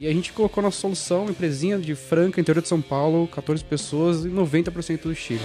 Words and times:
E 0.00 0.06
a 0.06 0.12
gente 0.12 0.32
colocou 0.32 0.62
nossa 0.62 0.78
solução, 0.78 1.28
empresinha 1.28 1.76
de 1.76 1.92
Franca, 1.96 2.40
interior 2.40 2.62
de 2.62 2.68
São 2.68 2.80
Paulo, 2.80 3.26
14 3.26 3.64
pessoas 3.64 4.24
e 4.24 4.28
90% 4.28 5.02
do 5.02 5.12
Chile. 5.12 5.40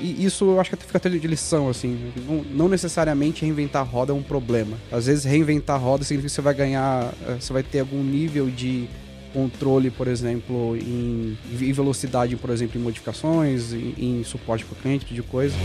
E 0.00 0.24
isso 0.24 0.44
eu 0.44 0.60
acho 0.60 0.70
que 0.70 0.76
fica 0.76 0.96
até 0.96 1.08
de 1.08 1.26
lição, 1.26 1.68
assim. 1.68 2.12
Não, 2.24 2.44
não, 2.44 2.68
necessariamente 2.68 3.42
reinventar 3.42 3.82
a 3.82 3.84
roda 3.84 4.12
é 4.12 4.14
um 4.14 4.22
problema. 4.22 4.76
Às 4.92 5.06
vezes 5.06 5.24
reinventar 5.24 5.74
a 5.74 5.78
roda 5.80 6.04
significa 6.04 6.28
que 6.28 6.34
você 6.36 6.40
vai 6.40 6.54
ganhar, 6.54 7.12
eh, 7.26 7.36
você 7.40 7.52
vai 7.52 7.64
ter 7.64 7.80
algum 7.80 8.00
nível 8.00 8.48
de 8.48 8.88
controle, 9.32 9.90
por 9.90 10.06
exemplo, 10.06 10.76
em, 10.76 11.36
em 11.50 11.72
velocidade, 11.72 12.36
por 12.36 12.50
exemplo, 12.50 12.80
em 12.80 12.82
modificações, 12.84 13.72
em, 13.72 14.20
em 14.20 14.22
suporte 14.22 14.64
para 14.64 14.72
o 14.72 14.76
cliente, 14.76 15.04
tipo 15.04 15.20
de 15.20 15.28
coisa. 15.28 15.56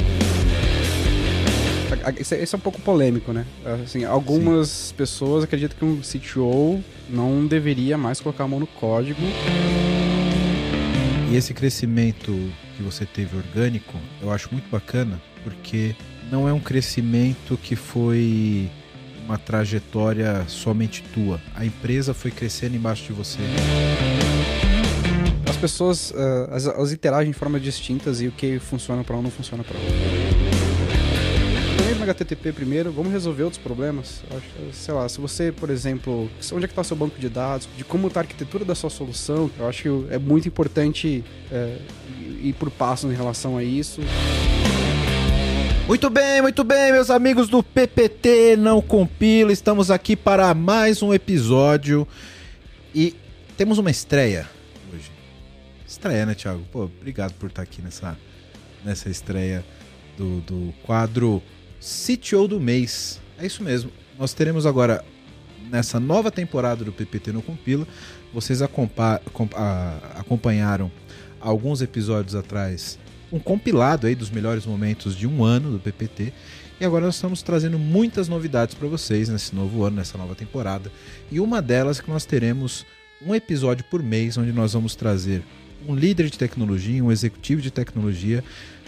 Esse 2.20 2.55
é 2.55 2.58
um 2.58 2.62
pouco 2.62 2.82
polêmico, 2.82 3.34
né? 3.34 3.46
Assim, 3.84 4.04
algumas 4.05 4.70
Sim. 4.70 4.96
pessoas 4.96 5.44
acreditam 5.44 5.78
que 5.78 5.86
um 5.86 6.02
CTO 6.02 6.84
não 7.10 7.46
deveria 7.46 7.98
mais 7.98 8.20
colocar 8.20 8.46
a 8.46 8.48
mão 8.48 8.60
no 8.60 8.68
código. 8.68 9.22
E 11.30 11.35
esse 11.35 11.54
crescimento 11.54 12.32
que 12.76 12.84
você 12.84 13.05
teve 13.05 13.38
orgânico, 13.38 13.98
eu 14.22 14.32
acho 14.32 14.49
muito 14.52 14.70
bacana, 14.70 15.22
porque 15.44 15.96
não 16.30 16.48
é 16.48 16.54
um 16.54 16.59
crescimento 16.59 17.58
que 17.62 17.76
foi 17.76 18.70
uma 19.26 19.38
trajetória 19.38 20.44
somente 20.48 21.04
tua. 21.13 21.40
A 21.55 21.66
empresa 21.66 22.13
foi 22.13 22.32
crescendo 22.32 22.76
embaixo 22.76 23.05
de 23.05 23.13
você. 23.13 23.40
As 25.49 25.58
pessoas, 25.58 26.12
uh, 26.12 26.49
as, 26.52 26.66
elas 26.66 26.91
interagem 26.91 27.32
de 27.32 27.38
formas 27.38 27.62
distintas 27.62 28.21
e 28.21 28.27
o 28.27 28.32
que 28.32 28.60
funciona 28.60 29.04
para 29.04 29.16
um 29.16 29.21
não 29.21 29.32
funciona 29.32 29.63
para 29.63 29.77
outro 29.77 30.30
no 32.02 32.12
HTTP 32.12 32.52
primeiro, 32.52 32.91
vamos 32.91 33.12
resolver 33.12 33.44
outros 33.44 33.62
problemas. 33.62 34.23
Sei 34.73 34.94
lá, 34.94 35.08
se 35.08 35.22
você, 35.22 35.52
por 35.52 35.70
exemplo, 35.70 36.30
onde 36.52 36.66
é 36.66 36.68
que 36.68 36.72
está 36.72 36.84
seu 36.84 36.98
banco 36.98 37.20
de 37.20 37.30
dados, 37.30 37.70
de 37.77 37.84
como 37.84 38.08
está 38.08 38.20
a 38.20 38.24
arquitetura 38.24 38.66
da 38.66 38.74
sua 38.74 38.90
solução, 38.90 39.52
eu 39.58 39.68
acho 39.68 39.84
que 39.84 40.14
é 40.14 40.18
muito 40.18 40.48
importante 40.48 41.24
é, 41.52 41.77
ir 42.41 42.54
por 42.58 42.71
passos 42.71 43.12
em 43.12 43.16
relação 43.16 43.55
a 43.55 43.63
isso. 43.63 44.02
Muito 45.88 46.10
bem, 46.10 46.41
muito 46.41 46.63
bem, 46.63 46.91
meus 46.91 47.10
amigos 47.10 47.49
do 47.49 47.62
PPT 47.62 48.55
Não 48.58 48.82
Compila, 48.82 49.52
estamos 49.52 49.91
aqui 49.91 50.15
para 50.15 50.54
mais 50.54 51.04
um 51.04 51.13
episódio 51.13 52.08
e 52.96 53.15
temos 53.58 53.77
uma 53.77 53.91
estreia 53.91 54.49
hoje. 54.91 55.12
Estreia, 55.86 56.26
né, 56.26 56.34
Thiago? 56.34 56.63
Pô, 56.71 56.84
obrigado 56.84 57.34
por 57.34 57.49
estar 57.49 57.62
aqui 57.62 57.82
nessa, 57.82 58.18
nessa 58.84 59.10
estreia 59.10 59.63
do, 60.18 60.40
do 60.41 60.74
quadro 60.84 61.43
CTO 61.82 62.48
do 62.48 62.60
mês. 62.60 63.20
É 63.40 63.46
isso 63.46 63.63
mesmo. 63.63 63.91
Nós 64.18 64.34
teremos 64.34 64.68
agora, 64.68 65.03
nessa 65.69 66.00
nova 66.00 66.29
temporada 66.29 66.85
do 66.85 66.94
PPT 66.94 67.31
no 67.31 67.41
Compila, 67.41 67.88
vocês 68.31 68.62
acompanharam 68.62 70.91
alguns 71.40 71.81
episódios 71.81 72.35
atrás 72.35 73.00
um 73.31 73.40
compilado 73.40 74.06
aí 74.06 74.13
dos 74.13 74.29
melhores 74.29 74.66
momentos 74.66 75.16
de 75.16 75.25
um 75.25 75.44
ano 75.44 75.72
do 75.72 75.79
PPT. 75.79 76.34
E 76.79 76.85
agora 76.85 77.06
nós 77.06 77.16
estamos 77.16 77.41
trazendo 77.41 77.79
muitas 77.79 78.28
novidades 78.28 78.75
para 78.75 78.88
vocês 78.88 79.29
nesse 79.29 79.56
novo 79.56 79.84
ano, 79.84 79.96
nessa 79.96 80.18
nova 80.18 80.35
temporada. 80.35 80.91
E 81.31 81.40
uma 81.40 81.62
delas 81.62 82.00
é 82.00 82.03
que 82.03 82.12
nós 82.12 82.25
teremos 82.25 82.85
um 83.25 83.34
episódio 83.34 83.85
por 83.90 84.03
mês 84.03 84.38
onde 84.38 84.52
nós 84.52 84.74
vamos 84.74 84.96
trazer 84.96 85.44
um 85.88 85.96
líder 85.96 86.29
de 86.29 86.38
tecnologia, 86.38 87.03
um 87.03 87.12
executivo 87.12 87.62
de 87.62 87.72
tecnologia 87.72 88.44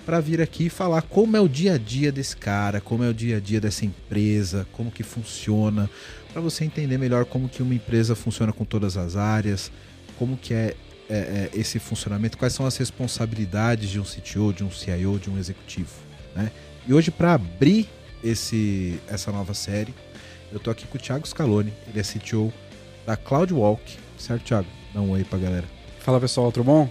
para 0.06 0.20
vir 0.20 0.42
aqui 0.42 0.70
falar 0.70 1.02
como 1.02 1.36
é 1.38 1.40
o 1.40 1.48
dia 1.48 1.74
a 1.74 1.78
dia 1.78 2.12
desse 2.12 2.36
cara, 2.36 2.82
como 2.82 3.04
é 3.04 3.10
o 3.10 3.14
dia 3.14 3.38
a 3.38 3.40
dia 3.40 3.60
dessa 3.60 3.86
empresa, 3.86 4.68
como 4.72 4.92
que 4.92 5.04
funciona, 5.04 5.90
para 6.32 6.42
você 6.42 6.66
entender 6.66 6.98
melhor 6.98 7.26
como 7.26 7.48
que 7.48 7.64
uma 7.64 7.74
empresa 7.74 8.16
funciona 8.16 8.52
com 8.52 8.66
todas 8.66 8.98
as 8.98 9.16
áreas, 9.16 9.72
como 10.18 10.38
que 10.38 10.54
é, 10.54 10.76
é, 11.10 11.16
é, 11.16 11.50
esse 11.54 11.80
funcionamento, 11.80 12.38
quais 12.38 12.54
são 12.54 12.66
as 12.66 12.76
responsabilidades 12.78 13.90
de 13.90 14.00
um 14.00 14.04
CTO, 14.04 14.54
de 14.54 14.64
um 14.64 14.72
CIO, 14.72 15.20
de 15.20 15.30
um 15.30 15.38
executivo, 15.38 15.92
né? 16.36 16.52
E 16.88 16.94
hoje 16.94 17.12
para 17.12 17.34
abrir 17.34 17.88
esse 18.24 19.00
essa 19.08 19.32
nova 19.32 19.54
série, 19.54 19.94
eu 20.52 20.60
tô 20.60 20.70
aqui 20.70 20.86
com 20.86 20.98
o 20.98 21.02
Thiago 21.02 21.28
Scaloni, 21.28 21.74
ele 21.88 22.00
é 22.00 22.04
CTO 22.04 22.52
da 23.06 23.16
CloudWalk, 23.16 23.98
certo, 24.18 24.44
Thiago? 24.44 24.68
Dá 24.94 25.02
um 25.02 25.12
oi 25.12 25.24
pra 25.24 25.40
galera. 25.40 25.66
Fala 26.00 26.20
pessoal, 26.20 26.52
tudo 26.52 26.66
bom? 26.66 26.90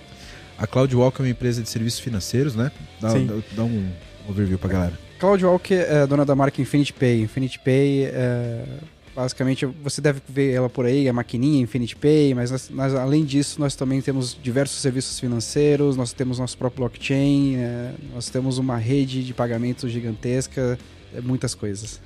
A 0.58 0.66
CloudWalk 0.66 1.20
é 1.20 1.24
uma 1.24 1.30
empresa 1.30 1.62
de 1.62 1.68
serviços 1.68 2.00
financeiros, 2.00 2.54
né? 2.54 2.70
Dá, 3.02 3.12
dá, 3.12 3.42
dá 3.52 3.64
um 3.64 3.90
overview 4.28 4.58
pra 4.58 4.70
galera. 4.70 4.98
CloudWalk 5.18 5.74
é 5.74 6.06
dona 6.06 6.24
da 6.24 6.34
marca 6.34 6.60
Infinity 6.60 6.92
Pay. 6.92 7.22
Infinity 7.22 7.58
Pay 7.58 8.06
é, 8.06 8.64
basicamente 9.14 9.66
você 9.66 10.00
deve 10.00 10.20
ver 10.28 10.52
ela 10.52 10.68
por 10.68 10.84
aí, 10.84 11.08
a 11.08 11.12
maquininha 11.12 11.62
Infinity 11.62 11.96
Pay, 11.96 12.34
mas 12.34 12.50
nós, 12.50 12.70
nós, 12.70 12.94
além 12.94 13.24
disso 13.24 13.60
nós 13.60 13.76
também 13.76 14.00
temos 14.00 14.36
diversos 14.42 14.80
serviços 14.80 15.20
financeiros, 15.20 15.96
nós 15.96 16.12
temos 16.12 16.38
nosso 16.38 16.56
próprio 16.56 16.80
blockchain, 16.80 17.56
é, 17.56 17.92
nós 18.14 18.30
temos 18.30 18.58
uma 18.58 18.76
rede 18.76 19.22
de 19.22 19.34
pagamentos 19.34 19.90
gigantesca, 19.90 20.78
é, 21.14 21.20
muitas 21.20 21.54
coisas. 21.54 22.00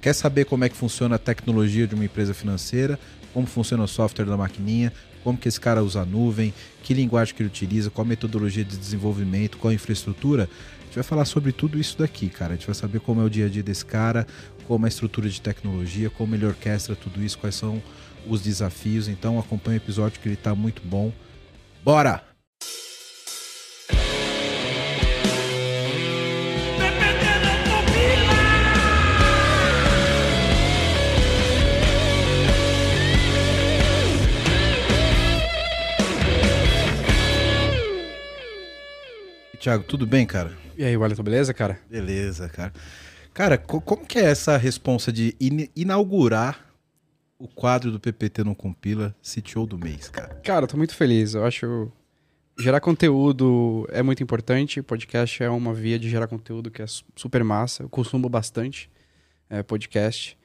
Quer 0.00 0.14
saber 0.14 0.46
como 0.46 0.64
é 0.64 0.68
que 0.68 0.76
funciona 0.76 1.16
a 1.16 1.18
tecnologia 1.18 1.86
de 1.86 1.94
uma 1.94 2.04
empresa 2.04 2.32
financeira? 2.32 2.98
Como 3.34 3.46
funciona 3.46 3.84
o 3.84 3.88
software 3.88 4.24
da 4.24 4.36
maquininha? 4.36 4.92
Como 5.22 5.38
que 5.38 5.48
esse 5.48 5.60
cara 5.60 5.82
usa 5.82 6.02
a 6.02 6.04
nuvem, 6.04 6.52
que 6.82 6.94
linguagem 6.94 7.34
que 7.34 7.42
ele 7.42 7.48
utiliza, 7.48 7.90
qual 7.90 8.04
metodologia 8.04 8.64
de 8.64 8.76
desenvolvimento, 8.76 9.58
qual 9.58 9.72
infraestrutura. 9.72 10.48
A 10.80 10.84
gente 10.84 10.94
vai 10.94 11.04
falar 11.04 11.24
sobre 11.24 11.52
tudo 11.52 11.78
isso 11.78 11.98
daqui, 11.98 12.28
cara. 12.28 12.54
A 12.54 12.56
gente 12.56 12.66
vai 12.66 12.74
saber 12.74 13.00
como 13.00 13.20
é 13.20 13.24
o 13.24 13.30
dia 13.30 13.46
a 13.46 13.48
dia 13.48 13.62
desse 13.62 13.84
cara, 13.84 14.26
como 14.66 14.86
é 14.86 14.88
a 14.88 14.90
estrutura 14.90 15.28
de 15.28 15.40
tecnologia, 15.40 16.10
como 16.10 16.34
ele 16.34 16.46
orquestra 16.46 16.96
tudo 16.96 17.22
isso, 17.22 17.38
quais 17.38 17.54
são 17.54 17.82
os 18.26 18.40
desafios. 18.40 19.08
Então 19.08 19.38
acompanhe 19.38 19.78
o 19.78 19.82
episódio 19.82 20.20
que 20.20 20.28
ele 20.28 20.34
está 20.34 20.54
muito 20.54 20.82
bom. 20.84 21.12
Bora! 21.84 22.29
Tiago, 39.60 39.84
tudo 39.84 40.06
bem, 40.06 40.26
cara? 40.26 40.56
E 40.74 40.82
aí, 40.82 40.96
Wellington, 40.96 41.22
beleza, 41.22 41.52
cara? 41.52 41.78
Beleza, 41.90 42.48
cara. 42.48 42.72
Cara, 43.34 43.58
como 43.58 44.06
que 44.06 44.18
é 44.18 44.24
essa 44.24 44.56
responsa 44.56 45.12
de 45.12 45.36
in 45.38 45.68
inaugurar 45.76 46.64
o 47.38 47.46
quadro 47.46 47.92
do 47.92 48.00
PPT 48.00 48.42
no 48.42 48.54
Compila 48.54 49.14
CTO 49.22 49.66
do 49.66 49.76
mês, 49.76 50.08
cara? 50.08 50.34
Cara, 50.42 50.66
tô 50.66 50.78
muito 50.78 50.94
feliz. 50.94 51.34
Eu 51.34 51.44
acho 51.44 51.92
gerar 52.58 52.80
conteúdo 52.80 53.86
é 53.92 54.02
muito 54.02 54.22
importante. 54.22 54.80
Podcast 54.80 55.42
é 55.42 55.50
uma 55.50 55.74
via 55.74 55.98
de 55.98 56.08
gerar 56.08 56.26
conteúdo 56.26 56.70
que 56.70 56.80
é 56.80 56.86
super 57.14 57.44
massa. 57.44 57.82
Eu 57.82 57.88
consumo 57.90 58.30
bastante 58.30 58.90
é, 59.50 59.62
podcast. 59.62 60.38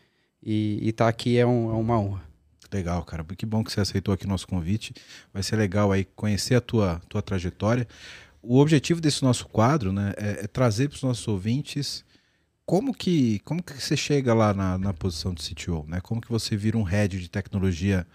E 0.43 0.89
estar 0.89 1.05
tá 1.05 1.09
aqui 1.09 1.37
é, 1.37 1.45
um, 1.45 1.69
é, 1.69 1.73
uma 1.73 1.97
honra. 1.97 2.21
Legal, 2.69 3.01
cara. 3.05 3.23
Que 3.23 3.45
bom 3.45 3.63
que 3.63 3.71
você 3.71 3.79
aceitou 3.79 4.13
aqui 4.13 4.27
nosso 4.27 4.45
convite. 4.45 4.93
Vai 5.33 5.41
ser 5.41 5.55
legal 5.55 5.93
aí 5.93 6.03
conhecer 6.03 6.55
a 6.55 6.61
tua, 6.61 7.01
tua 7.07 7.21
trajetória 7.21 7.87
o 8.47 8.59
objetivo 8.59 9.01
desse 9.01 9.23
nosso 9.23 9.47
quadro 9.47 9.91
né, 9.91 10.13
é, 10.17 10.43
é 10.43 10.47
trazer 10.47 10.89
para 10.89 10.95
os 10.95 11.03
nossos 11.03 11.27
ouvintes 11.27 12.03
como 12.65 12.93
que, 12.93 13.39
como 13.39 13.61
que 13.61 13.79
você 13.79 13.95
chega 13.95 14.33
lá 14.33 14.53
na, 14.53 14.77
na 14.77 14.93
posição 14.93 15.33
de 15.33 15.41
CTO, 15.41 15.85
né? 15.87 16.01
Como 16.01 16.19
que 16.19 16.29
você 16.29 16.57
vira 16.57 16.77
um 16.77 16.83
head 16.83 17.19
de 17.19 17.29
tecnologia 17.29 18.07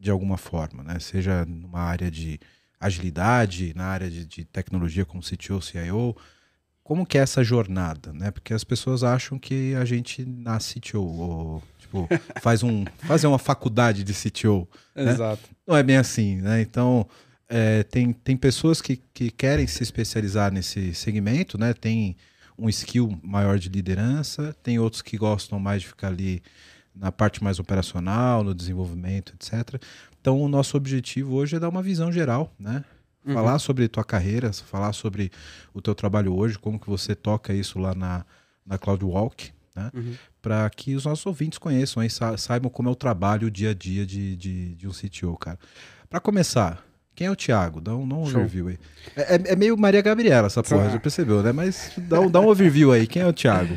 de 0.00 0.10
alguma 0.10 0.36
forma, 0.36 0.82
né? 0.82 0.98
Seja 0.98 1.44
numa 1.44 1.80
área 1.80 2.10
de 2.10 2.40
agilidade, 2.80 3.72
na 3.74 3.86
área 3.86 4.10
de, 4.10 4.26
de 4.26 4.44
tecnologia 4.44 5.04
como 5.04 5.22
CTO, 5.22 5.60
CIO, 5.60 6.16
como 6.82 7.06
que 7.06 7.18
é 7.18 7.20
essa 7.20 7.44
jornada, 7.44 8.12
né? 8.12 8.30
Porque 8.30 8.52
as 8.52 8.64
pessoas 8.64 9.04
acham 9.04 9.38
que 9.38 9.74
a 9.74 9.84
gente 9.84 10.24
nasce 10.24 10.80
CTO, 10.80 11.02
ou 11.02 11.62
tipo, 11.78 12.08
faz 12.42 12.62
um, 12.62 12.84
fazer 12.98 13.28
uma 13.28 13.38
faculdade 13.38 14.02
de 14.02 14.12
CTO. 14.12 14.68
Né? 14.94 15.12
Exato. 15.12 15.48
Não 15.66 15.76
é 15.76 15.82
bem 15.82 15.96
assim, 15.96 16.36
né? 16.36 16.60
Então, 16.60 17.06
é, 17.48 17.82
tem, 17.82 18.12
tem 18.12 18.36
pessoas 18.36 18.82
que, 18.82 18.96
que 19.14 19.30
querem 19.30 19.66
se 19.66 19.82
especializar 19.82 20.52
nesse 20.52 20.94
segmento, 20.94 21.56
né? 21.56 21.72
Tem 21.72 22.16
um 22.58 22.68
skill 22.68 23.18
maior 23.22 23.58
de 23.58 23.68
liderança, 23.68 24.54
tem 24.62 24.78
outros 24.78 25.00
que 25.00 25.16
gostam 25.16 25.58
mais 25.58 25.82
de 25.82 25.88
ficar 25.88 26.08
ali 26.08 26.42
na 26.94 27.12
parte 27.12 27.42
mais 27.42 27.58
operacional, 27.58 28.42
no 28.42 28.54
desenvolvimento, 28.54 29.32
etc. 29.34 29.80
Então, 30.20 30.40
o 30.40 30.48
nosso 30.48 30.76
objetivo 30.76 31.36
hoje 31.36 31.56
é 31.56 31.60
dar 31.60 31.68
uma 31.68 31.82
visão 31.82 32.10
geral, 32.12 32.52
né? 32.58 32.84
Uhum. 33.24 33.34
Falar 33.34 33.58
sobre 33.58 33.88
tua 33.88 34.04
carreira, 34.04 34.52
falar 34.52 34.92
sobre 34.92 35.30
o 35.72 35.80
teu 35.80 35.94
trabalho 35.94 36.34
hoje, 36.34 36.58
como 36.58 36.78
que 36.78 36.88
você 36.88 37.14
toca 37.14 37.52
isso 37.52 37.78
lá 37.78 37.94
na, 37.94 38.26
na 38.66 38.76
CloudWalk, 38.76 39.52
né? 39.74 39.90
Uhum. 39.94 40.14
Para 40.42 40.68
que 40.70 40.94
os 40.96 41.04
nossos 41.04 41.24
ouvintes 41.24 41.58
conheçam 41.58 42.02
e 42.02 42.10
saibam 42.10 42.70
como 42.70 42.88
é 42.88 42.92
o 42.92 42.96
trabalho, 42.96 43.46
o 43.46 43.50
dia 43.50 43.70
a 43.70 43.74
dia 43.74 44.04
de, 44.04 44.36
de, 44.36 44.74
de 44.74 44.88
um 44.88 44.90
CTO, 44.90 45.36
cara. 45.36 45.58
Para 46.10 46.20
começar, 46.20 46.82
quem 47.18 47.26
é 47.26 47.30
o 47.32 47.34
Thiago? 47.34 47.80
Dá 47.80 47.96
um, 47.96 48.06
dá 48.06 48.14
um 48.14 48.22
overview 48.22 48.68
aí. 48.68 48.78
É, 49.16 49.34
é, 49.34 49.42
é, 49.46 49.56
meio 49.56 49.76
Maria 49.76 50.00
Gabriela 50.00 50.46
essa 50.46 50.62
porra, 50.62 50.86
ah. 50.86 50.90
já 50.90 51.00
percebeu, 51.00 51.42
né? 51.42 51.50
Mas 51.50 51.90
dá 51.98 52.20
um, 52.20 52.30
dá 52.30 52.40
um 52.40 52.46
overview 52.46 52.92
aí. 52.92 53.08
Quem 53.08 53.22
é 53.22 53.26
o 53.26 53.32
Thiago? 53.32 53.76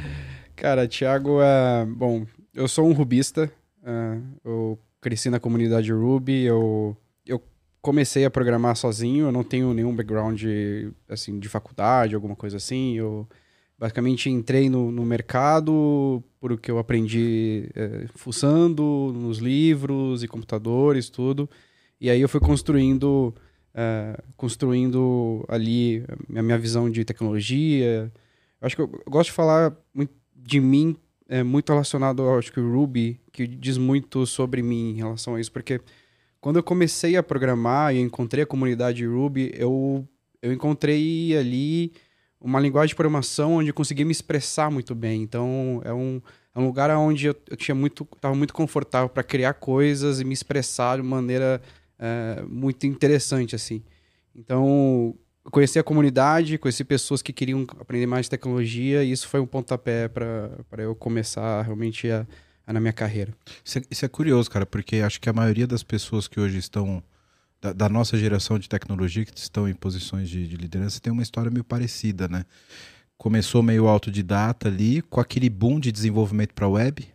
Cara, 0.56 0.88
Thiago 0.88 1.42
é. 1.42 1.84
Bom, 1.88 2.24
eu 2.54 2.68
sou 2.68 2.88
um 2.88 2.94
rubista. 2.94 3.52
Uh, 3.82 4.22
eu 4.46 4.80
cresci 5.02 5.32
na 5.32 5.40
comunidade 5.40 5.92
Ruby, 5.92 6.44
eu, 6.44 6.96
eu 7.26 7.42
comecei 7.82 8.26
a 8.26 8.30
programar 8.30 8.76
sozinho, 8.76 9.26
eu 9.26 9.32
não 9.32 9.44
tenho 9.44 9.74
nenhum 9.74 9.96
background 9.96 10.44
assim 11.10 11.40
de 11.40 11.50
faculdade, 11.50 12.14
alguma 12.14 12.36
coisa 12.36 12.58
assim. 12.58 12.94
Eu 12.94 13.28
basicamente 13.76 14.30
entrei 14.30 14.70
no, 14.70 14.92
no 14.92 15.04
mercado 15.04 16.24
por 16.40 16.52
o 16.52 16.60
que 16.60 16.70
eu 16.70 16.78
aprendi 16.78 17.72
é, 17.74 18.06
fuçando 18.14 19.12
nos 19.16 19.40
livros 19.40 20.22
e 20.22 20.28
computadores, 20.28 21.10
tudo. 21.10 21.50
E 22.01 22.09
aí 22.09 22.19
eu 22.19 22.27
fui 22.27 22.39
construindo, 22.39 23.31
é, 23.75 24.19
construindo 24.36 25.45
ali 25.48 26.03
a 26.36 26.42
minha 26.42 26.57
visão 26.57 26.89
de 26.89 27.06
tecnologia. 27.06 28.12
Acho 28.59 28.75
que 28.75 28.81
eu 28.81 28.89
gosto 29.07 29.30
de 29.30 29.36
falar 29.36 29.77
de 30.36 30.59
mim 30.59 30.98
é 31.30 31.44
muito 31.44 31.71
relacionado 31.71 32.24
ao 32.24 32.39
acho 32.39 32.51
que 32.51 32.59
o 32.59 32.74
Ruby, 32.74 33.21
que 33.31 33.48
diz 33.48 33.77
muito 33.77 34.25
sobre 34.25 34.62
mim 34.62 34.89
em 34.89 34.95
relação 34.95 35.36
a 35.36 35.39
isso, 35.39 35.51
porque 35.51 35.80
quando 36.42 36.57
eu 36.57 36.63
comecei 36.63 37.15
a 37.15 37.24
programar 37.24 37.95
e 37.95 38.01
encontrei 38.01 38.44
a 38.44 38.47
comunidade 38.47 39.06
Ruby, 39.06 39.51
eu, 39.54 40.06
eu 40.42 40.51
encontrei 40.51 41.38
ali 41.38 41.94
uma 42.42 42.59
linguagem 42.59 42.89
de 42.89 42.95
programação 42.95 43.57
onde 43.57 43.69
eu 43.69 43.74
consegui 43.74 44.04
me 44.04 44.12
expressar 44.12 44.71
muito 44.71 44.95
bem. 44.95 45.21
Então, 45.21 45.81
é 45.86 45.94
um, 45.94 46.19
é 46.54 46.59
um 46.59 46.65
lugar 46.65 46.89
onde 46.97 47.27
eu, 47.27 47.36
eu 47.50 47.56
tinha 47.56 47.75
muito, 47.75 48.06
estava 48.15 48.33
muito 48.36 48.54
confortável 48.54 49.07
para 49.07 49.24
criar 49.24 49.54
coisas 49.54 50.19
e 50.19 50.25
me 50.25 50.33
expressar 50.33 50.97
de 50.97 51.04
maneira 51.04 51.62
é, 52.01 52.44
muito 52.48 52.88
interessante, 52.88 53.56
assim. 53.56 53.83
Então, 54.36 55.15
conheci 55.51 55.77
a 55.77 55.83
comunidade, 55.83 56.57
conheci 56.57 56.83
pessoas 56.83 57.21
que 57.21 57.31
queriam 57.31 57.65
aprender 57.80 58.07
mais 58.07 58.27
tecnologia 58.27 59.03
e 59.03 59.12
isso 59.12 59.27
foi 59.27 59.39
um 59.39 59.45
pontapé 59.45 60.07
para 60.07 60.81
eu 60.83 60.95
começar 60.95 61.62
realmente 61.62 62.09
a, 62.09 62.25
a, 62.65 62.74
na 62.74 62.80
minha 62.80 62.92
carreira. 62.92 63.33
Isso 63.63 63.77
é, 63.77 63.81
isso 63.92 64.06
é, 64.06 64.07
curioso, 64.07 64.50
cara, 64.50 64.65
porque 64.65 64.98
acho 64.98 65.21
que 65.21 65.30
a 65.30 65.33
maioria 65.33 65.68
das 65.68 65.83
pessoas 65.83 66.27
que 66.27 66.39
hoje 66.39 66.57
estão, 66.57 67.03
da, 67.62 67.71
da 67.71 67.88
nossa 67.88 68.18
geração 68.18 68.57
de 68.57 68.68
tecnologia, 68.68 69.24
que 69.24 69.38
estão 69.38 69.69
em 69.69 69.75
posições 69.75 70.27
de, 70.27 70.47
de 70.47 70.56
liderança, 70.56 71.00
tem 71.00 71.13
uma 71.13 71.24
história 71.24 71.51
meio 71.51 71.63
parecida, 71.63 72.27
né? 72.27 72.45
Começou 73.15 73.62
meio 73.62 73.88
autodidata 73.88 74.68
ali, 74.68 75.04
com 75.04 75.21
aquele 75.21 75.47
boom 75.47 75.80
de 75.80 75.92
desenvolvimento 75.92 76.56
para 76.56 76.68
web? 76.68 77.07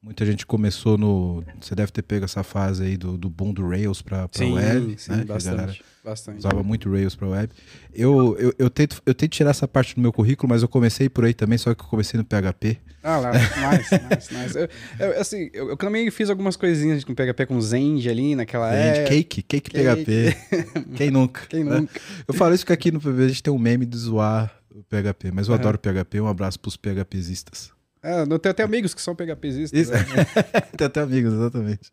Muita 0.00 0.24
gente 0.24 0.46
começou 0.46 0.96
no. 0.96 1.42
Você 1.60 1.74
deve 1.74 1.90
ter 1.90 2.02
pego 2.02 2.24
essa 2.24 2.44
fase 2.44 2.84
aí 2.84 2.96
do, 2.96 3.18
do 3.18 3.28
boom 3.28 3.52
do 3.52 3.68
Rails 3.68 4.00
para 4.00 4.28
web. 4.38 4.94
Sim, 4.96 5.10
né? 5.10 5.24
bastante, 5.24 5.84
bastante. 6.04 6.38
Usava 6.38 6.62
muito 6.62 6.88
Rails 6.88 7.16
para 7.16 7.26
web. 7.26 7.52
Eu, 7.92 8.36
eu, 8.38 8.54
eu, 8.56 8.70
tento, 8.70 9.02
eu 9.04 9.12
tento 9.12 9.32
tirar 9.32 9.50
essa 9.50 9.66
parte 9.66 9.96
do 9.96 10.00
meu 10.00 10.12
currículo, 10.12 10.48
mas 10.48 10.62
eu 10.62 10.68
comecei 10.68 11.08
por 11.08 11.24
aí 11.24 11.34
também, 11.34 11.58
só 11.58 11.74
que 11.74 11.82
eu 11.82 11.88
comecei 11.88 12.16
no 12.16 12.24
PHP. 12.24 12.78
Ah 13.02 13.18
lá, 13.18 13.32
nice, 13.34 14.00
nice, 14.08 14.34
nice. 14.34 14.56
Eu, 14.56 14.68
eu, 15.00 15.20
assim, 15.20 15.50
eu, 15.52 15.70
eu, 15.70 15.76
também 15.76 16.08
fiz 16.12 16.30
algumas 16.30 16.54
coisinhas 16.54 17.02
com 17.02 17.12
PHP 17.12 17.46
com 17.46 17.60
Zend 17.60 18.08
ali 18.08 18.36
naquela 18.36 18.70
Zend, 18.70 18.98
época. 19.00 19.08
Cake, 19.08 19.42
cake, 19.42 19.70
cake. 19.70 20.04
PHP. 20.04 20.94
Quem 20.94 21.10
nunca? 21.10 21.40
Quem 21.48 21.64
né? 21.64 21.80
nunca? 21.80 22.00
Eu 22.26 22.34
falo 22.34 22.54
isso 22.54 22.64
que 22.64 22.72
aqui 22.72 22.92
no 22.92 23.00
PB 23.00 23.24
a 23.24 23.28
gente 23.28 23.42
tem 23.42 23.52
um 23.52 23.58
meme 23.58 23.84
de 23.84 23.96
zoar 23.96 24.54
o 24.70 24.84
PHP, 24.84 25.32
mas 25.32 25.48
eu 25.48 25.54
uhum. 25.54 25.60
adoro 25.60 25.76
PHP. 25.76 26.20
Um 26.20 26.28
abraço 26.28 26.60
pros 26.60 26.76
PHPistas. 26.76 27.76
É, 28.02 28.24
não 28.24 28.38
tem 28.38 28.50
até 28.50 28.62
amigos 28.62 28.94
que 28.94 29.02
são 29.02 29.14
PHPistas. 29.14 29.72
Isso. 29.72 29.92
Né? 29.92 30.04
tem 30.76 30.86
até 30.86 31.00
amigos, 31.00 31.32
exatamente. 31.32 31.92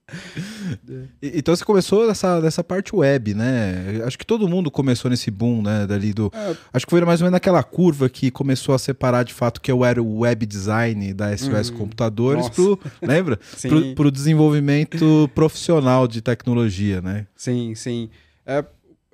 E, 1.21 1.39
então 1.39 1.55
você 1.55 1.65
começou 1.65 2.07
nessa, 2.07 2.39
nessa 2.39 2.63
parte 2.63 2.95
web, 2.95 3.33
né? 3.33 4.01
Acho 4.05 4.17
que 4.17 4.25
todo 4.25 4.47
mundo 4.47 4.69
começou 4.69 5.09
nesse 5.09 5.31
boom, 5.31 5.61
né? 5.61 5.87
Dali 5.87 6.13
do. 6.13 6.31
É. 6.33 6.55
Acho 6.73 6.85
que 6.85 6.89
foi 6.89 7.01
mais 7.01 7.21
ou 7.21 7.25
menos 7.25 7.33
naquela 7.33 7.63
curva 7.63 8.07
que 8.07 8.29
começou 8.29 8.75
a 8.75 8.79
separar 8.79 9.23
de 9.23 9.33
fato 9.33 9.59
que 9.59 9.71
eu 9.71 9.83
era 9.83 10.01
o 10.01 10.19
web 10.19 10.45
design 10.45 11.13
da 11.13 11.35
SOS 11.35 11.69
uhum. 11.69 11.77
Computadores 11.77 12.49
pro. 12.49 12.79
Lembra? 13.01 13.39
Pro, 13.65 13.95
pro 13.95 14.11
desenvolvimento 14.11 15.29
profissional 15.33 16.07
de 16.07 16.21
tecnologia, 16.21 17.01
né? 17.01 17.25
Sim, 17.35 17.73
sim. 17.73 18.09
É, 18.45 18.63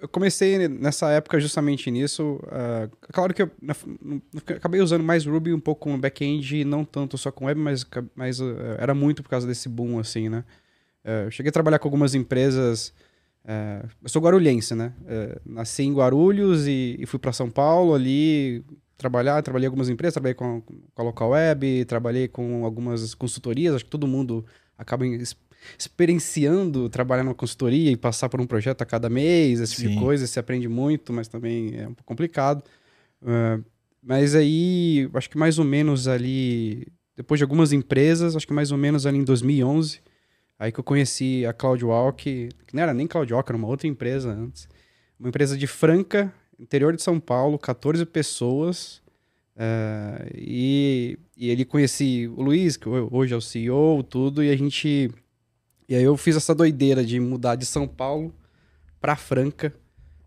eu 0.01 0.07
comecei 0.09 0.67
nessa 0.67 1.11
época 1.11 1.39
justamente 1.39 1.91
nisso. 1.91 2.39
Uh, 2.43 2.89
claro 3.13 3.33
que 3.33 3.43
eu 3.43 3.51
acabei 4.55 4.81
usando 4.81 5.03
mais 5.03 5.25
Ruby 5.25 5.53
um 5.53 5.59
pouco 5.59 5.81
com 5.81 5.99
back-end 5.99 6.65
não 6.65 6.83
tanto 6.83 7.17
só 7.19 7.31
com 7.31 7.45
web, 7.45 7.59
mas, 7.59 7.85
mas 8.15 8.39
uh, 8.39 8.55
era 8.79 8.95
muito 8.95 9.21
por 9.21 9.29
causa 9.29 9.45
desse 9.45 9.69
boom, 9.69 9.99
assim, 9.99 10.27
né? 10.27 10.43
Uh, 11.05 11.25
eu 11.25 11.31
cheguei 11.31 11.49
a 11.49 11.53
trabalhar 11.53 11.77
com 11.77 11.87
algumas 11.87 12.15
empresas. 12.15 12.91
eu 14.01 14.09
sou 14.09 14.21
guarulhense, 14.21 14.73
né? 14.73 14.93
nasci 15.45 15.83
em 15.83 15.93
Guarulhos 15.93 16.67
e, 16.67 16.97
e 16.99 17.05
fui 17.05 17.19
para 17.19 17.31
São 17.31 17.49
Paulo 17.49 17.93
ali 17.93 18.65
trabalhar. 18.97 19.41
Trabalhei 19.43 19.67
algumas 19.67 19.87
empresas, 19.87 20.13
trabalhei 20.13 20.35
com, 20.35 20.61
com 20.61 21.01
a 21.01 21.05
Local 21.05 21.29
Web, 21.29 21.85
trabalhei 21.85 22.27
com 22.27 22.65
algumas 22.65 23.13
consultorias. 23.13 23.75
Acho 23.75 23.85
que 23.85 23.91
todo 23.91 24.07
mundo 24.07 24.43
acaba 24.77 25.05
experienciando 25.77 26.89
trabalhar 26.89 27.23
numa 27.23 27.35
consultoria 27.35 27.91
e 27.91 27.97
passar 27.97 28.29
por 28.29 28.41
um 28.41 28.47
projeto 28.47 28.81
a 28.81 28.85
cada 28.85 29.09
mês, 29.09 29.59
esse 29.59 29.75
tipo 29.75 29.89
Sim. 29.89 29.95
de 29.95 29.99
coisa, 29.99 30.27
você 30.27 30.39
aprende 30.39 30.67
muito, 30.67 31.13
mas 31.13 31.27
também 31.27 31.75
é 31.77 31.87
um 31.87 31.93
pouco 31.93 32.05
complicado. 32.05 32.63
Uh, 33.21 33.63
mas 34.01 34.33
aí, 34.33 35.09
acho 35.13 35.29
que 35.29 35.37
mais 35.37 35.59
ou 35.59 35.65
menos 35.65 36.07
ali, 36.07 36.87
depois 37.15 37.37
de 37.37 37.43
algumas 37.43 37.71
empresas, 37.71 38.35
acho 38.35 38.47
que 38.47 38.53
mais 38.53 38.71
ou 38.71 38.77
menos 38.77 39.05
ali 39.05 39.19
em 39.19 39.23
2011, 39.23 39.99
aí 40.57 40.71
que 40.71 40.79
eu 40.79 40.83
conheci 40.83 41.45
a 41.45 41.53
CloudWalk, 41.53 42.49
que 42.67 42.75
não 42.75 42.81
era 42.81 42.93
nem 42.93 43.05
CloudWalk, 43.05 43.49
era 43.49 43.57
uma 43.57 43.67
outra 43.67 43.87
empresa 43.87 44.31
antes. 44.31 44.67
Uma 45.19 45.29
empresa 45.29 45.55
de 45.55 45.67
Franca, 45.67 46.33
interior 46.59 46.95
de 46.95 47.01
São 47.03 47.19
Paulo, 47.19 47.59
14 47.59 48.05
pessoas. 48.05 49.01
Uh, 49.55 50.25
e, 50.33 51.19
e 51.37 51.49
ele 51.51 51.63
conheci 51.63 52.27
o 52.35 52.41
Luiz, 52.41 52.77
que 52.77 52.89
hoje 52.89 53.33
é 53.33 53.37
o 53.37 53.41
CEO, 53.41 54.01
tudo, 54.01 54.43
e 54.43 54.49
a 54.49 54.55
gente 54.55 55.11
e 55.91 55.95
aí 55.95 56.03
eu 56.03 56.15
fiz 56.15 56.37
essa 56.37 56.55
doideira 56.55 57.03
de 57.03 57.19
mudar 57.19 57.55
de 57.55 57.65
São 57.65 57.85
Paulo 57.85 58.33
para 59.01 59.13
Franca 59.17 59.73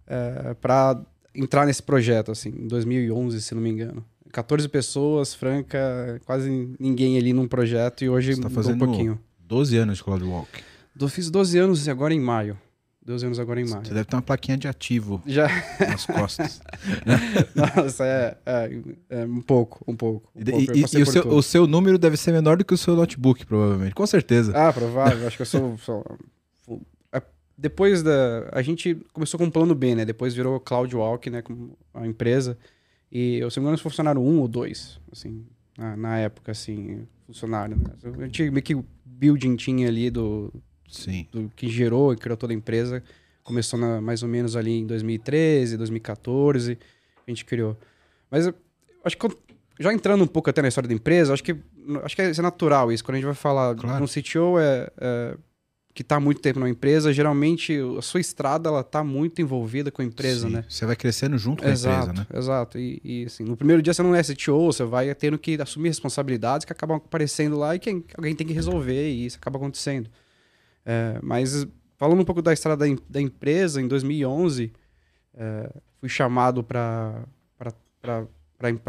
é, 0.07 0.53
para 0.53 1.01
entrar 1.35 1.65
nesse 1.65 1.83
projeto, 1.83 2.31
assim, 2.31 2.51
em 2.51 2.69
2011, 2.69 3.41
se 3.41 3.55
não 3.55 3.63
me 3.63 3.71
engano. 3.71 4.05
14 4.31 4.69
pessoas, 4.69 5.33
Franca, 5.33 6.21
quase 6.27 6.77
ninguém 6.79 7.17
ali 7.17 7.33
num 7.33 7.49
projeto 7.49 8.05
e 8.05 8.11
hoje 8.11 8.35
Você 8.35 8.43
tá 8.43 8.51
fazendo 8.51 8.75
um 8.75 8.87
pouquinho. 8.87 9.19
12 9.41 9.79
anos 9.79 9.97
de 9.97 10.05
Cloud 10.05 10.23
Walk. 10.23 10.51
Eu 11.01 11.09
fiz 11.09 11.31
12 11.31 11.59
anos 11.59 11.89
agora 11.89 12.13
em 12.13 12.21
maio. 12.21 12.59
12 13.05 13.27
anos 13.27 13.39
agora 13.39 13.61
em 13.61 13.69
maio. 13.69 13.85
Você 13.85 13.93
deve 13.93 14.07
ter 14.07 14.17
uma 14.17 14.23
plaquinha 14.23 14.57
de 14.57 14.67
ativo 14.67 15.23
Já. 15.27 15.47
nas 15.79 16.07
costas. 16.07 16.63
Nossa, 17.55 18.07
é, 18.07 18.39
é, 18.47 18.81
é, 19.11 19.25
um 19.27 19.43
pouco, 19.43 19.85
um 19.87 19.95
pouco. 19.95 20.31
Um 20.35 20.41
e, 20.41 20.45
pouco. 20.45 20.77
e, 20.77 20.81
e 20.81 20.85
o, 21.03 21.07
seu, 21.07 21.29
o, 21.29 21.43
seu, 21.43 21.67
número 21.67 21.99
deve 21.99 22.17
ser 22.17 22.33
menor 22.33 22.57
do 22.57 22.65
que 22.65 22.73
o 22.73 22.79
seu 22.79 22.97
notebook, 22.97 23.45
provavelmente. 23.45 23.95
Com 23.95 24.07
certeza. 24.07 24.53
Ah, 24.57 24.73
provável. 24.73 25.27
Acho 25.27 25.37
que 25.37 25.43
eu 25.43 25.47
sou. 25.47 25.79
sou 25.79 26.05
é, 27.13 27.21
depois 27.59 28.03
da. 28.03 28.49
A 28.53 28.63
gente 28.63 28.95
começou 29.13 29.37
com 29.39 29.45
um 29.45 29.51
plano 29.51 29.75
B, 29.75 29.95
né? 29.95 30.07
Depois 30.07 30.35
virou 30.35 30.59
CloudWalk, 30.59 31.29
né? 31.29 31.43
Com 31.43 31.77
a 31.93 32.07
empresa. 32.07 32.57
E 33.13 33.37
eu, 33.37 33.51
se 33.51 33.59
não 33.59 33.65
me 33.65 33.69
engano, 33.69 33.83
funcionaram 33.83 34.25
um 34.25 34.41
ou 34.41 34.49
dois, 34.49 34.99
assim, 35.13 35.45
na, 35.77 35.95
na 35.95 36.19
época, 36.19 36.53
assim, 36.53 37.07
funcionário. 37.27 37.77
Né? 37.77 37.85
A 38.03 38.25
gente 38.25 38.51
meio 38.51 38.63
que 38.63 38.83
building 39.05 39.57
tinha 39.57 39.89
ali 39.89 40.11
do 40.11 40.51
Sim. 40.89 41.27
do 41.33 41.51
que 41.55 41.69
gerou 41.69 42.13
e 42.13 42.17
criou 42.17 42.37
toda 42.37 42.53
a 42.53 42.57
empresa. 42.57 43.03
Começou 43.43 43.79
na, 43.79 44.01
mais 44.01 44.23
ou 44.23 44.29
menos 44.29 44.57
ali 44.57 44.79
em 44.79 44.87
2013, 44.87 45.77
2014, 45.77 46.79
a 47.27 47.31
gente 47.31 47.45
criou. 47.45 47.77
Mas 48.31 48.47
eu, 48.47 48.55
acho 49.05 49.17
que 49.17 49.29
já 49.79 49.93
entrando 49.93 50.25
um 50.25 50.27
pouco 50.27 50.49
até 50.49 50.63
na 50.63 50.69
história 50.69 50.89
da 50.89 50.95
empresa, 50.95 51.33
acho 51.33 51.43
que 51.43 51.57
acho 52.03 52.17
que 52.17 52.23
é, 52.23 52.31
é 52.31 52.43
natural 52.43 52.91
isso. 52.93 53.05
Quando 53.05 53.17
a 53.17 53.19
gente 53.19 53.27
vai 53.27 53.35
falar 53.35 53.75
claro. 53.75 54.05
um 54.05 54.07
CTO 54.07 54.59
é, 54.59 54.91
é 54.99 55.37
que 55.95 56.03
está 56.03 56.19
muito 56.19 56.41
tempo 56.41 56.59
na 56.59 56.69
empresa, 56.69 57.13
geralmente 57.13 57.79
a 57.97 58.03
sua 58.03 58.21
estrada 58.21 58.69
ela 58.69 58.81
está 58.81 59.05
muito 59.05 59.41
envolvida 59.41 59.93
com 59.93 60.03
a 60.03 60.05
empresa, 60.05 60.49
Sim, 60.49 60.55
né? 60.55 60.65
Você 60.69 60.85
vai 60.85 60.97
crescendo 60.97 61.39
junto 61.39 61.63
com 61.63 61.69
exato, 61.69 61.97
a 61.97 62.13
empresa, 62.13 62.29
né? 62.33 62.39
Exato. 62.39 62.79
E, 62.79 63.01
e 63.05 63.25
assim, 63.27 63.45
no 63.45 63.57
primeiro 63.57 63.81
dia 63.81 63.95
você 63.95 64.03
não 64.03 64.13
é 64.13 64.21
CTO, 64.21 64.73
você 64.73 64.83
vai 64.85 65.15
tendo 65.15 65.39
que 65.39 65.55
assumir 65.61 65.89
responsabilidades 65.89 66.65
que 66.65 66.73
acabam 66.73 66.97
aparecendo 66.97 67.57
lá 67.57 67.77
e 67.77 67.79
que 67.79 68.05
alguém 68.17 68.35
tem 68.35 68.45
que 68.45 68.53
resolver 68.53 69.09
e 69.09 69.27
isso 69.27 69.37
acaba 69.37 69.57
acontecendo. 69.57 70.11
É, 70.85 71.19
mas 71.23 71.67
falando 71.97 72.21
um 72.21 72.25
pouco 72.25 72.43
da 72.43 72.53
estrada 72.53 72.87
da, 72.87 72.97
da 73.09 73.21
empresa, 73.21 73.81
em 73.81 73.89
2011, 73.89 74.73
é, 75.35 75.71
fui 76.01 76.09
chamado 76.09 76.63
para 76.63 77.27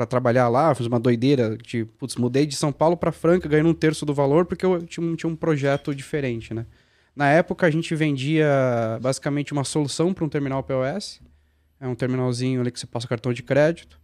trabalhar 0.08 0.48
lá, 0.50 0.74
fiz 0.76 0.86
uma 0.86 1.00
doideira 1.00 1.58
de, 1.58 1.86
putz, 1.86 2.16
mudei 2.16 2.46
de 2.46 2.56
São 2.56 2.72
Paulo 2.72 2.98
para 2.98 3.12
Franca, 3.12 3.48
ganhando 3.48 3.70
um 3.70 3.74
terço 3.74 4.06
do 4.06 4.14
valor, 4.14 4.46
porque 4.46 4.66
eu 4.66 4.82
tinha, 4.86 5.16
tinha 5.16 5.30
um 5.30 5.36
projeto 5.36 5.94
diferente, 5.96 6.54
né? 6.54 6.66
Na 7.16 7.30
época, 7.30 7.66
a 7.66 7.72
gente 7.72 7.96
vendia 7.96 8.46
basicamente 9.02 9.54
uma 9.54 9.64
solução 9.64 10.14
para 10.14 10.26
um 10.26 10.30
terminal 10.30 10.62
POS, 10.62 11.22
é 11.80 11.88
um 11.88 11.96
terminalzinho 11.96 12.60
ali 12.60 12.70
que 12.72 12.80
você 12.80 12.86
passa 12.86 13.08
cartão 13.08 13.32
de 13.32 13.42
crédito, 13.42 13.98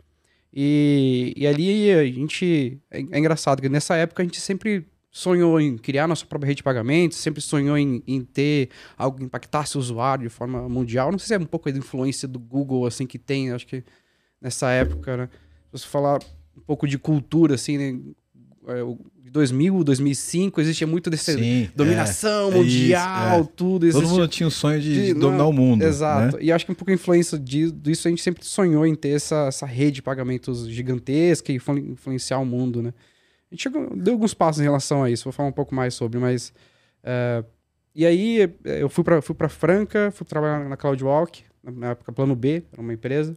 e, 0.53 1.33
e 1.35 1.47
ali 1.47 1.91
a 1.91 2.03
gente. 2.05 2.79
É, 2.89 2.99
é 2.99 3.19
engraçado 3.19 3.61
que 3.61 3.69
nessa 3.69 3.95
época 3.95 4.21
a 4.21 4.25
gente 4.25 4.39
sempre 4.39 4.85
sonhou 5.11 5.59
em 5.59 5.77
criar 5.77 6.07
nossa 6.07 6.25
própria 6.25 6.47
rede 6.47 6.57
de 6.57 6.63
pagamentos, 6.63 7.17
sempre 7.17 7.41
sonhou 7.41 7.77
em, 7.77 8.01
em, 8.07 8.21
ter 8.21 8.69
algo 8.97 9.17
que 9.17 9.23
impactasse 9.25 9.75
o 9.75 9.79
usuário 9.79 10.23
de 10.23 10.29
forma 10.29 10.67
mundial. 10.69 11.11
Não 11.11 11.19
sei 11.19 11.27
se 11.27 11.33
é 11.33 11.37
um 11.37 11.45
pouco 11.45 11.67
a 11.67 11.71
influência 11.71 12.27
do 12.27 12.39
Google, 12.39 12.85
assim, 12.85 13.05
que 13.05 13.19
tem, 13.19 13.51
acho 13.51 13.67
que 13.67 13.83
nessa 14.41 14.71
época, 14.71 15.17
né? 15.17 15.29
Se 15.73 15.79
você 15.81 15.87
falar 15.87 16.19
um 16.57 16.61
pouco 16.61 16.87
de 16.87 16.97
cultura, 16.97 17.55
assim, 17.55 17.77
né? 17.77 17.99
é, 18.67 18.81
o 18.83 18.97
2000, 19.31 19.83
2005, 19.83 20.59
existia 20.59 20.85
muito 20.85 21.09
dessa 21.09 21.33
Sim, 21.33 21.69
dominação 21.73 22.51
é, 22.51 22.55
mundial, 22.55 23.41
isso, 23.41 23.49
é. 23.49 23.53
tudo. 23.55 23.79
Todo 23.79 23.85
Existia... 23.87 24.09
mundo 24.09 24.27
tinha 24.27 24.47
o 24.47 24.51
sonho 24.51 24.81
de, 24.81 24.93
de- 25.07 25.13
dominar 25.13 25.37
não, 25.43 25.49
o 25.49 25.53
mundo. 25.53 25.81
Exato. 25.83 26.35
né? 26.37 26.43
E 26.43 26.51
acho 26.51 26.65
que 26.65 26.71
um 26.71 26.75
pouco 26.75 26.91
a 26.91 26.93
influência 26.93 27.39
de- 27.39 27.71
disso, 27.71 28.07
a 28.07 28.11
gente 28.11 28.21
sempre 28.21 28.43
sonhou 28.45 28.85
em 28.85 28.93
ter 28.93 29.09
essa, 29.09 29.45
essa 29.47 29.65
rede 29.65 29.95
de 29.95 30.01
pagamentos 30.01 30.67
gigantesca 30.67 31.51
e 31.51 31.55
influ- 31.55 31.77
influenciar 31.77 32.39
o 32.39 32.45
mundo, 32.45 32.81
né? 32.81 32.93
A 33.51 33.55
gente 33.55 33.63
chegou- 33.63 33.95
deu 33.95 34.13
alguns 34.13 34.33
passos 34.33 34.61
em 34.61 34.63
relação 34.63 35.03
a 35.03 35.09
isso, 35.09 35.25
vou 35.25 35.33
falar 35.33 35.49
um 35.49 35.53
pouco 35.53 35.75
mais 35.75 35.93
sobre, 35.93 36.17
mas... 36.19 36.53
é, 37.03 37.43
e 37.93 38.05
aí, 38.05 38.41
é, 38.63 38.81
eu 38.81 38.87
fui 38.87 39.03
para 39.03 39.21
fui 39.21 39.35
Franca, 39.49 40.09
fui 40.11 40.25
trabalhar 40.25 40.67
na 40.69 40.77
CloudWalk, 40.77 41.43
na- 41.61 41.71
na 41.71 41.89
época 41.91 42.13
Plano 42.13 42.35
B, 42.35 42.63
era 42.71 42.81
uma 42.81 42.93
empresa. 42.93 43.35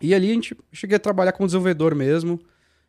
E 0.00 0.14
ali 0.14 0.30
a 0.30 0.34
gente 0.34 0.56
cheguei 0.72 0.96
a 0.96 1.00
trabalhar 1.00 1.32
como 1.32 1.46
desenvolvedor 1.46 1.94
mesmo. 1.94 2.40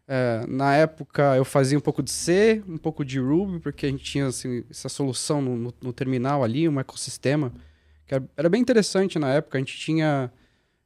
É, 0.08 0.46
na 0.48 0.74
época 0.75 1.36
eu 1.36 1.44
fazia 1.44 1.77
um 1.77 1.82
pouco 1.82 2.01
de 2.01 2.12
C, 2.12 2.63
um 2.68 2.77
pouco 2.77 3.04
de 3.04 3.20
Ruby, 3.20 3.60
porque 3.60 3.86
a 3.86 3.89
gente 3.89 4.04
tinha 4.04 4.27
assim, 4.27 4.63
essa 4.70 4.88
solução 4.88 5.42
no, 5.42 5.58
no- 5.58 5.74
no 5.82 5.92
terminal 5.94 6.44
ali, 6.44 6.68
um 6.70 6.80
ecossistema, 6.80 7.51
que 8.06 8.16
era, 8.16 8.24
era 8.38 8.50
bem 8.50 8.62
interessante 8.62 9.20
na 9.20 9.34
época. 9.34 9.58
A 9.58 9.60
gente 9.60 9.77
tinha. 9.77 10.32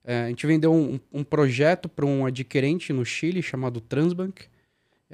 é, 0.03 0.23
a 0.23 0.27
gente 0.29 0.47
vendeu 0.47 0.73
um, 0.73 0.99
um 1.13 1.23
projeto 1.23 1.87
para 1.87 2.05
um 2.05 2.25
adquirente 2.25 2.91
no 2.91 3.05
Chile 3.05 3.43
chamado 3.43 3.79
Transbank. 3.79 4.45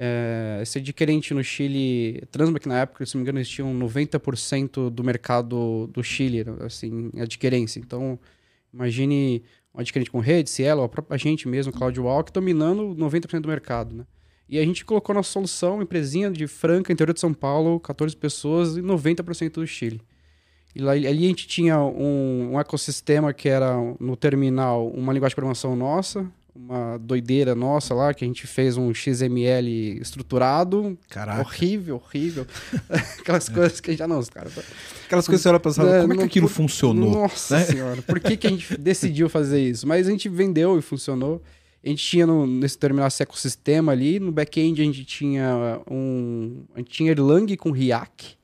É, 0.00 0.62
adquirente 0.76 1.34
no 1.34 1.42
Chile, 1.42 2.22
Transbank 2.30 2.68
na 2.68 2.78
época, 2.78 3.04
se 3.04 3.16
não 3.16 3.20
me 3.20 3.24
engano, 3.24 3.38
eles 3.38 3.48
tinham 3.48 3.76
90% 3.76 4.90
do 4.90 5.02
mercado 5.02 5.88
do 5.92 6.04
Chile, 6.04 6.44
assim, 6.60 7.10
adquirência. 7.20 7.80
Então, 7.80 8.16
imagine 8.72 9.42
um 9.74 9.80
adquirente 9.80 10.08
com 10.08 10.20
rede, 10.20 10.50
Cielo, 10.50 10.84
a 10.84 10.88
própria 10.88 11.18
gente 11.18 11.48
mesmo, 11.48 11.72
CloudWalk, 11.72 12.32
dominando 12.32 12.94
90% 12.94 13.40
do 13.40 13.48
mercado, 13.48 13.94
né? 13.94 14.06
E 14.48 14.56
a 14.58 14.64
gente 14.64 14.84
colocou 14.84 15.14
nossa 15.14 15.30
solução, 15.30 15.82
empresinha 15.82 16.30
de 16.30 16.46
Franca, 16.46 16.92
interior 16.92 17.12
de 17.12 17.20
São 17.20 17.34
Paulo, 17.34 17.80
14 17.80 18.16
pessoas 18.16 18.76
e 18.76 18.80
90% 18.80 19.54
do 19.54 19.66
Chile. 19.66 20.00
E 20.74 20.80
lá, 20.80 20.92
ali 20.92 21.06
a 21.06 21.12
gente 21.12 21.46
tinha 21.48 21.78
um, 21.80 22.52
um 22.52 22.60
ecossistema 22.60 23.34
que 23.34 23.48
era 23.48 23.74
no 23.98 24.16
terminal 24.16 24.88
uma 24.88 25.12
linguagem 25.12 25.32
de 25.32 25.34
programação 25.34 25.74
nossa, 25.74 26.30
uma 26.58 26.98
doideira 26.98 27.54
nossa 27.54 27.94
lá, 27.94 28.12
que 28.12 28.24
a 28.24 28.26
gente 28.28 28.46
fez 28.46 28.76
um 28.76 28.92
XML 28.92 29.98
estruturado, 30.00 30.98
Caraca. 31.08 31.40
horrível, 31.40 31.96
horrível. 31.96 32.46
Aquelas 33.20 33.48
coisas 33.48 33.80
que 33.80 33.90
a 33.90 33.92
gente 33.92 33.98
já 34.00 34.08
não, 34.08 34.18
os 34.18 34.28
caras. 34.28 34.52
Aquelas 35.06 35.26
coisas 35.26 35.40
que 35.40 35.42
você 35.44 35.48
olha 35.48 35.60
pensar, 35.60 35.86
É, 35.86 36.00
como 36.02 36.12
é 36.14 36.16
que 36.16 36.22
aquilo 36.24 36.48
funcionou? 36.48 37.10
Nossa 37.10 37.58
né? 37.58 37.64
senhora, 37.64 38.02
por 38.02 38.18
que, 38.20 38.36
que 38.36 38.46
a 38.46 38.50
gente 38.50 38.76
decidiu 38.78 39.28
fazer 39.28 39.60
isso? 39.62 39.86
Mas 39.86 40.06
a 40.06 40.10
gente 40.10 40.28
vendeu 40.28 40.78
e 40.78 40.82
funcionou. 40.82 41.42
A 41.84 41.88
gente 41.88 42.04
tinha 42.04 42.26
no- 42.26 42.46
nesse 42.46 42.76
terminal 42.76 43.06
esse 43.08 43.22
ecossistema 43.22 43.92
ali, 43.92 44.18
no 44.18 44.32
back-end 44.32 44.82
a 44.82 44.84
gente 44.84 45.04
tinha 45.04 45.80
um. 45.88 46.64
A 46.74 46.78
gente 46.78 46.90
tinha 46.90 47.12
Erlang 47.12 47.56
com 47.56 47.70
React. 47.70 48.36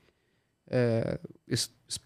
É, 0.69 1.19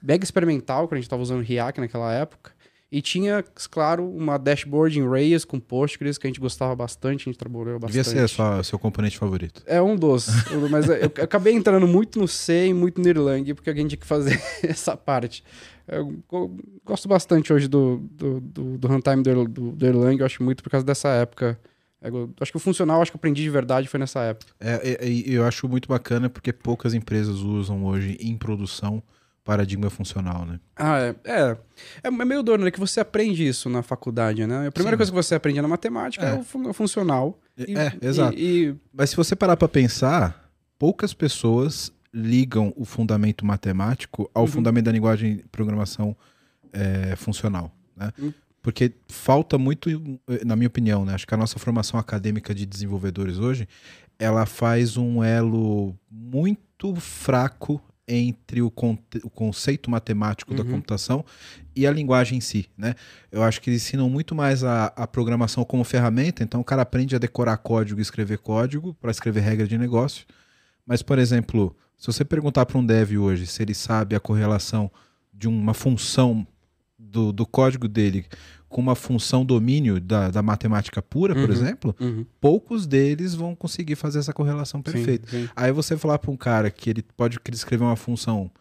mega 0.04 0.24
experimental, 0.24 0.88
quando 0.88 0.94
a 0.94 0.98
gente 0.98 1.06
estava 1.06 1.22
usando 1.22 1.42
React 1.44 1.80
naquela 1.82 2.12
época. 2.14 2.52
E 2.92 3.04
tinha, 3.04 3.44
claro, 3.70 4.04
uma 4.10 4.38
dashboard 4.40 5.00
em 5.00 5.08
Rails 5.08 5.46
com 5.46 5.60
Postgres, 5.60 6.18
que 6.18 6.26
a 6.26 6.30
gente 6.30 6.40
gostava 6.40 6.76
bastante, 6.76 7.22
a 7.22 7.26
gente 7.32 7.38
trabalhou 7.38 7.78
bastante. 7.80 8.04
Devia 8.04 8.04
ser 8.04 8.28
sua- 8.28 8.64
seu 8.64 8.80
componente 8.80 9.16
favorito. 9.16 9.62
É 9.68 9.80
um 9.80 9.96
dos. 9.96 10.28
mas 10.72 10.90
eu, 10.90 10.96
eu 10.96 11.24
acabei 11.24 11.54
entrando 11.54 11.88
muito 11.88 12.18
no 12.20 12.28
C 12.28 12.68
e 12.70 12.74
muito 12.74 13.00
no 13.00 13.08
Erlang, 13.08 13.54
porque 13.54 13.70
alguém 13.70 13.88
tinha 13.88 13.98
que 14.00 14.08
fazer 14.08 14.42
essa 14.64 14.98
parte. 14.98 15.44
Eu 15.88 16.16
go- 16.28 16.58
gosto 16.84 17.08
bastante 17.08 17.54
hoje 17.54 17.68
do, 17.68 17.98
do, 18.12 18.40
do, 18.40 18.78
do 18.80 18.88
runtime 18.88 19.22
do, 19.22 19.48
do, 19.48 19.72
do 19.74 19.86
Erlang, 19.86 20.20
eu 20.20 20.26
acho 20.26 20.42
muito 20.42 20.64
por 20.64 20.72
causa 20.72 20.84
dessa 20.86 21.10
época. 21.10 21.60
Eu 22.02 22.34
acho 22.40 22.50
que 22.52 22.58
o 22.58 22.62
funcional, 22.62 23.02
acho 23.02 23.12
que 23.12 23.18
eu 23.18 23.20
aprendi 23.20 23.44
de 23.44 23.50
verdade 23.52 23.88
foi 23.88 24.00
nessa 24.00 24.22
época. 24.22 24.52
É, 24.60 24.98
é, 25.00 25.08
eu 25.28 25.46
acho 25.46 25.68
muito 25.68 25.88
bacana 25.88 26.28
porque 26.30 26.52
poucas 26.52 26.94
empresas 26.96 27.36
usam 27.42 27.84
hoje 27.86 28.18
em 28.22 28.36
produção 28.38 29.04
paradigma 29.44 29.90
funcional, 29.90 30.46
né? 30.46 30.60
Ah, 30.76 31.00
é. 31.00 31.16
É, 31.26 31.58
é 32.04 32.12
meio 32.12 32.44
doido, 32.44 32.64
né? 32.64 32.72
Que 32.72 32.80
você 32.80 33.00
aprende 33.00 33.48
isso 33.48 33.70
na 33.70 33.82
faculdade, 33.82 34.46
né? 34.46 34.68
A 34.68 34.72
primeira 34.72 34.96
Sim. 34.96 34.98
coisa 34.98 35.12
que 35.12 35.16
você 35.16 35.36
aprende 35.36 35.62
na 35.62 35.68
matemática 35.68 36.26
é, 36.26 36.32
É. 36.32 36.34
o, 36.36 36.44
fun- 36.44 36.70
o 36.70 36.74
funcional. 36.74 37.40
E- 37.58 37.76
é, 37.78 37.94
e- 38.02 38.06
exato. 38.06 38.38
E, 38.38 38.76
Mas 38.94 39.10
se 39.12 39.16
você 39.16 39.36
parar 39.36 39.58
pra 39.58 39.68
pensar, 39.68 40.50
poucas 40.78 41.14
pessoas 41.14 41.92
ligam 42.14 42.74
o 42.76 42.86
fundamento 42.86 43.46
matemático 43.46 44.30
ao 44.34 44.44
Uhum. 44.44 44.48
fundamento 44.50 44.86
da 44.86 44.92
linguagem 44.92 45.38
de 45.38 45.44
programação 45.52 46.16
é, 46.72 47.16
funcional, 47.16 47.72
né? 47.96 48.12
Uhum. 48.20 48.34
Porque 48.62 48.92
falta 49.08 49.58
muito, 49.58 49.90
na 50.46 50.56
minha 50.56 50.68
opinião, 50.68 51.06
né? 51.06 51.14
Acho 51.14 51.26
que 51.26 51.34
a 51.34 51.38
nossa 51.38 51.58
formação 51.58 51.98
acadêmica 52.00 52.54
de 52.54 52.66
desenvolvedores 52.66 53.38
hoje, 53.40 53.68
ela 54.20 54.46
faz 54.46 54.98
um 54.98 55.24
elo 55.24 55.96
muito 56.12 56.94
fraco 56.96 57.82
entre 58.12 58.62
o, 58.62 58.72
conte- 58.72 59.20
o 59.24 59.30
conceito 59.30 59.90
matemático 59.92 60.54
da 60.56 60.64
Uhum. 60.64 60.72
computação 60.72 61.24
e 61.76 61.86
a 61.86 61.92
linguagem 61.92 62.40
em 62.40 62.42
si, 62.42 62.68
né? 62.78 62.96
Eu 63.32 63.44
acho 63.44 63.62
que 63.62 63.70
eles 63.70 63.84
ensinam 63.86 64.10
muito 64.10 64.34
mais 64.34 64.64
a, 64.64 64.86
a 64.96 65.06
programação 65.06 65.64
como 65.64 65.84
ferramenta, 65.84 66.44
então 66.44 66.60
o 66.60 66.64
cara 66.64 66.82
aprende 66.82 67.16
a 67.16 67.20
decorar 67.20 67.58
código 67.58 68.00
e 68.00 68.02
escrever 68.02 68.40
código 68.40 68.94
para 68.96 69.12
escrever 69.12 69.42
regra 69.42 69.68
de 69.68 69.78
negócio. 69.78 70.26
Mas, 70.86 71.04
por 71.04 71.20
exemplo, 71.20 71.76
se 71.96 72.08
você 72.08 72.26
perguntar 72.26 72.66
para 72.66 72.78
um 72.80 72.86
dev 72.86 73.18
hoje 73.20 73.46
se 73.46 73.62
ele 73.62 73.76
sabe 73.76 74.16
a 74.16 74.20
correlação 74.20 74.90
de 75.32 75.48
uma 75.48 75.74
função 75.76 76.46
do, 76.98 77.32
do 77.32 77.46
código 77.46 77.88
dele 77.88 78.26
com 78.70 78.80
uma 78.80 78.96
função 78.96 79.44
domínio 79.44 80.00
da, 80.00 80.30
da 80.30 80.42
matemática 80.44 81.02
pura, 81.02 81.34
por 81.34 81.46
Uhum. 81.50 81.52
exemplo, 81.56 81.96
uhum, 82.00 82.24
poucos 82.40 82.86
deles 82.86 83.34
vão 83.34 83.56
conseguir 83.56 83.96
fazer 83.96 84.20
essa 84.20 84.32
correlação 84.32 84.80
sim, 84.86 84.92
perfeita. 84.92 85.28
sim. 85.30 85.50
Aí 85.56 85.72
você 85.72 85.98
falar 85.98 86.20
para 86.20 86.30
um 86.32 86.38
cara 86.38 86.70
que 86.70 86.90
ele 86.90 87.02
pode 87.18 87.40
escrever 87.52 87.84
uma 87.84 87.96
função 87.96 88.52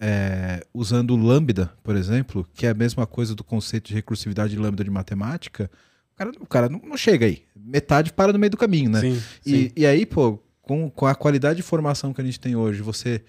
é, 0.00 0.64
usando 0.74 1.16
lambda, 1.16 1.72
por 1.82 1.96
exemplo, 1.96 2.46
que 2.54 2.66
é 2.66 2.70
a 2.70 2.74
mesma 2.74 3.06
coisa 3.06 3.34
do 3.34 3.42
conceito 3.42 3.88
de 3.88 3.94
recursividade 3.94 4.50
de 4.54 4.58
lambda 4.58 4.84
de 4.84 4.90
matemática, 4.90 5.70
o 6.12 6.16
cara, 6.16 6.30
o 6.40 6.46
cara 6.46 6.68
não, 6.68 6.78
não 6.80 6.96
chega 6.96 7.26
aí. 7.26 7.42
Metade 7.56 8.12
para 8.12 8.32
no 8.32 8.38
meio 8.38 8.50
do 8.50 8.56
caminho, 8.56 8.90
né? 8.90 9.00
Sim, 9.00 9.22
E, 9.44 9.50
sim. 9.50 9.70
e 9.76 9.86
aí, 9.86 10.06
pô, 10.06 10.38
com, 10.62 10.88
com 10.90 11.06
a 11.06 11.14
qualidade 11.14 11.56
de 11.56 11.62
formação 11.62 12.12
que 12.12 12.20
a 12.20 12.24
gente 12.24 12.38
tem 12.40 12.54
hoje, 12.56 12.82
você 12.82 13.22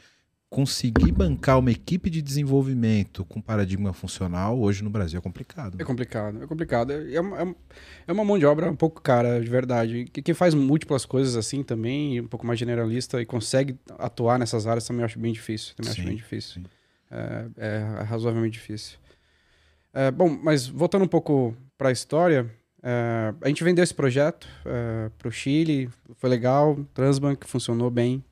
conseguir 0.50 1.12
bancar 1.12 1.60
uma 1.60 1.72
equipe 1.72 2.10
de 2.10 2.22
desenvolvimento 2.22 3.26
com 3.26 3.42
paradigma 3.42 3.92
funcional 3.92 4.58
hoje 4.60 4.84
no 4.84 4.90
Brasil 4.90 5.20
é 5.20 5.22
complicado. 5.22 5.76
É 5.80 5.84
complicado, 5.84 6.42
é 6.42 6.48
complicado. 6.48 6.92
É 6.94 7.20
uma, 7.20 7.38
é 7.38 7.44
uma- 7.44 7.56
é 8.08 8.14
uma 8.14 8.24
mão 8.24 8.40
de 8.40 8.46
obra 8.46 8.72
um 8.72 8.76
pouco 8.76 9.02
cara, 9.02 9.42
de 9.42 9.50
verdade. 9.50 10.06
Que- 10.06 10.22
Quem 10.22 10.34
faz 10.34 10.54
múltiplas 10.54 11.06
coisas 11.06 11.36
assim 11.36 11.64
também, 11.64 12.22
um 12.22 12.28
pouco 12.28 12.48
mais 12.48 12.58
generalista, 12.58 13.22
e 13.22 13.26
consegue 13.26 13.78
atuar 14.00 14.40
nessas 14.40 14.66
áreas, 14.66 14.86
também 14.88 15.04
acho 15.04 15.20
bem 15.20 15.34
difícil. 15.34 15.76
Também 15.76 15.92
acho 15.92 16.02
Sim, 16.02 16.08
bem 16.08 16.16
difícil. 16.16 16.64
É, 17.12 17.46
é 17.58 18.04
razoavelmente 18.04 18.54
difícil. 18.54 18.98
É, 19.94 20.12
bom, 20.12 20.30
mas 20.30 20.66
voltando 20.68 21.04
um 21.04 21.08
pouco 21.10 21.56
para 21.78 21.90
a 21.90 21.92
história, 21.92 22.50
é, 22.82 23.34
a 23.42 23.48
gente 23.50 23.64
vendeu 23.64 23.84
esse 23.84 23.94
projeto 23.94 24.48
para 25.18 25.28
o 25.28 25.32
Chile, 25.32 25.90
foi 26.16 26.30
legal, 26.30 26.78
Transbank 26.94 27.46
funcionou 27.48 27.90
bem. 27.92 28.24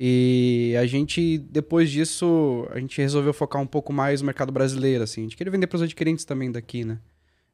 E 0.00 0.76
a 0.80 0.86
gente, 0.86 1.38
depois 1.38 1.90
disso, 1.90 2.68
a 2.70 2.78
gente 2.78 3.00
resolveu 3.00 3.32
focar 3.34 3.60
um 3.60 3.66
pouco 3.66 3.92
mais 3.92 4.20
no 4.20 4.26
mercado 4.26 4.52
brasileiro, 4.52 5.02
assim. 5.02 5.22
A 5.22 5.24
gente 5.24 5.36
queria 5.36 5.50
vender 5.50 5.66
para 5.66 5.74
os 5.74 5.82
adquirentes 5.82 6.24
também 6.24 6.52
daqui, 6.52 6.84
né? 6.84 7.00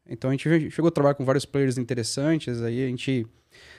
Então 0.07 0.29
a 0.29 0.33
gente 0.35 0.71
chegou 0.71 0.89
a 0.89 0.91
trabalhar 0.91 1.15
com 1.15 1.25
vários 1.25 1.47
players 1.47 1.79
interessantes, 1.79 2.61
aí 2.61 2.85
a 2.85 2.89
gente 2.89 3.27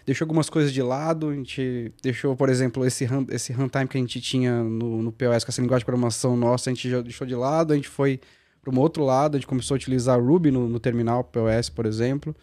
deixou 0.04 0.26
algumas 0.26 0.50
coisas 0.50 0.74
de 0.74 0.82
lado, 0.82 1.30
a 1.30 1.36
gente 1.36 1.92
deixou, 2.02 2.36
por 2.36 2.50
exemplo, 2.50 2.84
esse, 2.84 3.06
run, 3.06 3.28
esse 3.30 3.54
runtime 3.54 3.88
que 3.88 3.98
a 3.98 4.02
gente 4.02 4.20
tinha 4.20 4.64
no, 4.64 5.04
no 5.04 5.12
POS, 5.12 5.44
com 5.44 5.52
essa 5.52 5.62
linguagem 5.62 5.82
de 5.82 5.86
programação 5.86 6.36
nossa, 6.36 6.72
a 6.72 6.74
gente 6.74 6.90
já 6.90 7.02
deixou 7.02 7.28
de 7.28 7.36
lado, 7.36 7.72
a 7.72 7.76
gente 7.76 7.88
foi 7.88 8.20
para 8.64 8.74
um 8.74 8.80
outro 8.80 9.04
lado, 9.04 9.36
a 9.36 9.40
gente 9.40 9.48
começou 9.48 9.76
a 9.76 9.78
utilizar 9.78 10.20
Ruby 10.20 10.50
no, 10.50 10.68
no 10.68 10.80
terminal 10.80 11.24
POS, 11.24 11.70
por 11.70 11.86
exemplo. 11.86 12.36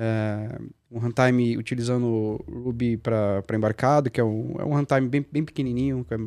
É, 0.00 0.60
um 0.88 1.00
runtime 1.00 1.58
utilizando 1.58 2.40
Ruby 2.48 2.96
para 2.96 3.42
embarcado, 3.52 4.08
que 4.08 4.20
é 4.20 4.24
um, 4.24 4.54
é 4.60 4.64
um 4.64 4.72
runtime 4.72 5.08
bem, 5.08 5.26
bem 5.28 5.44
pequenininho, 5.44 6.04
que 6.04 6.14
é 6.14 6.18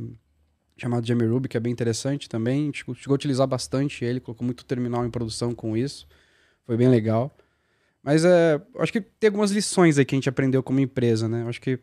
chamado 0.75 1.06
de 1.06 1.13
Ruby, 1.13 1.48
que 1.48 1.56
é 1.56 1.60
bem 1.60 1.72
interessante 1.72 2.28
também. 2.28 2.63
A 2.63 2.66
gente 2.66 2.84
chegou 2.96 3.13
a 3.13 3.16
utilizar 3.16 3.48
bastante 3.48 4.04
ele, 4.04 4.20
colocou 4.20 4.44
muito 4.44 4.66
terminal 4.66 5.06
em 5.06 5.10
produção 5.10 5.56
com 5.56 5.78
isso. 5.78 6.06
Foi 6.66 6.75
bem 6.75 6.90
legal. 6.90 7.34
Mas 8.04 8.25
é, 8.25 8.62
acho 8.80 8.92
que 8.92 9.00
tem 9.00 9.30
algumas 9.30 9.51
lições 9.51 9.98
aí 9.98 10.04
que 10.04 10.16
a 10.16 10.18
gente 10.18 10.28
aprendeu 10.28 10.62
como 10.62 10.80
empresa, 10.80 11.30
né? 11.30 11.46
Acho 11.48 11.62
que 11.62 11.80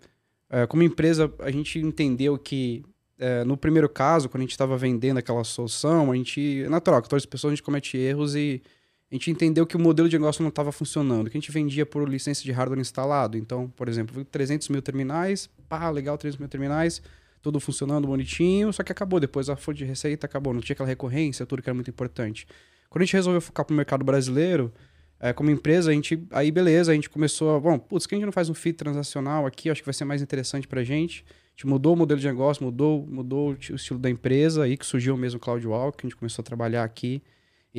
é, 0.51 0.67
como 0.67 0.83
empresa 0.83 1.33
a 1.39 1.51
gente 1.51 1.79
entendeu 1.79 2.37
que 2.37 2.85
é, 3.19 3.45
no 3.45 3.57
primeiro 3.57 3.89
caso, 3.89 4.29
quando 4.29 4.43
a 4.43 4.45
gente 4.45 4.53
estava 4.53 4.77
vendendo 4.77 5.19
aquela 5.19 5.43
solução, 5.43 6.13
a 6.13 6.15
gente, 6.15 6.67
natural, 6.69 7.01
que 7.01 7.09
todas 7.09 7.23
as 7.23 7.27
pessoas 7.27 7.53
a 7.53 7.55
gente 7.55 7.65
comete 7.65 7.97
erros 7.97 8.35
e 8.37 8.63
a 9.11 9.15
gente 9.15 9.31
entendeu 9.31 9.67
que 9.67 9.77
o 9.77 9.81
modelo 9.81 10.09
de 10.09 10.19
negócio 10.19 10.43
não 10.43 10.51
estava 10.51 10.71
funcionando, 10.71 11.31
que 11.31 11.37
a 11.37 11.41
gente 11.41 11.51
vendia 11.51 11.87
por 11.87 12.07
licença 12.09 12.43
de 12.43 12.53
hardware 12.53 12.81
instalado. 12.81 13.39
Então, 13.39 13.73
por 13.75 13.89
exemplo, 13.89 14.25
300 14.25 14.69
mil 14.69 14.83
terminais, 14.83 15.49
pá, 15.69 15.89
legal, 15.89 16.19
300 16.19 16.39
mil 16.39 16.49
terminais, 16.49 17.01
tudo 17.41 17.59
funcionando 17.59 18.07
bonitinho, 18.07 18.71
só 18.73 18.83
que 18.83 18.93
acabou 18.93 19.19
depois, 19.19 19.49
a 19.49 19.57
fonte 19.57 19.79
de 19.79 19.85
receita 19.85 20.27
acabou, 20.27 20.53
não 20.53 20.61
tinha 20.61 20.75
aquela 20.75 20.89
recorrência, 20.89 21.47
tudo 21.47 21.63
que 21.63 21.71
era 21.71 21.75
muito 21.75 21.89
importante. 21.89 22.47
Quando 22.91 23.03
a 23.03 23.05
gente 23.07 23.15
resolveu 23.15 23.41
focar 23.41 23.65
para 23.65 23.73
o 23.73 23.77
mercado 23.77 24.05
brasileiro, 24.05 24.73
é, 25.21 25.33
como 25.33 25.51
empresa, 25.51 25.91
a 25.91 25.95
gente, 25.95 26.23
aí 26.31 26.51
beleza, 26.51 26.93
a 26.93 26.95
gente 26.95 27.09
começou, 27.09 27.57
a, 27.57 27.61
bom, 27.61 27.79
putz, 27.79 28.07
que 28.07 28.15
a 28.15 28.19
gente 28.19 28.27
não 28.27 28.33
faz 28.33 28.49
um 28.49 28.55
FII 28.55 28.73
transacional 28.73 29.47
aqui, 29.47 29.71
acho 29.71 29.81
que 29.81 29.87
vai 29.87 29.95
ser 29.95 30.05
mais 30.05 30.23
interessante 30.23 30.69
pra 30.69 30.85
gente. 30.85 31.25
A 31.29 31.51
gente 31.59 31.67
mudou 31.67 31.95
o 31.95 31.97
modelo 31.97 32.21
de 32.21 32.27
negócio, 32.27 32.63
mudou, 32.63 33.05
mudou 33.07 33.51
o 33.51 33.75
estilo 33.75 33.99
da 33.99 34.09
empresa, 34.09 34.63
aí 34.63 34.77
que 34.77 34.87
surgiu 34.87 35.17
mesmo 35.17 35.39
o 35.39 35.41
CloudWalk, 35.41 35.99
que 35.99 36.07
a 36.07 36.09
gente 36.09 36.17
começou 36.17 36.43
a 36.43 36.45
trabalhar 36.45 36.85
aqui. 36.85 37.21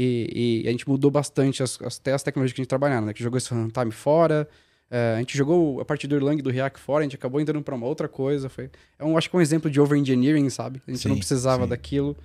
E, 0.01 0.63
e 0.63 0.67
a 0.67 0.71
gente 0.71 0.87
mudou 0.87 1.11
bastante 1.11 1.61
as, 1.61 1.77
as, 1.81 1.99
até 1.99 2.13
as 2.13 2.23
tecnologias 2.23 2.55
que 2.55 2.61
a 2.61 2.63
gente 2.63 2.69
trabalhava, 2.69 3.07
né? 3.07 3.13
Que 3.13 3.21
jogou 3.21 3.37
esse 3.37 3.53
runtime 3.53 3.91
fora, 3.91 4.47
é, 4.89 5.15
a 5.17 5.19
gente 5.19 5.37
jogou 5.37 5.81
a 5.81 5.85
partir 5.85 6.07
do 6.07 6.15
Erlang 6.15 6.39
e 6.39 6.41
do 6.41 6.49
React 6.49 6.79
fora, 6.79 7.01
a 7.01 7.03
gente 7.03 7.15
acabou 7.15 7.41
indo 7.41 7.61
para 7.61 7.75
uma 7.75 7.85
outra 7.85 8.07
coisa. 8.07 8.47
Foi, 8.47 8.69
é 8.97 9.03
um, 9.03 9.17
acho 9.17 9.29
que 9.29 9.35
é 9.35 9.39
um 9.39 9.41
exemplo 9.41 9.69
de 9.69 9.81
over-engineering, 9.81 10.49
sabe? 10.49 10.81
A 10.87 10.91
gente 10.91 11.03
sim, 11.03 11.09
não 11.09 11.17
precisava 11.17 11.63
sim. 11.63 11.69
daquilo. 11.69 12.15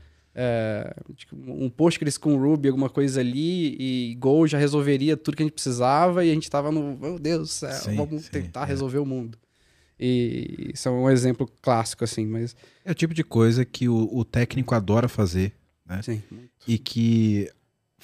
Tipo, 1.16 1.34
um 1.36 1.68
Postgres 1.68 2.16
com 2.16 2.36
Ruby, 2.36 2.68
alguma 2.68 2.88
coisa 2.88 3.18
ali, 3.18 3.76
e 3.76 4.14
Go 4.20 4.46
já 4.46 4.56
resolveria 4.56 5.16
tudo 5.16 5.36
que 5.36 5.42
a 5.42 5.46
gente 5.46 5.54
precisava, 5.54 6.24
e 6.24 6.30
a 6.30 6.34
gente 6.34 6.44
estava 6.44 6.70
no, 6.70 6.96
meu 6.96 7.18
Deus 7.18 7.40
do 7.40 7.46
céu, 7.48 7.72
sim, 7.72 7.96
vamos 7.96 8.28
tentar 8.28 8.62
é. 8.62 8.66
resolver 8.66 8.98
o 8.98 9.06
mundo. 9.06 9.36
E 9.98 10.70
isso 10.72 10.88
é 10.88 10.92
um 10.92 11.10
exemplo 11.10 11.48
clássico, 11.60 12.04
assim, 12.04 12.24
mas... 12.24 12.54
É 12.84 12.92
o 12.92 12.94
tipo 12.94 13.12
de 13.12 13.24
coisa 13.24 13.64
que 13.64 13.88
o, 13.88 14.08
o 14.12 14.24
técnico 14.24 14.76
adora 14.76 15.08
fazer, 15.08 15.52
né? 15.84 16.02
Sim. 16.02 16.22
Muito. 16.30 16.50
E 16.66 16.78
que 16.78 17.50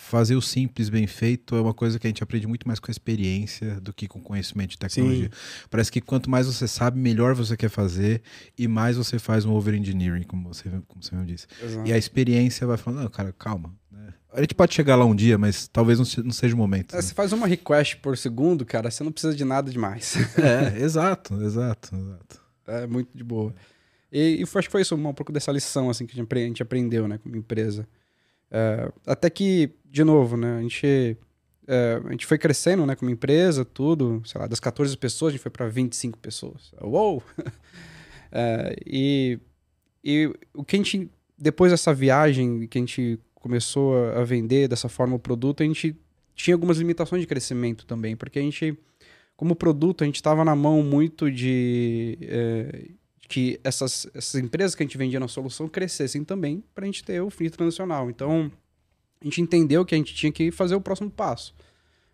fazer 0.00 0.34
o 0.34 0.40
simples 0.40 0.88
bem 0.88 1.06
feito 1.06 1.54
é 1.54 1.60
uma 1.60 1.74
coisa 1.74 1.98
que 1.98 2.06
a 2.06 2.10
gente 2.10 2.22
aprende 2.22 2.46
muito 2.46 2.66
mais 2.66 2.80
com 2.80 2.90
a 2.90 2.92
experiência 2.92 3.80
do 3.80 3.92
que 3.92 4.08
com 4.08 4.20
conhecimento 4.20 4.70
de 4.70 4.78
tecnologia. 4.78 5.30
Sim. 5.30 5.66
Parece 5.70 5.92
que 5.92 6.00
quanto 6.00 6.30
mais 6.30 6.46
você 6.46 6.66
sabe, 6.66 6.98
melhor 6.98 7.34
você 7.34 7.56
quer 7.56 7.68
fazer 7.68 8.22
e 8.58 8.66
mais 8.66 8.96
você 8.96 9.18
faz 9.18 9.44
um 9.44 9.52
over-engineering, 9.52 10.22
como 10.22 10.52
você, 10.52 10.68
como 10.88 11.02
você 11.02 11.14
mesmo 11.14 11.26
disse. 11.26 11.46
Exato. 11.62 11.88
E 11.88 11.92
a 11.92 11.98
experiência 11.98 12.66
vai 12.66 12.76
falando, 12.76 13.02
não, 13.02 13.10
cara, 13.10 13.32
calma. 13.38 13.72
Né? 13.92 14.14
A 14.32 14.40
gente 14.40 14.54
pode 14.54 14.74
chegar 14.74 14.96
lá 14.96 15.04
um 15.04 15.14
dia, 15.14 15.36
mas 15.36 15.68
talvez 15.68 15.98
não, 15.98 16.32
seja 16.32 16.54
o 16.54 16.58
momento. 16.58 16.94
É, 16.94 16.96
né? 16.96 17.02
Você 17.02 17.14
faz 17.14 17.32
uma 17.32 17.46
request 17.46 17.98
por 17.98 18.16
segundo, 18.16 18.64
cara, 18.64 18.90
você 18.90 19.04
não 19.04 19.12
precisa 19.12 19.36
de 19.36 19.44
nada 19.44 19.70
demais. 19.70 20.16
É, 20.38 20.82
exato, 20.82 21.40
exato, 21.42 21.94
exato. 21.94 22.40
É 22.66 22.86
muito 22.86 23.10
de 23.14 23.22
boa. 23.22 23.54
E, 24.10 24.40
e 24.40 24.42
acho 24.42 24.62
que 24.62 24.72
foi 24.72 24.80
isso, 24.80 24.96
um 24.96 25.14
pouco 25.14 25.30
dessa 25.30 25.52
lição 25.52 25.90
assim, 25.90 26.06
que 26.06 26.18
a 26.18 26.38
gente 26.38 26.62
aprendeu 26.62 27.06
né, 27.06 27.18
como 27.18 27.36
empresa. 27.36 27.86
É, 28.50 28.90
até 29.06 29.30
que, 29.30 29.70
de 29.90 30.04
novo, 30.04 30.36
né, 30.36 30.58
a 30.58 30.62
gente, 30.62 31.16
é, 31.66 32.00
a 32.04 32.10
gente 32.12 32.24
foi 32.24 32.38
crescendo 32.38 32.86
né, 32.86 32.94
como 32.94 33.10
empresa, 33.10 33.64
tudo, 33.64 34.22
sei 34.24 34.40
lá, 34.40 34.46
das 34.46 34.60
14 34.60 34.96
pessoas 34.96 35.30
a 35.30 35.32
gente 35.32 35.42
foi 35.42 35.50
para 35.50 35.68
25 35.68 36.18
pessoas. 36.18 36.72
Uou! 36.80 37.22
é, 38.30 38.76
e, 38.86 39.38
e 40.04 40.32
o 40.54 40.64
que 40.64 40.76
a 40.76 40.78
gente, 40.78 41.10
depois 41.36 41.72
dessa 41.72 41.92
viagem 41.92 42.68
que 42.68 42.78
a 42.78 42.80
gente 42.80 43.18
começou 43.34 43.96
a 44.14 44.22
vender 44.22 44.68
dessa 44.68 44.88
forma 44.88 45.16
o 45.16 45.18
produto, 45.18 45.62
a 45.62 45.66
gente 45.66 45.96
tinha 46.34 46.54
algumas 46.54 46.78
limitações 46.78 47.22
de 47.22 47.26
crescimento 47.26 47.84
também, 47.84 48.14
porque 48.14 48.38
a 48.38 48.42
gente, 48.42 48.78
como 49.36 49.56
produto, 49.56 50.02
a 50.02 50.06
gente 50.06 50.16
estava 50.16 50.44
na 50.44 50.54
mão 50.54 50.82
muito 50.82 51.30
de, 51.30 52.16
é, 52.22 52.90
que 53.28 53.60
essas, 53.64 54.08
essas 54.14 54.40
empresas 54.40 54.74
que 54.74 54.82
a 54.82 54.86
gente 54.86 54.98
vendia 54.98 55.18
na 55.18 55.28
solução 55.28 55.68
crescessem 55.68 56.22
também 56.22 56.62
para 56.74 56.84
a 56.84 56.86
gente 56.86 57.02
ter 57.02 57.20
o 57.20 57.30
FII 57.30 57.50
transacional. 57.50 58.08
Então, 58.08 58.50
a 59.20 59.24
gente 59.24 59.40
entendeu 59.40 59.84
que 59.84 59.94
a 59.94 59.98
gente 59.98 60.14
tinha 60.14 60.32
que 60.32 60.50
fazer 60.50 60.74
o 60.74 60.80
próximo 60.80 61.10
passo. 61.10 61.54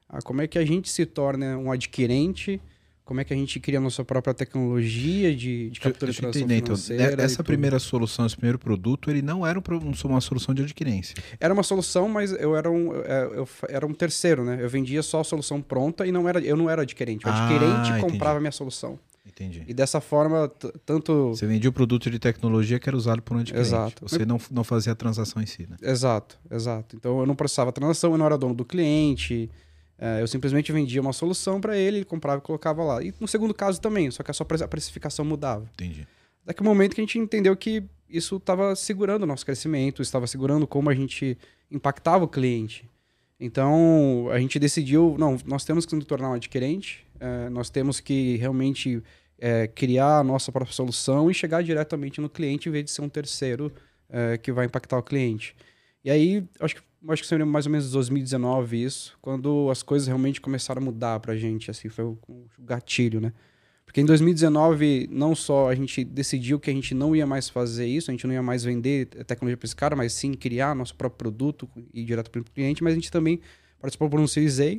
Ah, 0.09 0.21
como 0.23 0.43
é 0.43 0.47
que 0.47 0.59
a 0.59 0.65
gente 0.65 0.89
se 0.89 1.07
torna 1.07 1.57
um 1.57 1.71
adquirente, 1.71 2.61
como 3.07 3.21
é 3.21 3.25
que 3.25 3.33
a 3.33 3.37
gente 3.37 3.61
cria 3.61 3.79
a 3.79 3.81
nossa 3.81 4.05
própria 4.05 4.35
tecnologia 4.35 5.35
de, 5.35 5.71
de 5.71 5.79
captura 5.79 6.11
de 6.11 6.19
transação 6.19 6.43
então, 6.43 6.77
financeira. 6.77 7.23
essa 7.23 7.45
primeira 7.45 7.79
solução, 7.79 8.27
esse 8.27 8.37
primeiro 8.37 8.59
produto, 8.59 9.09
ele 9.09 9.23
não 9.23 9.47
era 9.47 9.57
um, 9.57 9.63
uma 10.05 10.21
solução 10.21 10.53
de 10.53 10.63
adquirência. 10.63 11.15
Era 11.39 11.55
uma 11.55 11.63
solução, 11.63 12.09
mas 12.09 12.33
eu 12.33 12.57
era 12.57 12.69
um, 12.69 12.93
é, 12.97 13.31
eu 13.33 13.49
era 13.69 13.87
um 13.87 13.95
terceiro, 13.95 14.45
né? 14.45 14.59
Eu 14.61 14.69
vendia 14.69 15.05
só 15.05 15.21
a 15.21 15.25
solução 15.25 15.63
pronta 15.63 16.05
e 16.05 16.11
não 16.11 16.29
era, 16.29 16.41
eu 16.41 16.57
não 16.57 16.69
era 16.69 16.83
adquirente. 16.83 17.25
O 17.25 17.29
adquirente 17.29 17.93
ah, 17.93 18.01
comprava 18.01 18.39
a 18.39 18.41
minha 18.41 18.51
solução. 18.51 18.99
Entendi. 19.37 19.65
E 19.69 19.75
dessa 19.75 20.01
forma, 20.01 20.51
tanto. 20.87 21.29
Você 21.29 21.47
vendia 21.47 21.69
o 21.69 21.73
produto 21.73 22.11
de 22.11 22.19
tecnologia 22.19 22.79
que 22.79 22.89
era 22.89 22.97
usado 22.97 23.21
por 23.21 23.37
um 23.37 23.41
adquirente. 23.41 23.69
Exato. 23.69 24.09
Você 24.09 24.25
não, 24.25 24.41
não 24.51 24.65
fazia 24.65 24.95
a 24.95 24.97
transação 24.97 25.43
em 25.43 25.47
si, 25.47 25.67
né? 25.69 25.77
Exato, 25.83 26.39
exato. 26.51 26.97
Então 26.97 27.21
eu 27.21 27.27
não 27.27 27.35
processava 27.35 27.69
a 27.69 27.73
transação, 27.73 28.13
eu 28.13 28.19
não 28.19 28.25
era 28.25 28.39
dono 28.39 28.55
do 28.55 28.65
cliente. 28.65 29.51
É, 29.99 30.23
eu 30.23 30.27
simplesmente 30.27 30.73
vendia 30.73 31.03
uma 31.03 31.13
solução 31.13 31.61
para 31.61 31.77
ele, 31.77 31.99
ele 31.99 32.05
comprava 32.07 32.39
e 32.39 32.41
colocava 32.41 32.83
lá. 32.83 33.03
E 33.03 33.13
no 33.21 33.29
segundo 33.29 33.53
caso 33.53 33.79
também, 33.79 34.11
só 34.11 34.23
que 34.23 34.31
a 34.31 34.35
sua 34.35 34.47
precificação 34.47 35.23
mudava. 35.23 35.69
Entendi. 35.75 36.09
Daqui 36.43 36.63
um 36.63 36.67
momento 36.67 36.95
que 36.95 37.03
a 37.03 37.05
gente 37.05 37.19
entendeu 37.19 37.55
que 37.55 37.85
isso 38.09 38.37
estava 38.37 38.75
segurando 38.75 39.25
o 39.25 39.27
nosso 39.27 39.45
crescimento, 39.45 40.01
estava 40.01 40.27
segurando 40.27 40.67
como 40.67 40.89
a 40.89 40.95
gente 40.95 41.37
impactava 41.71 42.25
o 42.25 42.29
cliente. 42.29 42.89
Então 43.39 44.29
a 44.31 44.39
gente 44.39 44.59
decidiu, 44.59 45.15
não, 45.19 45.37
nós 45.45 45.65
temos 45.65 45.85
que 45.85 45.95
nos 45.95 46.07
tornar 46.07 46.31
um 46.31 46.35
adquirente, 46.35 47.07
é, 47.21 47.51
nós 47.51 47.69
temos 47.69 48.01
que 48.01 48.37
realmente 48.37 49.03
é, 49.39 49.67
criar 49.67 50.19
a 50.19 50.25
nossa 50.25 50.51
própria 50.51 50.75
solução 50.75 51.31
e 51.31 51.35
chegar 51.35 51.63
diretamente 51.63 52.21
no 52.21 52.29
cliente 52.29 52.69
em 52.69 52.73
vez 52.73 52.85
de 52.85 52.91
ser 52.91 53.03
um 53.03 53.09
terceiro 53.09 53.73
é, 54.09 54.39
que 54.39 54.53
vai 54.53 54.67
impactar 54.67 54.99
o 54.99 55.03
cliente. 55.03 55.55
E 56.05 56.11
aí, 56.11 56.45
acho 56.61 56.77
que, 56.77 56.83
acho 57.09 57.23
que 57.23 57.29
seria 57.29 57.45
mais 57.45 57.67
ou 57.67 57.73
menos 57.73 57.91
2019 57.91 58.83
isso, 58.83 59.19
quando 59.21 59.69
as 59.71 59.83
coisas 59.83 60.07
realmente 60.07 60.41
começaram 60.41 60.81
a 60.81 60.85
mudar 60.85 61.21
para 61.21 61.33
a 61.33 61.37
gente, 61.37 61.71
assim, 61.71 61.89
foi 61.89 62.05
o, 62.05 62.19
o 62.29 62.47
gatilho, 62.61 63.21
né? 63.21 63.33
Porque 63.85 64.01
em 64.01 64.05
2019, 64.05 65.09
não 65.11 65.35
só 65.35 65.71
a 65.71 65.75
gente 65.75 66.05
decidiu 66.05 66.59
que 66.59 66.69
a 66.69 66.73
gente 66.73 66.93
não 66.93 67.15
ia 67.15 67.27
mais 67.27 67.49
fazer 67.49 67.87
isso, 67.87 68.11
a 68.11 68.13
gente 68.13 68.27
não 68.27 68.35
ia 68.35 68.43
mais 68.43 68.65
vender 68.65 69.07
tecnologia 69.25 69.57
para 69.57 69.65
esse 69.65 69.77
cara, 69.77 69.95
mas 69.95 70.13
sim 70.13 70.35
criar 70.35 70.75
nosso 70.75 70.95
próprio 70.95 71.17
produto 71.17 71.69
e 71.95 72.03
ir 72.03 72.05
direto 72.05 72.31
para 72.31 72.41
o 72.41 72.45
cliente, 72.45 72.83
mas 72.83 72.93
a 72.93 72.97
gente 72.97 73.11
também 73.11 73.41
participou 73.81 74.11
por 74.11 74.19
um 74.19 74.27
Series 74.27 74.59
A, 74.59 74.77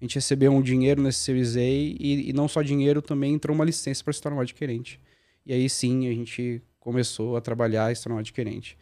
a 0.00 0.04
gente 0.04 0.14
recebeu 0.14 0.52
um 0.52 0.62
dinheiro 0.62 1.02
nesse 1.02 1.18
Series 1.20 1.56
A 1.56 1.60
e, 1.60 2.30
e 2.30 2.32
não 2.32 2.46
só 2.46 2.62
dinheiro, 2.62 3.02
também 3.02 3.34
entrou 3.34 3.54
uma 3.54 3.64
licença 3.64 4.02
para 4.04 4.12
se 4.12 4.22
tornar 4.22 4.38
um 4.38 4.40
adquirente. 4.40 5.00
E 5.44 5.52
aí 5.52 5.68
sim 5.68 6.06
a 6.08 6.12
gente 6.12 6.62
começou 6.78 7.36
a 7.36 7.40
trabalhar 7.40 7.90
e 7.90 7.96
se 7.96 8.04
tornar 8.04 8.16
um 8.16 8.20
adquirente. 8.20 8.78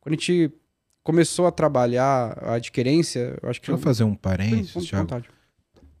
Quando 0.00 0.14
a 0.14 0.16
gente 0.16 0.52
começou 1.02 1.46
a 1.46 1.52
trabalhar 1.52 2.38
a 2.42 2.54
adquirência, 2.54 3.38
eu 3.42 3.50
acho 3.50 3.60
que. 3.60 3.66
Deixa 3.66 3.80
eu 3.80 3.82
fazer 3.82 4.04
um 4.04 4.14
parênteses, 4.14 4.88
Thiago. 4.88 5.22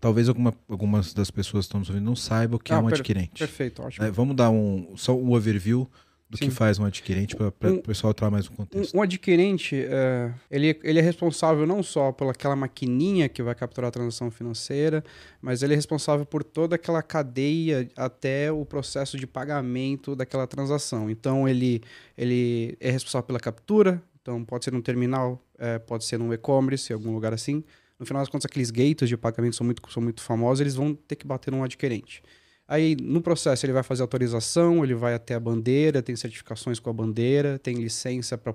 Talvez 0.00 0.28
alguma, 0.28 0.52
algumas 0.68 1.14
das 1.14 1.30
pessoas 1.30 1.64
que 1.64 1.68
estão 1.68 1.80
nos 1.80 1.88
ouvindo 1.88 2.04
não 2.04 2.16
saibam 2.16 2.56
o 2.56 2.60
que 2.60 2.72
é 2.72 2.76
ah, 2.76 2.78
é 2.78 2.82
um 2.82 2.86
per 2.86 2.94
adquirente. 2.94 3.38
Perfeito, 3.38 3.82
ótimo. 3.82 4.04
É, 4.04 4.10
vamos 4.10 4.36
dar 4.36 4.50
um, 4.50 4.94
só 4.96 5.16
um 5.16 5.32
overview 5.32 5.88
do 6.34 6.38
Sim. 6.38 6.48
que 6.48 6.50
faz 6.50 6.80
um 6.80 6.84
adquirente 6.84 7.36
para 7.36 7.70
um, 7.70 7.76
o 7.76 7.82
pessoal 7.82 8.10
entrar 8.10 8.28
mais 8.28 8.48
no 8.48 8.56
contexto. 8.56 8.92
Um, 8.94 8.98
um 8.98 9.02
adquirente, 9.02 9.76
é, 9.76 10.32
ele, 10.50 10.78
ele 10.82 10.98
é 10.98 11.02
responsável 11.02 11.64
não 11.64 11.80
só 11.80 12.10
pelaquela 12.10 12.56
maquininha 12.56 13.28
que 13.28 13.40
vai 13.40 13.54
capturar 13.54 13.88
a 13.88 13.92
transação 13.92 14.30
financeira, 14.32 15.04
mas 15.40 15.62
ele 15.62 15.74
é 15.74 15.76
responsável 15.76 16.26
por 16.26 16.42
toda 16.42 16.74
aquela 16.74 17.02
cadeia 17.02 17.88
até 17.96 18.50
o 18.50 18.64
processo 18.64 19.16
de 19.16 19.28
pagamento 19.28 20.16
daquela 20.16 20.46
transação. 20.46 21.08
Então, 21.08 21.48
ele, 21.48 21.80
ele 22.18 22.76
é 22.80 22.90
responsável 22.90 23.26
pela 23.26 23.40
captura, 23.40 24.02
então 24.20 24.44
pode 24.44 24.64
ser 24.64 24.72
num 24.72 24.82
terminal, 24.82 25.40
é, 25.56 25.78
pode 25.78 26.04
ser 26.04 26.18
num 26.18 26.32
e-commerce, 26.32 26.92
em 26.92 26.94
algum 26.94 27.12
lugar 27.12 27.32
assim. 27.32 27.62
No 27.96 28.04
final 28.04 28.20
das 28.20 28.28
contas, 28.28 28.46
aqueles 28.46 28.72
gates 28.72 29.08
de 29.08 29.16
pagamento 29.16 29.54
são 29.54 29.64
muito, 29.64 29.82
são 29.92 30.02
muito 30.02 30.20
famosos, 30.20 30.60
eles 30.60 30.74
vão 30.74 30.94
ter 30.94 31.14
que 31.14 31.26
bater 31.26 31.52
num 31.52 31.62
adquirente. 31.62 32.22
Aí, 32.66 32.96
no 32.96 33.20
processo, 33.20 33.66
ele 33.66 33.74
vai 33.74 33.82
fazer 33.82 34.00
autorização, 34.02 34.82
ele 34.82 34.94
vai 34.94 35.14
até 35.14 35.34
a 35.34 35.40
bandeira, 35.40 36.02
tem 36.02 36.16
certificações 36.16 36.78
com 36.78 36.88
a 36.88 36.92
bandeira, 36.92 37.58
tem 37.58 37.76
licença 37.76 38.38
para 38.38 38.52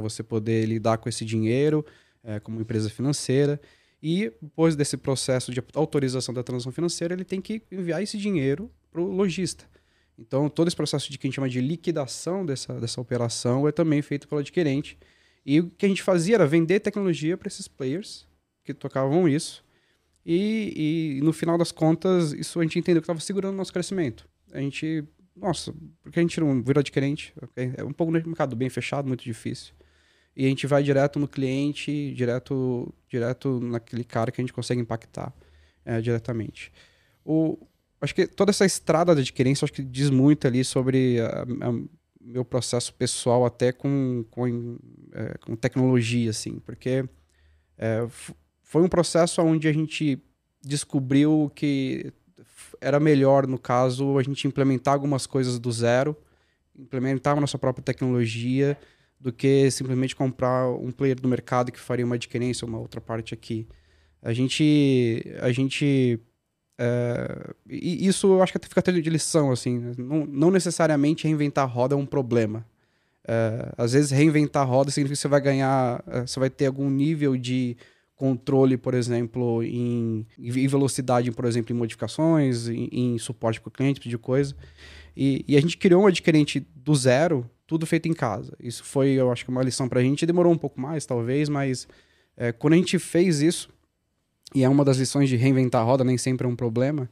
você 0.00 0.22
poder 0.22 0.64
lidar 0.64 0.96
com 0.96 1.08
esse 1.08 1.24
dinheiro 1.24 1.84
é, 2.22 2.40
como 2.40 2.60
empresa 2.60 2.88
financeira. 2.88 3.60
E 4.02 4.32
depois 4.40 4.76
desse 4.76 4.96
processo 4.96 5.52
de 5.52 5.62
autorização 5.74 6.34
da 6.34 6.42
transação 6.42 6.72
financeira, 6.72 7.14
ele 7.14 7.24
tem 7.24 7.40
que 7.40 7.62
enviar 7.70 8.02
esse 8.02 8.16
dinheiro 8.16 8.70
para 8.90 9.00
o 9.00 9.12
lojista. 9.12 9.66
Então, 10.18 10.48
todo 10.48 10.68
esse 10.68 10.76
processo 10.76 11.10
de 11.10 11.18
que 11.18 11.26
a 11.26 11.28
gente 11.28 11.34
chama 11.34 11.48
de 11.48 11.60
liquidação 11.60 12.46
dessa, 12.46 12.80
dessa 12.80 13.00
operação 13.00 13.66
é 13.68 13.72
também 13.72 14.00
feito 14.00 14.28
pelo 14.28 14.40
adquirente. 14.40 14.98
E 15.44 15.60
o 15.60 15.70
que 15.70 15.84
a 15.84 15.88
gente 15.88 16.02
fazia 16.02 16.36
era 16.36 16.46
vender 16.46 16.80
tecnologia 16.80 17.36
para 17.36 17.48
esses 17.48 17.68
players 17.68 18.26
que 18.62 18.72
tocavam 18.72 19.28
isso 19.28 19.63
e, 20.24 21.18
e, 21.18 21.20
no 21.20 21.32
final 21.32 21.58
das 21.58 21.70
contas, 21.70 22.32
isso 22.32 22.58
a 22.58 22.62
gente 22.62 22.78
entendeu 22.78 23.02
que 23.02 23.04
estava 23.04 23.20
segurando 23.20 23.54
o 23.54 23.56
nosso 23.56 23.72
crescimento. 23.72 24.26
A 24.52 24.58
gente, 24.58 25.04
nossa, 25.36 25.74
porque 26.02 26.18
a 26.18 26.22
gente 26.22 26.40
não 26.40 26.62
virou 26.62 26.80
adquirente? 26.80 27.34
Okay? 27.42 27.74
É 27.76 27.84
um 27.84 27.92
pouco 27.92 28.12
no 28.12 28.18
mercado 28.24 28.56
bem 28.56 28.70
fechado, 28.70 29.06
muito 29.06 29.22
difícil. 29.22 29.74
E 30.36 30.46
a 30.46 30.48
gente 30.48 30.66
vai 30.66 30.82
direto 30.82 31.18
no 31.18 31.28
cliente, 31.28 32.12
direto, 32.14 32.92
direto 33.08 33.60
naquele 33.60 34.02
cara 34.02 34.32
que 34.32 34.40
a 34.40 34.42
gente 34.42 34.52
consegue 34.52 34.80
impactar 34.80 35.32
é, 35.84 36.00
diretamente. 36.00 36.72
O, 37.24 37.58
acho 38.00 38.14
que 38.14 38.26
toda 38.26 38.50
essa 38.50 38.64
estrada 38.64 39.14
de 39.14 39.20
adquirência 39.20 39.64
acho 39.64 39.72
que 39.72 39.82
diz 39.82 40.10
muito 40.10 40.46
ali 40.46 40.64
sobre 40.64 41.20
a, 41.20 41.42
a, 41.42 41.72
meu 42.20 42.44
processo 42.44 42.92
pessoal 42.94 43.44
até 43.44 43.70
com, 43.70 44.24
com, 44.30 44.78
é, 45.12 45.38
com 45.38 45.54
tecnologia, 45.54 46.30
assim, 46.30 46.58
porque 46.60 47.04
é, 47.76 48.06
foi 48.74 48.82
um 48.82 48.88
processo 48.88 49.40
onde 49.40 49.68
a 49.68 49.72
gente 49.72 50.20
descobriu 50.60 51.48
que 51.54 52.12
era 52.80 52.98
melhor, 52.98 53.46
no 53.46 53.56
caso, 53.56 54.18
a 54.18 54.22
gente 54.24 54.48
implementar 54.48 54.94
algumas 54.94 55.28
coisas 55.28 55.60
do 55.60 55.70
zero, 55.70 56.16
implementar 56.76 57.38
a 57.38 57.40
nossa 57.40 57.56
própria 57.56 57.84
tecnologia, 57.84 58.76
do 59.20 59.32
que 59.32 59.70
simplesmente 59.70 60.16
comprar 60.16 60.68
um 60.70 60.90
player 60.90 61.20
do 61.20 61.28
mercado 61.28 61.70
que 61.70 61.78
faria 61.78 62.04
uma 62.04 62.16
adquirência, 62.16 62.66
uma 62.66 62.78
outra 62.80 63.00
parte 63.00 63.32
aqui. 63.32 63.64
A 64.20 64.32
gente. 64.32 65.22
A 65.40 65.52
gente. 65.52 66.18
É, 66.76 67.54
isso 67.70 68.26
eu 68.26 68.42
acho 68.42 68.50
que 68.50 68.58
até 68.58 68.66
fica 68.66 68.80
até 68.80 68.90
de 68.90 69.08
lição, 69.08 69.52
assim. 69.52 69.78
né? 69.78 69.92
Não, 69.96 70.26
não 70.26 70.50
necessariamente 70.50 71.28
reinventar 71.28 71.62
a 71.62 71.68
roda 71.68 71.94
é 71.94 71.96
um 71.96 72.06
problema. 72.06 72.66
É, 73.24 73.72
às 73.78 73.92
vezes 73.92 74.10
reinventar 74.10 74.62
a 74.62 74.66
roda 74.66 74.90
significa 74.90 75.14
que 75.14 75.20
você 75.20 75.28
vai 75.28 75.40
ganhar. 75.40 76.02
é, 76.08 76.26
Você 76.26 76.40
vai 76.40 76.50
ter 76.50 76.66
algum 76.66 76.90
nível 76.90 77.36
de 77.36 77.76
controle, 78.16 78.76
por 78.76 78.94
exemplo, 78.94 79.62
em, 79.62 80.26
em 80.38 80.66
velocidade, 80.68 81.30
por 81.32 81.44
exemplo, 81.44 81.74
em 81.74 81.78
modificações, 81.78 82.68
em, 82.68 82.88
em 82.92 83.18
suporte 83.18 83.60
para 83.60 83.68
o 83.68 83.72
cliente, 83.72 84.00
tipo 84.00 84.08
de 84.08 84.18
coisa. 84.18 84.54
E, 85.16 85.44
e 85.46 85.56
a 85.56 85.60
gente 85.60 85.76
criou 85.76 86.02
um 86.02 86.06
adquirente 86.06 86.60
do 86.74 86.94
zero, 86.94 87.48
tudo 87.66 87.86
feito 87.86 88.08
em 88.08 88.14
casa. 88.14 88.56
Isso 88.60 88.84
foi, 88.84 89.10
eu 89.10 89.30
acho 89.30 89.44
que 89.44 89.50
uma 89.50 89.62
lição 89.62 89.88
pra 89.88 90.02
gente. 90.02 90.26
Demorou 90.26 90.52
um 90.52 90.58
pouco 90.58 90.80
mais, 90.80 91.06
talvez, 91.06 91.48
mas 91.48 91.88
é, 92.36 92.52
quando 92.52 92.74
a 92.74 92.76
gente 92.76 92.98
fez 92.98 93.40
isso, 93.40 93.68
e 94.54 94.62
é 94.62 94.68
uma 94.68 94.84
das 94.84 94.96
lições 94.96 95.28
de 95.28 95.36
reinventar 95.36 95.82
a 95.82 95.84
roda, 95.84 96.04
nem 96.04 96.18
sempre 96.18 96.46
é 96.46 96.50
um 96.50 96.56
problema, 96.56 97.10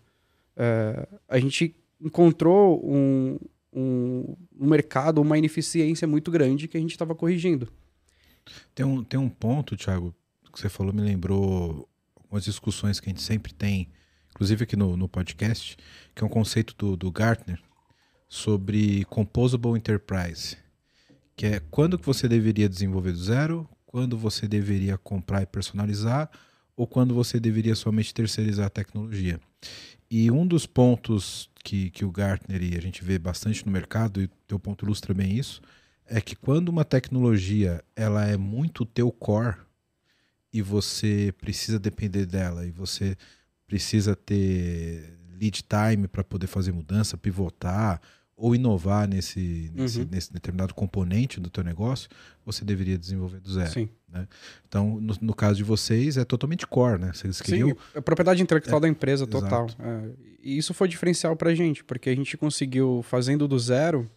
é, 0.57 1.09
a 1.29 1.39
gente 1.39 1.75
encontrou 2.01 2.81
um, 2.85 3.39
um, 3.73 4.37
um 4.59 4.67
mercado, 4.69 5.21
uma 5.21 5.39
ineficiência 5.39 6.07
muito 6.07 6.31
grande 6.31 6.69
que 6.69 6.77
a 6.77 6.81
gente 6.81 6.93
estava 6.93 7.15
corrigindo. 7.15 7.69
Tem 8.75 8.85
um, 8.85 9.03
tem 9.03 9.19
um 9.19 9.29
ponto, 9.29 9.77
Thiago, 9.77 10.15
que 10.53 10.61
você 10.61 10.69
falou, 10.69 10.93
me 10.93 11.01
lembrou 11.01 11.89
algumas 12.15 12.45
discussões 12.45 13.01
que 13.01 13.09
a 13.09 13.11
gente 13.13 13.23
sempre 13.23 13.53
tem, 13.53 13.89
inclusive 14.31 14.65
aqui 14.65 14.77
no, 14.77 14.97
no 14.97 15.09
podcast, 15.09 15.77
que 16.15 16.23
é 16.23 16.27
um 16.27 16.31
conceito 16.31 16.75
do, 16.77 16.97
do 16.97 17.11
Gartner 17.11 17.61
sobre 18.29 19.05
Composable 19.07 19.77
Enterprise, 19.77 20.57
que 21.37 21.47
é 21.47 21.61
quando 21.71 21.99
que 21.99 22.07
você 22.07 22.29
deveria 22.29 22.69
desenvolver 22.69 23.13
do 23.13 23.23
zero, 23.23 23.69
quando 23.87 24.17
você 24.17 24.49
deveria 24.49 24.97
comprar 24.97 25.43
e 25.43 25.47
personalizar, 25.47 26.31
ou 26.77 26.87
quando 26.87 27.15
você 27.15 27.39
deveria 27.39 27.75
somente 27.75 28.15
terceirizar 28.15 28.67
a 28.67 28.71
tecnologia. 28.71 29.39
E 30.11 30.31
um 30.31 30.47
dos 30.47 30.67
pontos 30.67 31.51
que, 31.63 31.91
que 31.91 32.05
o 32.05 32.11
Gartner, 32.11 32.63
e 32.63 32.77
a 32.77 32.81
gente 32.81 33.05
vê 33.05 33.19
bastante 33.19 33.65
no 33.67 33.73
mercado, 33.73 34.21
e 34.21 34.25
o 34.25 34.31
teu 34.47 34.59
ponto 34.59 34.85
ilustra 34.85 35.15
bem 35.15 35.37
isso, 35.37 35.61
é 36.07 36.21
que 36.21 36.35
quando 36.35 36.69
uma 36.69 36.85
tecnologia 36.85 37.83
ela 37.95 38.27
é 38.27 38.37
muito 38.37 38.85
teu 38.85 39.11
core 39.11 39.57
e 40.53 40.61
você 40.61 41.33
precisa 41.41 41.79
depender 41.79 42.27
dela 42.27 42.67
e 42.67 42.71
você 42.71 43.17
precisa 43.67 44.15
ter 44.15 45.19
lead 45.39 45.63
time 45.63 46.07
para 46.07 46.23
poder 46.23 46.47
fazer 46.47 46.73
mudança, 46.73 47.17
pivotar 47.17 48.01
ou 48.37 48.55
inovar 48.55 49.09
nesse, 49.09 49.71
nesse, 49.75 50.01
Uhum. 50.01 50.09
nesse 50.11 50.33
determinado 50.33 50.75
componente 50.75 51.39
do 51.39 51.49
teu 51.49 51.63
negócio, 51.63 52.09
você 52.45 52.65
deveria 52.65 52.99
desenvolver 52.99 53.41
do 53.41 53.53
zero. 53.53 53.71
Sim. 53.71 53.89
Então, 54.69 55.01
no, 55.01 55.15
no 55.21 55.35
caso 55.35 55.57
de 55.57 55.65
vocês, 55.65 56.17
é 56.17 56.25
totalmente 56.25 56.67
core, 56.67 57.01
né? 57.01 57.13
Vocês 57.15 57.41
queriam 57.41 57.71
Sim, 57.71 57.77
é 57.95 58.01
propriedade 58.01 58.43
intelectual 58.43 58.81
da 58.81 58.89
empresa 58.89 59.27
total. 59.27 59.69
É, 59.79 60.11
e 60.43 60.59
isso 60.59 60.75
foi 60.75 60.89
diferencial 60.89 61.37
pra 61.37 61.55
gente, 61.55 61.85
porque 61.85 62.11
a 62.11 62.15
gente 62.15 62.37
conseguiu, 62.37 63.03
fazendo 63.03 63.47
do 63.49 63.59
zero, 63.59 64.11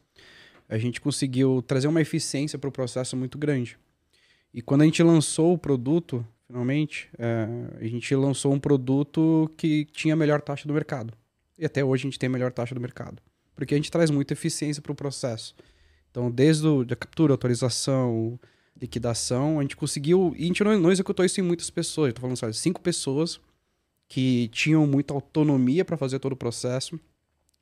a 0.67 0.78
gente 0.78 1.00
conseguiu 1.00 1.62
trazer 1.62 1.88
uma 1.88 2.02
eficiência 2.02 2.58
para 2.58 2.67
o 2.67 2.71
processo 2.71 3.15
muito 3.15 3.38
grande. 3.38 3.78
E 4.55 4.61
quando 4.61 4.83
a 4.83 4.85
gente 4.85 5.03
lançou 5.03 5.53
o 5.53 5.57
produto, 5.57 6.25
finalmente, 6.47 7.09
é, 7.19 7.45
a 7.77 7.85
gente 7.85 8.15
lançou 8.15 8.53
um 8.53 8.59
produto 8.59 9.51
que 9.57 9.83
tinha 9.91 10.13
a 10.13 10.17
melhor 10.17 10.41
taxa 10.41 10.65
do 10.65 10.73
mercado. 10.73 11.13
E 11.59 11.65
até 11.65 11.83
hoje 11.83 12.03
a 12.03 12.07
gente 12.07 12.17
tem 12.17 12.27
a 12.27 12.31
melhor 12.31 12.53
taxa 12.53 12.73
do 12.73 12.79
mercado. 12.79 13.21
Porque 13.53 13.73
a 13.73 13.77
gente 13.77 13.91
traz 13.91 14.09
muita 14.09 14.31
eficiência 14.31 14.81
para 14.81 14.93
o 14.93 14.95
processo. 14.95 15.53
Então, 16.09 16.31
desde 16.31 16.85
da 16.85 16.95
captura, 16.95 17.33
autorização, 17.33 18.39
liquidação, 18.79 19.59
a 19.59 19.61
gente 19.61 19.75
conseguiu. 19.75 20.33
E 20.37 20.45
a 20.45 20.47
gente 20.47 20.63
não, 20.63 20.79
não 20.79 20.91
executou 20.91 21.25
isso 21.25 21.41
em 21.41 21.43
muitas 21.43 21.69
pessoas. 21.69 22.09
Estou 22.09 22.21
falando, 22.21 22.37
sabe, 22.37 22.53
cinco 22.53 22.79
pessoas 22.79 23.41
que 24.07 24.47
tinham 24.53 24.87
muita 24.87 25.13
autonomia 25.13 25.83
para 25.83 25.97
fazer 25.97 26.19
todo 26.19 26.31
o 26.31 26.37
processo, 26.37 26.97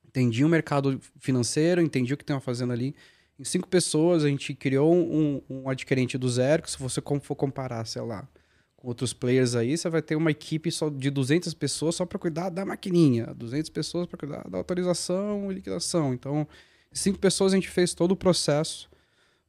entendiam 0.06 0.48
o 0.48 0.52
mercado 0.52 1.02
financeiro, 1.20 1.82
entendiam 1.82 2.14
o 2.14 2.18
que 2.18 2.24
estavam 2.24 2.42
fazendo 2.42 2.72
ali. 2.72 2.94
Em 3.40 3.44
cinco 3.44 3.68
pessoas, 3.68 4.24
a 4.24 4.30
gente 4.30 4.54
criou 4.54 4.94
um, 4.94 5.42
um 5.50 5.70
adquirente 5.70 6.18
do 6.18 6.30
zero, 6.30 6.62
que 6.64 6.72
se 6.72 6.78
você 6.80 7.02
for 7.22 7.36
comparar, 7.36 7.86
sei 7.86 8.02
lá, 8.02 8.28
com 8.76 8.88
outros 8.88 9.12
players 9.14 9.56
aí, 9.56 9.78
você 9.78 9.90
vai 9.90 10.02
ter 10.02 10.16
uma 10.16 10.30
equipe 10.32 10.72
só 10.72 10.90
de 10.90 11.10
200 11.10 11.54
pessoas 11.54 11.96
só 11.96 12.06
para 12.06 12.20
cuidar 12.20 12.50
da 12.50 12.66
maquininha, 12.66 13.34
200 13.34 13.70
pessoas 13.70 14.06
para 14.08 14.18
cuidar 14.20 14.48
da 14.50 14.58
autorização 14.58 15.52
e 15.52 15.56
liquidação. 15.56 16.14
Então, 16.14 16.48
em 16.92 16.96
cinco 16.96 17.18
pessoas 17.18 17.54
a 17.54 17.56
gente 17.56 17.70
fez 17.70 17.94
todo 17.94 18.12
o 18.12 18.16
processo 18.16 18.90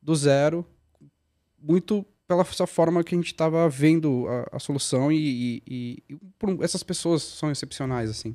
do 0.00 0.14
zero, 0.14 0.66
muito 1.60 2.04
pela 2.26 2.42
essa 2.42 2.66
forma 2.66 3.04
que 3.04 3.14
a 3.14 3.18
gente 3.18 3.26
estava 3.32 3.68
vendo 3.68 4.26
a, 4.28 4.56
a 4.56 4.58
solução 4.58 5.12
e, 5.12 5.62
e- 5.66 6.02
e- 6.08 6.18
essas 6.62 6.82
pessoas 6.82 7.22
são 7.22 7.50
excepcionais 7.50 8.08
assim. 8.08 8.34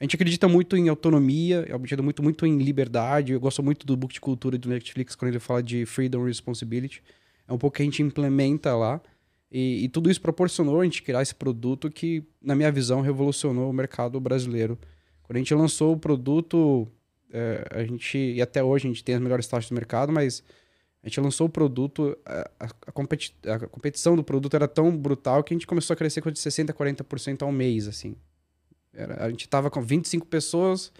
A 0.00 0.04
gente 0.04 0.14
acredita 0.14 0.46
muito 0.48 0.76
em 0.76 0.88
autonomia, 0.88 1.64
eu 1.68 1.74
acredito 1.76 2.02
muito 2.02 2.22
muito 2.22 2.46
em 2.46 2.58
liberdade. 2.58 3.32
Eu 3.32 3.40
gosto 3.40 3.62
muito 3.62 3.84
do 3.86 3.96
book 3.96 4.14
de 4.14 4.20
cultura 4.20 4.56
do 4.56 4.68
Netflix 4.68 5.16
quando 5.16 5.30
ele 5.30 5.40
fala 5.40 5.62
de 5.62 5.84
freedom 5.86 6.22
and 6.22 6.26
responsibility. 6.26 7.02
É 7.48 7.52
um 7.52 7.58
pouco 7.58 7.76
que 7.76 7.82
a 7.82 7.84
gente 7.84 8.02
implementa 8.02 8.74
lá 8.76 9.00
e, 9.50 9.84
e 9.84 9.88
tudo 9.88 10.08
isso 10.10 10.20
proporcionou 10.20 10.80
a 10.80 10.84
gente 10.84 11.02
criar 11.02 11.22
esse 11.22 11.34
produto 11.34 11.90
que, 11.90 12.22
na 12.40 12.54
minha 12.54 12.70
visão, 12.70 13.00
revolucionou 13.00 13.68
o 13.70 13.72
mercado 13.72 14.20
brasileiro. 14.20 14.78
Quando 15.24 15.36
a 15.36 15.38
gente 15.40 15.52
lançou 15.54 15.94
o 15.94 15.98
produto, 15.98 16.86
é, 17.32 17.66
a 17.72 17.84
gente 17.84 18.16
e 18.18 18.40
até 18.40 18.62
hoje 18.62 18.86
a 18.86 18.90
gente 18.90 19.02
tem 19.02 19.16
as 19.16 19.20
melhores 19.20 19.46
taxas 19.48 19.68
do 19.70 19.74
mercado, 19.74 20.12
mas 20.12 20.44
a 21.02 21.08
gente 21.08 21.20
lançou 21.20 21.46
o 21.48 21.50
produto, 21.50 22.16
a, 22.24 22.48
a- 22.60 22.92
competi- 22.92 23.34
a 23.46 23.58
competição 23.66 24.14
do 24.14 24.22
produto 24.22 24.54
era 24.54 24.68
tão 24.68 24.96
brutal 24.96 25.42
que 25.42 25.52
a 25.52 25.56
gente 25.56 25.66
começou 25.66 25.94
a 25.94 25.96
crescer 25.96 26.20
com 26.20 26.30
de 26.30 26.38
60% 26.38 26.70
a 26.70 26.72
40% 26.72 27.42
ao 27.42 27.50
mês, 27.50 27.88
assim. 27.88 28.14
Era- 28.98 29.24
a 29.24 29.30
gente 29.30 29.48
tava 29.48 29.70
com 29.70 29.80
25 29.80 30.26
pessoas 30.26 30.92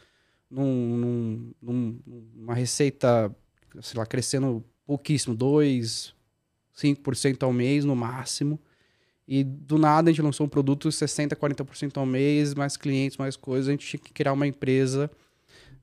num- 0.50 1.52
num- 1.61 1.98
numa 2.37 2.54
receita, 2.54 3.34
sei 3.82 3.98
lá, 3.98 4.06
crescendo 4.06 4.64
pouquíssimo, 4.87 5.34
2, 5.34 6.14
5% 6.72 7.42
ao 7.42 7.52
mês 7.52 7.84
no 7.84 7.96
máximo. 7.96 8.58
E 9.26 9.44
do 9.44 9.76
nada 9.76 10.08
a 10.08 10.12
gente 10.12 10.22
lançou 10.22 10.46
um 10.46 10.48
produto 10.48 10.90
60%, 10.90 11.37
40% 11.37 11.98
ao 11.98 12.06
mês, 12.06 12.54
mais 12.54 12.76
clientes, 12.76 13.18
mais 13.18 13.37
coisas. 13.37 13.68
A 13.68 13.72
gente 13.72 13.87
tinha 13.87 14.00
que 14.00 14.12
criar 14.12 14.32
uma 14.32 14.46
empresa 14.46 15.11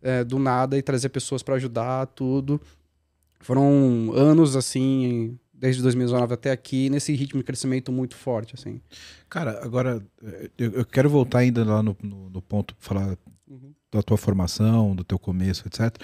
é, 0.02 0.24
do 0.24 0.38
nada 0.40 0.78
e 0.78 0.82
trazer 0.82 1.10
pessoas 1.10 1.42
para 1.44 1.56
ajudar, 1.56 2.06
tudo. 2.08 2.62
Foram 3.40 4.12
anos 4.14 4.56
assim, 4.56 5.38
desde 5.66 5.82
2019 5.82 6.34
até 6.34 6.52
aqui, 6.52 6.90
nesse 6.90 7.14
ritmo 7.14 7.40
de 7.40 7.44
crescimento 7.46 7.92
muito 7.92 8.16
forte, 8.16 8.54
assim. 8.56 8.80
Cara, 9.30 9.64
agora 9.64 10.06
eu, 10.58 10.72
eu 10.74 10.86
quero 10.86 11.10
voltar 11.10 11.40
ainda 11.40 11.64
lá 11.66 11.82
no, 11.82 11.96
no, 12.02 12.30
no 12.30 12.42
ponto, 12.42 12.76
falar 12.80 13.18
da 13.92 14.02
tua 14.04 14.18
formação, 14.18 14.96
do 14.96 15.04
teu 15.04 15.18
começo, 15.18 15.64
etc. 15.68 15.96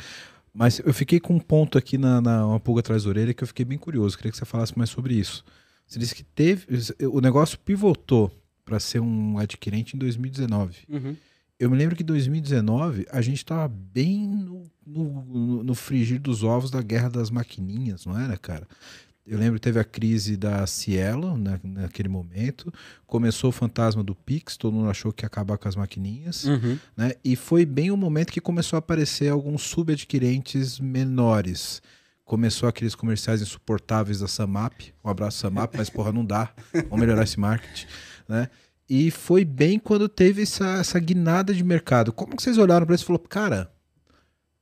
Mas 0.54 0.80
eu 0.80 0.94
fiquei 0.94 1.20
com 1.20 1.36
um 1.36 1.40
ponto 1.40 1.78
aqui 1.78 1.98
na, 1.98 2.20
na 2.22 2.46
uma 2.48 2.60
pulga 2.60 2.80
atrás 2.80 3.04
da 3.04 3.10
orelha 3.10 3.34
que 3.34 3.44
eu 3.44 3.48
fiquei 3.48 3.64
bem 3.66 3.78
curioso. 3.78 4.18
Queria 4.18 4.32
que 4.32 4.38
você 4.38 4.46
falasse 4.46 4.78
mais 4.78 4.90
sobre 4.90 5.14
isso. 5.14 5.44
Você 5.88 6.00
disse 6.00 6.16
que 6.16 6.24
teve. 6.24 6.66
O 7.12 7.22
negócio 7.22 7.58
pivotou 7.60 8.32
para 8.66 8.80
ser 8.80 9.00
um 9.00 9.38
adquirente 9.38 9.96
em 9.96 10.00
2019. 10.00 10.80
Uhum. 10.90 11.16
Eu 11.60 11.70
me 11.70 11.78
lembro 11.78 11.96
que 11.96 12.02
em 12.04 12.06
2019 12.06 13.06
a 13.12 13.22
gente 13.22 13.38
estava 13.38 13.68
bem 13.68 14.28
no, 14.28 14.64
no, 14.86 15.24
no- 15.26 15.64
no 15.64 15.76
frigir 15.76 16.20
dos 16.20 16.44
ovos 16.44 16.72
da 16.72 16.82
guerra 16.82 17.10
das 17.10 17.30
maquininhas, 17.30 18.06
não 18.06 18.18
era, 18.20 18.36
cara? 18.38 18.68
Eu 19.32 19.40
lembro 19.40 19.54
que 19.56 19.62
teve 19.62 19.80
a 19.80 19.84
crise 19.86 20.36
da 20.36 20.68
Cielo 20.68 21.38
né, 21.38 21.58
naquele 21.64 22.10
momento. 22.10 22.70
Começou 23.08 23.50
o 23.50 23.54
fantasma 23.54 24.04
do 24.04 24.14
Pix, 24.14 24.58
todo 24.58 24.74
mundo 24.74 24.90
achou 24.90 25.14
que 25.14 25.24
ia 25.24 25.28
acabar 25.28 25.58
com 25.58 25.70
as 25.70 25.76
maquininhas. 25.78 26.44
Uhum. 26.44 26.78
né? 26.98 27.14
E 27.24 27.38
foi 27.38 27.66
bem 27.66 27.92
o 27.92 27.96
momento 27.96 28.30
que 28.34 28.42
começou 28.42 28.76
a 28.76 28.80
aparecer 28.80 29.30
alguns 29.30 29.62
subadquirentes 29.62 30.82
menores. 30.82 31.82
Começou 32.26 32.68
aqueles 32.68 32.94
comerciais 32.94 33.42
insuportáveis 33.42 34.20
da 34.20 34.28
Samap. 34.28 34.74
Um 35.02 35.10
abraço, 35.10 35.38
Samap, 35.38 35.76
mas 35.78 35.90
porra, 35.90 36.12
não 36.12 36.26
dá. 36.26 36.54
Vamos 36.74 37.00
melhorar 37.00 37.24
esse 37.24 37.40
marketing, 37.40 37.88
né? 38.28 38.50
E 38.90 39.10
foi 39.12 39.46
bem 39.46 39.80
quando 39.80 40.10
teve 40.10 40.42
essa, 40.42 40.80
essa 40.80 41.00
guinada 41.00 41.54
de 41.54 41.64
mercado. 41.64 42.12
Como 42.12 42.36
que 42.36 42.44
vocês 42.44 42.58
olharam 42.58 42.86
para 42.86 42.96
isso 42.96 43.06
e 43.06 43.08
falaram, 43.08 43.26
cara, 43.30 43.72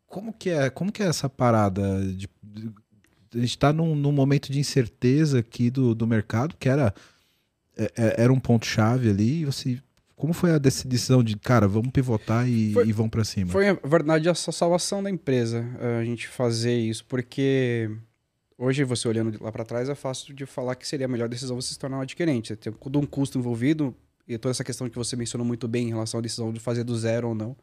como 0.05 0.31
que 0.31 0.51
é, 0.51 0.69
como 0.69 0.91
que 0.91 1.01
é 1.01 1.07
essa 1.07 1.27
parada 1.27 2.01
de, 2.13 2.29
de- 2.43 2.71
a 3.33 3.37
gente 3.39 3.49
está 3.49 3.71
num, 3.73 3.95
num 3.95 4.11
momento 4.11 4.51
de 4.51 4.59
incerteza 4.59 5.39
aqui 5.39 5.69
do, 5.69 5.93
do 5.95 6.05
mercado, 6.07 6.55
que 6.59 6.67
era, 6.69 6.93
é- 7.77 7.91
é- 7.95 8.23
era 8.23 8.33
um 8.33 8.39
ponto-chave 8.39 9.09
ali, 9.09 9.41
e 9.41 9.45
você 9.45 9.79
como 10.15 10.33
foi 10.33 10.51
a 10.51 10.57
dec- 10.57 10.85
decisão 10.85 11.23
de, 11.23 11.37
cara, 11.37 11.65
vamos 11.65 11.91
pivotar 11.91 12.45
e, 12.49 12.73
Foi- 12.73 12.87
e 12.87 12.91
vamos 12.91 13.09
pra 13.09 13.23
cima? 13.23 13.49
Foi, 13.51 13.71
na 13.71 13.79
verdade, 13.85 14.27
a 14.27 14.35
salvação 14.35 15.01
da 15.01 15.09
empresa 15.09 15.65
a 15.99 16.03
gente 16.03 16.27
fazer 16.27 16.77
isso, 16.77 17.05
porque 17.05 17.89
hoje, 18.57 18.83
você 18.83 19.07
olhando 19.07 19.41
lá 19.41 19.49
para 19.49 19.63
trás, 19.63 19.87
é 19.87 19.95
fácil 19.95 20.33
de 20.33 20.45
falar 20.45 20.75
que 20.75 20.85
seria 20.85 21.05
a 21.05 21.09
melhor 21.09 21.29
decisão 21.29 21.55
você 21.55 21.71
se 21.73 21.79
tornar 21.79 21.99
um 21.99 22.01
adquirente. 22.01 22.49
Você 22.49 22.55
tem 22.57 22.73
todo 22.73 22.99
um 22.99 23.05
custo 23.05 23.37
envolvido 23.39 23.95
e 24.27 24.37
toda 24.37 24.51
essa 24.51 24.63
questão 24.63 24.89
que 24.89 24.95
você 24.97 25.15
mencionou 25.15 25.47
muito 25.47 25.69
bem 25.69 25.85
em 25.87 25.89
relação 25.89 26.17
à 26.19 26.21
decisão 26.21 26.51
de 26.51 26.59
fazer 26.59 26.83
do 26.83 26.97
zero 26.97 27.29
ou 27.29 27.33
não. 27.35 27.55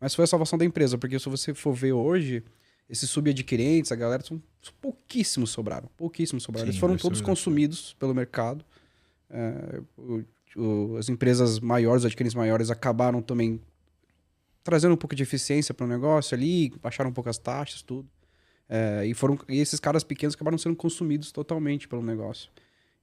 Mas 0.00 0.14
foi 0.14 0.22
a 0.22 0.28
salvação 0.28 0.56
da 0.56 0.64
empresa, 0.64 0.96
porque 0.96 1.18
se 1.18 1.28
você 1.28 1.52
for 1.52 1.74
ver 1.74 1.92
hoje, 1.94 2.44
esses 2.88 3.08
subadquirentes, 3.10 3.92
a 3.92 3.96
galera, 3.96 4.22
são 4.24 4.40
pouquíssimos 4.80 5.50
sobraram. 5.50 5.88
Pouquíssimos 5.96 6.42
sobraram. 6.42 6.66
Sim, 6.66 6.70
Eles 6.70 6.80
foram 6.80 6.96
todos 6.96 7.20
consumidos 7.20 7.94
pelo 7.98 8.14
mercado. 8.14 8.64
É, 9.30 9.80
o- 9.96 10.24
o, 10.56 10.96
as 10.96 11.08
empresas 11.08 11.60
maiores, 11.60 12.02
os 12.02 12.06
adquirentes 12.06 12.34
maiores, 12.34 12.70
acabaram 12.70 13.20
também 13.20 13.60
trazendo 14.64 14.94
um 14.94 14.96
pouco 14.96 15.14
de 15.14 15.22
eficiência 15.22 15.72
para 15.74 15.84
o 15.84 15.88
negócio 15.88 16.34
ali, 16.34 16.70
baixaram 16.82 17.10
um 17.10 17.12
pouco 17.12 17.28
as 17.30 17.38
taxas, 17.38 17.82
tudo. 17.82 18.08
É, 18.68 19.06
e, 19.06 19.14
foram, 19.14 19.38
e 19.48 19.58
esses 19.58 19.78
caras 19.80 20.02
pequenos 20.04 20.34
acabaram 20.34 20.58
sendo 20.58 20.76
consumidos 20.76 21.30
totalmente 21.32 21.86
pelo 21.88 22.02
negócio. 22.02 22.50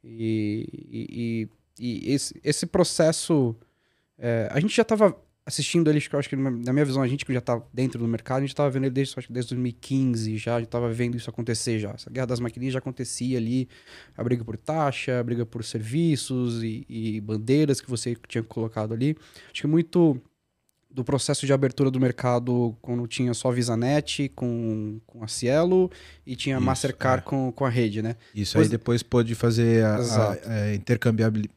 E, 0.03 0.67
e, 0.91 1.49
e, 1.79 2.07
e 2.07 2.13
esse, 2.13 2.39
esse 2.43 2.65
processo. 2.65 3.55
É, 4.17 4.47
a 4.51 4.59
gente 4.59 4.75
já 4.75 4.81
estava 4.83 5.15
assistindo 5.45 5.89
ele, 5.89 5.99
acho 5.99 6.29
que 6.29 6.35
na 6.35 6.73
minha 6.73 6.83
visão, 6.83 7.03
a 7.03 7.07
gente 7.07 7.23
que 7.23 7.31
já 7.31 7.39
tá 7.39 7.61
dentro 7.71 7.99
do 7.99 8.07
mercado, 8.07 8.39
a 8.39 8.41
gente 8.41 8.49
estava 8.49 8.69
vendo 8.69 8.85
ele 8.85 8.93
desde, 8.93 9.13
acho 9.15 9.27
que 9.27 9.33
desde 9.33 9.49
2015 9.53 10.37
já, 10.37 10.55
a 10.55 10.59
gente 10.59 10.69
tava 10.69 10.91
vendo 10.91 11.15
isso 11.15 11.29
acontecer 11.29 11.77
já. 11.77 11.91
Essa 11.91 12.09
guerra 12.09 12.25
das 12.25 12.39
maquininhas 12.39 12.73
já 12.73 12.79
acontecia 12.79 13.37
ali, 13.37 13.69
a 14.17 14.23
briga 14.23 14.43
por 14.43 14.57
taxa, 14.57 15.19
a 15.19 15.23
briga 15.23 15.45
por 15.45 15.63
serviços 15.63 16.63
e, 16.63 16.83
e 16.89 17.21
bandeiras 17.21 17.79
que 17.79 17.89
você 17.89 18.17
tinha 18.27 18.43
colocado 18.43 18.93
ali. 18.93 19.15
Acho 19.51 19.61
que 19.61 19.67
muito 19.67 20.19
do 20.95 21.03
processo 21.03 21.45
de 21.45 21.51
abertura 21.51 21.91
do 21.91 21.99
mercado 21.99 22.73
quando 22.81 23.05
tinha 23.05 23.33
só 23.33 23.51
VisaNet 23.51 24.29
com, 24.29 24.97
com 25.05 25.21
a 25.25 25.27
Cielo 25.27 25.91
e 26.25 26.37
tinha 26.37 26.55
Isso, 26.55 26.65
Mastercard 26.65 27.21
é. 27.21 27.29
com, 27.29 27.51
com 27.51 27.65
a 27.65 27.69
rede, 27.69 28.01
né? 28.01 28.15
Isso, 28.33 28.53
depois, 28.53 28.67
aí 28.67 28.71
depois 28.71 29.03
pôde 29.03 29.35
fazer 29.35 29.83
a, 29.83 29.97
a, 29.97 30.31
a 30.31 30.73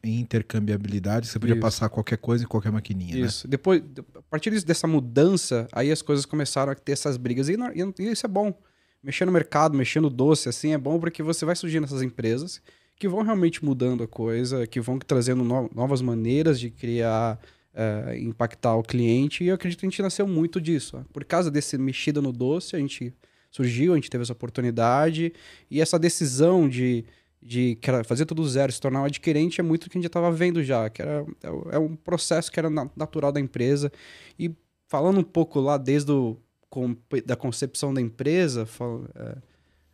intercambiabilidade, 0.03 1.27
você 1.27 1.39
podia 1.39 1.55
Isso. 1.55 1.61
passar 1.61 1.87
qualquer 1.87 2.17
coisa 2.17 2.43
em 2.43 2.47
qualquer 2.47 2.69
maquininha, 2.69 3.15
né? 3.15 3.21
Isso, 3.21 3.47
né? 3.47 3.51
depois, 3.51 3.81
a 4.13 4.21
partir 4.23 4.51
dessa 4.61 4.85
mudança, 4.85 5.69
aí 5.71 5.89
as 5.89 6.01
coisas 6.01 6.25
começaram 6.25 6.73
a 6.73 6.75
ter 6.75 6.91
essas 6.91 7.15
brigas 7.15 7.47
e, 7.47 7.55
e 7.55 8.11
isso 8.11 8.25
é 8.25 8.29
bom. 8.29 8.53
Mexer 9.01 9.23
no 9.23 9.31
mercado, 9.31 9.77
mexer 9.77 10.01
no 10.01 10.09
doce, 10.09 10.49
assim, 10.49 10.73
é 10.73 10.77
bom 10.77 10.99
porque 10.99 11.23
você 11.23 11.45
vai 11.45 11.55
surgindo 11.55 11.85
essas 11.85 12.01
empresas 12.01 12.61
que 12.97 13.07
vão 13.07 13.23
realmente 13.23 13.63
mudando 13.63 14.03
a 14.03 14.07
coisa, 14.07 14.67
que 14.67 14.81
vão 14.81 14.99
trazendo 14.99 15.45
no, 15.45 15.71
novas 15.73 16.01
maneiras 16.01 16.59
de 16.59 16.69
criar 16.69 17.39
uh, 17.73 18.13
impactar 18.15 18.75
o 18.75 18.83
cliente. 18.83 19.43
E 19.43 19.47
eu 19.47 19.55
acredito 19.55 19.79
que 19.79 19.85
a 19.85 19.89
gente 19.89 20.01
nasceu 20.01 20.27
muito 20.27 20.59
disso. 20.59 21.05
Por 21.13 21.23
causa 21.25 21.49
desse 21.51 21.77
mexida 21.77 22.21
no 22.21 22.31
doce, 22.31 22.75
a 22.75 22.79
gente 22.79 23.13
surgiu, 23.51 23.93
a 23.93 23.95
gente 23.95 24.09
teve 24.09 24.23
essa 24.23 24.33
oportunidade. 24.33 25.33
E 25.69 25.81
essa 25.81 25.97
decisão 25.97 26.67
de, 26.67 27.05
de 27.41 27.77
fazer 28.05 28.25
tudo 28.25 28.47
zero, 28.47 28.71
se 28.71 28.79
tornar 28.79 29.01
um 29.01 29.05
adquirente, 29.05 29.59
é 29.59 29.63
muito 29.63 29.85
o 29.85 29.89
que 29.89 29.97
a 29.97 29.99
gente 29.99 30.07
estava 30.07 30.31
vendo 30.31 30.63
já. 30.63 30.89
Que 30.89 31.01
era, 31.01 31.25
é, 31.43 31.75
é 31.75 31.79
um 31.79 31.95
processo 31.95 32.51
que 32.51 32.59
era 32.59 32.69
natural 32.69 33.31
da 33.31 33.39
empresa. 33.39 33.91
E 34.37 34.51
falando 34.87 35.19
um 35.19 35.23
pouco 35.23 35.59
lá 35.59 35.77
desde 35.77 36.11
o, 36.11 36.37
com, 36.69 36.95
da 37.25 37.35
concepção 37.35 37.93
da 37.93 38.01
empresa, 38.01 38.67
é, 39.15 39.37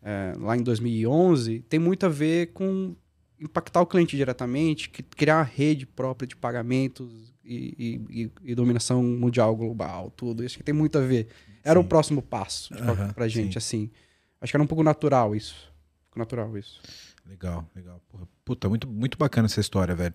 é, 0.02 0.32
lá 0.38 0.56
em 0.56 0.62
2011, 0.62 1.60
tem 1.68 1.80
muito 1.80 2.06
a 2.06 2.08
ver 2.08 2.52
com 2.52 2.94
impactar 3.40 3.82
o 3.82 3.86
cliente 3.86 4.16
diretamente, 4.16 4.88
criar 4.88 5.38
uma 5.38 5.42
rede 5.42 5.86
própria 5.86 6.26
de 6.26 6.36
pagamentos, 6.36 7.34
e, 7.46 8.00
e, 8.10 8.30
e, 8.42 8.54
dominação 8.54 9.02
mundial 9.02 9.54
global, 9.54 10.10
tudo. 10.10 10.44
Isso 10.44 10.56
que 10.58 10.64
tem 10.64 10.74
muito 10.74 10.98
a 10.98 11.00
ver. 11.00 11.28
Era 11.62 11.78
sim. 11.78 11.86
o 11.86 11.88
próximo 11.88 12.20
passo 12.20 12.74
uhum, 12.74 13.12
pra 13.12 13.28
gente, 13.28 13.52
sim. 13.52 13.58
assim. 13.58 13.90
Acho 14.40 14.52
que 14.52 14.56
era 14.56 14.62
um 14.62 14.66
pouco 14.66 14.82
natural 14.82 15.34
isso. 15.34 15.72
Natural 16.14 16.56
isso. 16.56 16.80
Legal, 17.28 17.68
legal. 17.74 18.00
Puta, 18.44 18.68
muito, 18.68 18.88
muito 18.88 19.18
bacana 19.18 19.46
essa 19.46 19.60
história, 19.60 19.94
velho. 19.94 20.14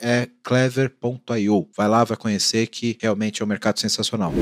é 0.00 0.28
clever.io. 0.42 1.68
Vai 1.76 1.88
lá, 1.88 2.04
vai 2.04 2.16
conhecer 2.16 2.66
que 2.66 2.98
realmente 3.00 3.42
é 3.42 3.44
um 3.44 3.48
mercado 3.48 3.80
sensacional. 3.80 4.32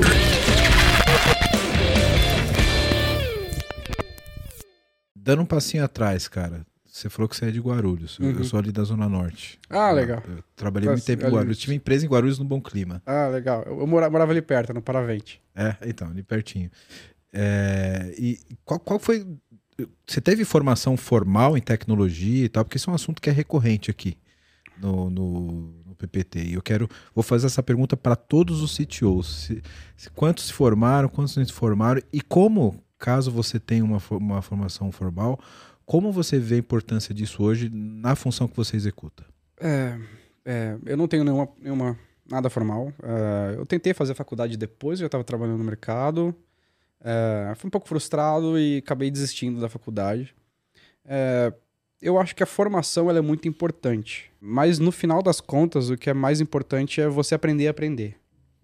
Dando 5.15 5.41
um 5.41 5.45
passinho 5.45 5.83
atrás, 5.83 6.27
cara. 6.27 6.65
Você 6.85 7.09
falou 7.09 7.27
que 7.27 7.35
você 7.35 7.47
é 7.47 7.51
de 7.51 7.59
Guarulhos. 7.59 8.19
Uhum. 8.19 8.31
Eu 8.31 8.43
sou 8.45 8.57
ali 8.57 8.71
da 8.71 8.83
Zona 8.83 9.09
Norte. 9.09 9.59
Ah, 9.69 9.91
legal. 9.91 10.23
Eu 10.27 10.41
trabalhei 10.55 10.87
muito 10.87 11.03
tempo 11.03 11.25
em 11.25 11.29
Guarulhos. 11.29 11.57
Tive 11.57 11.75
empresa 11.75 12.05
em 12.05 12.09
Guarulhos 12.09 12.39
no 12.39 12.45
Bom 12.45 12.61
Clima. 12.61 13.01
Ah, 13.05 13.27
legal. 13.27 13.63
Eu 13.63 13.85
morava, 13.85 14.11
morava 14.11 14.31
ali 14.31 14.41
perto, 14.41 14.73
no 14.73 14.81
Paravente. 14.81 15.41
É, 15.53 15.75
então, 15.85 16.09
ali 16.09 16.23
pertinho. 16.23 16.71
É, 17.33 18.13
e 18.17 18.39
qual, 18.63 18.79
qual 18.79 18.97
foi. 18.97 19.27
Você 20.07 20.21
teve 20.21 20.45
formação 20.45 20.95
formal 20.95 21.57
em 21.57 21.61
tecnologia 21.61 22.45
e 22.45 22.49
tal? 22.49 22.63
Porque 22.63 22.77
isso 22.77 22.89
é 22.89 22.93
um 22.93 22.95
assunto 22.95 23.21
que 23.21 23.29
é 23.29 23.33
recorrente 23.33 23.91
aqui 23.91 24.17
no, 24.77 25.09
no, 25.09 25.73
no, 25.85 25.95
PPT. 25.95 26.39
E 26.43 26.53
eu 26.53 26.61
quero, 26.61 26.89
vou 27.13 27.23
fazer 27.23 27.47
essa 27.47 27.63
pergunta 27.63 27.95
para 27.95 28.15
todos 28.15 28.61
os 28.61 28.77
CTOs. 28.77 29.27
Se, 29.27 29.63
se, 29.95 30.09
quantos 30.09 30.45
se 30.45 30.53
formaram, 30.53 31.07
quantos 31.07 31.35
não 31.37 31.45
se 31.45 31.53
formaram 31.53 32.01
e 32.11 32.21
como, 32.21 32.83
caso 32.97 33.31
você 33.31 33.59
tenha 33.59 33.83
uma, 33.83 34.01
uma 34.11 34.41
formação 34.41 34.91
formal, 34.91 35.39
como 35.85 36.11
você 36.11 36.39
vê 36.39 36.55
a 36.55 36.59
importância 36.59 37.13
disso 37.13 37.43
hoje 37.43 37.69
na 37.71 38.15
função 38.15 38.47
que 38.47 38.55
você 38.55 38.75
executa? 38.75 39.23
É, 39.59 39.97
é, 40.43 40.77
eu 40.85 40.97
não 40.97 41.07
tenho 41.07 41.23
nenhuma, 41.23 41.47
nenhuma 41.59 41.97
nada 42.29 42.49
formal. 42.49 42.91
É, 43.03 43.55
eu 43.57 43.65
tentei 43.65 43.93
fazer 43.93 44.13
faculdade 44.15 44.57
depois, 44.57 44.99
eu 44.99 45.05
estava 45.05 45.23
trabalhando 45.23 45.59
no 45.59 45.63
mercado. 45.63 46.35
É, 46.99 47.53
fui 47.55 47.67
um 47.67 47.71
pouco 47.71 47.87
frustrado 47.87 48.57
e 48.57 48.77
acabei 48.77 49.11
desistindo 49.11 49.61
da 49.61 49.69
faculdade. 49.69 50.35
É, 51.05 51.53
eu 52.05 52.19
acho 52.19 52.35
que 52.35 52.43
a 52.43 52.45
formação 52.45 53.09
é 53.09 53.19
muito 53.19 53.47
importante. 53.47 54.31
Mas 54.39 54.77
no 54.77 54.91
final 54.91 55.23
das 55.23 55.41
contas, 55.41 55.89
o 55.89 55.97
que 55.97 56.07
é 56.07 56.13
mais 56.13 56.39
importante 56.39 57.01
é 57.01 57.07
você 57.07 57.33
aprender 57.33 57.65
a 57.65 57.71
aprender. 57.71 58.15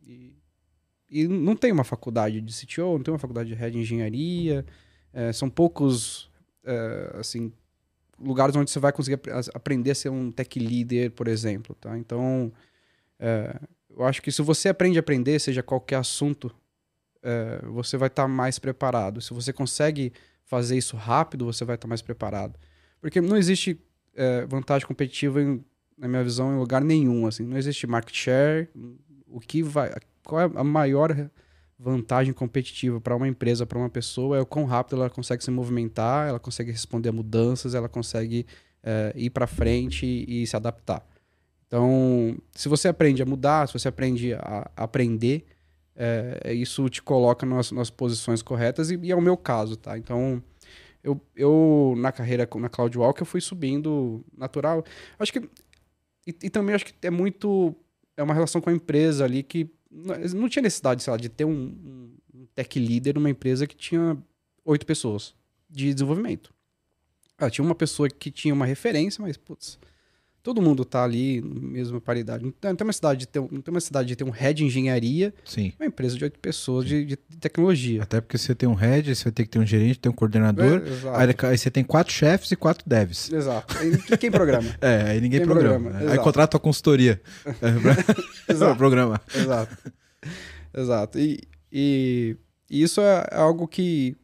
E, 0.06 0.38
e 1.10 1.28
não 1.28 1.56
tem 1.56 1.72
uma 1.72 1.84
faculdade 1.84 2.40
de 2.40 2.54
CTO, 2.54 2.98
não 2.98 3.02
tem 3.02 3.12
uma 3.12 3.20
faculdade 3.20 3.56
de 3.56 3.72
de 3.72 3.80
engenharia. 3.80 4.64
É, 5.12 5.34
são 5.34 5.50
poucos, 5.50 6.30
é, 6.64 7.16
assim, 7.16 7.52
lugares 8.20 8.56
onde 8.56 8.70
você 8.70 8.78
vai 8.78 8.94
conseguir 8.94 9.20
aprender 9.56 9.90
a 9.90 9.96
ser 9.96 10.10
um 10.10 10.32
tech 10.32 10.60
leader, 10.60 11.10
por 11.10 11.28
exemplo. 11.28 11.76
Tá? 11.82 11.98
Então, 11.98 12.54
é, 13.20 13.60
eu 13.90 14.06
acho 14.06 14.22
que 14.22 14.32
se 14.32 14.44
você 14.44 14.70
aprende 14.70 15.00
a 15.00 15.02
aprender, 15.02 15.40
seja 15.40 15.64
qualquer 15.64 15.96
assunto, 15.96 16.54
é, 17.24 17.60
você 17.72 17.98
vai 17.98 18.08
estar 18.08 18.24
tá 18.24 18.28
mais 18.28 18.60
preparado. 18.60 19.20
Se 19.20 19.34
você 19.34 19.52
consegue 19.52 20.14
fazer 20.46 20.78
isso 20.78 20.96
rápido, 20.96 21.44
você 21.44 21.66
vai 21.66 21.74
estar 21.74 21.88
tá 21.88 21.90
mais 21.90 22.04
preparado. 22.04 22.60
Porque 23.02 23.20
não 23.20 23.36
existe 23.36 23.78
é, 24.16 24.46
vantagem 24.46 24.88
competitiva, 24.88 25.42
em, 25.42 25.66
na 25.98 26.08
minha 26.08 26.24
visão, 26.24 26.54
em 26.54 26.60
lugar 26.60 26.82
nenhum. 26.84 27.26
Assim. 27.26 27.44
Não 27.44 27.58
existe 27.58 27.88
market 27.88 28.16
share. 28.16 28.70
O 29.28 29.40
que 29.40 29.64
vai, 29.64 29.92
qual 30.24 30.42
é 30.42 30.52
a 30.56 30.64
maior 30.64 31.30
vantagem 31.82 32.32
competitiva 32.32 33.02
para 33.02 33.16
uma 33.16 33.28
empresa, 33.28 33.66
para 33.66 33.78
uma 33.78 33.90
pessoa, 33.90 34.38
é 34.38 34.42
o 34.42 34.46
quão 34.46 34.66
rápido 34.66 34.98
ela 34.98 35.10
consegue 35.10 35.44
se 35.44 35.50
movimentar, 35.50 36.30
ela 36.30 36.40
consegue 36.40 36.72
responder 36.72 37.10
a 37.10 37.12
mudanças, 37.12 37.74
ela 37.74 37.90
consegue 37.90 38.46
é, 38.84 39.12
ir 39.16 39.32
para 39.32 39.48
frente 39.48 40.06
e, 40.06 40.44
e, 40.44 40.48
se 40.48 40.56
adaptar. 40.56 41.04
Então, 41.66 42.38
se 42.52 42.70
você 42.70 42.88
aprende 42.88 43.24
a 43.24 43.26
mudar, 43.26 43.68
se 43.68 43.74
você 43.74 43.88
aprende 43.88 44.34
a, 44.34 44.70
a 44.78 44.84
aprender, 44.84 45.46
é, 45.96 46.54
isso 46.54 46.88
te 46.88 47.02
coloca 47.02 47.46
nas, 47.46 47.72
nas 47.72 47.90
posições 47.90 48.42
corretas 48.42 48.92
e, 48.92 49.00
e, 49.02 49.12
é 49.12 49.16
o 49.16 49.22
meu 49.22 49.36
caso, 49.36 49.76
tá? 49.76 49.98
Então, 49.98 50.44
eu, 51.04 51.20
eu 51.36 51.94
na 51.98 52.12
carreira 52.12 52.48
na 52.56 52.70
CloudWalk 52.70 53.20
eu 53.20 53.26
fui 53.26 53.42
subindo 53.42 54.24
natural. 54.38 54.84
Acho 55.18 55.34
que 55.34 55.40
e, 56.26 56.36
e, 56.44 56.50
também 56.50 56.76
acho 56.76 56.86
que 56.86 56.94
é 57.02 57.10
muito 57.10 57.76
é 58.16 58.22
uma 58.24 58.34
relação 58.34 58.62
com 58.62 58.70
a 58.70 58.74
empresa 58.74 59.26
ali 59.26 59.42
que 59.42 59.70
não, 59.90 60.48
tinha 60.48 60.62
necessidade, 60.64 61.04
sei 61.04 61.12
lá, 61.12 61.18
de 61.18 61.28
ter 61.28 61.46
um, 61.46 62.14
um 62.34 62.46
tech 62.54 62.80
leader 62.80 63.16
numa 63.16 63.30
empresa 63.30 63.68
que 63.68 63.76
tinha 63.76 64.18
oito 64.64 64.86
pessoas 64.86 65.36
de 65.70 65.94
desenvolvimento. 65.94 66.54
Ah, 67.38 67.50
tinha 67.50 67.66
uma 67.66 67.76
pessoa 67.76 68.08
que 68.08 68.30
tinha 68.30 68.54
uma 68.54 68.66
referência, 68.66 69.22
mas 69.22 69.36
putz, 69.36 69.80
todo 70.44 70.62
mundo 70.62 70.84
tá 70.84 71.04
ali 71.04 71.42
na 71.42 71.60
mesma 71.70 72.02
paridade. 72.02 72.44
Não 72.44 72.52
tem 72.76 72.86
uma 72.88 72.94
cidade 72.94 73.20
de 73.22 73.28
ter, 73.28 73.40
um- 73.40 73.48
não 73.52 73.62
tem 73.62 73.72
uma 73.74 73.82
cidade 73.82 74.08
de 74.08 74.16
ter 74.16 74.24
um 74.24 74.30
head 74.30 74.58
de 74.58 74.66
engenharia, 74.66 75.34
Sim. 75.46 75.72
uma 75.80 75.86
empresa 75.86 76.18
de 76.18 76.24
oito 76.24 76.40
pessoas 76.40 76.86
de, 76.86 77.06
de 77.06 77.16
tecnologia. 77.40 78.04
Até 78.04 78.20
porque 78.22 78.38
você 78.38 78.54
tem 78.56 78.68
um 78.68 78.74
head, 78.74 79.16
você 79.16 79.24
vai 79.26 79.32
ter 79.34 79.44
que 79.44 79.50
ter 79.50 79.60
um 79.60 79.66
gerente, 79.66 80.00
tem 80.00 80.12
um 80.12 80.16
coordenador. 80.16 80.82
É. 80.86 81.24
Aí, 81.24 81.52
aí 81.52 81.58
você 81.58 81.70
tem 81.70 81.84
quatro 81.84 82.14
chefes 82.14 82.52
e 82.52 82.56
quatro 82.56 82.84
devs. 82.88 83.32
Exato. 83.32 83.76
E 84.12 84.18
quem 84.18 84.32
programa? 84.32 84.70
É, 84.82 85.12
aí 85.12 85.22
ninguém 85.22 85.40
Tem 85.40 85.48
programa. 85.48 85.90
programa, 85.90 86.12
Aí 86.12 86.18
contrata 86.20 86.58
a 86.58 86.60
consultoria 86.60 87.22
é, 88.48 88.52
Exato. 88.52 88.76
programar. 88.78 89.22
Exato. 89.36 89.78
Exato. 90.76 91.20
E, 91.20 91.40
e, 91.72 92.36
e 92.70 92.82
isso 92.84 93.02
é 93.02 93.28
algo 93.32 93.68
que 93.68 94.16
é, 94.16 94.21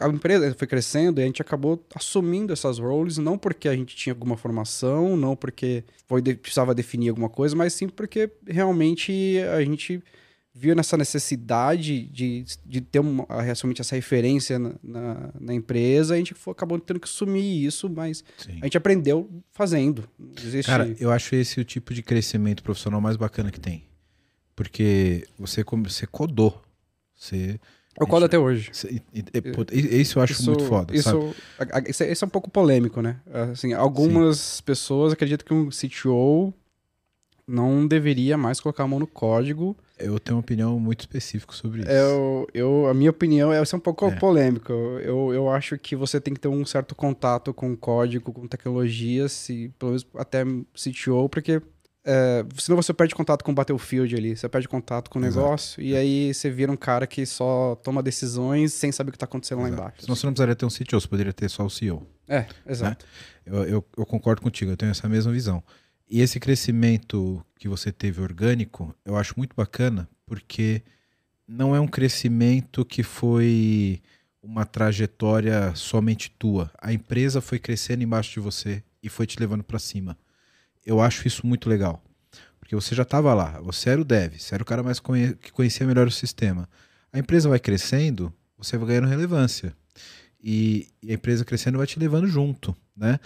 a 0.00 0.08
empresa 0.08 0.54
foi 0.56 0.66
crescendo 0.66 1.20
e 1.20 1.22
a 1.22 1.26
gente 1.26 1.42
acabou 1.42 1.84
assumindo 1.94 2.52
essas 2.52 2.78
roles, 2.78 3.18
não 3.18 3.36
porque 3.36 3.68
a 3.68 3.74
gente 3.74 3.96
tinha 3.96 4.12
alguma 4.12 4.36
formação, 4.36 5.16
não 5.16 5.34
porque 5.34 5.84
foi 6.06 6.22
precisava 6.22 6.74
definir 6.74 7.08
alguma 7.08 7.28
coisa, 7.28 7.56
mas 7.56 7.72
sim 7.72 7.88
porque 7.88 8.30
realmente 8.46 9.38
a 9.54 9.62
gente 9.62 10.02
viu 10.58 10.74
nessa 10.74 10.96
necessidade 10.96 12.02
de, 12.08 12.44
de 12.66 12.80
ter 12.80 12.98
uma, 12.98 13.24
realmente 13.42 13.80
essa 13.80 13.94
referência 13.94 14.58
na, 14.58 14.74
na, 14.82 15.30
na 15.38 15.54
empresa, 15.54 16.14
a 16.14 16.16
gente 16.16 16.34
foi- 16.34 16.52
acabou 16.52 16.78
tendo 16.80 16.98
que 16.98 17.06
assumir 17.06 17.64
isso, 17.64 17.88
mas 17.88 18.24
Sim. 18.36 18.58
a 18.60 18.64
gente 18.64 18.76
aprendeu 18.76 19.30
fazendo. 19.52 20.08
Existe... 20.36 20.66
Cara, 20.68 20.96
eu 20.98 21.12
acho 21.12 21.34
esse 21.36 21.60
o 21.60 21.64
tipo 21.64 21.94
de 21.94 22.02
crescimento 22.02 22.62
profissional 22.62 23.00
mais 23.00 23.16
bacana 23.16 23.52
que 23.52 23.60
tem. 23.60 23.84
Porque 24.56 25.24
você, 25.38 25.62
você 25.84 26.06
codou. 26.08 26.60
Você. 27.14 27.60
Eu 28.00 28.06
codo 28.06 28.24
até 28.26 28.38
hoje. 28.38 28.70
isso 28.72 30.18
eu 30.18 30.22
acho 30.22 30.32
Isso- 30.32 30.50
muito 30.50 30.64
foda. 30.64 30.94
Isso, 30.94 31.10
sabe? 31.58 31.90
isso, 31.90 32.02
é, 32.02 32.12
isso 32.12 32.24
é 32.24 32.26
um 32.26 32.30
pouco 32.30 32.50
polêmico, 32.50 33.00
né? 33.02 33.20
Assim, 33.52 33.72
algumas 33.72 34.60
pessoas 34.60 35.12
acreditam 35.12 35.46
que 35.46 35.54
um 35.54 35.70
CTO 35.70 36.52
não 37.46 37.86
deveria 37.86 38.36
mais 38.36 38.60
colocar 38.60 38.84
a 38.84 38.86
mão 38.86 38.98
no 38.98 39.06
código. 39.06 39.74
Eu 39.98 40.18
tenho 40.20 40.36
uma 40.36 40.40
opinião 40.40 40.78
muito 40.78 41.00
específica 41.00 41.54
sobre 41.54 41.80
isso. 41.80 41.90
Eu, 41.90 42.46
eu, 42.52 42.86
a 42.86 42.94
minha 42.94 43.10
opinião 43.10 43.50
é 43.52 43.64
ser 43.64 43.76
um 43.76 43.80
pouco 43.80 44.04
É. 44.06 44.10
polêmico. 44.16 44.70
Eu, 44.70 45.32
eu 45.32 45.48
acho 45.50 45.78
que 45.78 45.96
você 45.96 46.20
tem 46.20 46.34
que 46.34 46.40
ter 46.40 46.48
um 46.48 46.64
certo 46.66 46.94
contato 46.94 47.54
com 47.54 47.74
código, 47.74 48.32
com 48.32 48.46
tecnologia, 48.46 49.28
se, 49.30 49.72
pelo 49.78 49.92
menos 49.92 50.06
até 50.14 50.44
CTO, 50.74 51.28
porque 51.30 51.62
é, 52.10 52.42
senão 52.56 52.80
você 52.80 52.94
perde 52.94 53.14
contato 53.14 53.44
com 53.44 53.52
o 53.52 53.54
Battlefield 53.54 54.16
ali, 54.16 54.34
você 54.34 54.48
perde 54.48 54.66
contato 54.66 55.10
com 55.10 55.18
o 55.18 55.24
Exato. 55.24 55.44
negócio, 55.44 55.82
e 55.82 55.94
aí 55.94 56.32
você 56.32 56.50
vira 56.50 56.72
um 56.72 56.76
cara 56.76 57.06
que 57.06 57.26
só 57.26 57.74
toma 57.84 58.02
decisões 58.02 58.72
sem 58.72 58.90
saber 58.90 59.10
o 59.10 59.12
que 59.12 59.16
está 59.16 59.26
acontecendo 59.26 59.58
lá 59.58 59.68
Exato. 59.68 59.82
embaixo. 59.82 60.00
Senão 60.00 60.16
você 60.16 60.24
não 60.24 60.32
precisaria 60.32 60.56
ter 60.56 60.64
um 60.64 60.70
CTO, 60.70 60.98
você 60.98 61.06
poderia 61.06 61.34
ter 61.34 61.50
só 61.50 61.66
o 61.66 61.68
CEO. 61.68 62.06
É, 62.26 62.46
exato. 62.66 63.04
Eu, 63.44 63.64
eu, 63.64 63.84
eu 63.98 64.06
concordo 64.06 64.40
contigo, 64.40 64.70
eu 64.70 64.76
tenho 64.76 64.90
essa 64.90 65.06
mesma 65.06 65.30
visão. 65.32 65.62
E 66.08 66.22
esse 66.22 66.40
crescimento 66.40 67.44
que 67.58 67.68
você 67.68 67.92
teve 67.92 68.22
orgânico, 68.22 68.94
eu 69.04 69.14
acho 69.14 69.34
muito 69.36 69.54
bacana, 69.54 70.08
porque 70.24 70.82
não 71.46 71.76
é 71.76 71.80
um 71.80 71.86
crescimento 71.86 72.86
que 72.86 73.02
foi 73.02 74.00
uma 74.42 74.64
trajetória 74.64 75.74
somente 75.74 76.30
tua. 76.38 76.70
A 76.80 76.90
empresa 76.90 77.42
foi 77.42 77.58
crescendo 77.58 78.02
embaixo 78.02 78.32
de 78.32 78.40
você 78.40 78.82
e 79.02 79.10
foi 79.10 79.26
te 79.26 79.38
levando 79.38 79.62
para 79.62 79.78
cima. 79.78 80.16
Eu 80.88 81.02
acho 81.02 81.28
isso 81.28 81.46
muito 81.46 81.68
legal. 81.68 82.02
Porque 82.58 82.74
você 82.74 82.94
já 82.94 83.02
estava 83.02 83.34
lá, 83.34 83.60
você 83.60 83.90
era 83.90 84.00
o 84.00 84.04
dev, 84.04 84.38
você 84.38 84.54
era 84.54 84.62
o 84.62 84.66
cara 84.66 84.82
mais 84.82 84.98
conhe- 84.98 85.34
que 85.34 85.52
conhecia 85.52 85.86
melhor 85.86 86.06
o 86.06 86.10
sistema. 86.10 86.66
A 87.12 87.18
empresa 87.18 87.46
vai 87.48 87.58
crescendo, 87.58 88.32
você 88.56 88.76
vai 88.78 88.88
ganhando 88.88 89.06
relevância. 89.06 89.74
E, 90.42 90.88
e 91.02 91.10
a 91.10 91.14
empresa 91.14 91.44
crescendo 91.44 91.76
vai 91.78 91.86
te 91.86 91.98
levando 91.98 92.26
junto, 92.26 92.74
né? 92.96 93.18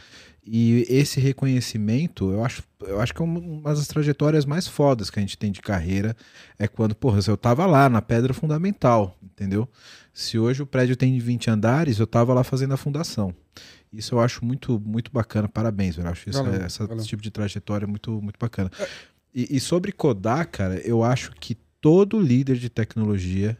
E 0.45 0.85
esse 0.89 1.21
reconhecimento, 1.21 2.33
eu 2.33 2.45
acho, 2.45 2.65
eu 2.81 3.01
acho 3.01 3.15
que 3.15 3.23
é 3.23 3.25
uma 3.25 3.73
das 3.75 3.87
trajetórias 3.87 4.45
mais 4.45 4.67
fodas 4.67 5.09
que 5.09 5.21
a 5.21 5.23
gente 5.23 5.39
tem 5.39 5.53
de 5.53 5.61
carreira. 5.61 6.17
É 6.59 6.67
quando, 6.67 6.95
porra, 6.97 7.21
eu 7.29 7.37
tava 7.37 7.65
lá 7.67 7.89
na 7.89 8.03
pedra 8.03 8.35
fundamental, 8.35 9.17
entendeu? 9.23 9.69
Se 10.13 10.37
hoje 10.39 10.63
o 10.63 10.67
prédio 10.67 10.97
tem 10.97 11.17
20 11.19 11.49
andares, 11.49 12.01
eu 12.01 12.07
tava 12.09 12.35
lá 12.35 12.43
fazendo 12.43 12.75
a 12.75 12.77
fundação. 12.77 13.33
Isso 13.93 14.15
eu 14.15 14.21
acho 14.21 14.45
muito, 14.45 14.81
muito 14.81 15.11
bacana. 15.13 15.49
Parabéns, 15.49 15.99
eu 15.99 16.07
acho 16.07 16.31
isso, 16.31 16.43
Valeu, 16.43 16.61
essa- 16.63 16.87
valeu. 16.87 17.01
esse 17.01 17.09
tipo 17.09 17.23
de 17.23 17.31
trajetória 17.31 17.87
muito, 17.87 18.11
muito 18.23 18.39
bacana. 18.39 18.71
E, 19.35 19.57
e 19.57 19.61
sobre 19.61 19.93
codar, 19.93 20.49
cara, 20.51 20.77
eu 20.81 21.03
acho 21.05 21.33
que 21.33 21.55
todo 21.81 22.19
líder 22.21 22.57
de 22.57 22.71
tecnologia 22.71 23.57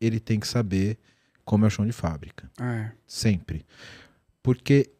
ele 0.00 0.18
tem 0.18 0.40
que 0.40 0.48
saber 0.48 0.98
como 1.44 1.64
é 1.64 1.68
o 1.68 1.70
chão 1.70 1.86
de 1.86 1.92
fábrica. 1.92 2.50
É. 2.60 2.90
Sempre. 3.06 3.64
Porque 4.42 4.90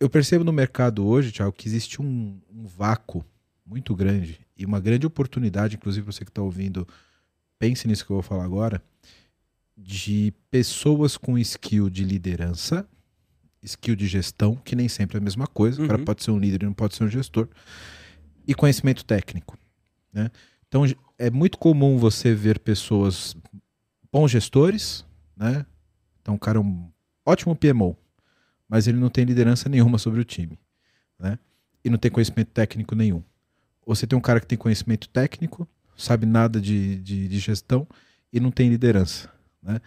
eu 0.00 0.10
percebo 0.10 0.44
no 0.44 0.52
mercado 0.52 1.06
hoje, 1.06 1.32
Thiago, 1.32 1.52
que 1.52 1.68
existe 1.68 2.02
um, 2.02 2.38
um 2.52 2.66
vácuo 2.66 3.24
muito 3.64 3.94
grande 3.94 4.40
e 4.56 4.64
uma 4.66 4.80
grande 4.80 5.06
oportunidade, 5.06 5.76
inclusive 5.76 6.04
você 6.04 6.24
que 6.24 6.30
está 6.30 6.42
ouvindo, 6.42 6.86
pense 7.58 7.88
nisso 7.88 8.04
que 8.04 8.10
eu 8.12 8.16
vou 8.16 8.22
falar 8.22 8.44
agora, 8.44 8.82
de 9.76 10.32
pessoas 10.50 11.16
com 11.16 11.38
skill 11.38 11.90
de 11.90 12.04
liderança, 12.04 12.88
skill 13.62 13.96
de 13.96 14.06
gestão, 14.06 14.56
que 14.56 14.76
nem 14.76 14.88
sempre 14.88 15.16
é 15.16 15.20
a 15.20 15.22
mesma 15.24 15.46
coisa, 15.46 15.82
o 15.82 15.86
cara 15.86 15.98
Uhum. 15.98 16.04
pode 16.04 16.22
ser 16.22 16.30
um 16.30 16.38
líder 16.38 16.62
e 16.62 16.66
não 16.66 16.72
pode 16.72 16.94
ser 16.94 17.04
um 17.04 17.08
gestor, 17.08 17.48
e 18.46 18.54
conhecimento 18.54 19.04
técnico. 19.04 19.58
Né? 20.12 20.30
Então 20.68 20.84
é 21.18 21.30
muito 21.30 21.58
comum 21.58 21.98
você 21.98 22.34
ver 22.34 22.58
pessoas, 22.58 23.36
bons 24.12 24.30
gestores, 24.30 25.04
né? 25.36 25.66
Então 26.22 26.34
o 26.34 26.38
cara 26.38 26.58
é 26.58 26.60
um 26.60 26.90
ótimo 27.24 27.54
PMO, 27.56 27.96
mas 28.68 28.86
ele 28.86 28.98
não 28.98 29.08
tem 29.10 29.24
liderança 29.24 29.68
nenhuma 29.68 29.98
sobre 29.98 30.20
o 30.20 30.24
time, 30.24 30.58
né? 31.18 31.38
E 31.84 31.90
não 31.90 31.98
tem 31.98 32.10
conhecimento 32.10 32.48
técnico 32.48 32.94
nenhum. 32.94 33.22
Ou 33.84 33.94
você 33.94 34.06
tem 34.06 34.18
um 34.18 34.22
cara 34.22 34.40
que 34.40 34.46
tem 34.46 34.58
conhecimento 34.58 35.08
técnico, 35.08 35.68
sabe 35.96 36.26
nada 36.26 36.60
de, 36.60 36.96
de, 36.96 37.28
de 37.28 37.38
gestão 37.38 37.86
e 38.32 38.40
não 38.40 38.50
tem 38.50 38.68
liderança, 38.68 39.30
né? 39.62 39.80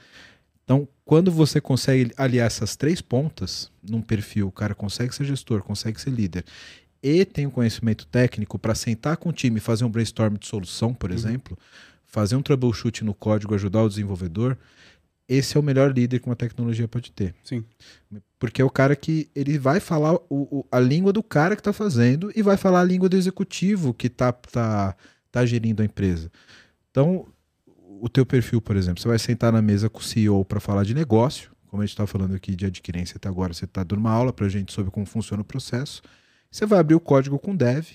Então, 0.69 0.87
quando 1.03 1.31
você 1.31 1.59
consegue 1.59 2.11
aliar 2.15 2.45
essas 2.45 2.75
três 2.75 3.01
pontas 3.01 3.71
num 3.81 4.03
perfil, 4.03 4.49
o 4.49 4.51
cara 4.51 4.75
consegue 4.75 5.15
ser 5.15 5.25
gestor, 5.25 5.63
consegue 5.63 5.99
ser 5.99 6.11
líder 6.11 6.45
e 7.01 7.25
tem 7.25 7.47
o 7.47 7.51
conhecimento 7.51 8.05
técnico 8.05 8.59
para 8.59 8.75
sentar 8.75 9.17
com 9.17 9.29
o 9.29 9.33
time 9.33 9.57
e 9.57 9.59
fazer 9.59 9.83
um 9.83 9.89
brainstorm 9.89 10.35
de 10.35 10.45
solução, 10.45 10.93
por 10.93 11.09
Uhum. 11.09 11.15
exemplo, 11.15 11.57
fazer 12.05 12.35
um 12.35 12.43
troubleshoot 12.43 13.03
no 13.03 13.15
código, 13.15 13.55
ajudar 13.55 13.81
o 13.81 13.89
desenvolvedor, 13.89 14.55
esse 15.27 15.57
é 15.57 15.59
o 15.59 15.63
melhor 15.63 15.91
líder 15.91 16.19
que 16.19 16.27
uma 16.29 16.35
tecnologia 16.35 16.87
pode 16.87 17.11
ter. 17.13 17.33
Sim. 17.43 17.65
Porque 18.37 18.61
é 18.61 18.65
o 18.65 18.69
cara 18.69 18.95
que 18.95 19.27
ele 19.35 19.57
vai 19.57 19.79
falar 19.79 20.13
o- 20.29 20.59
o- 20.59 20.65
a 20.71 20.79
língua 20.79 21.11
do 21.11 21.23
cara 21.23 21.55
que 21.55 21.61
está 21.61 21.73
fazendo 21.73 22.31
e 22.35 22.43
vai 22.43 22.57
falar 22.57 22.81
a 22.81 22.83
língua 22.83 23.09
do 23.09 23.17
executivo 23.17 23.91
que 23.91 24.05
está 24.05 24.31
tá, 24.31 24.95
tá 25.31 25.45
gerindo 25.47 25.81
a 25.81 25.85
empresa. 25.85 26.31
Então, 26.91 27.25
o 28.01 28.09
teu 28.09 28.25
perfil, 28.25 28.61
por 28.61 28.75
exemplo, 28.75 29.01
você 29.01 29.07
vai 29.07 29.19
sentar 29.19 29.51
na 29.51 29.61
mesa 29.61 29.89
com 29.89 29.99
o 29.99 30.03
CEO 30.03 30.43
para 30.45 30.59
falar 30.59 30.83
de 30.83 30.93
negócio, 30.93 31.51
como 31.67 31.81
a 31.81 31.85
gente 31.85 31.93
está 31.93 32.07
falando 32.07 32.33
aqui 32.33 32.55
de 32.55 32.65
adquirência 32.65 33.17
até 33.17 33.29
agora, 33.29 33.53
você 33.53 33.65
está 33.65 33.83
dando 33.83 33.99
uma 33.99 34.11
aula 34.11 34.33
para 34.33 34.45
a 34.45 34.49
gente 34.49 34.73
sobre 34.73 34.91
como 34.91 35.05
funciona 35.05 35.41
o 35.41 35.45
processo. 35.45 36.01
Você 36.49 36.65
vai 36.65 36.79
abrir 36.79 36.95
o 36.95 36.99
código 36.99 37.37
com 37.37 37.55
dev 37.55 37.85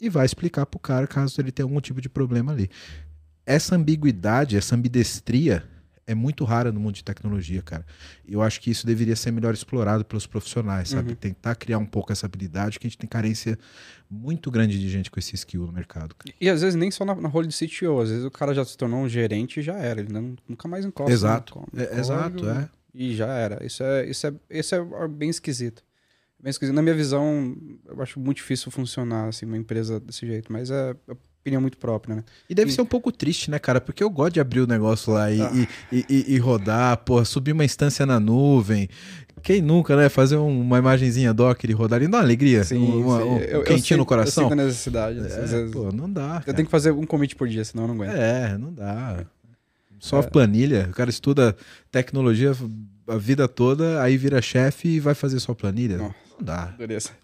e 0.00 0.08
vai 0.08 0.24
explicar 0.24 0.64
para 0.64 0.78
o 0.78 0.80
cara 0.80 1.06
caso 1.06 1.40
ele 1.40 1.52
tenha 1.52 1.64
algum 1.64 1.80
tipo 1.80 2.00
de 2.00 2.08
problema 2.08 2.52
ali. 2.52 2.70
Essa 3.44 3.76
ambiguidade, 3.76 4.56
essa 4.56 4.74
ambidestria 4.74 5.62
é 6.06 6.14
muito 6.14 6.44
rara 6.44 6.70
no 6.70 6.78
mundo 6.78 6.94
de 6.94 7.02
tecnologia, 7.04 7.60
cara. 7.62 7.84
E 8.26 8.32
eu 8.32 8.40
acho 8.40 8.60
que 8.60 8.70
isso 8.70 8.86
deveria 8.86 9.16
ser 9.16 9.32
melhor 9.32 9.52
explorado 9.52 10.04
pelos 10.04 10.26
profissionais, 10.26 10.90
sabe? 10.90 11.10
Uhum. 11.10 11.16
Tentar 11.16 11.54
criar 11.56 11.78
um 11.78 11.86
pouco 11.86 12.12
essa 12.12 12.26
habilidade, 12.26 12.78
que 12.78 12.86
a 12.86 12.88
gente 12.90 12.98
tem 12.98 13.08
carência 13.08 13.58
muito 14.08 14.50
grande 14.50 14.78
de 14.78 14.88
gente 14.88 15.10
com 15.10 15.18
esse 15.18 15.34
skill 15.34 15.66
no 15.66 15.72
mercado. 15.72 16.14
cara. 16.14 16.32
E 16.40 16.48
às 16.48 16.60
vezes 16.62 16.76
nem 16.76 16.90
só 16.92 17.04
na, 17.04 17.14
na 17.14 17.28
role 17.28 17.48
de 17.48 17.54
CTO, 17.54 18.00
às 18.00 18.10
vezes 18.10 18.24
o 18.24 18.30
cara 18.30 18.54
já 18.54 18.64
se 18.64 18.76
tornou 18.76 19.00
um 19.00 19.08
gerente 19.08 19.58
e 19.58 19.62
já 19.62 19.74
era, 19.74 20.00
ele 20.00 20.12
não- 20.12 20.36
nunca 20.48 20.68
mais 20.68 20.84
encosta. 20.84 21.12
Exato. 21.12 21.58
no 21.72 21.80
É, 21.82 21.98
exato, 21.98 22.48
é. 22.48 22.68
E 22.94 23.14
já 23.14 23.26
era. 23.34 23.64
Isso 23.66 23.82
é, 23.82 24.08
isso 24.08 24.26
é, 24.28 24.32
isso 24.48 24.74
é 24.74 25.08
bem 25.08 25.28
esquisito. 25.28 25.82
Bem 26.40 26.50
esquisito. 26.50 26.74
Na 26.74 26.82
minha 26.82 26.94
visão, 26.94 27.56
eu 27.84 28.00
acho 28.00 28.20
muito 28.20 28.36
difícil 28.36 28.70
funcionar 28.70 29.28
assim, 29.28 29.44
uma 29.44 29.56
empresa 29.56 29.98
desse 29.98 30.24
jeito, 30.26 30.52
mas 30.52 30.70
é 30.70 30.94
opinião 31.46 31.60
muito 31.60 31.78
própria, 31.78 32.16
né? 32.16 32.24
E 32.50 32.54
deve 32.54 32.70
E- 32.70 32.74
ser 32.74 32.82
um 32.82 32.86
pouco 32.86 33.12
triste, 33.12 33.50
né, 33.50 33.58
cara? 33.58 33.80
Porque 33.80 34.02
eu 34.02 34.10
gosto 34.10 34.34
de 34.34 34.40
abrir 34.40 34.60
o 34.60 34.66
negócio 34.66 35.12
lá 35.12 35.30
e, 35.30 35.40
Ah. 35.40 35.50
e, 35.92 36.04
e- 36.10 36.24
e- 36.34 36.38
rodar, 36.38 36.96
porra, 36.98 37.24
subir 37.24 37.52
uma 37.52 37.64
instância 37.64 38.04
na 38.04 38.18
nuvem. 38.18 38.88
Quem 39.42 39.62
nunca, 39.62 39.94
né? 39.96 40.08
Fazer 40.08 40.36
um- 40.36 40.60
uma 40.60 40.78
imagenzinha 40.78 41.32
Docker 41.32 41.70
e 41.70 41.72
rodar 41.72 41.98
ali, 41.98 42.08
dá 42.08 42.18
uma 42.18 42.24
alegria. 42.24 42.62
uma, 42.72 43.18
um 43.24 43.38
Eu- 43.38 43.58
eu 43.58 43.62
quentinho 43.62 43.84
sinto- 43.84 43.98
no 43.98 44.06
coração. 44.06 44.44
Eu 44.44 44.50
sinto 44.50 44.60
a 44.60 44.64
necessidade. 44.64 45.18
É, 45.20 45.22
vezes. 45.22 45.70
pô, 45.70 45.92
não 45.92 46.10
dá. 46.10 46.22
eu 46.22 46.40
cara. 46.40 46.54
tenho 46.54 46.66
que 46.66 46.70
fazer 46.70 46.90
um 46.90 47.06
commit 47.06 47.36
por 47.36 47.46
dia, 47.46 47.64
senão 47.64 47.84
eu 47.84 47.88
não 47.88 47.94
aguento. 47.94 48.16
É, 48.16 48.58
não 48.58 48.72
dá. 48.72 49.24
Só 50.00 50.18
É. 50.18 50.22
planilha. 50.22 50.88
O 50.90 50.94
cara 50.94 51.10
estuda 51.10 51.56
tecnologia 51.92 52.52
a 53.08 53.16
vida 53.16 53.46
toda, 53.46 54.02
aí 54.02 54.16
vira 54.16 54.42
chefe 54.42 54.88
e 54.88 55.00
vai 55.00 55.14
fazer 55.14 55.38
só 55.38 55.54
planilha. 55.54 56.12
Não 56.38 56.44
dá. 56.46 56.74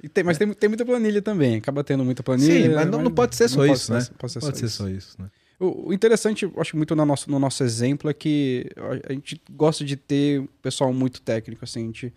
E 0.02 0.08
tem, 0.08 0.24
mas 0.24 0.38
tem, 0.38 0.52
tem 0.52 0.68
muita 0.68 0.84
planilha 0.84 1.20
também. 1.22 1.56
Acaba 1.56 1.84
tendo 1.84 2.04
muita 2.04 2.22
planilha. 2.22 2.68
Sim, 2.68 2.74
mas 2.74 2.88
não, 2.90 3.02
não 3.02 3.10
pode 3.10 3.36
ser 3.36 3.48
só 3.48 3.60
não 3.60 3.66
pode 3.66 3.78
isso, 3.80 3.92
né? 3.92 3.98
Pode 4.18 4.32
ser, 4.32 4.40
Pode 4.40 4.56
só, 4.56 4.60
ser 4.60 4.66
isso. 4.66 4.76
só 4.76 4.88
isso, 4.88 5.16
né? 5.20 5.30
O, 5.60 5.92
interessante, 5.92 6.50
acho 6.56 6.76
muito 6.76 6.96
no 6.96 7.04
nosso, 7.06 7.30
no 7.30 7.38
nosso 7.38 7.62
exemplo, 7.62 8.10
é 8.10 8.14
que 8.14 8.66
a- 9.08 9.12
gente 9.12 9.40
gosta 9.50 9.84
de 9.84 9.96
ter 9.96 10.42
pessoal 10.60 10.92
muito 10.92 11.20
técnico, 11.20 11.64
assim, 11.64 11.82
a 11.82 11.86
gente, 11.86 12.12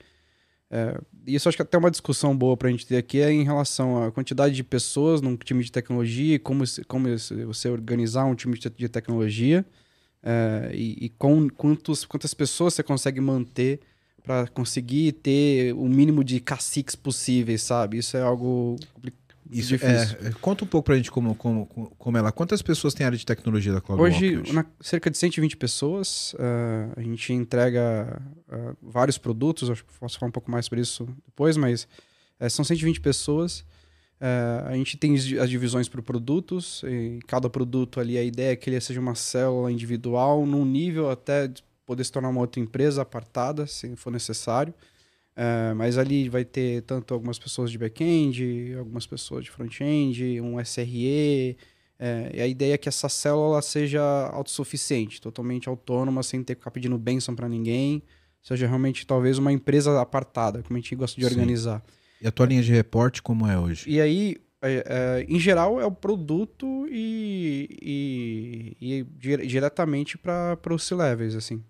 É, 0.72 1.00
isso 1.28 1.48
acho 1.48 1.56
que 1.56 1.62
até 1.62 1.78
uma 1.78 1.92
discussão 1.92 2.36
boa 2.36 2.58
para 2.58 2.68
a 2.68 2.72
gente 2.72 2.88
ter 2.88 2.98
aqui 2.98 3.22
é 3.22 3.32
em 3.32 3.44
relação 3.44 4.04
à 4.04 4.12
quantidade 4.12 4.56
de 4.56 4.64
pessoas 4.64 5.22
num 5.22 5.38
time 5.38 5.64
de 5.64 5.72
tecnologia, 5.72 6.40
como, 6.40 6.64
como 6.88 7.08
você 7.46 7.70
organizar 7.70 8.26
um 8.26 8.34
time 8.34 8.58
de 8.58 8.90
tecnologia 8.90 9.64
é, 10.24 10.72
e, 10.74 11.06
e 11.06 11.10
com, 11.10 11.48
quantos, 11.50 12.04
quantas 12.04 12.34
pessoas 12.34 12.74
você 12.74 12.82
consegue 12.82 13.22
manter 13.22 13.80
para 14.26 14.48
conseguir 14.48 15.14
ter 15.14 15.74
o 15.74 15.88
mínimo 15.88 16.24
de 16.24 16.40
caciques 16.40 16.96
possíveis, 16.96 17.62
sabe? 17.62 18.00
Isso 18.00 18.18
é 18.18 18.22
algo 18.22 18.78
isso 19.50 19.76
é, 19.76 20.32
conta 20.42 20.64
um 20.64 20.68
pouco 20.68 20.86
pra 20.86 20.96
gente 20.96 21.12
como, 21.12 21.36
como, 21.36 21.68
como 21.68 22.18
é 22.18 22.22
lá. 22.22 22.32
Quantas 22.32 22.62
pessoas 22.64 22.94
tem 22.96 23.06
área 23.06 23.18
de 23.18 23.26
tecnologia 23.26 23.74
da 23.74 23.80
CloudWalk 23.80 24.16
hoje? 24.16 24.38
Hoje, 24.38 24.54
na, 24.54 24.66
cerca 24.82 25.10
de 25.10 25.18
120 25.18 25.56
pessoas. 25.56 26.34
Uh, 26.34 26.94
a 26.98 27.02
gente 27.02 27.32
entrega 27.32 28.22
uh, 28.50 28.76
vários 28.82 29.18
produtos, 29.20 29.70
acho 29.70 29.86
que 29.86 29.94
posso 30.00 30.18
falar 30.18 30.30
um 30.30 30.32
pouco 30.32 30.50
mais 30.50 30.66
sobre 30.66 30.82
isso 30.82 31.08
depois, 31.26 31.58
mas 31.58 31.88
uh, 32.42 32.50
são 32.50 32.66
120 32.66 33.00
pessoas. 33.02 33.60
Uh, 34.20 34.68
a 34.68 34.74
gente 34.74 34.98
tem 34.98 35.14
as 35.14 35.50
divisões 35.50 35.88
por 35.88 36.02
produtos, 36.02 36.82
e 36.84 37.20
cada 37.28 37.48
produto 37.48 38.00
ali, 38.00 38.18
a 38.18 38.24
ideia 38.24 38.54
é 38.54 38.56
que 38.56 38.70
ele 38.70 38.82
seja 38.82 39.00
uma 39.00 39.14
célula 39.14 39.72
individual, 39.72 40.44
num 40.46 40.66
nível 40.66 41.10
até 41.10 41.52
poder 41.86 42.04
se 42.04 42.12
tornar 42.12 42.30
uma 42.30 42.42
outra 42.42 42.62
empresa 42.62 43.02
apartada, 43.02 43.68
se 43.68 43.96
for 43.96 44.12
necessário. 44.12 44.74
Uh, 45.36 45.76
mas 45.76 45.98
ali 45.98 46.30
vai 46.30 46.46
ter 46.46 46.82
tanto 46.84 47.14
algumas 47.14 47.38
pessoas 47.38 47.70
de 47.70 47.78
back-end, 47.78 48.74
algumas 48.78 49.06
pessoas 49.06 49.44
de 49.44 49.52
front-end, 49.52 50.40
um 50.40 50.64
SRE. 50.64 51.58
É, 51.98 52.32
e 52.34 52.42
a 52.42 52.48
ideia 52.48 52.74
é 52.74 52.78
que 52.78 52.90
essa 52.90 53.08
célula 53.08 53.62
seja 53.62 54.02
autossuficiente, 54.34 55.22
totalmente 55.22 55.70
autônoma, 55.70 56.24
sem 56.24 56.44
ter 56.44 56.56
que 56.56 56.62
ficar 56.62 56.72
pedindo 56.72 56.98
bênção 56.98 57.36
para 57.36 57.48
ninguém. 57.48 58.04
Seja 58.42 58.68
realmente 58.68 59.08
talvez 59.08 59.38
uma 59.38 59.52
empresa 59.52 60.00
apartada, 60.00 60.62
como 60.64 60.78
a 60.78 60.82
gente 60.82 60.96
gosta 60.96 61.20
de 61.20 61.26
Sim. 61.26 61.34
organizar. 61.34 61.84
E 62.22 62.28
a 62.28 62.32
tua 62.32 62.46
linha 62.46 62.62
de 62.62 62.72
reporte 62.72 63.22
como 63.22 63.48
é 63.48 63.58
hoje? 63.58 63.90
E 63.90 64.00
aí, 64.00 64.38
é, 64.62 64.84
é, 64.88 65.26
em 65.28 65.40
geral, 65.40 65.80
é 65.80 65.86
o 65.86 65.92
produto 65.92 66.88
e, 66.90 68.76
e, 68.80 69.06
e 69.22 69.48
diretamente 69.48 70.18
para 70.18 70.60
os 70.70 70.84
C-Levels, 70.84 71.36
assim. 71.36 71.64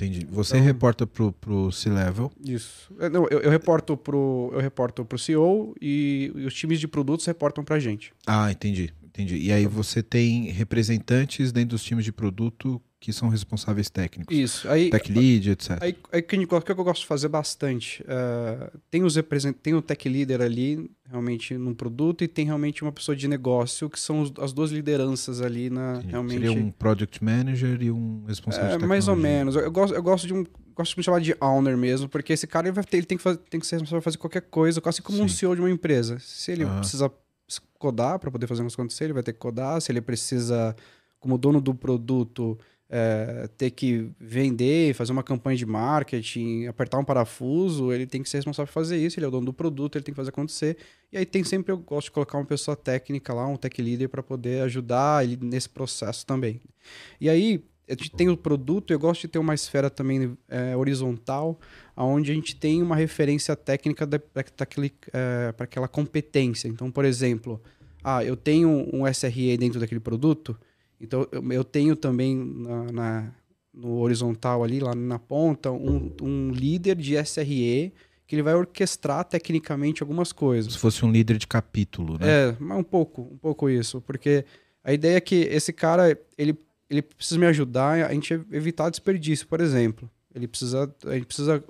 Entendi. 0.00 0.24
Você 0.30 0.54
então, 0.54 0.64
reporta 0.64 1.06
pro, 1.08 1.32
pro 1.32 1.72
C-Level. 1.72 2.30
Isso. 2.44 2.94
É, 3.00 3.08
não, 3.08 3.26
eu, 3.28 3.40
eu, 3.40 3.50
reporto 3.50 3.96
pro, 3.96 4.48
eu 4.52 4.60
reporto 4.60 5.04
pro 5.04 5.18
CEO 5.18 5.74
e, 5.82 6.30
e 6.36 6.46
os 6.46 6.54
times 6.54 6.78
de 6.78 6.86
produtos 6.86 7.26
reportam 7.26 7.64
pra 7.64 7.80
gente. 7.80 8.12
Ah, 8.24 8.50
entendi. 8.50 8.94
Entendi. 9.02 9.36
E 9.36 9.50
aí 9.50 9.66
você 9.66 10.00
tem 10.00 10.50
representantes 10.50 11.50
dentro 11.50 11.70
dos 11.70 11.82
times 11.82 12.04
de 12.04 12.12
produto 12.12 12.80
que 13.00 13.12
são 13.12 13.28
responsáveis 13.28 13.88
técnicos. 13.88 14.36
Isso. 14.36 14.68
Aí, 14.68 14.90
tech 14.90 15.12
lead, 15.12 15.50
etc. 15.50 15.78
Aí, 15.80 15.96
aí 16.10 16.20
que, 16.20 16.36
o 16.36 16.60
que 16.60 16.70
eu 16.70 16.76
gosto 16.76 17.02
de 17.02 17.06
fazer 17.06 17.28
bastante. 17.28 18.02
Uh, 18.02 18.76
tem, 18.90 19.04
os 19.04 19.16
tem 19.62 19.74
o 19.74 19.80
tech 19.80 20.08
leader 20.08 20.40
ali, 20.40 20.90
realmente, 21.08 21.56
num 21.56 21.74
produto, 21.74 22.24
e 22.24 22.28
tem 22.28 22.46
realmente 22.46 22.82
uma 22.82 22.90
pessoa 22.90 23.14
de 23.14 23.28
negócio, 23.28 23.88
que 23.88 24.00
são 24.00 24.22
os, 24.22 24.32
as 24.40 24.52
duas 24.52 24.72
lideranças 24.72 25.40
ali 25.40 25.70
na 25.70 26.00
realmente. 26.00 26.40
Seria 26.40 26.52
um 26.52 26.70
product 26.72 27.22
manager 27.22 27.80
e 27.80 27.90
um 27.90 28.24
responsável 28.26 28.70
é, 28.70 28.78
de 28.78 28.86
Mais 28.86 29.06
ou 29.06 29.14
menos. 29.14 29.54
Eu, 29.54 29.62
eu, 29.62 29.70
gosto, 29.70 29.94
eu 29.94 30.02
gosto 30.02 30.26
de 30.26 30.34
um. 30.34 30.44
Gosto 30.74 30.92
de 30.92 30.98
me 30.98 31.04
chamar 31.04 31.20
de 31.20 31.36
owner 31.40 31.76
mesmo, 31.76 32.08
porque 32.08 32.32
esse 32.32 32.46
cara 32.46 32.68
ele, 32.68 32.74
vai 32.74 32.84
ter, 32.84 32.98
ele 32.98 33.06
tem, 33.06 33.18
que 33.18 33.24
fazer, 33.24 33.38
tem 33.50 33.58
que 33.58 33.66
ser 33.66 33.76
responsável 33.76 34.00
por 34.00 34.04
fazer 34.04 34.18
qualquer 34.18 34.42
coisa, 34.42 34.80
quase 34.80 35.02
como 35.02 35.18
Sim. 35.18 35.24
um 35.24 35.28
CEO 35.28 35.54
de 35.56 35.60
uma 35.60 35.70
empresa. 35.70 36.18
Se 36.20 36.52
ele 36.52 36.64
precisa 36.64 37.10
codar 37.78 38.18
para 38.18 38.30
poder 38.30 38.46
fazer 38.46 38.62
umas 38.62 38.74
acontecer, 38.74 39.04
ele 39.04 39.12
vai 39.12 39.22
ter 39.24 39.32
que 39.32 39.40
codar. 39.40 39.80
Se 39.80 39.90
ele 39.90 40.00
precisa, 40.00 40.76
como 41.18 41.36
dono 41.36 41.60
do 41.60 41.74
produto, 41.74 42.56
é, 42.90 43.48
ter 43.56 43.70
que 43.70 44.10
vender, 44.18 44.94
fazer 44.94 45.12
uma 45.12 45.22
campanha 45.22 45.56
de 45.56 45.66
marketing, 45.66 46.66
apertar 46.66 46.98
um 46.98 47.04
parafuso, 47.04 47.92
ele 47.92 48.06
tem 48.06 48.22
que 48.22 48.28
ser 48.28 48.38
responsável 48.38 48.66
por 48.66 48.72
fazer 48.72 48.96
isso, 48.96 49.18
ele 49.18 49.26
é 49.26 49.28
o 49.28 49.30
dono 49.30 49.46
do 49.46 49.52
produto, 49.52 49.96
ele 49.96 50.04
tem 50.04 50.12
que 50.12 50.16
fazer 50.16 50.30
acontecer. 50.30 50.76
E 51.12 51.18
aí 51.18 51.26
tem 51.26 51.44
sempre, 51.44 51.72
eu 51.72 51.78
gosto 51.78 52.06
de 52.06 52.12
colocar 52.12 52.38
uma 52.38 52.46
pessoa 52.46 52.76
técnica 52.76 53.34
lá, 53.34 53.46
um 53.46 53.56
tech 53.56 53.80
leader, 53.80 54.08
para 54.08 54.22
poder 54.22 54.62
ajudar 54.62 55.24
ele 55.24 55.38
nesse 55.40 55.68
processo 55.68 56.24
também. 56.24 56.60
E 57.20 57.28
aí, 57.28 57.62
a 57.88 57.92
gente 57.92 58.10
tem 58.10 58.28
o 58.28 58.36
produto, 58.36 58.90
eu 58.90 58.98
gosto 58.98 59.22
de 59.22 59.28
ter 59.28 59.38
uma 59.38 59.54
esfera 59.54 59.88
também 59.88 60.36
é, 60.48 60.76
horizontal, 60.76 61.58
onde 61.96 62.30
a 62.30 62.34
gente 62.34 62.54
tem 62.54 62.82
uma 62.82 62.94
referência 62.94 63.56
técnica 63.56 64.06
para 64.06 64.44
é, 65.12 65.54
aquela 65.58 65.88
competência. 65.88 66.68
Então, 66.68 66.90
por 66.90 67.04
exemplo, 67.04 67.60
ah, 68.04 68.22
eu 68.22 68.36
tenho 68.36 68.88
um 68.92 69.06
SRE 69.06 69.56
dentro 69.56 69.80
daquele 69.80 70.00
produto, 70.00 70.58
então, 71.00 71.26
eu, 71.30 71.52
eu 71.52 71.64
tenho 71.64 71.94
também 71.94 72.36
na, 72.36 72.92
na, 72.92 73.34
no 73.72 73.98
horizontal 73.98 74.64
ali, 74.64 74.80
lá 74.80 74.94
na 74.94 75.18
ponta, 75.18 75.70
um, 75.70 76.12
um 76.20 76.50
líder 76.50 76.96
de 76.96 77.16
SRE 77.24 77.92
que 78.26 78.34
ele 78.34 78.42
vai 78.42 78.54
orquestrar 78.54 79.24
tecnicamente 79.24 80.02
algumas 80.02 80.32
coisas. 80.32 80.74
Se 80.74 80.78
fosse 80.78 81.02
um 81.04 81.10
líder 81.10 81.38
de 81.38 81.46
capítulo, 81.46 82.18
né? 82.18 82.50
É, 82.50 82.56
mas 82.60 82.78
um 82.78 82.82
pouco, 82.82 83.22
um 83.22 83.38
pouco 83.38 83.70
isso, 83.70 84.02
porque 84.02 84.44
a 84.84 84.92
ideia 84.92 85.16
é 85.16 85.20
que 85.20 85.34
esse 85.34 85.72
cara, 85.72 86.18
ele, 86.36 86.54
ele 86.90 87.00
precisa 87.00 87.40
me 87.40 87.46
ajudar 87.46 88.06
a 88.06 88.12
gente 88.12 88.34
evitar 88.52 88.90
desperdício, 88.90 89.46
por 89.46 89.62
exemplo. 89.62 90.10
Ele 90.34 90.46
precisa, 90.46 90.94
a 91.06 91.14
gente 91.14 91.24
precisa 91.24 91.64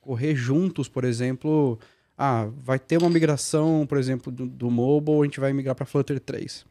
correr 0.00 0.34
juntos, 0.34 0.88
por 0.88 1.04
exemplo, 1.04 1.78
ah, 2.18 2.48
vai 2.60 2.78
ter 2.78 2.98
uma 2.98 3.08
migração, 3.08 3.86
por 3.86 3.96
exemplo, 3.96 4.32
do, 4.32 4.46
do 4.46 4.70
mobile, 4.70 5.20
a 5.20 5.24
gente 5.24 5.38
vai 5.38 5.52
migrar 5.52 5.76
para 5.76 5.86
Flutter 5.86 6.18
3. 6.18 6.66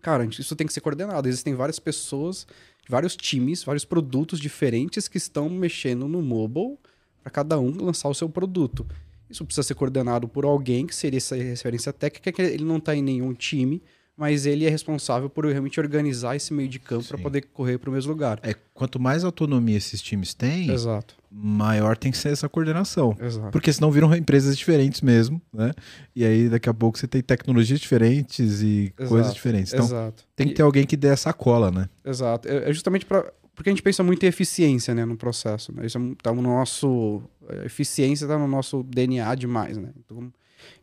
Cara, 0.00 0.24
isso 0.24 0.56
tem 0.56 0.66
que 0.66 0.72
ser 0.72 0.80
coordenado. 0.80 1.28
Existem 1.28 1.54
várias 1.54 1.78
pessoas, 1.78 2.46
vários 2.88 3.16
times, 3.16 3.62
vários 3.62 3.84
produtos 3.84 4.40
diferentes 4.40 5.08
que 5.08 5.18
estão 5.18 5.48
mexendo 5.48 6.08
no 6.08 6.22
mobile 6.22 6.78
para 7.22 7.30
cada 7.30 7.58
um 7.58 7.70
lançar 7.84 8.08
o 8.08 8.14
seu 8.14 8.28
produto. 8.28 8.86
Isso 9.28 9.44
precisa 9.44 9.62
ser 9.62 9.74
coordenado 9.74 10.26
por 10.26 10.44
alguém 10.44 10.86
que 10.86 10.94
seria 10.94 11.18
essa 11.18 11.36
referência 11.36 11.92
técnica, 11.92 12.32
que 12.32 12.42
ele 12.42 12.64
não 12.64 12.78
está 12.78 12.96
em 12.96 13.02
nenhum 13.02 13.32
time, 13.32 13.80
mas 14.16 14.44
ele 14.44 14.66
é 14.66 14.68
responsável 14.68 15.30
por 15.30 15.46
realmente 15.46 15.78
organizar 15.78 16.34
esse 16.34 16.52
meio 16.52 16.68
de 16.68 16.78
campo 16.78 17.06
para 17.06 17.18
poder 17.18 17.42
correr 17.52 17.78
para 17.78 17.90
o 17.90 17.92
mesmo 17.92 18.10
lugar. 18.10 18.40
É, 18.42 18.54
quanto 18.74 18.98
mais 18.98 19.22
autonomia 19.22 19.76
esses 19.76 20.02
times 20.02 20.34
têm, 20.34 20.70
Exato. 20.70 21.19
Maior 21.30 21.96
tem 21.96 22.10
que 22.10 22.18
ser 22.18 22.30
essa 22.30 22.48
coordenação. 22.48 23.16
Exato. 23.20 23.50
Porque 23.50 23.72
senão 23.72 23.90
viram 23.90 24.14
empresas 24.14 24.56
diferentes 24.58 25.00
mesmo, 25.00 25.40
né? 25.52 25.72
E 26.14 26.24
aí 26.24 26.48
daqui 26.48 26.68
a 26.68 26.74
pouco 26.74 26.98
você 26.98 27.06
tem 27.06 27.22
tecnologias 27.22 27.78
diferentes 27.78 28.62
e 28.62 28.92
Exato. 28.98 29.08
coisas 29.08 29.34
diferentes. 29.34 29.72
Então 29.72 29.86
Exato. 29.86 30.24
tem 30.34 30.48
que 30.48 30.54
ter 30.54 30.62
alguém 30.62 30.84
que 30.84 30.96
dê 30.96 31.08
essa 31.08 31.32
cola, 31.32 31.70
né? 31.70 31.88
Exato. 32.04 32.48
É, 32.48 32.70
é 32.70 32.72
justamente 32.72 33.06
para 33.06 33.32
porque 33.54 33.68
a 33.68 33.72
gente 33.72 33.82
pensa 33.82 34.02
muito 34.02 34.24
em 34.24 34.26
eficiência, 34.26 34.94
né, 34.94 35.04
no 35.04 35.18
processo. 35.18 35.70
Né? 35.70 35.84
Isso 35.84 35.98
está 36.12 36.32
no 36.32 36.40
nosso 36.40 37.22
a 37.46 37.66
eficiência 37.66 38.24
está 38.24 38.38
no 38.38 38.48
nosso 38.48 38.82
DNA 38.82 39.34
demais, 39.34 39.76
né? 39.76 39.90
Então, 39.98 40.32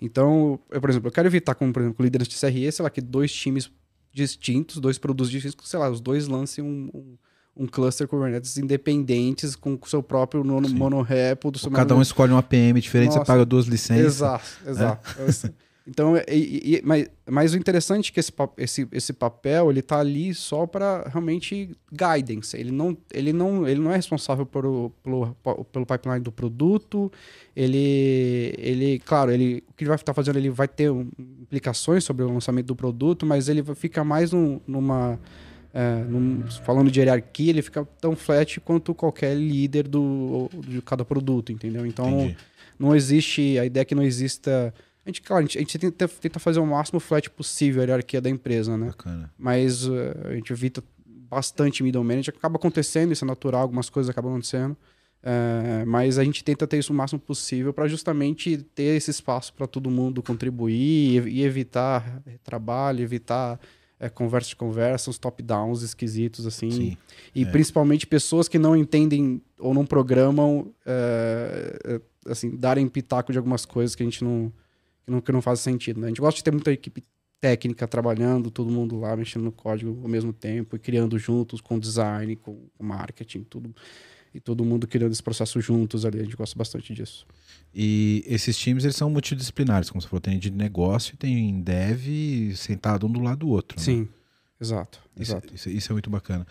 então, 0.02 0.60
eu, 0.70 0.82
por 0.82 0.90
exemplo, 0.90 1.08
eu 1.08 1.12
quero 1.12 1.28
evitar, 1.28 1.56
como 1.56 1.72
por 1.74 1.82
exemplo, 1.82 2.04
líderes 2.04 2.28
de 2.28 2.36
CRE, 2.36 2.72
sei 2.72 2.84
lá, 2.84 2.90
que 2.90 3.02
dois 3.02 3.32
times 3.32 3.72
distintos, 4.14 4.80
dois 4.80 4.98
produtos 4.98 5.32
distintos, 5.32 5.70
sei 5.70 5.80
lá, 5.80 5.90
os 5.90 6.02
dois 6.02 6.28
lancem 6.28 6.64
um, 6.64 6.90
um, 6.94 7.18
um 7.58 7.66
cluster 7.66 8.08
Kubernetes 8.08 8.58
independentes 8.58 9.56
com 9.56 9.78
o 9.82 9.88
seu 9.88 10.04
próprio 10.04 10.44
monorepo. 10.44 11.52
Do 11.52 11.60
seu 11.60 11.72
Cada 11.72 11.96
um 11.96 12.02
escolhe 12.02 12.32
uma 12.32 12.40
APM 12.40 12.80
diferente, 12.80 13.10
Nossa, 13.10 13.20
você 13.20 13.26
paga 13.26 13.46
duas 13.46 13.66
licenças. 13.66 14.06
Exato, 14.06 14.46
exato. 14.66 15.16
É? 15.20 15.68
Então, 15.90 16.18
e, 16.28 16.76
e, 16.76 16.82
mas, 16.84 17.08
mas 17.26 17.54
o 17.54 17.58
interessante 17.58 18.12
é 18.12 18.14
que 18.14 18.20
esse, 18.20 18.34
esse, 18.58 18.88
esse 18.92 19.14
papel 19.14 19.72
ele 19.72 19.82
tá 19.82 20.00
ali 20.00 20.34
só 20.34 20.68
para 20.68 21.08
realmente 21.08 21.78
guidance. 21.90 22.58
Ele 22.58 22.72
não, 22.72 22.98
ele 23.14 23.32
não, 23.32 23.66
ele 23.66 23.80
não 23.80 23.94
é 23.94 23.96
responsável 23.96 24.46
por, 24.46 24.92
pelo, 25.02 25.34
pelo 25.72 25.86
pipeline 25.86 26.20
do 26.20 26.32
produto. 26.32 27.10
Ele, 27.56 28.54
ele, 28.58 29.00
claro, 29.00 29.32
ele, 29.32 29.64
o 29.70 29.74
que 29.74 29.86
ele 29.86 29.88
vai 29.88 29.96
estar 29.96 30.14
fazendo, 30.14 30.38
ele 30.38 30.50
vai 30.50 30.68
ter 30.68 30.92
implicações 30.92 32.04
sobre 32.04 32.26
o 32.26 32.34
lançamento 32.34 32.66
do 32.66 32.76
produto, 32.76 33.26
mas 33.26 33.48
ele 33.48 33.64
fica 33.74 34.04
mais 34.04 34.34
num, 34.34 34.60
numa 34.68 35.18
é, 35.74 36.04
num, 36.04 36.44
falando 36.64 36.90
de 36.90 37.00
hierarquia, 37.00 37.50
ele 37.50 37.62
fica 37.62 37.88
tão 38.00 38.16
flat 38.16 38.60
quanto 38.62 38.94
qualquer 38.94 39.36
líder 39.36 39.88
do, 39.88 40.50
de 40.68 40.82
cada 40.82 41.06
produto, 41.06 41.52
entendeu? 41.52 41.86
Então 41.86 42.10
não, 42.10 42.36
não 42.80 42.96
existe 42.96 43.58
a 43.60 43.66
ideia 43.66 43.82
é 43.82 43.86
que 43.86 43.96
não 43.96 44.04
exista 44.04 44.74
a 45.06 45.10
gente, 45.10 45.22
claro, 45.22 45.40
a 45.40 45.42
gente, 45.44 45.58
a 45.58 45.62
gente 45.62 45.80
tenta, 45.80 46.06
tenta, 46.06 46.38
fazer 46.38 46.60
o 46.60 46.66
máximo 46.66 47.00
flat 47.00 47.30
possível 47.30 47.82
a 47.82 47.86
hierarquia 47.86 48.20
da 48.20 48.30
empresa, 48.30 48.78
né? 48.78 48.88
Bacana. 48.88 49.32
Mas 49.38 49.88
uh, 49.88 49.94
a 50.26 50.34
gente 50.34 50.52
evita 50.52 50.84
bastante 51.06 51.82
middle 51.82 52.04
management. 52.04 52.38
Acaba 52.38 52.58
acontecendo, 52.58 53.14
isso 53.14 53.24
é 53.24 53.28
natural, 53.28 53.62
algumas 53.62 53.90
coisas 53.90 54.10
acabam 54.10 54.34
acontecendo. 54.34 54.76
Uh, 55.24 55.88
mas 55.88 56.18
a 56.18 56.26
gente 56.26 56.44
tenta 56.44 56.68
ter 56.68 56.78
isso 56.78 56.92
o 56.92 56.96
máximo 56.96 57.22
possível 57.22 57.74
para 57.74 57.88
justamente 57.88 58.58
ter 58.76 58.98
esse 58.98 59.10
espaço 59.10 59.54
para 59.54 59.66
todo 59.66 59.90
mundo 59.90 60.22
contribuir 60.22 61.26
e, 61.26 61.40
e 61.40 61.44
evitar 61.44 62.22
trabalho, 62.44 63.02
evitar 63.02 63.60
é, 64.00 64.10
conversa 64.10 64.50
de 64.50 64.56
conversa, 64.56 65.10
uns 65.10 65.18
top-downs 65.18 65.82
esquisitos, 65.82 66.46
assim. 66.46 66.72
Sim, 66.72 66.98
e 67.34 67.44
é. 67.44 67.46
principalmente 67.46 68.06
pessoas 68.06 68.48
que 68.48 68.60
não 68.60 68.76
entendem 68.76 69.42
ou 69.60 69.74
não 69.74 69.86
programam, 69.86 70.72
é, 70.86 72.00
assim, 72.26 72.56
darem 72.56 72.88
pitaco 72.88 73.32
de 73.32 73.38
algumas 73.38 73.66
coisas 73.66 73.96
que 73.96 74.04
a 74.04 74.06
gente 74.06 74.24
não, 74.24 74.52
que 75.04 75.12
não, 75.12 75.22
que 75.22 75.32
não 75.32 75.42
faz 75.42 75.60
sentido. 75.60 76.00
Né? 76.00 76.08
A 76.08 76.10
gente 76.10 76.22
gosta 76.22 76.38
de 76.38 76.44
ter 76.44 76.52
muita 76.52 76.72
equipe 76.72 77.04
técnica 77.40 77.88
trabalhando, 77.88 78.50
todo 78.50 78.72
mundo 78.72 79.00
lá 79.00 79.16
mexendo 79.16 79.44
no 79.44 79.52
código 79.52 80.00
ao 80.02 80.10
mesmo 80.10 80.34
tempo 80.34 80.76
e 80.76 80.80
criando 80.80 81.18
juntos 81.18 81.62
com 81.62 81.80
design, 81.80 82.36
com 82.36 82.58
marketing, 82.80 83.44
tudo. 83.44 83.74
E 84.38 84.40
todo 84.40 84.64
mundo 84.64 84.88
criando 84.88 85.12
esse 85.12 85.24
processo 85.24 85.60
juntos 85.60 86.06
ali. 86.06 86.20
A 86.20 86.24
gente 86.24 86.36
gosta 86.36 86.56
bastante 86.56 86.94
disso. 86.94 87.26
E 87.74 88.24
esses 88.28 88.56
times 88.56 88.84
eles 88.84 88.96
são 88.96 89.10
multidisciplinares, 89.10 89.90
como 89.90 90.00
você 90.00 90.08
falou, 90.08 90.22
tem 90.22 90.38
de 90.38 90.52
negócio 90.52 91.16
e 91.16 91.18
tem 91.18 91.60
dev 91.60 92.54
sentado 92.56 93.08
um 93.08 93.12
do 93.12 93.20
lado 93.20 93.40
do 93.40 93.50
outro. 93.50 93.80
Sim, 93.80 94.02
né? 94.02 94.08
exato. 94.62 95.02
Isso, 95.16 95.32
exato. 95.32 95.56
Isso, 95.56 95.70
isso, 95.70 95.92
é 95.92 95.94
muito 95.94 96.10
bacana. 96.10 96.46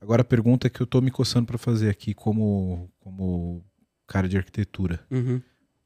Agora 0.00 0.22
a 0.22 0.24
pergunta 0.24 0.68
que 0.68 0.80
eu 0.80 0.84
estou 0.84 1.00
me 1.00 1.12
coçando 1.12 1.46
para 1.46 1.58
fazer 1.58 1.88
aqui 1.88 2.12
como, 2.12 2.90
como 2.98 3.64
cara 4.06 4.28
de 4.28 4.36
arquitetura. 4.36 5.00
Uhum. 5.08 5.40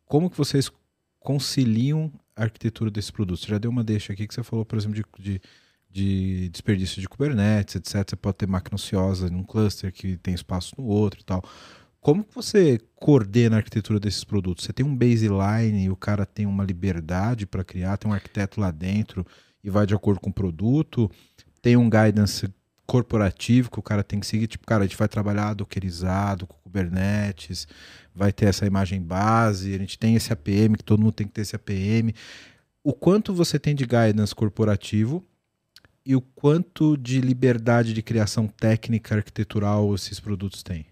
Como 0.07 0.31
que 0.31 0.37
vocês 0.37 0.73
conciliam 1.21 2.11
a 2.35 2.45
arquitetura 2.45 2.91
desses 2.91 3.11
produtos? 3.11 3.45
Você 3.45 3.51
já 3.51 3.59
deu 3.59 3.71
uma 3.71 3.85
deixa 3.85 4.15
aqui 4.15 4.27
que 4.27 4.35
você 4.35 4.43
falou, 4.43 4.65
por 4.65 4.79
exemplo, 4.79 4.95
de, 4.95 5.05
de, 5.23 5.41
de 5.93 6.49
desperdício 6.49 7.01
de 7.01 7.09
Kubernetes, 7.09 7.77
etc. 7.77 8.09
Você 8.09 8.17
pode 8.17 8.39
ter 8.39 8.49
máquina 8.49 8.77
ociosa 8.77 9.29
num 9.29 9.45
cluster 9.45 9.93
que 9.93 10.17
tem 10.17 10.33
espaço 10.35 10.75
no 10.79 10.85
outro 10.85 11.21
e 11.21 11.25
tal. 11.25 11.45
Como 12.01 12.25
que 12.25 12.35
você 12.35 12.81
coordena 12.97 13.57
a 13.57 13.59
arquitetura 13.59 14.01
desses 14.01 14.25
produtos? 14.25 14.65
Você 14.65 14.73
tem 14.73 14.85
um 14.85 14.97
baseline 14.97 15.85
e 15.85 15.91
o 15.91 15.95
cara 15.95 16.27
tem 16.27 16.47
uma 16.47 16.65
liberdade 16.65 17.47
para 17.47 17.63
criar, 17.63 17.97
tem 17.97 18.11
um 18.11 18.15
arquiteto 18.15 18.61
lá 18.61 18.71
dentro 18.71 19.25
e 19.63 19.71
vai 19.71 19.87
de 19.87 19.95
acordo 19.95 20.21
com 20.21 20.31
o 20.31 20.33
produto, 20.33 21.09
tem 21.61 21.77
um 21.77 21.89
guidance 21.89 22.53
corporativo 22.85 23.71
que 23.71 23.79
o 23.79 23.83
cara 23.83 24.03
tem 24.03 24.19
que 24.19 24.27
seguir, 24.27 24.49
tipo, 24.49 24.67
cara, 24.67 24.83
a 24.83 24.87
gente 24.87 24.97
vai 24.97 25.09
trabalhar 25.09 25.55
dockerizado 25.55 26.47
com 26.47 26.57
Kubernetes, 26.57 27.69
vai 28.15 28.33
ter 28.33 28.47
essa 28.47 28.67
imagem 28.67 29.01
base, 29.01 29.73
a 29.73 29.79
gente 29.79 29.99
tem 29.99 30.17
esse 30.17 30.33
APM, 30.33 30.77
que 30.77 30.85
todo 30.85 31.01
mundo 31.01 31.13
tem 31.13 31.27
que 31.27 31.33
ter 31.33 31.43
esse 31.43 31.55
APM. 31.55 32.13
O 32.83 32.93
quanto 32.93 33.33
você 33.33 33.59
tem 33.59 33.75
de 33.75 33.87
guidance 33.87 34.35
corporativo 34.35 35.25
e 36.05 36.17
o 36.17 36.21
quanto 36.21 36.97
de 36.97 37.21
liberdade 37.21 37.93
de 37.93 38.03
criação 38.03 38.47
técnica 38.47 39.15
arquitetural 39.15 39.95
esses 39.95 40.19
produtos 40.19 40.63
têm? 40.63 40.87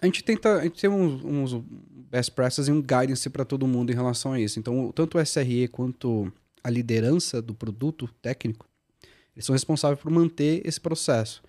A 0.00 0.06
gente 0.06 0.24
tenta, 0.24 0.56
a 0.56 0.62
gente 0.62 0.80
tem 0.80 0.88
uns, 0.88 1.22
uns 1.24 1.64
best 2.10 2.32
practices 2.32 2.68
e 2.68 2.72
um 2.72 2.80
guidance 2.80 3.28
para 3.28 3.44
todo 3.44 3.66
mundo 3.66 3.92
em 3.92 3.94
relação 3.94 4.32
a 4.32 4.40
isso. 4.40 4.58
Então, 4.58 4.90
tanto 4.92 5.18
o 5.18 5.20
SRE 5.20 5.68
quanto 5.68 6.32
a 6.62 6.70
liderança 6.70 7.40
do 7.40 7.54
produto 7.54 8.08
técnico, 8.20 8.66
eles 9.34 9.44
são 9.44 9.52
responsáveis 9.52 10.00
por 10.00 10.10
manter 10.10 10.66
esse 10.66 10.80
processo. 10.80 11.42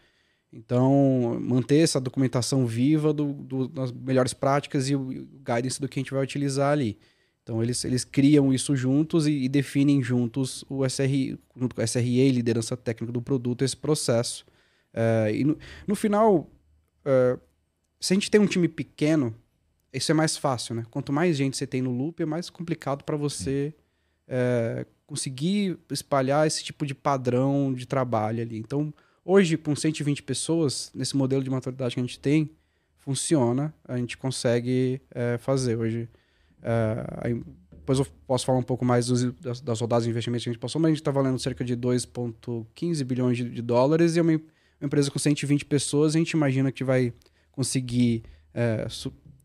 Então, 0.54 1.40
manter 1.42 1.78
essa 1.78 2.00
documentação 2.00 2.66
viva 2.66 3.14
do, 3.14 3.32
do, 3.32 3.68
das 3.70 3.92
melhores 3.92 4.34
práticas 4.34 4.90
e 4.90 4.96
o, 4.96 5.02
o 5.02 5.40
guidance 5.40 5.80
do 5.80 5.88
que 5.88 6.00
a 6.00 6.02
gente 6.02 6.14
vai 6.14 6.24
utilizar 6.24 6.74
ali. 6.74 6.98
Então, 7.44 7.62
eles, 7.62 7.84
eles 7.84 8.04
criam 8.04 8.54
isso 8.54 8.76
juntos 8.76 9.26
e, 9.26 9.32
e 9.32 9.50
definem 9.50 10.02
juntos 10.02 10.64
o 10.70 10.86
SRE, 10.86 11.40
junto 11.56 11.76
com 11.76 11.82
o 11.82 11.88
SRE, 11.88 12.32
liderança 12.32 12.78
técnica 12.78 13.12
do 13.12 13.22
produto, 13.22 13.64
esse 13.64 13.76
processo. 13.76 14.46
Uh, 14.94 15.34
e 15.34 15.44
no, 15.44 15.58
no 15.88 15.96
final, 15.96 16.50
uh, 17.06 17.40
se 18.00 18.14
a 18.14 18.16
gente 18.16 18.30
tem 18.30 18.40
um 18.40 18.46
time 18.46 18.68
pequeno, 18.68 19.36
isso 19.92 20.12
é 20.12 20.14
mais 20.14 20.38
fácil, 20.38 20.76
né? 20.76 20.86
Quanto 20.92 21.12
mais 21.12 21.36
gente 21.36 21.58
você 21.58 21.66
tem 21.66 21.82
no 21.82 21.92
loop, 21.92 22.22
é 22.22 22.26
mais 22.26 22.50
complicado 22.50 23.04
para 23.04 23.18
você 23.18 23.74
é, 24.26 24.86
conseguir 25.06 25.78
espalhar 25.90 26.48
esse 26.48 26.64
tipo 26.64 26.86
de 26.86 26.96
padrão 26.96 27.74
de 27.74 27.86
trabalho 27.86 28.42
ali. 28.42 28.58
Então, 28.58 28.94
hoje, 29.26 29.58
com 29.58 29.76
120 29.76 30.24
pessoas, 30.24 30.90
nesse 30.96 31.18
modelo 31.18 31.44
de 31.44 31.50
maturidade 31.50 31.94
que 31.94 32.00
a 32.00 32.04
gente 32.04 32.18
tem, 32.20 32.52
funciona, 32.96 33.74
a 33.84 33.98
gente 33.98 34.18
consegue 34.18 35.02
fazer. 35.40 35.76
Hoje, 35.76 36.08
aí, 37.18 37.42
depois 37.72 38.00
eu 38.00 38.08
posso 38.28 38.46
falar 38.46 38.60
um 38.60 38.64
pouco 38.64 38.86
mais 38.86 39.08
dos, 39.08 39.24
das, 39.34 39.62
das, 39.62 39.82
rodadas 39.82 40.04
de 40.06 40.10
investimentos 40.12 40.44
que 40.44 40.50
a 40.50 40.54
gente 40.54 40.62
passou, 40.62 40.80
mas 40.80 40.90
a 40.90 40.92
gente 40.92 41.02
está 41.02 41.12
valendo 41.12 41.40
cerca 41.40 41.64
de 41.64 41.76
2,15 41.76 43.04
bilhões 43.04 43.38
de, 43.38 43.50
de, 43.50 43.62
dólares 43.62 44.16
e 44.16 44.20
é 44.20 44.22
uma, 44.22 44.34
uma 44.34 44.42
empresa 44.82 45.10
com 45.10 45.20
120 45.20 45.66
pessoas, 45.66 46.16
a 46.16 46.20
gente 46.20 46.32
imagina 46.32 46.72
que 46.72 46.84
vai 46.84 47.14
conseguir, 47.52 48.24
é, 48.54 48.88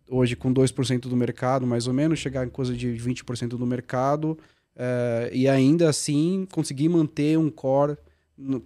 hoje 0.08 0.36
com 0.36 0.52
2% 0.52 1.00
do 1.00 1.16
mercado, 1.16 1.66
mais 1.66 1.86
ou 1.86 1.94
menos, 1.94 2.18
chegar 2.18 2.46
em 2.46 2.50
coisa 2.50 2.74
de 2.74 2.88
20% 2.88 3.48
do 3.48 3.66
mercado 3.66 4.38
é, 4.76 5.30
e 5.32 5.48
ainda 5.48 5.88
assim 5.88 6.46
conseguir 6.52 6.88
manter 6.88 7.38
um 7.38 7.50
core 7.50 7.96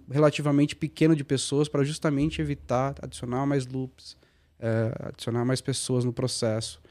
relativamente 0.09 0.75
pequeno 0.75 1.15
de 1.15 1.23
pessoas 1.23 1.69
para 1.69 1.83
justamente 1.83 2.41
evitar 2.41 2.95
adicionar 3.01 3.45
mais 3.45 3.65
loops, 3.65 4.17
é, 4.59 4.93
adicionar 5.07 5.45
mais 5.45 5.61
pessoas 5.61 6.03
no 6.03 6.11
processo. 6.11 6.81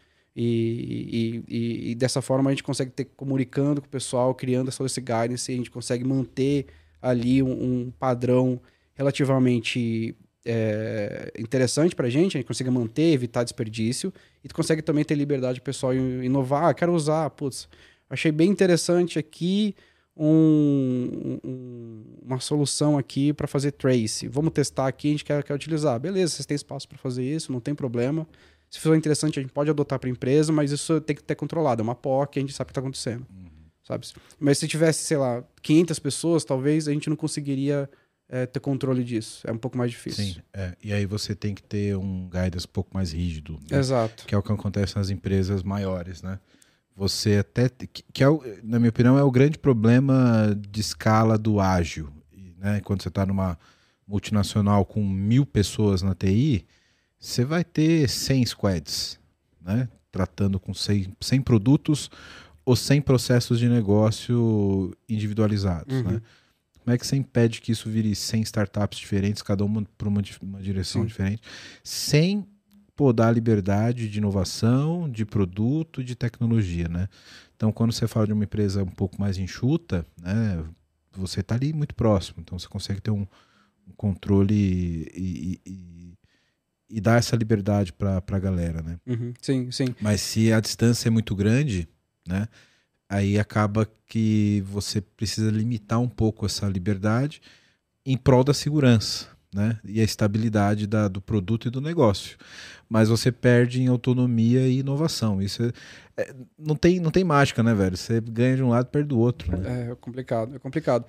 E, 0.43 1.45
e, 1.47 1.91
e, 1.91 1.95
dessa 1.95 2.23
forma 2.23 2.49
a 2.49 2.53
gente 2.55 2.63
consegue 2.63 2.91
ter 2.91 3.05
comunicando 3.15 3.83
com 3.83 3.87
o 3.87 3.91
pessoal, 3.91 4.35
criando 4.35 4.69
essa, 4.69 4.83
esse 4.87 4.99
guidance, 4.99 5.53
a 5.53 5.55
gente 5.55 5.71
consegue 5.71 6.03
manter 6.03 6.65
ali 7.03 7.43
um, 7.43 7.51
um 7.51 7.91
padrão 7.91 8.59
relativamente 8.95 10.17
é, 10.47 11.31
interessante 11.39 11.95
para 11.95 12.07
a 12.07 12.11
gente, 12.11 12.39
a 12.39 12.41
gente 12.41 12.47
consegue 12.47 12.71
manter, 12.71 13.13
evitar 13.13 13.45
desperdício, 13.45 14.11
e 14.43 14.49
tu 14.49 14.55
consegue 14.55 14.81
também 14.81 15.05
ter 15.05 15.15
liberdade 15.15 15.61
pessoal 15.61 15.95
inovar. 15.95 16.71
Ah, 16.71 16.73
quero 16.73 16.95
usar, 16.95 17.29
putz, 17.29 17.69
achei 18.09 18.33
bem 18.33 18.49
interessante 18.49 19.19
aqui 19.19 19.75
um, 20.17 21.39
um, 21.45 22.05
uma 22.23 22.41
solução 22.41 22.97
aqui 22.97 23.35
para 23.35 23.47
fazer 23.47 23.73
trace. 23.73 24.27
Vamos 24.27 24.55
testar 24.55 24.87
aqui, 24.87 25.09
a 25.09 25.11
gente 25.11 25.25
quer, 25.25 25.45
quer 25.45 25.53
utilizar. 25.53 26.01
Beleza, 26.01 26.35
vocês 26.35 26.47
têm 26.47 26.55
espaço 26.55 26.89
para 26.89 26.97
fazer 26.97 27.25
isso, 27.25 27.53
não 27.53 27.61
tem 27.61 27.75
problema. 27.75 28.27
Se 28.71 28.79
for 28.79 28.97
interessante, 28.97 29.39
a 29.39 29.43
gente 29.43 29.53
pode 29.53 29.69
adotar 29.69 29.99
para 29.99 30.09
a 30.09 30.13
empresa, 30.13 30.53
mas 30.53 30.71
isso 30.71 31.01
tem 31.01 31.17
que 31.17 31.23
ter 31.23 31.35
controlado. 31.35 31.83
É 31.83 31.85
uma 31.85 31.95
POC, 31.95 32.39
a 32.39 32.41
gente 32.41 32.53
sabe 32.53 32.67
o 32.67 32.69
que 32.69 32.71
está 32.71 32.81
acontecendo. 32.81 33.27
Uhum. 33.29 33.51
Sabe? 33.83 34.07
Mas 34.39 34.59
se 34.59 34.69
tivesse, 34.69 35.03
sei 35.03 35.17
lá, 35.17 35.43
500 35.61 35.99
pessoas, 35.99 36.45
talvez 36.45 36.87
a 36.87 36.93
gente 36.93 37.11
não 37.11 37.17
conseguiria 37.17 37.91
é, 38.29 38.47
ter 38.47 38.61
controle 38.61 39.03
disso. 39.03 39.45
É 39.45 39.51
um 39.51 39.59
pouco 39.59 39.77
mais 39.77 39.91
difícil. 39.91 40.25
Sim, 40.25 40.41
é. 40.55 40.77
e 40.83 40.93
aí 40.93 41.05
você 41.05 41.35
tem 41.35 41.53
que 41.53 41.63
ter 41.63 41.97
um 41.97 42.29
guidance 42.31 42.65
um 42.65 42.73
pouco 42.73 42.91
mais 42.95 43.13
rígido. 43.13 43.59
Né? 43.69 43.77
Exato. 43.77 44.25
Que 44.25 44.35
é 44.37 44.39
o 44.39 44.43
que 44.43 44.53
acontece 44.53 44.95
nas 44.95 45.11
empresas 45.11 45.65
maiores, 45.65 46.23
né? 46.23 46.39
Você 46.97 47.39
até. 47.39 47.69
Que, 47.69 48.23
é, 48.23 48.27
na 48.63 48.79
minha 48.79 48.91
opinião, 48.91 49.19
é 49.19 49.23
o 49.25 49.31
grande 49.31 49.59
problema 49.59 50.57
de 50.57 50.81
escala 50.81 51.37
do 51.37 51.59
ágil. 51.59 52.09
Né? 52.57 52.81
Quando 52.85 53.03
você 53.03 53.09
está 53.09 53.27
numa 53.27 53.59
multinacional 54.07 54.85
com 54.85 55.05
mil 55.05 55.45
pessoas 55.45 56.03
na 56.03 56.15
TI, 56.15 56.67
você 57.21 57.45
vai 57.45 57.63
ter 57.63 58.09
100 58.09 58.47
squads, 58.47 59.21
né? 59.61 59.89
Tratando 60.11 60.59
com 60.59 60.73
100, 60.73 61.15
100 61.21 61.43
produtos 61.43 62.11
ou 62.65 62.75
100 62.75 63.03
processos 63.03 63.59
de 63.59 63.69
negócio 63.69 64.97
individualizados, 65.09 65.97
uhum. 65.97 66.13
né? 66.13 66.23
Como 66.83 66.95
é 66.95 66.99
que 66.99 67.07
você 67.07 67.15
impede 67.15 67.61
que 67.61 67.73
isso 67.73 67.91
vire 67.91 68.15
100 68.17 68.43
startups 68.43 68.99
diferentes, 68.99 69.43
cada 69.43 69.63
uma 69.65 69.85
para 69.99 70.09
uma, 70.09 70.23
uma, 70.43 70.63
direção 70.63 71.03
Sim. 71.03 71.09
diferente, 71.09 71.43
sem 71.85 72.47
pô, 72.97 73.13
dar 73.13 73.31
liberdade 73.31 74.09
de 74.09 74.19
inovação, 74.19 75.09
de 75.09 75.25
produto, 75.25 76.03
de 76.03 76.15
tecnologia, 76.15 76.89
né? 76.89 77.07
Então, 77.55 77.71
quando 77.71 77.93
você 77.93 78.09
fala 78.09 78.27
de 78.27 78.33
uma 78.33 78.45
empresa 78.45 78.83
um 78.83 78.91
pouco 78.91 79.21
mais 79.21 79.37
enxuta, 79.37 80.07
né, 80.21 80.65
você 81.13 81.41
está 81.41 81.55
ali 81.55 81.73
muito 81.73 81.95
próximo, 81.95 82.39
então 82.41 82.59
você 82.59 82.67
consegue 82.67 83.01
ter 83.01 83.11
um, 83.11 83.27
um 83.87 83.93
controle 83.97 84.55
e, 85.15 85.61
e, 85.67 85.71
e, 85.71 86.19
dar 86.99 87.19
essa 87.19 87.37
liberdade 87.37 87.93
para 87.93 88.23
a 88.27 88.39
galera, 88.39 88.81
né? 88.81 88.97
Uhum. 89.07 89.35
Sim, 89.43 89.71
sim. 89.71 89.95
Mas 90.01 90.23
se 90.23 90.51
a 90.51 90.61
distância 90.61 91.09
é 91.09 91.11
muito 91.11 91.37
grande, 91.37 91.87
né? 92.27 92.49
aí 93.11 93.41
acaba 93.41 93.91
que 94.07 94.63
você 94.67 95.01
precisa 95.01 95.51
limitar 95.51 95.99
um 95.99 96.09
pouco 96.09 96.47
essa 96.47 96.67
liberdade 96.69 97.43
em 98.07 98.17
prol 98.17 98.45
da 98.45 98.55
segurança. 98.55 99.29
Né? 99.53 99.81
E 99.85 100.01
a 100.01 100.05
estabilidade 100.05 100.87
da, 100.87 101.09
do 101.09 101.21
produto 101.21 101.67
e 101.67 101.73
do 101.73 101.81
negócio. 101.81 102.39
Mas 102.89 103.09
você 103.09 103.33
perde 103.33 103.83
em 103.83 103.89
autonomia 103.89 104.61
e 104.69 104.79
inovação. 104.79 105.43
Isso 105.43 105.65
é, 105.65 105.73
é, 106.17 106.35
não, 106.57 106.77
tem, 106.77 107.01
não 107.01 107.11
tem 107.11 107.25
mágica, 107.25 107.61
né, 107.61 107.75
velho? 107.75 107.97
Você 107.97 108.21
ganha 108.21 108.55
de 108.55 108.63
um 108.63 108.69
lado 108.69 108.87
e 108.87 108.91
perde 108.93 109.09
do 109.09 109.19
outro. 109.19 109.59
Né? 109.59 109.89
É, 109.89 109.91
é 109.91 109.95
complicado, 109.97 110.55
é 110.55 110.59
complicado. 110.61 111.05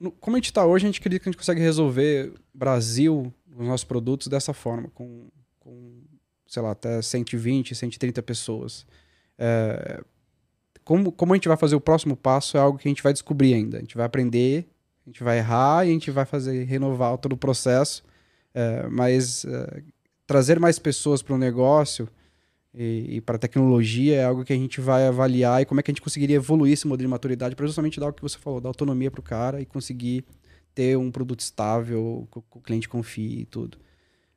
No, 0.00 0.10
como 0.10 0.34
a 0.34 0.38
gente 0.38 0.46
está 0.46 0.66
hoje, 0.66 0.84
a 0.84 0.88
gente 0.88 0.98
acredita 0.98 1.22
que 1.22 1.28
a 1.28 1.32
gente 1.32 1.38
consegue 1.38 1.60
resolver 1.60 2.32
Brasil, 2.52 3.32
os 3.56 3.66
nossos 3.66 3.84
produtos, 3.84 4.28
dessa 4.28 4.52
forma, 4.52 4.88
com, 4.94 5.28
com 5.60 6.02
sei 6.46 6.62
lá, 6.62 6.72
até 6.72 7.00
120, 7.00 7.74
130 7.74 8.22
pessoas. 8.22 8.86
É, 9.38 10.02
como, 10.84 11.10
como 11.10 11.32
a 11.32 11.36
gente 11.36 11.48
vai 11.48 11.56
fazer 11.56 11.74
o 11.74 11.80
próximo 11.80 12.16
passo 12.16 12.56
é 12.56 12.60
algo 12.60 12.78
que 12.78 12.86
a 12.86 12.90
gente 12.90 13.02
vai 13.02 13.12
descobrir 13.12 13.54
ainda. 13.54 13.78
A 13.78 13.80
gente 13.80 13.96
vai 13.96 14.06
aprender, 14.06 14.68
a 15.04 15.10
gente 15.10 15.22
vai 15.22 15.38
errar 15.38 15.84
e 15.84 15.90
a 15.90 15.92
gente 15.92 16.10
vai 16.10 16.24
fazer 16.24 16.64
renovar 16.64 17.16
todo 17.18 17.32
o 17.32 17.36
processo. 17.36 18.04
É, 18.54 18.86
mas 18.88 19.44
é, 19.44 19.82
trazer 20.26 20.58
mais 20.58 20.78
pessoas 20.78 21.22
para 21.22 21.34
o 21.34 21.38
negócio 21.38 22.08
e, 22.74 23.16
e 23.16 23.20
para 23.20 23.36
a 23.36 23.38
tecnologia 23.38 24.16
é 24.16 24.24
algo 24.24 24.44
que 24.44 24.52
a 24.52 24.56
gente 24.56 24.80
vai 24.80 25.06
avaliar 25.06 25.62
e 25.62 25.64
como 25.64 25.80
é 25.80 25.82
que 25.82 25.90
a 25.90 25.92
gente 25.92 26.02
conseguiria 26.02 26.36
evoluir 26.36 26.72
esse 26.72 26.86
modelo 26.86 27.08
de 27.08 27.10
maturidade 27.10 27.54
para 27.54 27.66
justamente 27.66 27.98
dar 27.98 28.08
o 28.08 28.12
que 28.12 28.22
você 28.22 28.38
falou, 28.38 28.60
dar 28.60 28.68
autonomia 28.68 29.10
para 29.10 29.20
o 29.20 29.22
cara 29.22 29.60
e 29.60 29.66
conseguir 29.66 30.24
ter 30.76 30.96
um 30.96 31.10
produto 31.10 31.40
estável, 31.40 32.28
que 32.30 32.38
o 32.38 32.60
cliente 32.60 32.88
confie 32.88 33.40
e 33.40 33.44
tudo. 33.46 33.78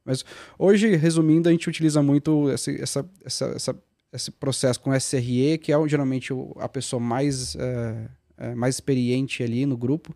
Mas 0.04 0.24
hoje, 0.58 0.96
resumindo, 0.96 1.50
a 1.50 1.52
gente 1.52 1.70
utiliza 1.70 2.02
muito 2.02 2.50
essa, 2.50 2.72
essa, 2.72 3.10
essa, 3.24 3.46
essa 3.48 3.84
esse 4.12 4.32
processo 4.32 4.80
com 4.80 4.94
SRE, 4.94 5.58
que 5.60 5.72
é 5.72 5.88
geralmente 5.88 6.34
a 6.58 6.68
pessoa 6.68 7.00
mais, 7.00 7.56
é, 7.56 8.10
é, 8.38 8.56
mais 8.56 8.76
experiente 8.76 9.44
ali 9.44 9.66
no 9.66 9.78
grupo. 9.78 10.16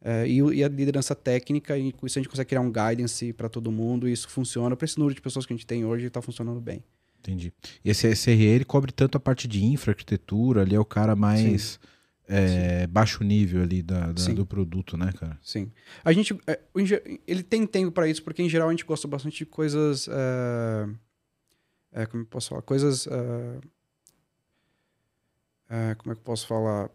É, 0.00 0.26
e, 0.26 0.38
e, 0.38 0.64
a 0.64 0.68
liderança 0.68 1.14
técnica, 1.14 1.76
e 1.76 1.92
com 1.92 2.06
isso 2.06 2.18
a 2.18 2.22
gente 2.22 2.30
consegue 2.30 2.48
criar 2.48 2.60
um 2.60 2.70
guidance 2.70 3.32
para 3.32 3.48
todo 3.48 3.72
mundo, 3.72 4.08
e 4.08 4.12
isso 4.12 4.28
funciona. 4.28 4.76
Para 4.76 4.84
esse 4.84 4.98
número 4.98 5.14
de 5.14 5.20
pessoas 5.20 5.44
que 5.44 5.52
a 5.52 5.56
gente 5.56 5.66
tem 5.66 5.84
hoje, 5.84 6.06
está 6.06 6.22
funcionando 6.22 6.60
bem. 6.60 6.82
Entendi. 7.18 7.52
E 7.84 7.90
esse 7.90 8.08
SRE, 8.14 8.42
ele 8.42 8.64
cobre 8.64 8.92
tanto 8.92 9.16
a 9.16 9.20
parte 9.20 9.48
de 9.48 9.64
infra, 9.64 9.90
arquitetura, 9.90 10.62
ali 10.62 10.76
é 10.76 10.80
o 10.80 10.84
cara 10.84 11.16
mais 11.16 11.78
é, 12.28 12.86
baixo 12.86 13.22
nível 13.22 13.62
ali 13.62 13.82
da, 13.82 14.12
da 14.12 14.32
do 14.32 14.46
produto, 14.46 14.96
né, 14.96 15.12
cara? 15.18 15.38
Sim. 15.42 15.70
A 16.04 16.12
gente, 16.12 16.38
é, 16.46 16.60
ele 17.26 17.42
tem 17.42 17.66
tempo 17.66 17.92
para 17.92 18.08
isso, 18.08 18.22
porque 18.22 18.42
em 18.42 18.48
geral 18.48 18.68
a 18.68 18.72
gente 18.72 18.84
gosta 18.84 19.06
bastante 19.06 19.38
de 19.38 19.46
coisas... 19.46 20.08
É, 20.08 20.88
é 21.92 22.06
como 22.06 22.22
eu 22.22 22.26
posso 22.26 22.50
falar? 22.50 22.62
Coisas... 22.62 23.08
É, 25.68 25.94
como 25.96 26.12
é 26.12 26.14
que 26.14 26.20
eu 26.20 26.24
posso 26.24 26.46
falar? 26.46 26.90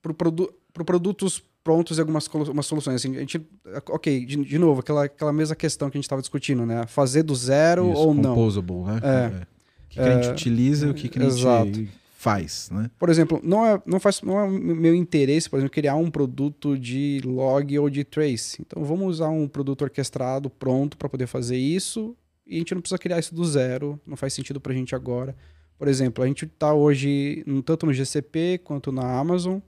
Para 0.00 0.14
produ 0.14 0.52
produtos 0.72 1.42
prontos 1.64 1.98
e 1.98 2.00
algumas 2.00 2.28
umas 2.28 2.66
soluções. 2.66 2.96
Assim, 2.96 3.16
a 3.16 3.20
gente, 3.20 3.44
ok, 3.88 4.24
de, 4.24 4.36
de 4.44 4.58
novo, 4.58 4.80
aquela, 4.80 5.04
aquela 5.04 5.32
mesma 5.32 5.56
questão 5.56 5.90
que 5.90 5.96
a 5.96 5.98
gente 5.98 6.04
estava 6.04 6.22
discutindo, 6.22 6.64
né? 6.64 6.86
Fazer 6.86 7.24
do 7.24 7.34
zero 7.34 7.90
Isso, 7.90 8.00
ou 8.00 8.14
não. 8.14 8.34
Composable, 8.34 8.84
né? 8.84 9.00
É. 9.02 9.26
O 9.26 9.88
que, 9.88 9.94
que, 9.96 10.00
a 10.00 10.22
gente 10.22 10.30
utiliza 10.30 10.86
e 10.86 10.90
o 10.90 10.94
que, 10.94 11.08
que 11.08 11.18
a 11.18 11.22
gente 11.22 11.38
exato. 11.38 11.88
Faz, 12.26 12.68
né? 12.72 12.90
Por 12.98 13.08
exemplo, 13.08 13.40
não 13.44 13.64
é, 13.64 13.80
não 13.86 14.00
faz, 14.00 14.20
não 14.20 14.40
é 14.40 14.48
meu 14.48 14.94
interesse, 14.94 15.48
por 15.48 15.58
exemplo, 15.58 15.72
criar 15.72 15.94
um 15.94 16.10
produto 16.10 16.76
de 16.76 17.20
log 17.24 17.78
ou 17.78 17.88
de 17.88 18.02
trace. 18.02 18.60
Então, 18.60 18.84
vamos 18.84 19.06
usar 19.06 19.28
um 19.28 19.46
produto 19.46 19.82
orquestrado 19.82 20.50
pronto 20.50 20.96
para 20.96 21.08
poder 21.08 21.28
fazer 21.28 21.56
isso 21.56 22.16
e 22.44 22.56
a 22.56 22.58
gente 22.58 22.74
não 22.74 22.80
precisa 22.80 22.98
criar 22.98 23.20
isso 23.20 23.32
do 23.32 23.44
zero, 23.44 24.00
não 24.04 24.16
faz 24.16 24.32
sentido 24.32 24.60
para 24.60 24.72
a 24.72 24.74
gente 24.74 24.92
agora. 24.92 25.36
Por 25.78 25.86
exemplo, 25.86 26.24
a 26.24 26.26
gente 26.26 26.46
está 26.46 26.74
hoje 26.74 27.44
tanto 27.64 27.86
no 27.86 27.92
GCP 27.92 28.58
quanto 28.64 28.90
na 28.90 29.18
Amazon 29.18 29.58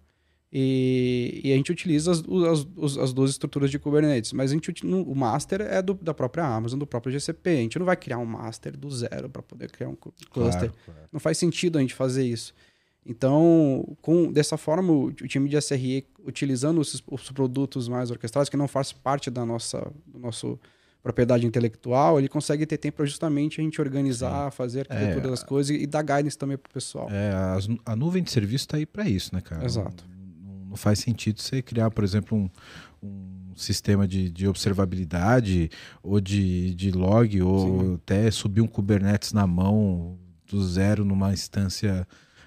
e, 0.53 1.43
e 1.45 1.53
a 1.53 1.57
gente 1.57 1.71
utiliza 1.71 2.11
as, 2.11 2.21
as, 2.21 2.97
as, 2.97 3.13
duas 3.13 3.31
estruturas 3.31 3.71
de 3.71 3.79
Kubernetes. 3.79 4.33
Mas 4.33 4.51
a 4.51 4.55
gente, 4.55 4.73
o 4.87 5.15
master 5.15 5.61
é 5.61 5.83
do, 5.83 5.95
da 5.95 6.15
própria 6.15 6.45
Amazon, 6.45 6.79
do 6.79 6.87
próprio 6.87 7.13
GCP. 7.13 7.51
A 7.51 7.57
gente 7.57 7.79
não 7.79 7.85
vai 7.85 7.97
criar 7.97 8.19
um 8.19 8.25
master 8.25 8.77
do 8.77 8.91
zero 8.91 9.29
para 9.29 9.43
poder 9.43 9.71
criar 9.71 9.89
um 9.89 9.97
cluster. 9.97 10.29
Claro, 10.31 10.75
claro. 10.85 11.01
Não 11.13 11.21
faz 11.21 11.37
sentido 11.37 11.77
a 11.77 11.81
gente 11.83 11.95
fazer 11.95 12.25
isso. 12.25 12.55
Então, 13.05 13.97
com, 14.01 14.33
dessa 14.33 14.57
forma, 14.57 14.93
o, 14.93 15.07
o 15.07 15.13
time 15.13 15.49
de 15.49 15.57
SRE, 15.61 16.07
utilizando 16.25 16.79
os, 16.79 17.03
os, 17.07 17.31
produtos 17.31 17.89
mais 17.89 18.11
orquestrados, 18.11 18.49
que 18.49 18.57
não 18.57 18.69
faz 18.69 18.93
parte 18.93 19.31
da 19.31 19.47
nossa 19.47 19.91
do 20.07 20.19
nosso 20.19 20.59
propriedade 21.03 21.47
intelectual, 21.47 22.19
ele 22.19 22.29
consegue 22.29 22.67
ter 22.67 22.77
tempo 22.77 22.99
para 22.99 23.07
justamente 23.07 23.61
a 23.61 23.65
gente 23.65 23.81
organizar, 23.81 24.51
Sim. 24.51 24.57
fazer 24.57 24.81
arquitetura 24.81 25.27
é, 25.27 25.31
das 25.31 25.43
coisas 25.43 25.75
e, 25.75 25.83
e 25.83 25.87
dar 25.87 26.03
guidance 26.03 26.37
também 26.37 26.59
para 26.59 26.69
o 26.69 26.73
pessoal. 26.73 27.09
É, 27.11 27.31
a, 27.31 27.59
a 27.93 27.97
nuvem 27.97 28.23
de 28.23 28.31
serviço 28.31 28.65
está 28.65 28.77
aí 28.77 28.85
para 28.85 29.09
isso, 29.09 29.35
né, 29.35 29.41
cara? 29.41 29.65
Exato. 29.65 30.05
Não, 30.69 30.77
faz 30.77 30.99
sentido 30.99 31.41
você 31.41 31.63
criar, 31.63 31.91
por 31.91 32.05
exemplo, 32.05 32.37
um, 32.37 32.51
um 33.03 33.57
sistema 33.57 34.07
de, 34.07 34.31
de, 34.31 34.47
observabilidade 34.47 35.71
ou 36.03 36.21
de, 36.21 36.75
de 36.75 36.91
log, 36.91 37.43
ou 37.43 37.81
Sim. 37.81 37.95
até 37.95 38.31
subir 38.31 38.61
um 38.61 38.67
Kubernetes 38.67 39.33
na 39.33 39.47
mão 39.47 40.19
do 40.47 40.63
zero 40.65 41.05
numa 41.05 41.33
instância 41.33 42.07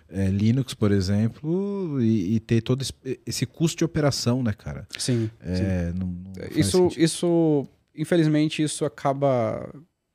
é, 0.10 0.28
Linux, 0.28 0.74
por 0.74 0.92
exemplo, 0.92 2.02
e, 2.02 2.36
e, 2.36 2.40
ter 2.40 2.62
todo 2.62 2.82
esse, 2.82 2.94
esse, 3.26 3.46
custo 3.46 3.80
de 3.80 3.86
operação, 3.86 4.44
né, 4.44 4.54
cara? 4.54 4.88
Sim. 4.98 5.30
É, 5.40 5.92
sim. 5.92 6.00
Não, 6.00 6.08
não 6.08 6.34
isso, 6.56 6.90
isso 6.98 7.68
infelizmente, 7.96 8.64
isso 8.64 8.86
acaba 8.86 9.70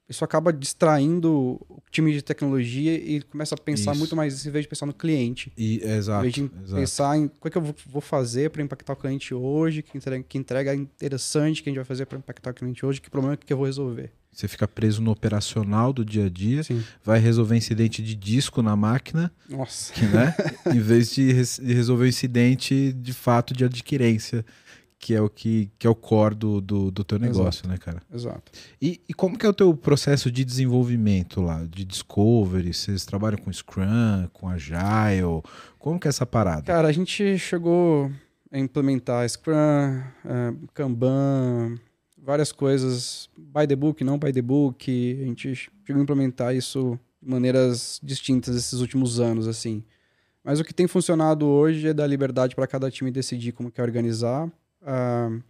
isso 0.09 0.25
acaba 0.25 0.53
distraindo 0.53 1.61
o 1.69 1.83
time 1.91 2.13
de 2.13 2.23
tecnologia 2.23 2.95
e 2.95 3.23
começa 3.23 3.55
a 3.55 3.59
pensar 3.59 3.91
isso. 3.91 3.99
muito 3.99 4.15
mais 4.15 4.47
em 4.47 4.51
vez 4.51 4.65
de 4.65 4.69
pensar 4.69 4.87
no 4.87 4.95
cliente. 4.95 5.53
E, 5.57 5.83
exato. 5.83 6.21
Em 6.21 6.23
vez 6.23 6.35
de 6.35 6.43
exato. 6.43 6.81
pensar 6.81 7.19
em 7.19 7.25
o 7.25 7.31
que, 7.31 7.49
é 7.49 7.51
que 7.51 7.59
eu 7.59 7.75
vou 7.87 8.01
fazer 8.01 8.51
para 8.51 8.63
impactar 8.63 8.93
o 8.93 8.97
cliente 8.97 9.35
hoje, 9.35 9.83
que 9.83 9.97
entrega, 9.97 10.25
que 10.27 10.39
entrega 10.39 10.75
interessante 10.75 11.63
que 11.63 11.69
a 11.69 11.71
gente 11.71 11.79
vai 11.79 11.85
fazer 11.85 12.07
para 12.07 12.19
impactar 12.19 12.51
o 12.51 12.55
cliente 12.55 12.87
hoje, 12.87 13.01
que 13.01 13.11
problema 13.11 13.37
que 13.37 13.53
eu 13.53 13.57
vou 13.57 13.67
resolver. 13.67 14.13
Você 14.33 14.47
fica 14.47 14.69
preso 14.69 15.01
no 15.01 15.11
operacional 15.11 15.95
do 15.95 16.05
dia 16.05 16.27
a 16.27 16.29
dia, 16.29 16.63
Sim. 16.63 16.85
vai 17.03 17.19
resolver 17.19 17.57
incidente 17.57 18.03
de 18.03 18.15
disco 18.15 18.61
na 18.61 18.77
máquina, 18.77 19.33
Nossa. 19.49 19.95
Que, 19.95 20.05
né? 20.05 20.35
em 20.75 20.79
vez 20.79 21.11
de, 21.11 21.33
de 21.33 21.73
resolver 21.73 22.05
o 22.05 22.07
incidente 22.07 22.93
de 22.93 23.15
fato 23.15 23.55
de 23.55 23.65
adquirência 23.65 24.45
que 25.07 25.15
é 25.15 25.21
o 25.21 25.31
que, 25.31 25.71
que 25.79 25.87
é 25.87 25.91
o 25.91 25.95
core 25.95 26.35
do, 26.35 26.61
do, 26.61 26.91
do 26.91 27.05
teu 27.05 27.17
negócio, 27.17 27.61
Exato. 27.61 27.69
né, 27.69 27.79
cara? 27.79 28.03
Exato. 28.13 28.51
E, 28.83 29.01
e 29.09 29.15
como 29.15 29.39
que 29.39 29.47
é 29.47 29.49
o 29.49 29.53
teu 29.53 29.73
processo 29.73 30.33
de 30.33 30.45
desenvolvimento 30.45 31.41
lá, 31.41 31.65
de 31.65 31.85
discovery? 31.85 32.75
Vocês 32.75 33.05
trabalham 33.05 33.39
com 33.39 33.53
Scrum, 33.53 34.27
com 34.33 34.49
Agile? 34.49 35.45
Como 35.79 36.01
que 36.01 36.09
é 36.09 36.11
essa 36.11 36.27
parada? 36.27 36.63
Cara, 36.63 36.89
a 36.89 36.93
gente 36.93 37.39
chegou 37.39 38.11
a 38.51 38.59
implementar 38.59 39.29
Scrum, 39.31 39.55
uh, 39.55 40.69
Kanban, 40.75 41.79
várias 42.21 42.51
coisas, 42.51 43.31
by 43.39 43.65
the 43.65 43.77
book, 43.77 44.03
não 44.03 44.19
by 44.19 44.33
the 44.33 44.43
book. 44.43 44.91
A 45.23 45.25
gente 45.25 45.55
chegou 45.55 46.01
a 46.01 46.03
implementar 46.03 46.53
isso 46.53 46.99
de 47.23 47.31
maneiras 47.31 48.01
distintas 48.03 48.57
esses 48.57 48.81
últimos 48.81 49.21
anos, 49.21 49.47
assim. 49.47 49.85
Mas 50.43 50.59
o 50.59 50.65
que 50.65 50.75
tem 50.75 50.89
funcionado 50.89 51.47
hoje 51.47 51.87
é 51.87 51.95
dar 51.95 52.09
liberdade 52.09 52.57
para 52.57 52.67
cada 52.67 52.91
time 52.91 53.13
decidir 53.13 53.53
como 53.53 53.71
quer 53.71 53.83
organizar 53.85 54.51
Uh, 54.87 55.43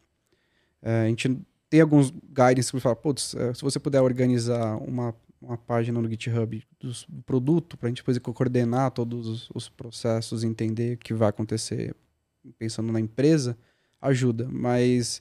a 0.83 1.09
gente 1.09 1.39
tem 1.69 1.81
alguns 1.81 2.11
guidance 2.11 2.71
que 2.71 2.81
fala, 2.81 2.97
putz, 2.97 3.35
eh, 3.35 3.53
se 3.53 3.63
você 3.63 3.79
puder 3.79 4.01
organizar 4.01 4.77
uma, 4.77 5.15
uma 5.41 5.57
página 5.57 6.01
no 6.01 6.09
GitHub 6.09 6.63
do 6.79 6.93
produto, 7.25 7.77
para 7.77 7.89
a 7.89 7.91
gente 7.91 7.99
depois 7.99 8.19
coordenar 8.19 8.93
todos 8.93 9.27
os, 9.27 9.51
os, 9.53 9.69
processos, 9.69 10.45
entender 10.45 10.95
o 10.95 10.99
que 10.99 11.13
vai 11.13 11.29
acontecer 11.29 11.95
pensando 12.59 12.93
na 12.93 13.01
empresa, 13.01 13.59
ajuda. 14.01 14.49
Mas 14.49 15.21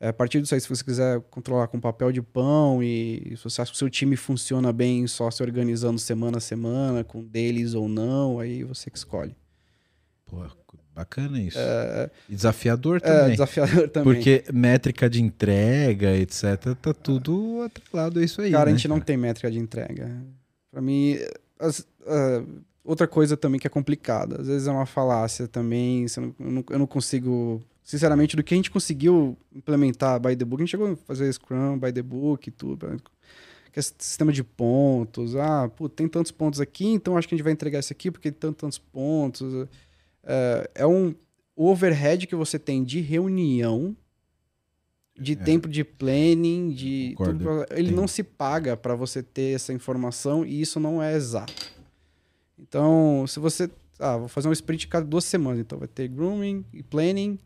eh, 0.00 0.08
a 0.08 0.12
partir 0.12 0.40
disso 0.40 0.54
aí, 0.54 0.60
se 0.60 0.68
você 0.68 0.82
quiser 0.82 1.20
controlar 1.22 1.68
com 1.68 1.78
papel 1.78 2.10
de 2.10 2.22
pão 2.22 2.82
e 2.82 3.34
se 3.36 3.44
você 3.44 3.60
acha 3.60 3.70
que 3.70 3.76
o 3.76 3.78
seu 3.78 3.90
time 3.90 4.16
funciona 4.16 4.72
bem 4.72 5.06
só 5.06 5.30
se 5.30 5.42
organizando 5.42 5.98
semana 5.98 6.38
a 6.38 6.40
semana, 6.40 7.04
com 7.04 7.22
deles 7.22 7.74
ou 7.74 7.86
não, 7.86 8.40
aí 8.40 8.64
você 8.64 8.90
que 8.90 8.96
escolhe. 8.96 9.36
Bacana 10.94 11.40
isso. 11.40 11.58
É, 11.58 12.10
e 12.28 12.34
desafiador 12.34 12.98
é, 12.98 13.00
também. 13.00 13.24
É, 13.24 13.30
desafiador 13.30 13.88
também. 13.88 14.12
Porque 14.12 14.44
métrica 14.52 15.08
de 15.08 15.22
entrega, 15.22 16.14
etc., 16.16 16.74
tá 16.80 16.92
tudo 16.92 17.62
atrelado 17.62 18.20
a 18.20 18.22
isso 18.22 18.42
aí. 18.42 18.50
Cara, 18.50 18.66
né, 18.66 18.72
a 18.72 18.74
gente 18.74 18.88
cara? 18.88 18.98
não 18.98 19.04
tem 19.04 19.16
métrica 19.16 19.50
de 19.50 19.58
entrega. 19.58 20.22
Para 20.70 20.82
mim, 20.82 21.18
as, 21.58 21.80
uh, 21.80 22.62
outra 22.84 23.06
coisa 23.06 23.36
também 23.36 23.58
que 23.58 23.66
é 23.66 23.70
complicada. 23.70 24.40
Às 24.40 24.46
vezes 24.46 24.68
é 24.68 24.70
uma 24.70 24.86
falácia 24.86 25.48
também. 25.48 26.06
Não, 26.16 26.34
eu, 26.38 26.50
não, 26.50 26.64
eu, 26.70 26.78
não, 26.78 26.86
consigo. 26.86 27.62
Sinceramente, 27.82 28.36
do 28.36 28.42
que 28.42 28.54
a 28.54 28.56
gente 28.56 28.70
conseguiu 28.70 29.36
implementar 29.54 30.20
by 30.20 30.36
the 30.36 30.44
book, 30.44 30.62
a 30.62 30.64
gente 30.64 30.70
chegou 30.70 30.92
a 30.92 30.96
fazer 30.96 31.32
Scrum 31.32 31.78
by 31.78 31.92
the 31.92 32.02
book 32.02 32.48
e 32.48 32.52
tudo. 32.52 33.00
Que 33.72 33.78
é 33.78 33.82
sistema 33.82 34.30
de 34.30 34.44
pontos. 34.44 35.34
Ah, 35.36 35.70
pô, 35.74 35.88
tem 35.88 36.06
tantos 36.06 36.30
pontos 36.30 36.60
aqui, 36.60 36.86
então 36.86 37.16
acho 37.16 37.26
que 37.26 37.34
a 37.34 37.36
gente 37.36 37.44
vai 37.44 37.52
entregar 37.52 37.78
isso 37.78 37.92
aqui 37.92 38.10
porque 38.10 38.30
tem 38.30 38.52
tantos 38.52 38.78
pontos. 38.78 39.66
Uh, 40.24 40.68
é 40.74 40.86
um 40.86 41.14
overhead 41.56 42.26
que 42.26 42.34
você 42.34 42.58
tem 42.58 42.84
de 42.84 43.00
reunião, 43.00 43.96
de 45.18 45.32
é. 45.32 45.36
tempo 45.36 45.68
de 45.68 45.84
planning, 45.84 46.70
de 46.70 47.14
tudo, 47.16 47.66
ele 47.70 47.92
não 47.92 48.08
se 48.08 48.22
paga 48.22 48.76
para 48.76 48.94
você 48.94 49.22
ter 49.22 49.54
essa 49.54 49.72
informação 49.72 50.44
e 50.44 50.60
isso 50.60 50.80
não 50.80 51.02
é 51.02 51.14
exato. 51.14 51.70
Então, 52.58 53.24
se 53.26 53.38
você 53.38 53.70
ah, 53.98 54.16
vou 54.16 54.28
fazer 54.28 54.48
um 54.48 54.52
sprint 54.52 54.88
cada 54.88 55.06
duas 55.06 55.24
semanas, 55.24 55.60
então 55.60 55.78
vai 55.78 55.88
ter 55.88 56.08
grooming 56.08 56.64
e 56.72 56.82
planning 56.82 57.38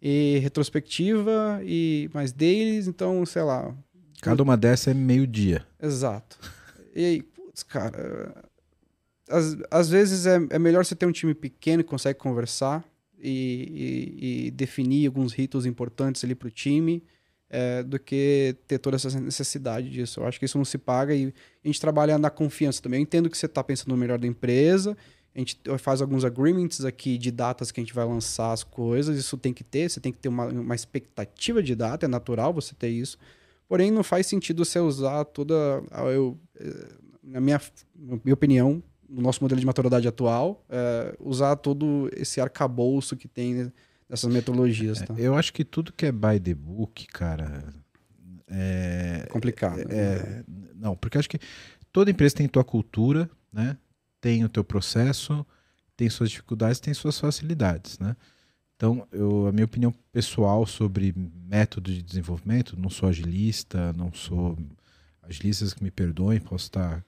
e 0.00 0.38
retrospectiva 0.38 1.60
e 1.62 2.08
mais 2.14 2.32
dailies, 2.32 2.86
então, 2.86 3.24
sei 3.26 3.42
lá. 3.42 3.74
Cada 4.22 4.42
uma 4.42 4.56
dessa 4.56 4.90
é 4.90 4.94
meio 4.94 5.26
dia. 5.26 5.66
Exato. 5.80 6.38
E 6.94 7.04
aí, 7.04 7.22
putz, 7.22 7.62
cara, 7.62 8.34
às, 9.30 9.56
às 9.70 9.88
vezes 9.88 10.26
é, 10.26 10.38
é 10.50 10.58
melhor 10.58 10.84
você 10.84 10.94
ter 10.94 11.06
um 11.06 11.12
time 11.12 11.34
pequeno 11.34 11.82
que 11.82 11.88
consegue 11.88 12.18
conversar 12.18 12.84
e, 13.18 14.12
e, 14.20 14.46
e 14.46 14.50
definir 14.50 15.06
alguns 15.06 15.32
ritos 15.32 15.64
importantes 15.64 16.24
ali 16.24 16.34
para 16.34 16.48
o 16.48 16.50
time 16.50 17.02
é, 17.48 17.82
do 17.82 17.98
que 17.98 18.56
ter 18.66 18.78
toda 18.78 18.96
essa 18.96 19.18
necessidade 19.20 19.90
disso. 19.90 20.20
Eu 20.20 20.26
acho 20.26 20.38
que 20.38 20.44
isso 20.44 20.58
não 20.58 20.64
se 20.64 20.78
paga 20.78 21.14
e 21.14 21.32
a 21.64 21.68
gente 21.68 21.80
trabalha 21.80 22.18
na 22.18 22.30
confiança 22.30 22.82
também. 22.82 23.00
Eu 23.00 23.02
entendo 23.02 23.30
que 23.30 23.38
você 23.38 23.46
está 23.46 23.62
pensando 23.62 23.88
no 23.88 23.96
melhor 23.96 24.18
da 24.18 24.26
empresa, 24.26 24.96
a 25.34 25.38
gente 25.38 25.60
faz 25.78 26.02
alguns 26.02 26.24
agreements 26.24 26.84
aqui 26.84 27.16
de 27.16 27.30
datas 27.30 27.70
que 27.70 27.80
a 27.80 27.82
gente 27.82 27.94
vai 27.94 28.04
lançar 28.04 28.52
as 28.52 28.64
coisas, 28.64 29.16
isso 29.16 29.36
tem 29.38 29.52
que 29.52 29.62
ter, 29.62 29.88
você 29.88 30.00
tem 30.00 30.12
que 30.12 30.18
ter 30.18 30.28
uma, 30.28 30.46
uma 30.46 30.74
expectativa 30.74 31.62
de 31.62 31.74
data, 31.74 32.06
é 32.06 32.08
natural 32.08 32.52
você 32.52 32.74
ter 32.74 32.88
isso. 32.88 33.16
Porém, 33.68 33.90
não 33.92 34.02
faz 34.02 34.26
sentido 34.26 34.64
você 34.64 34.80
usar 34.80 35.24
toda. 35.26 35.54
Eu, 36.12 36.36
eh, 36.58 36.88
na 37.22 37.40
minha, 37.40 37.60
minha 37.94 38.34
opinião, 38.34 38.82
no 39.10 39.20
nosso 39.20 39.42
modelo 39.42 39.60
de 39.60 39.66
maturidade 39.66 40.06
atual, 40.06 40.64
é, 40.68 41.16
usar 41.18 41.56
todo 41.56 42.08
esse 42.16 42.40
arcabouço 42.40 43.16
que 43.16 43.26
tem 43.26 43.72
dessas 44.08 44.32
metodologias. 44.32 45.00
Tá? 45.02 45.14
Eu 45.18 45.34
acho 45.34 45.52
que 45.52 45.64
tudo 45.64 45.92
que 45.92 46.06
é 46.06 46.12
by 46.12 46.38
the 46.40 46.54
book, 46.54 47.06
cara. 47.08 47.74
É 48.48 49.26
complicado. 49.30 49.80
É, 49.90 50.44
não, 50.74 50.96
porque 50.96 51.18
acho 51.18 51.28
que 51.28 51.38
toda 51.92 52.10
empresa 52.10 52.36
tem 52.36 52.48
tua 52.48 52.64
cultura, 52.64 53.28
né? 53.52 53.76
Tem 54.20 54.44
o 54.44 54.48
teu 54.48 54.64
processo, 54.64 55.46
tem 55.96 56.10
suas 56.10 56.30
dificuldades, 56.30 56.80
tem 56.80 56.92
suas 56.92 57.18
facilidades, 57.18 57.98
né? 57.98 58.16
Então, 58.76 59.06
eu, 59.12 59.46
a 59.46 59.52
minha 59.52 59.66
opinião 59.66 59.92
pessoal 60.10 60.66
sobre 60.66 61.14
método 61.46 61.92
de 61.92 62.02
desenvolvimento, 62.02 62.80
não 62.80 62.88
sou 62.88 63.08
agilista, 63.10 63.92
não 63.92 64.10
sou 64.12 64.58
agilistas 65.22 65.74
que 65.74 65.84
me 65.84 65.90
perdoem, 65.90 66.40
posso 66.40 66.64
estar. 66.64 67.04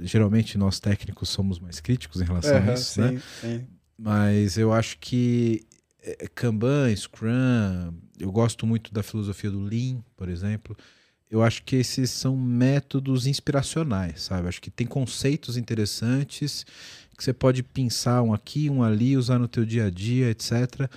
Geralmente 0.00 0.56
nós 0.56 0.80
técnicos 0.80 1.28
somos 1.28 1.58
mais 1.58 1.80
críticos 1.80 2.20
em 2.20 2.24
relação 2.24 2.56
a 2.56 2.74
isso, 2.74 2.94
sim, 2.94 3.00
né? 3.00 3.22
sim. 3.40 3.66
Mas 3.98 4.56
eu 4.58 4.72
acho 4.72 4.98
que 4.98 5.64
é, 6.02 6.26
Kanban, 6.34 6.94
Scrum, 6.94 7.92
eu 8.18 8.32
gosto 8.32 8.66
muito 8.66 8.92
da 8.92 9.02
filosofia 9.02 9.50
do 9.50 9.60
Lean, 9.60 10.02
por 10.16 10.28
exemplo. 10.28 10.76
Eu 11.30 11.42
acho 11.42 11.62
que 11.62 11.76
esses 11.76 12.10
são 12.10 12.36
métodos 12.36 13.26
inspiracionais, 13.26 14.22
sabe? 14.22 14.48
Acho 14.48 14.60
que 14.60 14.70
tem 14.70 14.86
conceitos 14.86 15.56
interessantes 15.56 16.66
que 17.16 17.24
você 17.24 17.32
pode 17.32 17.62
pensar 17.62 18.20
um 18.22 18.34
aqui, 18.34 18.68
um 18.68 18.82
ali, 18.82 19.16
usar 19.16 19.38
no 19.38 19.46
teu 19.46 19.64
dia 19.64 19.86
a 19.86 19.90
dia, 19.90 20.30
etc. 20.30 20.90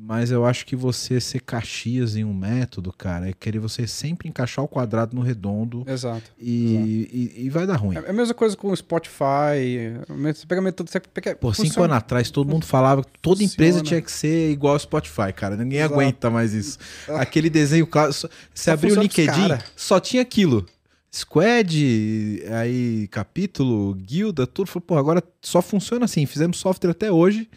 Mas 0.00 0.30
eu 0.30 0.46
acho 0.46 0.64
que 0.64 0.76
você 0.76 1.20
ser 1.20 1.40
caxias 1.40 2.14
em 2.14 2.22
um 2.24 2.32
método, 2.32 2.92
cara, 2.92 3.28
é 3.28 3.32
querer 3.32 3.58
você 3.58 3.84
sempre 3.84 4.28
encaixar 4.28 4.64
o 4.64 4.68
quadrado 4.68 5.16
no 5.16 5.22
redondo. 5.22 5.82
Exato. 5.88 6.22
E, 6.38 7.32
e, 7.36 7.46
e 7.46 7.50
vai 7.50 7.66
dar 7.66 7.74
ruim. 7.74 7.96
É 7.96 8.08
a 8.08 8.12
mesma 8.12 8.32
coisa 8.32 8.56
com 8.56 8.70
o 8.70 8.76
Spotify. 8.76 9.98
Você 10.08 10.46
pega 10.46 10.62
método. 10.62 10.88
Você 10.88 11.00
pega, 11.00 11.34
Pô, 11.34 11.52
cinco 11.52 11.66
funciona. 11.66 11.94
anos 11.94 11.96
atrás 11.96 12.30
todo 12.30 12.48
mundo 12.48 12.64
falava 12.64 13.02
que 13.02 13.10
toda 13.20 13.40
funciona. 13.40 13.52
empresa 13.52 13.82
tinha 13.82 14.00
que 14.00 14.12
ser 14.12 14.52
igual 14.52 14.74
ao 14.74 14.78
Spotify, 14.78 15.32
cara. 15.34 15.56
Ninguém 15.56 15.80
Exato. 15.80 15.94
aguenta 15.94 16.30
mais 16.30 16.54
isso. 16.54 16.78
Aquele 17.18 17.50
desenho 17.50 17.84
claro. 17.84 18.12
Você 18.54 18.70
abriu 18.70 18.96
o 18.96 19.02
LinkedIn, 19.02 19.58
só 19.74 19.98
tinha 19.98 20.22
aquilo. 20.22 20.64
Squad, 21.12 22.44
aí 22.52 23.08
capítulo, 23.08 23.94
guilda, 23.94 24.46
tudo. 24.46 24.80
Pô, 24.80 24.96
agora 24.96 25.20
só 25.42 25.60
funciona 25.60 26.04
assim. 26.04 26.24
Fizemos 26.24 26.58
software 26.58 26.92
até 26.92 27.10
hoje. 27.10 27.48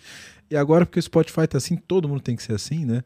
E 0.51 0.57
agora, 0.57 0.85
porque 0.85 0.99
o 0.99 1.01
Spotify 1.01 1.47
tá 1.47 1.57
assim, 1.57 1.77
todo 1.77 2.09
mundo 2.09 2.19
tem 2.19 2.35
que 2.35 2.43
ser 2.43 2.53
assim, 2.53 2.85
né? 2.85 3.05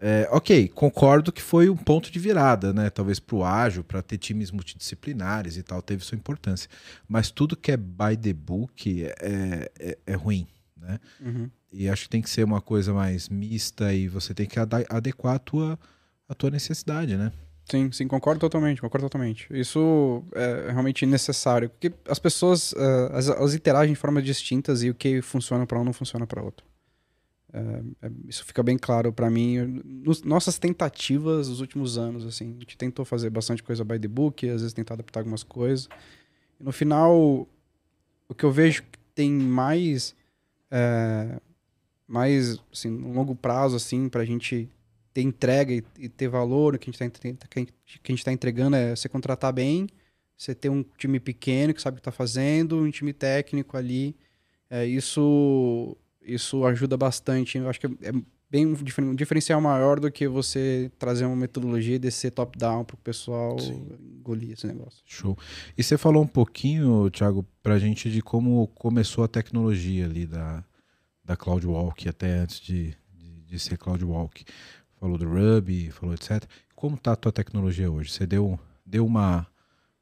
É, 0.00 0.28
ok, 0.32 0.66
concordo 0.66 1.30
que 1.30 1.40
foi 1.40 1.70
um 1.70 1.76
ponto 1.76 2.10
de 2.10 2.18
virada, 2.18 2.72
né? 2.72 2.90
Talvez 2.90 3.20
para 3.20 3.36
o 3.36 3.44
ágil, 3.44 3.84
para 3.84 4.02
ter 4.02 4.18
times 4.18 4.50
multidisciplinares 4.50 5.56
e 5.56 5.62
tal, 5.62 5.80
teve 5.80 6.04
sua 6.04 6.18
importância. 6.18 6.68
Mas 7.06 7.30
tudo 7.30 7.56
que 7.56 7.70
é 7.70 7.76
by 7.76 8.16
the 8.20 8.32
book 8.32 9.04
é, 9.04 9.70
é, 9.78 9.98
é 10.04 10.14
ruim, 10.14 10.44
né? 10.76 10.98
Uhum. 11.20 11.48
E 11.72 11.88
acho 11.88 12.02
que 12.02 12.08
tem 12.08 12.20
que 12.20 12.28
ser 12.28 12.42
uma 12.42 12.60
coisa 12.60 12.92
mais 12.92 13.28
mista 13.28 13.94
e 13.94 14.08
você 14.08 14.34
tem 14.34 14.46
que 14.48 14.58
adequar 14.58 15.36
a 15.36 15.38
tua, 15.38 15.78
a 16.28 16.34
tua 16.34 16.50
necessidade, 16.50 17.16
né? 17.16 17.30
Sim, 17.70 17.92
sim, 17.92 18.08
concordo 18.08 18.40
totalmente, 18.40 18.80
concordo 18.80 19.06
totalmente. 19.06 19.46
Isso 19.52 20.24
é 20.34 20.72
realmente 20.72 21.06
necessário, 21.06 21.70
porque 21.70 21.92
as 22.08 22.18
pessoas, 22.18 22.74
as, 23.12 23.28
elas 23.28 23.54
interagem 23.54 23.94
de 23.94 24.00
formas 24.00 24.24
distintas 24.24 24.82
e 24.82 24.90
o 24.90 24.94
que 24.96 25.22
funciona 25.22 25.64
para 25.64 25.78
um 25.78 25.84
não 25.84 25.92
funciona 25.92 26.26
para 26.26 26.42
outro. 26.42 26.71
É, 27.52 28.06
é, 28.06 28.10
isso 28.26 28.44
fica 28.44 28.62
bem 28.62 28.78
claro 28.78 29.12
para 29.12 29.30
mim. 29.30 29.82
Nos, 29.84 30.22
nossas 30.22 30.58
tentativas 30.58 31.48
nos 31.48 31.60
últimos 31.60 31.98
anos, 31.98 32.24
assim, 32.24 32.54
a 32.56 32.60
gente 32.60 32.76
tentou 32.76 33.04
fazer 33.04 33.28
bastante 33.30 33.62
coisa 33.62 33.84
by 33.84 33.98
the 33.98 34.08
book, 34.08 34.48
às 34.48 34.62
vezes 34.62 34.72
tentar 34.72 34.94
adaptar 34.94 35.20
algumas 35.20 35.42
coisas. 35.42 35.88
E 36.58 36.64
no 36.64 36.72
final, 36.72 37.46
o 38.28 38.34
que 38.34 38.44
eu 38.44 38.50
vejo 38.50 38.82
que 38.82 38.98
tem 39.14 39.30
mais, 39.30 40.14
é, 40.70 41.38
mais, 42.08 42.58
assim, 42.72 42.88
no 42.88 43.12
longo 43.12 43.34
prazo, 43.34 43.76
assim, 43.76 44.08
para 44.08 44.22
a 44.22 44.26
gente 44.26 44.68
ter 45.12 45.20
entrega 45.20 45.74
e, 45.74 45.84
e 45.98 46.08
ter 46.08 46.28
valor, 46.28 46.74
o 46.74 46.78
que 46.78 46.88
a 46.88 46.92
gente 46.92 48.18
está 48.18 48.32
entregando 48.32 48.76
é 48.76 48.96
você 48.96 49.10
contratar 49.10 49.52
bem, 49.52 49.86
você 50.34 50.54
ter 50.54 50.70
um 50.70 50.82
time 50.96 51.20
pequeno 51.20 51.74
que 51.74 51.82
sabe 51.82 51.96
o 51.96 51.98
que 51.98 52.00
está 52.00 52.10
fazendo, 52.10 52.78
um 52.78 52.90
time 52.90 53.12
técnico 53.12 53.76
ali. 53.76 54.16
É, 54.70 54.86
isso 54.86 55.94
isso 56.24 56.64
ajuda 56.64 56.96
bastante. 56.96 57.58
Eu 57.58 57.68
acho 57.68 57.80
que 57.80 57.86
é 57.86 58.12
bem 58.52 58.66
um 58.66 59.14
diferencial 59.14 59.60
maior 59.62 59.98
do 59.98 60.12
que 60.12 60.28
você 60.28 60.92
trazer 60.98 61.24
uma 61.24 61.34
metodologia 61.34 61.96
e 61.96 61.98
descer 61.98 62.30
top-down 62.32 62.84
para 62.84 62.94
o 62.94 62.98
pessoal 62.98 63.58
Sim. 63.58 63.86
engolir 64.18 64.52
esse 64.52 64.66
negócio. 64.66 65.02
Show. 65.06 65.38
E 65.76 65.82
você 65.82 65.96
falou 65.96 66.22
um 66.22 66.26
pouquinho, 66.26 67.08
Thiago, 67.10 67.46
para 67.62 67.74
a 67.74 67.78
gente 67.78 68.10
de 68.10 68.20
como 68.20 68.66
começou 68.68 69.24
a 69.24 69.28
tecnologia 69.28 70.04
ali 70.04 70.26
da, 70.26 70.62
da 71.24 71.34
CloudWalk, 71.34 72.06
até 72.06 72.40
antes 72.40 72.60
de, 72.60 72.94
de, 73.14 73.40
de 73.40 73.58
ser 73.58 73.78
CloudWalk. 73.78 74.44
Falou 75.00 75.16
do 75.16 75.26
Ruby, 75.26 75.90
falou 75.90 76.14
etc. 76.14 76.44
Como 76.76 76.96
está 76.96 77.12
a 77.12 77.16
tua 77.16 77.32
tecnologia 77.32 77.90
hoje? 77.90 78.10
Você 78.10 78.26
deu, 78.26 78.60
deu 78.84 79.06
uma, 79.06 79.46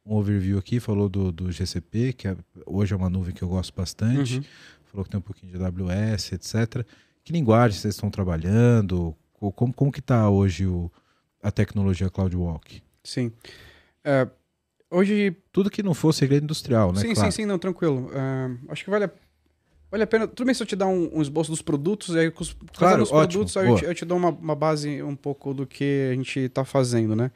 um 0.05 0.17
overview 0.17 0.59
aqui, 0.59 0.81
falou 0.81 1.09
do, 1.09 1.31
do 1.31 1.53
GCP, 1.53 2.15
que 2.15 2.27
é, 2.27 2.37
hoje 2.67 2.95
é 2.95 2.97
uma 2.97 3.09
nuvem 3.09 3.33
que 3.33 3.43
eu 3.43 3.49
gosto 3.49 3.73
bastante. 3.73 4.39
Uhum 4.39 4.45
falou 4.91 5.05
que 5.05 5.11
tem 5.11 5.19
um 5.19 5.23
pouquinho 5.23 5.53
de 5.53 5.63
AWS, 5.63 6.33
etc. 6.33 6.85
Que 7.23 7.33
linguagem 7.33 7.79
vocês 7.79 7.95
estão 7.95 8.11
trabalhando? 8.11 9.15
Como, 9.33 9.73
como 9.73 9.93
que 9.93 10.01
está 10.01 10.29
hoje 10.29 10.67
o, 10.67 10.91
a 11.43 11.51
tecnologia 11.51 12.11
CloudWalk? 12.11 12.83
Sim. 13.03 13.33
É, 14.05 14.29
hoje... 14.91 15.37
Tudo 15.53 15.71
que 15.71 15.83
não 15.83 15.95
for 15.95 16.13
segredo 16.13 16.45
industrial, 16.45 16.93
né? 16.93 17.01
Sim, 17.01 17.15
claro. 17.15 17.31
sim, 17.31 17.43
sim, 17.43 17.47
não, 17.47 17.59
tranquilo. 17.59 18.11
É, 18.13 18.73
acho 18.73 18.85
que 18.85 18.91
vale 18.91 19.05
a, 19.05 19.11
vale 19.91 20.03
a 20.03 20.07
pena... 20.07 20.27
Tudo 20.27 20.47
bem 20.47 20.55
se 20.55 20.63
eu 20.63 20.67
te 20.67 20.77
dar 20.77 20.89
um, 20.89 21.19
um 21.19 21.23
esboço 21.23 21.51
dos 21.51 21.63
produtos, 21.63 22.17
aí 22.17 22.31
com 22.31 22.43
os, 22.43 22.57
claro, 22.75 23.03
ótimo, 23.03 23.45
produtos 23.45 23.57
eu 23.57 23.77
te, 23.77 23.85
eu 23.85 23.95
te, 23.95 24.05
dou 24.05 24.19
uma, 24.19 24.31
uma 24.31 24.55
base 24.55 25.03
um 25.03 25.17
pouco 25.17 25.55
do 25.55 25.67
que 25.67 26.11
a 26.11 26.15
gente 26.15 26.41
está 26.41 26.65
fazendo, 26.65 27.15
né? 27.15 27.31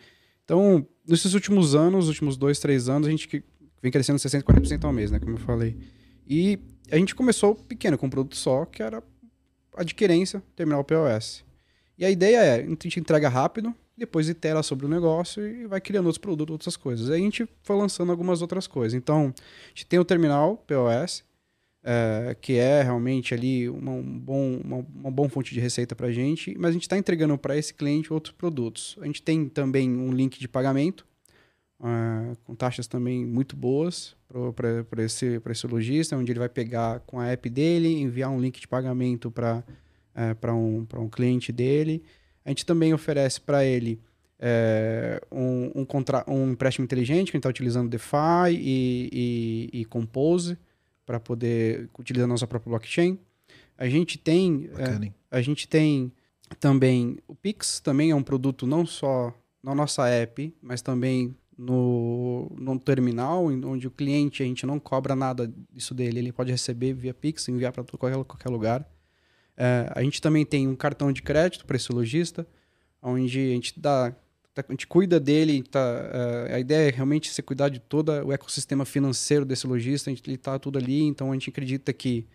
Então, 0.45 0.87
nesses 1.07 1.33
últimos 1.33 1.75
anos, 1.75 2.09
últimos 2.09 2.37
dois, 2.37 2.59
três 2.59 2.89
anos, 2.89 3.09
a 3.09 3.11
gente 3.11 3.43
vem 3.83 3.93
crescendo 3.93 4.19
60%, 4.19 4.43
40% 4.43 4.85
ao 4.85 4.93
mês, 4.93 5.11
né? 5.11 5.19
Como 5.19 5.33
eu 5.33 5.41
falei. 5.41 5.77
E 6.27 6.59
a 6.91 6.97
gente 6.97 7.15
começou 7.15 7.55
pequeno, 7.55 7.97
com 7.97 8.07
um 8.07 8.11
produto 8.11 8.37
só, 8.37 8.65
que 8.65 8.83
era 8.83 9.03
adquirência, 9.77 10.43
terminal 10.55 10.85
POS. 10.85 11.45
E 11.99 12.05
a 12.05 12.11
ideia 12.11 12.39
é, 12.39 12.63
a 12.63 12.67
gente 12.67 13.01
entrega 13.01 13.29
rápido, 13.29 13.75
depois 13.97 14.29
itera 14.29 14.63
sobre 14.63 14.87
o 14.87 14.89
negócio 14.89 15.47
e 15.47 15.67
vai 15.67 15.81
criando 15.81 16.07
outros 16.07 16.19
produtos, 16.19 16.53
outras 16.53 16.77
coisas. 16.77 17.11
Aí 17.11 17.21
a 17.21 17.25
gente 17.25 17.49
foi 17.63 17.77
lançando 17.77 18.11
algumas 18.11 18.43
outras 18.43 18.67
coisas. 18.67 18.95
Então, 18.95 19.33
a 19.37 19.69
gente 19.69 19.87
tem 19.87 19.99
o 19.99 20.05
terminal 20.05 20.57
POS, 20.67 21.25
é, 21.85 22.37
que 22.41 22.55
é 22.55 22.83
realmente 22.83 23.35
ali 23.35 23.69
uma, 23.69 23.93
um 23.93 24.19
bom, 24.19 24.61
uma, 24.65 24.87
uma 24.95 25.11
boa 25.11 25.29
fonte 25.29 25.55
de 25.55 25.61
receita 25.61 25.95
para 25.95 26.09
a 26.09 26.13
gente, 26.13 26.57
mas 26.59 26.71
a 26.71 26.73
gente 26.73 26.83
está 26.83 26.99
entregando 26.99 27.37
para 27.39 27.57
esse 27.57 27.73
cliente 27.73 28.13
outros 28.13 28.35
produtos. 28.35 28.97
A 29.01 29.07
gente 29.07 29.23
tem 29.23 29.49
também 29.49 29.91
um 29.91 30.13
link 30.13 30.41
de 30.41 30.49
pagamento, 30.49 31.07
uh, 31.85 32.37
com 32.45 32.55
taxas 32.55 32.87
também 32.87 33.25
muito 33.25 33.55
boas 33.55 34.17
para 34.57 35.05
esse, 35.05 35.41
esse 35.51 35.67
lojista, 35.67 36.17
onde 36.17 36.33
ele 36.33 36.39
vai 36.39 36.49
pegar 36.49 37.01
com 37.01 37.21
a 37.21 37.27
app 37.27 37.49
dele, 37.51 38.01
enviar 38.01 38.31
um 38.31 38.41
link 38.41 38.59
de 38.59 38.67
pagamento 38.67 39.31
para 39.31 39.63
uh, 40.17 40.53
um, 40.53 40.87
um 40.97 41.09
cliente 41.09 41.53
dele. 41.53 42.03
A 42.45 42.49
gente 42.49 42.65
também 42.65 42.93
oferece 42.93 43.41
para 43.41 43.65
ele 43.65 44.01
é, 44.39 45.21
um, 45.31 45.71
um, 45.75 45.85
contra, 45.85 46.25
um 46.29 46.51
empréstimo 46.51 46.85
inteligente, 46.85 47.31
que 47.31 47.37
a 47.37 47.39
gente 47.39 47.43
está 47.43 47.49
utilizando 47.49 47.89
DeFi 47.89 48.51
e, 48.51 49.71
e, 49.73 49.81
e 49.81 49.85
Compose 49.87 50.59
para 51.07 51.21
poder 51.21 51.89
utilizar 51.99 52.25
a 52.25 52.29
nossa 52.29 52.47
própria 52.47 52.71
blockchain. 52.71 53.19
A 53.79 53.89
gente 53.89 54.19
tem, 54.19 54.69
é, 54.77 55.13
a 55.31 55.41
gente 55.41 55.67
tem 55.67 56.13
também 56.61 57.19
o 57.27 57.35
Pix, 57.35 57.81
também 57.81 58.11
é 58.11 58.15
um 58.15 58.23
produto 58.23 58.67
não 58.67 58.85
só 58.85 59.33
na 59.63 59.75
nossa 59.75 60.07
app, 60.09 60.55
mas 60.61 60.83
também 60.83 61.35
no, 61.57 62.51
no 62.59 62.79
terminal, 62.79 63.47
onde 63.47 63.87
o 63.87 63.91
cliente 63.91 64.43
a 64.43 64.47
gente 64.47 64.67
não 64.67 64.79
cobra 64.79 65.15
nada 65.15 65.53
disso 65.73 65.95
dele, 65.95 66.19
ele 66.19 66.33
pode 66.33 66.51
receber 66.51 66.93
via 66.93 67.15
Pix, 67.15 67.49
enviar 67.49 67.73
para 67.73 67.85
qualquer, 67.85 68.25
qualquer 68.25 68.49
lugar. 68.49 68.89
É, 69.57 69.91
a 69.95 70.03
gente 70.03 70.21
também 70.21 70.45
tem 70.45 70.67
um 70.67 70.75
cartão 70.75 71.13
de 71.13 71.23
crédito 71.23 71.65
para 71.65 71.77
esse 71.77 71.93
lojista, 71.93 72.47
onde 73.01 73.39
a 73.39 73.55
gente 73.55 73.79
dá, 73.79 74.15
a 74.57 74.73
gente 74.73 74.87
cuida 74.87 75.21
dele, 75.21 75.63
tá, 75.63 76.11
é, 76.49 76.55
a 76.55 76.59
ideia 76.59 76.89
é 76.89 76.91
realmente 76.91 77.31
você 77.31 77.43
cuidar 77.43 77.69
de 77.69 77.79
todo 77.79 78.11
o 78.11 78.33
ecossistema 78.33 78.85
financeiro 78.85 79.45
desse 79.45 79.67
lojista, 79.67 80.11
gente 80.11 80.29
está 80.29 80.59
tudo 80.59 80.79
ali, 80.79 81.03
então 81.03 81.31
a 81.31 81.35
gente 81.35 81.51
acredita 81.51 81.93
que 81.93 82.27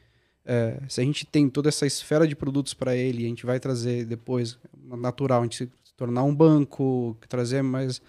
é, 0.46 0.80
se 0.88 1.02
a 1.02 1.04
gente 1.04 1.26
tem 1.26 1.50
toda 1.50 1.70
essa 1.70 1.86
esfera 1.86 2.26
de 2.28 2.36
produtos 2.36 2.74
para 2.74 2.96
ele, 2.96 3.26
a 3.26 3.28
gente 3.28 3.46
vai 3.46 3.60
trazer 3.60 4.06
depois, 4.06 4.58
natural, 4.82 5.42
a 5.42 5.44
gente 5.44 5.58
se 5.58 5.70
tornar 5.98 6.24
um 6.24 6.34
banco, 6.34 7.18
trazer 7.28 7.62
mais 7.62 8.02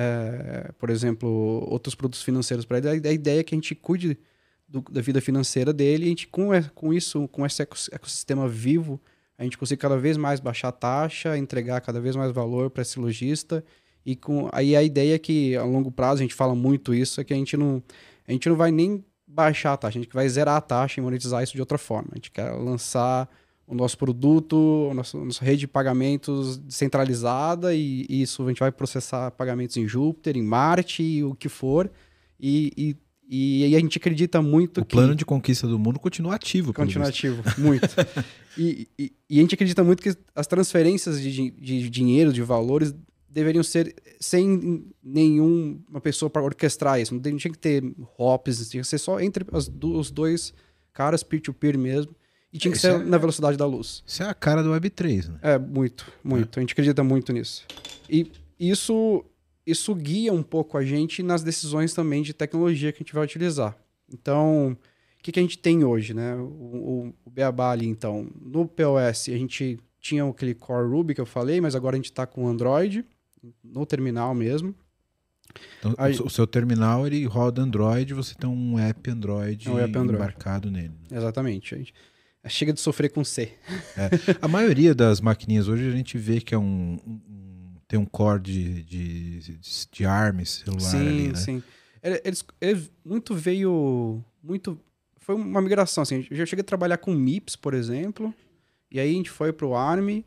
é, 0.00 0.70
por 0.78 0.90
exemplo, 0.90 1.28
outros 1.68 1.96
produtos 1.96 2.22
financeiros 2.22 2.64
para 2.64 2.78
ele. 2.78 3.08
A 3.08 3.12
ideia 3.12 3.40
é 3.40 3.42
que 3.42 3.52
a 3.52 3.56
gente 3.56 3.74
cuide 3.74 4.16
do, 4.68 4.80
da 4.80 5.00
vida 5.00 5.20
financeira 5.20 5.72
dele 5.72 6.04
e 6.04 6.06
a 6.06 6.08
gente, 6.10 6.28
com, 6.28 6.50
com 6.72 6.94
isso, 6.94 7.26
com 7.26 7.44
esse 7.44 7.60
ecossistema 7.62 8.48
vivo, 8.48 9.00
a 9.36 9.42
gente 9.42 9.58
consiga 9.58 9.80
cada 9.80 9.98
vez 9.98 10.16
mais 10.16 10.38
baixar 10.38 10.68
a 10.68 10.72
taxa, 10.72 11.36
entregar 11.36 11.80
cada 11.80 12.00
vez 12.00 12.14
mais 12.14 12.30
valor 12.30 12.70
para 12.70 12.82
esse 12.82 12.98
lojista. 13.00 13.64
E 14.06 14.14
com, 14.14 14.48
aí 14.52 14.76
a 14.76 14.82
ideia 14.84 15.16
é 15.16 15.18
que, 15.18 15.56
a 15.56 15.64
longo 15.64 15.90
prazo, 15.90 16.20
a 16.20 16.22
gente 16.22 16.34
fala 16.34 16.54
muito 16.54 16.94
isso, 16.94 17.20
é 17.20 17.24
que 17.24 17.34
a 17.34 17.36
gente 17.36 17.56
não, 17.56 17.82
a 18.26 18.30
gente 18.30 18.48
não 18.48 18.56
vai 18.56 18.70
nem 18.70 19.04
baixar 19.26 19.72
a 19.72 19.76
taxa, 19.76 19.98
a 19.98 20.02
gente 20.02 20.14
vai 20.14 20.28
zerar 20.28 20.56
a 20.56 20.60
taxa 20.60 21.00
e 21.00 21.02
monetizar 21.02 21.42
isso 21.42 21.54
de 21.54 21.60
outra 21.60 21.76
forma. 21.76 22.10
A 22.12 22.14
gente 22.14 22.30
quer 22.30 22.52
lançar 22.52 23.28
o 23.68 23.74
nosso 23.74 23.98
produto, 23.98 24.88
a 24.90 24.94
nossa, 24.94 25.18
a 25.18 25.24
nossa 25.24 25.44
rede 25.44 25.60
de 25.60 25.68
pagamentos 25.68 26.56
descentralizada 26.56 27.74
e, 27.74 28.06
e, 28.08 28.22
isso 28.22 28.42
a 28.42 28.48
gente 28.48 28.60
vai 28.60 28.72
processar 28.72 29.30
pagamentos 29.32 29.76
em 29.76 29.86
Júpiter, 29.86 30.36
em 30.36 30.42
Marte, 30.42 31.22
o 31.22 31.34
que 31.34 31.50
for, 31.50 31.90
e, 32.40 32.72
e, 32.76 32.96
E, 33.68 33.76
a 33.76 33.78
gente 33.78 33.98
acredita 33.98 34.40
muito 34.40 34.80
o 34.80 34.84
que... 34.84 34.96
plano 34.96 35.14
de 35.14 35.24
conquista 35.24 35.66
do 35.66 35.78
mundo 35.78 36.00
continua 36.00 36.34
ativo. 36.34 36.72
pelo 36.72 36.86
Continua 36.86 37.08
ativo, 37.08 37.42
muito. 37.58 37.86
e, 38.56 38.88
a 39.30 39.34
gente 39.34 39.54
acredita 39.54 39.84
muito 39.84 40.02
que 40.02 40.16
as 40.34 40.46
transferências 40.46 41.20
de, 41.20 41.50
de 41.50 41.90
dinheiro, 41.90 42.32
de 42.32 42.40
valores, 42.42 42.94
deveriam 43.28 43.62
ser 43.62 43.94
sem 44.18 44.86
nenhuma 45.02 46.00
pessoa 46.00 46.30
para 46.30 46.42
orquestrar 46.42 46.98
isso. 46.98 47.14
Não 47.14 47.20
tinha 47.20 47.52
que 47.52 47.58
ter 47.58 47.84
hops, 48.16 48.70
tinha 48.70 48.82
que 48.82 48.88
ser 48.88 48.98
só 48.98 49.20
entre 49.20 49.44
as 49.52 49.70
os 49.82 50.10
dois 50.10 50.54
caras, 50.94 51.22
peer-to-peer 51.22 51.78
mesmo. 51.78 52.16
E 52.52 52.58
tinha 52.58 52.72
que 52.72 52.78
ser 52.78 52.92
é- 52.92 52.98
na 52.98 53.18
velocidade 53.18 53.56
da 53.56 53.66
luz. 53.66 54.02
Isso 54.06 54.22
é 54.22 54.26
a 54.28 54.34
cara 54.34 54.62
do 54.62 54.70
Web3, 54.70 55.28
né? 55.28 55.38
É, 55.42 55.58
muito, 55.58 56.10
muito. 56.24 56.58
A 56.58 56.60
gente 56.62 56.72
acredita 56.72 57.04
muito 57.04 57.32
nisso. 57.32 57.64
E 58.08 58.30
isso, 58.58 59.24
isso 59.66 59.94
guia 59.94 60.32
um 60.32 60.42
pouco 60.42 60.78
a 60.78 60.84
gente 60.84 61.22
nas 61.22 61.42
decisões 61.42 61.92
também 61.92 62.22
de 62.22 62.32
tecnologia 62.32 62.90
que 62.92 62.98
a 62.98 63.04
gente 63.04 63.14
vai 63.14 63.24
utilizar. 63.24 63.76
Então, 64.10 64.72
o 65.18 65.22
que, 65.22 65.30
que 65.30 65.38
a 65.38 65.42
gente 65.42 65.58
tem 65.58 65.84
hoje, 65.84 66.14
né? 66.14 66.34
O, 66.36 66.40
o, 66.42 67.14
o 67.26 67.30
Beabá 67.30 67.70
ali, 67.72 67.86
então. 67.86 68.30
No 68.40 68.66
POS, 68.66 69.28
a 69.28 69.36
gente 69.36 69.78
tinha 70.00 70.24
aquele 70.24 70.54
Core 70.54 70.88
Ruby 70.88 71.14
que 71.14 71.20
eu 71.20 71.26
falei, 71.26 71.60
mas 71.60 71.74
agora 71.74 71.96
a 71.96 71.98
gente 71.98 72.06
está 72.06 72.26
com 72.26 72.48
Android, 72.48 73.04
no 73.62 73.84
terminal 73.84 74.34
mesmo. 74.34 74.74
Então, 75.78 75.94
Aí- 75.98 76.14
o 76.20 76.30
seu 76.30 76.46
terminal 76.46 77.06
ele 77.06 77.24
roda 77.24 77.60
Android, 77.60 78.14
você 78.14 78.34
tem 78.34 78.48
um 78.48 78.78
app 78.78 79.10
Android, 79.10 79.68
É 79.68 79.70
um 79.70 79.78
app 79.78 79.98
Android. 79.98 80.14
embarcado 80.22 80.70
nele. 80.70 80.92
Exatamente. 81.10 81.74
A 81.74 81.78
gente 81.78 81.92
chega 82.46 82.72
de 82.72 82.80
sofrer 82.80 83.10
com 83.10 83.24
C. 83.24 83.52
A 84.40 84.48
maioria 84.48 84.94
das 84.94 85.20
maquininhas 85.20 85.68
hoje 85.68 85.86
a 85.88 85.90
gente 85.90 86.16
vê 86.18 86.40
que 86.40 86.54
é 86.54 86.58
um, 86.58 86.98
um- 87.06 87.74
tem 87.88 87.98
um 87.98 88.04
core 88.04 88.40
de, 88.40 88.82
de, 88.82 89.38
de, 89.40 89.60
de 89.90 90.04
ARM 90.06 90.44
celular 90.44 90.90
sim, 90.90 91.08
ali, 91.08 91.28
né? 91.28 91.34
sim. 91.36 91.62
Ele- 92.02 92.20
Eles, 92.24 92.44
ele 92.60 92.90
muito 93.04 93.34
veio. 93.34 94.22
Muito. 94.42 94.78
Foi 95.16 95.34
uma 95.34 95.60
migração, 95.60 96.02
assim. 96.02 96.26
Eu 96.30 96.36
já 96.36 96.46
cheguei 96.46 96.60
a 96.62 96.64
trabalhar 96.64 96.98
com 96.98 97.12
MIPS, 97.12 97.56
por 97.56 97.74
exemplo. 97.74 98.32
E 98.90 99.00
aí 99.00 99.10
a 99.10 99.14
gente 99.14 99.30
foi 99.30 99.52
pro 99.52 99.74
ARM. 99.74 100.22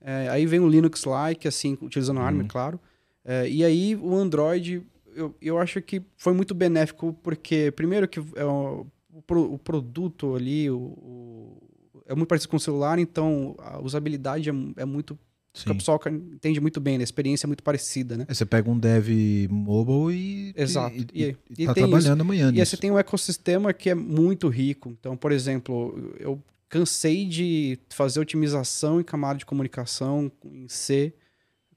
é, 0.00 0.28
aí 0.28 0.44
vem 0.44 0.60
o 0.60 0.68
Linux-like, 0.68 1.48
assim, 1.48 1.78
utilizando 1.80 2.18
o 2.18 2.22
ARM, 2.22 2.40
Uhum. 2.40 2.46
claro. 2.48 2.78
É, 3.24 3.48
e 3.48 3.64
aí 3.64 3.96
o 3.96 4.14
Android, 4.14 4.82
eu, 5.14 5.34
eu 5.40 5.58
acho 5.58 5.80
que 5.80 6.02
foi 6.16 6.34
muito 6.34 6.52
benéfico, 6.54 7.12
porque, 7.22 7.72
primeiro, 7.74 8.06
que 8.06 8.20
é 8.36 8.44
o, 8.44 8.86
o, 9.14 9.22
pro- 9.22 9.52
o 9.52 9.58
produto 9.58 10.34
ali 10.34 10.68
o, 10.70 10.76
o- 10.78 11.62
é 12.06 12.14
muito 12.14 12.28
parecido 12.28 12.50
com 12.50 12.56
o 12.56 12.60
celular, 12.60 12.98
então 12.98 13.54
a 13.58 13.80
usabilidade 13.80 14.50
é, 14.50 14.52
é 14.76 14.84
muito. 14.84 15.18
Sim. 15.56 15.70
O 15.70 15.74
pessoal 15.76 16.00
entende 16.32 16.60
muito 16.60 16.80
bem, 16.80 16.98
né? 16.98 17.02
a 17.02 17.04
experiência 17.04 17.46
é 17.46 17.48
muito 17.48 17.62
parecida, 17.62 18.16
né? 18.16 18.26
Aí 18.28 18.34
você 18.34 18.44
pega 18.44 18.68
um 18.68 18.76
dev 18.76 19.08
mobile 19.48 20.18
e, 20.18 20.54
Exato. 20.56 20.96
e, 20.96 21.06
E- 21.14 21.36
e, 21.56 21.62
e 21.62 21.66
tá 21.66 21.74
tem 21.74 21.84
trabalhando 21.88 22.20
amanhã 22.22 22.46
E 22.46 22.48
aí 22.48 22.52
nisso. 22.54 22.70
você 22.72 22.76
tem 22.76 22.90
um 22.90 22.98
ecossistema 22.98 23.72
que 23.72 23.88
é 23.88 23.94
muito 23.94 24.48
rico. 24.48 24.90
Então, 24.90 25.16
por 25.16 25.30
exemplo, 25.30 26.12
eu 26.18 26.42
cansei 26.68 27.24
de 27.24 27.78
fazer 27.90 28.18
otimização 28.18 29.00
em 29.00 29.04
camada 29.04 29.38
de 29.38 29.46
comunicação 29.46 30.30
em 30.44 30.66
C, 30.68 31.14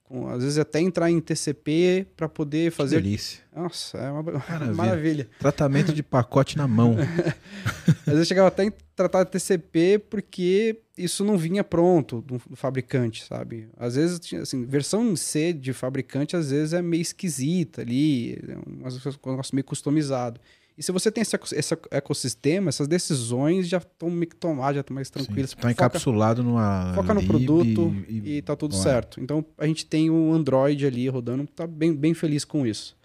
com, 0.08 0.26
às 0.28 0.42
vezes 0.42 0.58
até 0.58 0.80
entrar 0.80 1.10
em 1.10 1.20
TCP 1.20 2.06
para 2.16 2.28
poder 2.28 2.70
Que 2.70 2.76
fazer. 2.76 2.96
delícia. 3.02 3.40
Nossa, 3.54 3.98
é 3.98 4.10
uma 4.10 4.22
Maravilha. 4.48 4.72
maravilha. 4.74 5.28
Tratamento 5.38 5.92
de 5.92 6.02
pacote 6.02 6.56
na 6.56 6.66
mão. 6.66 6.96
Às 8.00 8.04
vezes 8.06 8.20
eu 8.20 8.24
chegava 8.24 8.48
até 8.48 8.64
em 8.64 8.72
tratar 8.96 9.24
TCP 9.26 9.98
porque 10.10 10.80
isso 10.96 11.24
não 11.24 11.36
vinha 11.36 11.62
pronto 11.62 12.22
do, 12.22 12.38
fabricante, 12.56 13.24
sabe? 13.24 13.68
Às 13.76 13.96
vezes, 13.96 14.18
tinha, 14.18 14.42
assim, 14.42 14.64
versão 14.64 15.06
em 15.10 15.16
C 15.16 15.52
de 15.52 15.72
fabricante, 15.72 16.34
às 16.36 16.50
vezes 16.50 16.72
é 16.72 16.80
meio 16.82 17.02
esquisita 17.02 17.82
ali, 17.82 18.32
é 18.48 18.56
um 18.56 18.78
um 19.26 19.30
negócio 19.30 19.54
meio 19.54 19.64
customizado. 19.64 20.40
E 20.78 20.82
se 20.82 20.92
você 20.92 21.10
tem 21.10 21.22
esse, 21.22 21.36
esse 21.56 21.76
ecossistema, 21.90 22.68
essas 22.68 22.86
decisões 22.86 23.66
já 23.66 23.78
estão 23.78 24.08
meio 24.08 24.28
que 24.28 24.36
tomadas, 24.36 24.76
já 24.76 24.80
estão 24.82 24.94
mais 24.94 25.10
tranquilas. 25.10 25.50
Está 25.50 25.72
encapsulado 25.72 26.40
numa. 26.40 26.92
Foca 26.94 27.12
no 27.12 27.26
produto 27.26 27.92
e, 28.08 28.40
tá 28.42 28.54
tudo 28.54 28.76
certo. 28.76 29.20
Então 29.20 29.44
a 29.58 29.66
gente 29.66 29.84
tem 29.84 30.08
o 30.08 30.32
Android 30.32 30.86
ali 30.86 31.08
rodando, 31.08 31.44
tá 31.48 31.66
bem, 31.66 31.92
bem 31.92 32.14
feliz 32.14 32.44
com 32.44 32.64
isso. 32.64 32.96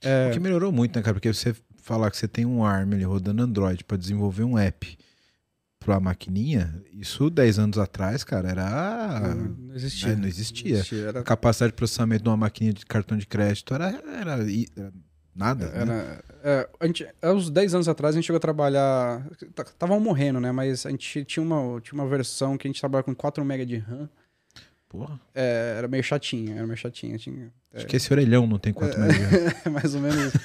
É. 0.00 0.30
O 0.30 0.32
que 0.32 0.40
melhorou 0.40 0.72
muito, 0.72 0.96
né, 0.96 1.02
cara? 1.02 1.12
Porque 1.12 1.30
você 1.30 1.54
falar 1.82 2.10
que 2.10 2.16
você 2.16 2.26
tem 2.26 2.46
um 2.46 2.64
ARM 2.64 2.94
ali 2.94 3.04
rodando 3.04 3.42
Android 3.42 3.84
para 3.84 3.98
desenvolver 3.98 4.44
um 4.44 4.56
app 4.56 4.96
pra 5.78 6.00
maquininha, 6.00 6.82
isso 6.92 7.28
10 7.28 7.58
anos 7.58 7.78
atrás, 7.78 8.24
cara, 8.24 8.48
era. 8.48 9.34
não 9.34 9.74
existia. 9.74 10.12
é, 10.12 10.16
não 10.16 10.26
existia. 10.26 10.82
Era 11.06 11.20
A 11.20 11.22
capacidade 11.22 11.72
de 11.72 11.76
processamento 11.76 12.22
de 12.22 12.28
uma 12.30 12.38
maquinha 12.38 12.72
de 12.72 12.86
cartão 12.86 13.18
de 13.18 13.26
crédito 13.26 13.74
era, 13.74 14.02
era, 14.18 14.32
era 14.76 14.92
nada. 15.38 15.66
né? 15.70 15.80
Era, 15.80 16.24
é, 16.42 16.68
a 16.80 16.86
gente, 16.86 17.06
há 17.22 17.32
uns 17.32 17.48
10 17.50 17.74
anos 17.74 17.88
atrás 17.88 18.14
a 18.14 18.18
gente 18.18 18.26
chegou 18.26 18.36
a 18.38 18.40
trabalhar. 18.40 19.26
Estavam 19.66 19.98
morrendo, 20.00 20.40
né? 20.40 20.50
Mas 20.52 20.84
a 20.84 20.90
gente 20.90 21.24
tinha 21.24 21.42
uma, 21.42 21.80
tinha 21.80 21.94
uma 21.94 22.08
versão 22.08 22.58
que 22.58 22.66
a 22.66 22.70
gente 22.70 22.80
trabalhava 22.80 23.04
com 23.04 23.14
4 23.14 23.42
MB 23.44 23.64
de 23.66 23.76
RAM. 23.78 24.08
Porra. 24.88 25.20
É, 25.34 25.74
era 25.78 25.86
meio 25.88 26.02
chatinha, 26.02 26.56
era 26.56 26.66
meio 26.66 26.76
chatinha. 26.76 27.16
Tinha, 27.18 27.52
Acho 27.74 27.86
que 27.86 27.96
esse 27.96 28.10
orelhão 28.12 28.46
não 28.46 28.58
tem 28.58 28.72
quanto 28.72 28.98
mais. 28.98 29.14
é 29.66 29.68
mais 29.68 29.94
ou 29.94 30.00
menos 30.00 30.16
isso. 30.34 30.38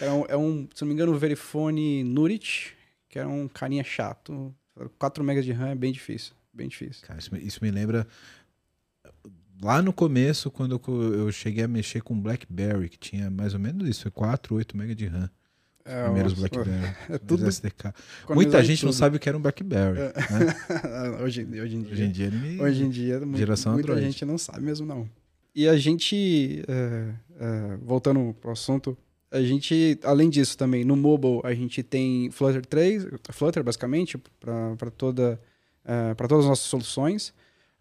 É 0.00 0.10
um, 0.10 0.24
é 0.28 0.36
um, 0.36 0.68
se 0.74 0.82
não 0.82 0.88
me 0.88 0.94
engano, 0.94 1.12
o 1.12 1.18
Verifone 1.18 2.04
Nurit, 2.04 2.74
que 3.08 3.18
era 3.18 3.26
um 3.28 3.48
carinha 3.48 3.82
chato. 3.82 4.54
4 4.98 5.24
MB 5.24 5.40
de 5.42 5.52
RAM 5.52 5.70
é 5.70 5.74
bem 5.74 5.90
difícil. 5.92 6.34
Bem 6.52 6.68
difícil. 6.68 7.06
Cara, 7.06 7.18
isso, 7.18 7.34
me- 7.34 7.40
isso 7.40 7.58
me 7.62 7.70
lembra. 7.70 8.06
Lá 9.62 9.80
no 9.80 9.92
começo, 9.92 10.50
quando 10.50 10.80
eu, 10.88 11.32
cheguei 11.32 11.64
a 11.64 11.68
mexer 11.68 12.02
com 12.02 12.18
BlackBerry, 12.18 12.88
que 12.88 12.98
tinha 12.98 13.30
mais 13.30 13.54
ou 13.54 13.60
menos 13.60 13.88
isso, 13.88 14.02
foi 14.02 14.10
4, 14.10 14.54
8 14.54 14.76
MB 14.76 14.94
de 14.94 15.06
RAM. 15.06 15.30
É, 15.84 16.04
primeiros 16.04 16.32
BlackBerry. 16.34 16.94
é 17.08 17.18
tudo- 17.18 17.46
SDK. 17.46 17.94
Muita 18.30 18.62
gente 18.62 18.84
não 18.84 18.90
tudo. 18.90 18.98
sabe 18.98 19.16
o 19.16 19.20
que 19.20 19.28
era 19.28 19.38
um 19.38 19.40
BlackBerry. 19.40 19.98
né? 20.00 20.12
hoje, 21.22 21.44
hoje 21.44 21.76
em 21.76 21.82
dia. 21.82 21.92
Hoje 21.92 22.04
em 22.04 22.10
dia 22.10 22.26
ele 22.26 22.60
Hoje 22.60 22.82
em 22.84 22.90
dia, 22.90 23.20
Geração 23.34 23.72
muita 23.74 23.92
Android. 23.92 24.10
gente 24.10 24.24
não 24.24 24.36
sabe 24.36 24.60
mesmo, 24.62 24.84
não. 24.84 25.08
E 25.54 25.66
a 25.66 25.76
gente, 25.78 26.62
é, 26.68 27.08
é, 27.40 27.76
voltando 27.82 28.34
pro 28.40 28.50
assunto, 28.50 28.98
a 29.30 29.40
gente, 29.40 29.98
além 30.02 30.28
disso 30.28 30.58
também, 30.58 30.84
no 30.84 30.96
mobile, 30.96 31.40
a 31.44 31.54
gente 31.54 31.82
tem 31.82 32.30
Flutter 32.30 32.64
3, 32.66 33.06
Flutter 33.30 33.62
basicamente, 33.64 34.18
para 34.38 34.90
toda, 34.90 35.40
para 36.16 36.28
todas 36.28 36.44
as 36.44 36.48
nossas 36.50 36.66
soluções. 36.66 37.32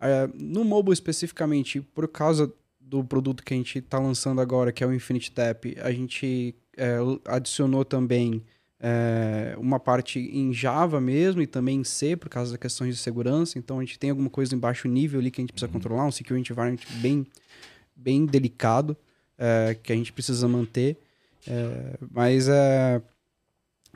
É, 0.07 0.29
no 0.33 0.63
mobile 0.63 0.93
especificamente, 0.93 1.81
por 1.81 2.07
causa 2.07 2.51
do 2.79 3.03
produto 3.03 3.43
que 3.43 3.53
a 3.53 3.57
gente 3.57 3.79
está 3.79 3.97
lançando 3.97 4.39
agora, 4.39 4.71
que 4.71 4.83
é 4.83 4.87
o 4.87 4.93
Infinite 4.93 5.31
Tap, 5.31 5.65
a 5.81 5.91
gente 5.91 6.55
é, 6.77 6.97
adicionou 7.25 7.83
também 7.83 8.43
é, 8.79 9.55
uma 9.57 9.79
parte 9.79 10.19
em 10.19 10.53
Java 10.53 11.01
mesmo 11.01 11.41
e 11.41 11.47
também 11.47 11.79
em 11.79 11.83
C, 11.83 12.15
por 12.15 12.29
causa 12.29 12.51
das 12.51 12.59
questões 12.59 12.95
de 12.95 13.01
segurança. 13.01 13.57
Então 13.57 13.79
a 13.79 13.81
gente 13.83 13.97
tem 13.97 14.09
alguma 14.09 14.29
coisa 14.29 14.55
em 14.55 14.59
baixo 14.59 14.87
nível 14.87 15.19
ali 15.19 15.31
que 15.31 15.41
a 15.41 15.43
gente 15.43 15.53
precisa 15.53 15.71
controlar, 15.71 16.05
um 16.05 16.11
security 16.11 16.51
environment 16.51 16.79
bem, 17.01 17.25
bem 17.95 18.25
delicado 18.25 18.95
é, 19.37 19.75
que 19.81 19.91
a 19.91 19.95
gente 19.95 20.13
precisa 20.13 20.47
manter. 20.47 20.97
É, 21.47 21.97
mas 22.11 22.47
é, 22.47 23.01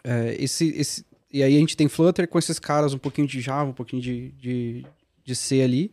é, 0.04 0.36
esse, 0.40 0.70
esse. 0.70 1.06
E 1.32 1.44
aí 1.44 1.56
a 1.56 1.60
gente 1.60 1.78
tem 1.78 1.88
Flutter 1.88 2.28
com 2.28 2.40
esses 2.40 2.58
caras, 2.58 2.94
um 2.94 2.98
pouquinho 2.98 3.28
de 3.28 3.40
Java, 3.42 3.70
um 3.70 3.74
pouquinho 3.74 4.02
de, 4.02 4.32
de, 4.32 4.86
de 5.24 5.36
C 5.36 5.62
ali. 5.62 5.92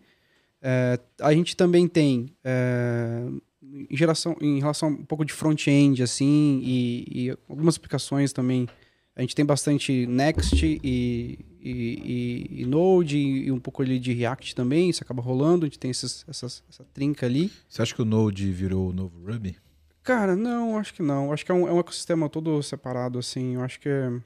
É, 0.62 0.98
a 1.20 1.32
gente 1.32 1.56
também 1.56 1.86
tem 1.86 2.26
é, 2.42 3.24
em, 3.62 3.96
geração, 3.96 4.36
em 4.40 4.58
relação 4.58 4.88
a 4.88 4.92
um 4.92 5.04
pouco 5.04 5.24
de 5.24 5.32
front-end, 5.32 6.02
assim, 6.02 6.60
e, 6.64 7.04
e 7.26 7.30
algumas 7.48 7.76
aplicações 7.76 8.32
também. 8.32 8.68
A 9.14 9.20
gente 9.22 9.34
tem 9.34 9.44
bastante 9.46 10.06
Next 10.06 10.64
e, 10.64 10.78
e, 10.82 11.70
e- 11.70 12.60
e 12.62 12.66
Node 12.66 13.16
e 13.18 13.50
um 13.50 13.58
pouco 13.58 13.82
ali 13.82 13.98
de 13.98 14.12
React 14.12 14.54
também, 14.54 14.90
isso 14.90 15.02
acaba 15.02 15.22
rolando, 15.22 15.64
a 15.64 15.68
gente 15.68 15.78
tem 15.78 15.90
esses, 15.90 16.24
essas, 16.28 16.62
essa 16.68 16.84
trinca 16.92 17.24
ali. 17.24 17.50
Você 17.68 17.80
acha 17.80 17.94
que 17.94 18.02
o 18.02 18.04
Node 18.04 18.50
virou 18.52 18.90
o 18.90 18.92
novo 18.92 19.18
Ruby? 19.24 19.56
Cara, 20.02 20.36
não, 20.36 20.76
acho 20.78 20.92
que 20.94 21.02
não. 21.02 21.32
Acho 21.32 21.44
que 21.44 21.50
é 21.50 21.54
um, 21.54 21.66
é 21.66 21.72
um 21.72 21.80
ecossistema 21.80 22.28
todo 22.28 22.62
separado, 22.62 23.18
assim. 23.18 23.54
Eu 23.54 23.62
acho 23.62 23.80
que. 23.80 23.88
é- 23.88 24.06
Eu 24.08 24.22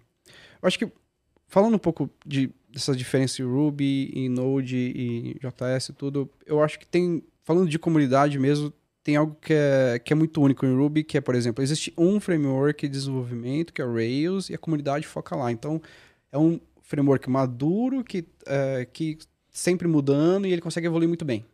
acho 0.64 0.78
que. 0.78 0.86
Falando 1.48 1.74
um 1.74 1.78
pouco 1.78 2.10
de, 2.26 2.50
dessa 2.72 2.94
diferença 2.94 3.42
em 3.42 3.44
Ruby, 3.44 4.10
em 4.14 4.28
Node 4.28 4.76
e 4.76 5.36
JS 5.40 5.88
e 5.88 5.92
tudo, 5.92 6.30
eu 6.46 6.62
acho 6.62 6.78
que 6.78 6.86
tem. 6.86 7.22
Falando 7.42 7.68
de 7.68 7.78
comunidade 7.78 8.38
mesmo, 8.38 8.72
tem 9.02 9.16
algo 9.16 9.36
que 9.40 9.52
é, 9.52 9.98
que 9.98 10.12
é 10.12 10.16
muito 10.16 10.40
único 10.40 10.64
em 10.64 10.76
Ruby, 10.76 11.02
que 11.02 11.16
é, 11.18 11.20
por 11.20 11.34
exemplo, 11.34 11.62
existe 11.62 11.92
um 11.96 12.20
framework 12.20 12.86
de 12.86 12.92
desenvolvimento, 12.92 13.72
que 13.72 13.80
é 13.80 13.84
o 13.84 13.94
Rails, 13.94 14.50
e 14.50 14.54
a 14.54 14.58
comunidade 14.58 15.06
foca 15.06 15.34
lá. 15.34 15.50
Então, 15.50 15.80
é 16.30 16.38
um 16.38 16.60
framework 16.82 17.28
maduro, 17.28 18.04
que, 18.04 18.24
é, 18.46 18.86
que 18.92 19.18
sempre 19.50 19.88
mudando, 19.88 20.46
e 20.46 20.52
ele 20.52 20.60
consegue 20.60 20.86
evoluir 20.86 21.08
muito 21.08 21.24
bem. 21.24 21.44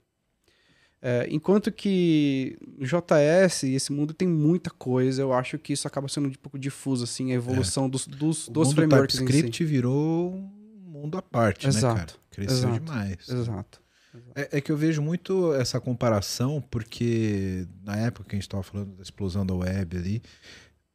É, 1.00 1.28
enquanto 1.30 1.70
que 1.70 2.58
no 2.76 2.84
JS, 2.84 3.64
esse 3.64 3.92
mundo 3.92 4.12
tem 4.12 4.26
muita 4.26 4.70
coisa, 4.70 5.22
eu 5.22 5.32
acho 5.32 5.58
que 5.58 5.72
isso 5.72 5.86
acaba 5.86 6.08
sendo 6.08 6.28
um 6.28 6.32
pouco 6.32 6.58
difuso, 6.58 7.04
assim, 7.04 7.32
a 7.32 7.34
evolução 7.34 7.88
dos, 7.88 8.06
dos, 8.06 8.48
O 8.48 8.50
dos 8.50 8.68
mundo 8.68 8.76
frameworks 8.76 9.16
si. 9.16 9.24
TypeScript 9.24 9.64
virou 9.64 10.34
um 10.34 10.55
mundo 10.96 11.18
à 11.18 11.22
parte, 11.22 11.66
né, 11.66 11.72
cara? 11.72 11.94
Exato, 11.94 12.20
Cresceu 12.30 12.56
exato, 12.56 12.80
demais. 12.80 13.28
Exato. 13.28 13.86
É, 14.34 14.58
é 14.58 14.60
que 14.60 14.72
eu 14.72 14.76
vejo 14.76 15.02
muito 15.02 15.52
essa 15.54 15.80
comparação, 15.80 16.60
porque 16.70 17.66
na 17.82 17.96
época 17.96 18.28
que 18.28 18.34
a 18.34 18.38
gente 18.38 18.46
estava 18.46 18.62
falando 18.62 18.96
da 18.96 19.02
explosão 19.02 19.44
da 19.44 19.54
web 19.54 19.96
ali, 19.96 20.22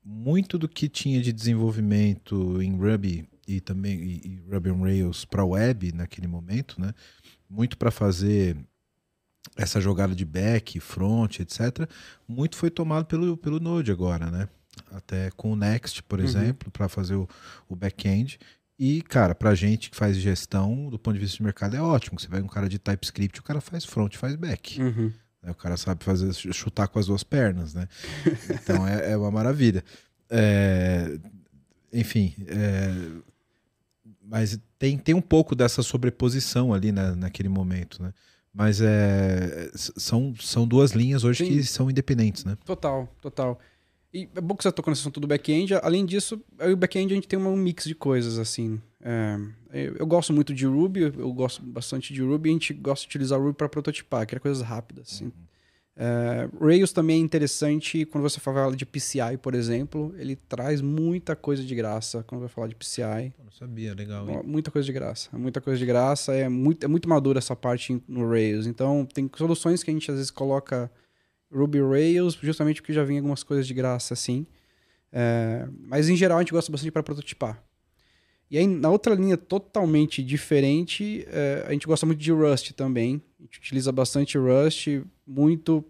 muito 0.03 0.57
do 0.57 0.67
que 0.67 0.89
tinha 0.89 1.21
de 1.21 1.31
desenvolvimento 1.31 2.61
em 2.61 2.75
Ruby 2.75 3.27
e 3.47 3.59
também 3.59 3.99
e, 3.99 4.21
e 4.25 4.51
Ruby 4.51 4.71
on 4.71 4.81
Rails 4.81 5.25
para 5.25 5.45
web 5.45 5.91
naquele 5.93 6.27
momento, 6.27 6.79
né? 6.81 6.93
Muito 7.49 7.77
para 7.77 7.91
fazer 7.91 8.57
essa 9.55 9.81
jogada 9.81 10.15
de 10.15 10.25
back, 10.25 10.79
front, 10.79 11.39
etc. 11.39 11.87
Muito 12.27 12.55
foi 12.55 12.69
tomado 12.69 13.05
pelo, 13.05 13.37
pelo 13.37 13.59
Node 13.59 13.91
agora, 13.91 14.31
né? 14.31 14.47
Até 14.91 15.29
com 15.31 15.51
o 15.51 15.55
Next, 15.55 16.01
por 16.03 16.19
uhum. 16.19 16.25
exemplo, 16.25 16.71
para 16.71 16.87
fazer 16.87 17.15
o, 17.15 17.27
o 17.67 17.75
back-end. 17.75 18.39
E, 18.83 19.03
cara, 19.03 19.35
pra 19.35 19.53
gente 19.53 19.91
que 19.91 19.95
faz 19.95 20.17
gestão, 20.17 20.89
do 20.89 20.97
ponto 20.97 21.13
de 21.13 21.19
vista 21.19 21.37
de 21.37 21.43
mercado, 21.43 21.75
é 21.75 21.81
ótimo. 21.83 22.19
Você 22.19 22.27
pega 22.27 22.43
um 22.43 22.49
cara 22.49 22.67
de 22.67 22.79
TypeScript, 22.79 23.39
o 23.39 23.43
cara 23.43 23.61
faz 23.61 23.85
front, 23.85 24.15
faz 24.15 24.35
back. 24.35 24.81
Uhum. 24.81 25.13
O 25.43 25.53
cara 25.53 25.77
sabe 25.77 26.03
fazer 26.03 26.33
chutar 26.33 26.87
com 26.87 26.97
as 26.97 27.05
duas 27.05 27.23
pernas, 27.23 27.75
né? 27.75 27.87
Então 28.49 28.87
é, 28.87 29.11
é 29.11 29.17
uma 29.17 29.29
maravilha. 29.29 29.83
É, 30.31 31.15
enfim, 31.93 32.33
é, 32.47 33.21
mas 34.19 34.59
tem, 34.79 34.97
tem 34.97 35.13
um 35.13 35.21
pouco 35.21 35.53
dessa 35.53 35.83
sobreposição 35.83 36.73
ali 36.73 36.91
na, 36.91 37.15
naquele 37.15 37.49
momento, 37.49 38.01
né? 38.01 38.11
Mas 38.51 38.81
é, 38.81 39.69
são, 39.75 40.33
são 40.39 40.67
duas 40.67 40.93
linhas 40.93 41.23
hoje 41.23 41.45
Sim. 41.45 41.51
que 41.51 41.63
são 41.65 41.87
independentes, 41.87 42.45
né? 42.45 42.57
Total, 42.65 43.07
total. 43.21 43.59
E 44.13 44.27
é 44.35 44.41
bom 44.41 44.55
que 44.55 44.63
você 44.63 44.71
tocou 44.71 44.91
nesse 44.91 45.01
assunto 45.01 45.19
do 45.19 45.27
back-end. 45.27 45.73
Além 45.75 46.05
disso, 46.05 46.41
o 46.59 46.75
back-end 46.75 47.13
a 47.13 47.15
gente 47.15 47.27
tem 47.27 47.39
um 47.39 47.55
mix 47.55 47.85
de 47.85 47.95
coisas, 47.95 48.37
assim. 48.37 48.81
É, 49.01 49.37
eu 49.97 50.05
gosto 50.05 50.33
muito 50.33 50.53
de 50.53 50.65
Ruby, 50.65 51.01
eu 51.17 51.31
gosto 51.31 51.61
bastante 51.63 52.13
de 52.13 52.21
Ruby. 52.21 52.49
A 52.49 52.53
gente 52.53 52.73
gosta 52.73 53.03
de 53.03 53.09
utilizar 53.09 53.39
Ruby 53.39 53.57
para 53.57 53.69
prototipar, 53.69 54.27
que 54.27 54.35
é 54.35 54.39
coisas 54.39 54.61
rápidas, 54.61 55.13
assim. 55.13 55.25
Uhum. 55.25 55.31
É, 55.95 56.49
Rails 56.59 56.91
também 56.91 57.17
é 57.17 57.19
interessante 57.23 58.05
quando 58.05 58.23
você 58.23 58.39
fala 58.39 58.75
de 58.75 58.85
PCI, 58.85 59.37
por 59.41 59.53
exemplo. 59.53 60.13
Ele 60.17 60.35
traz 60.35 60.81
muita 60.81 61.35
coisa 61.35 61.63
de 61.63 61.75
graça 61.75 62.23
quando 62.23 62.41
vai 62.41 62.49
falar 62.49 62.67
de 62.67 62.75
PCI. 62.75 63.33
Eu 63.37 63.45
não 63.45 63.51
sabia, 63.51 63.93
legal. 63.93 64.29
Hein? 64.29 64.41
Muita 64.43 64.71
coisa 64.71 64.85
de 64.85 64.93
graça. 64.93 65.29
Muita 65.37 65.61
coisa 65.61 65.77
de 65.77 65.85
graça. 65.85 66.33
É 66.33 66.49
muito, 66.49 66.83
é 66.83 66.87
muito 66.87 67.07
madura 67.07 67.39
essa 67.39 67.55
parte 67.55 68.01
no 68.07 68.27
Rails. 68.29 68.67
Então, 68.67 69.05
tem 69.05 69.29
soluções 69.37 69.83
que 69.83 69.91
a 69.91 69.93
gente 69.93 70.09
às 70.09 70.17
vezes 70.17 70.31
coloca 70.31 70.91
Ruby 71.51 71.81
Rails, 71.81 72.37
justamente 72.41 72.81
porque 72.81 72.93
já 72.93 73.03
vem 73.03 73.17
algumas 73.17 73.43
coisas 73.43 73.67
de 73.67 73.73
graça 73.73 74.13
assim. 74.13 74.45
É, 75.11 75.67
mas 75.79 76.07
em 76.07 76.15
geral 76.15 76.37
a 76.37 76.41
gente 76.41 76.53
gosta 76.53 76.71
bastante 76.71 76.91
para 76.91 77.03
prototipar. 77.03 77.61
E 78.49 78.57
aí, 78.57 78.67
na 78.67 78.89
outra 78.89 79.15
linha 79.15 79.37
totalmente 79.37 80.21
diferente, 80.21 81.25
é, 81.29 81.63
a 81.67 81.71
gente 81.71 81.87
gosta 81.87 82.05
muito 82.05 82.19
de 82.19 82.31
Rust 82.31 82.71
também. 82.73 83.21
A 83.39 83.43
gente 83.43 83.59
utiliza 83.59 83.91
bastante 83.93 84.37
Rust, 84.37 84.87
muito 85.25 85.85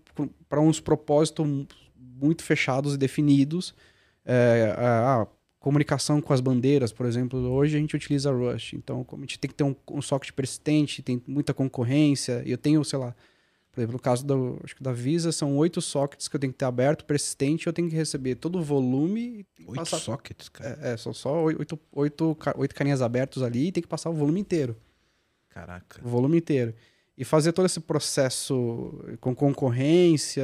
para 0.48 0.62
uns 0.62 0.80
propósitos 0.80 1.44
muito 1.98 2.44
fechados 2.44 2.94
e 2.94 2.98
definidos. 2.98 3.74
É, 4.24 4.76
a, 4.78 5.22
a, 5.22 5.28
comunicação 5.60 6.20
com 6.20 6.34
as 6.34 6.42
bandeiras, 6.42 6.92
por 6.92 7.06
exemplo, 7.06 7.40
hoje 7.40 7.78
a 7.78 7.80
gente 7.80 7.96
utiliza 7.96 8.32
Rust. 8.32 8.74
Então, 8.74 9.06
a 9.12 9.16
gente 9.18 9.40
tem 9.40 9.50
que 9.50 9.56
ter 9.56 9.64
um, 9.64 9.76
um 9.92 10.02
socket 10.02 10.32
persistente, 10.32 11.02
tem 11.02 11.22
muita 11.28 11.54
concorrência, 11.54 12.44
eu 12.46 12.58
tenho, 12.58 12.84
sei 12.84 13.00
lá, 13.00 13.16
por 13.72 13.80
exemplo, 13.80 13.94
no 13.94 14.00
caso 14.00 14.26
do, 14.26 14.60
acho 14.64 14.76
que 14.76 14.84
da 14.84 14.92
Visa, 14.92 15.32
são 15.32 15.56
oito 15.58 15.82
sockets 15.82 16.28
que 16.28 16.36
eu 16.36 16.40
tenho 16.40 16.52
que 16.52 16.60
ter 16.60 16.66
aberto, 16.66 17.06
persistente, 17.06 17.68
eu 17.68 17.74
tenho 17.74 17.90
que 17.90 17.96
receber 17.96 18.36
todo 18.36 18.60
o 18.60 18.62
volume. 18.62 19.46
Oito 19.66 19.76
passar... 19.76 19.98
sockets, 19.98 20.50
cara? 20.50 20.78
É, 20.82 20.92
é, 20.92 20.98
são 20.98 21.14
só 21.14 21.44
oito, 21.44 21.80
oito, 21.94 22.38
oito 22.58 22.76
carinhas 22.76 23.02
abertos 23.02 23.42
ali 23.42 23.68
e 23.68 23.72
tem 23.72 23.82
que 23.82 23.88
passar 23.88 24.10
o 24.10 24.14
volume 24.14 24.42
inteiro. 24.42 24.76
Caraca. 25.50 26.02
O 26.04 26.10
volume 26.10 26.38
inteiro. 26.38 26.74
E 27.18 27.24
fazer 27.24 27.54
todo 27.54 27.66
esse 27.66 27.80
processo 27.80 28.94
com 29.22 29.34
concorrência 29.34 30.44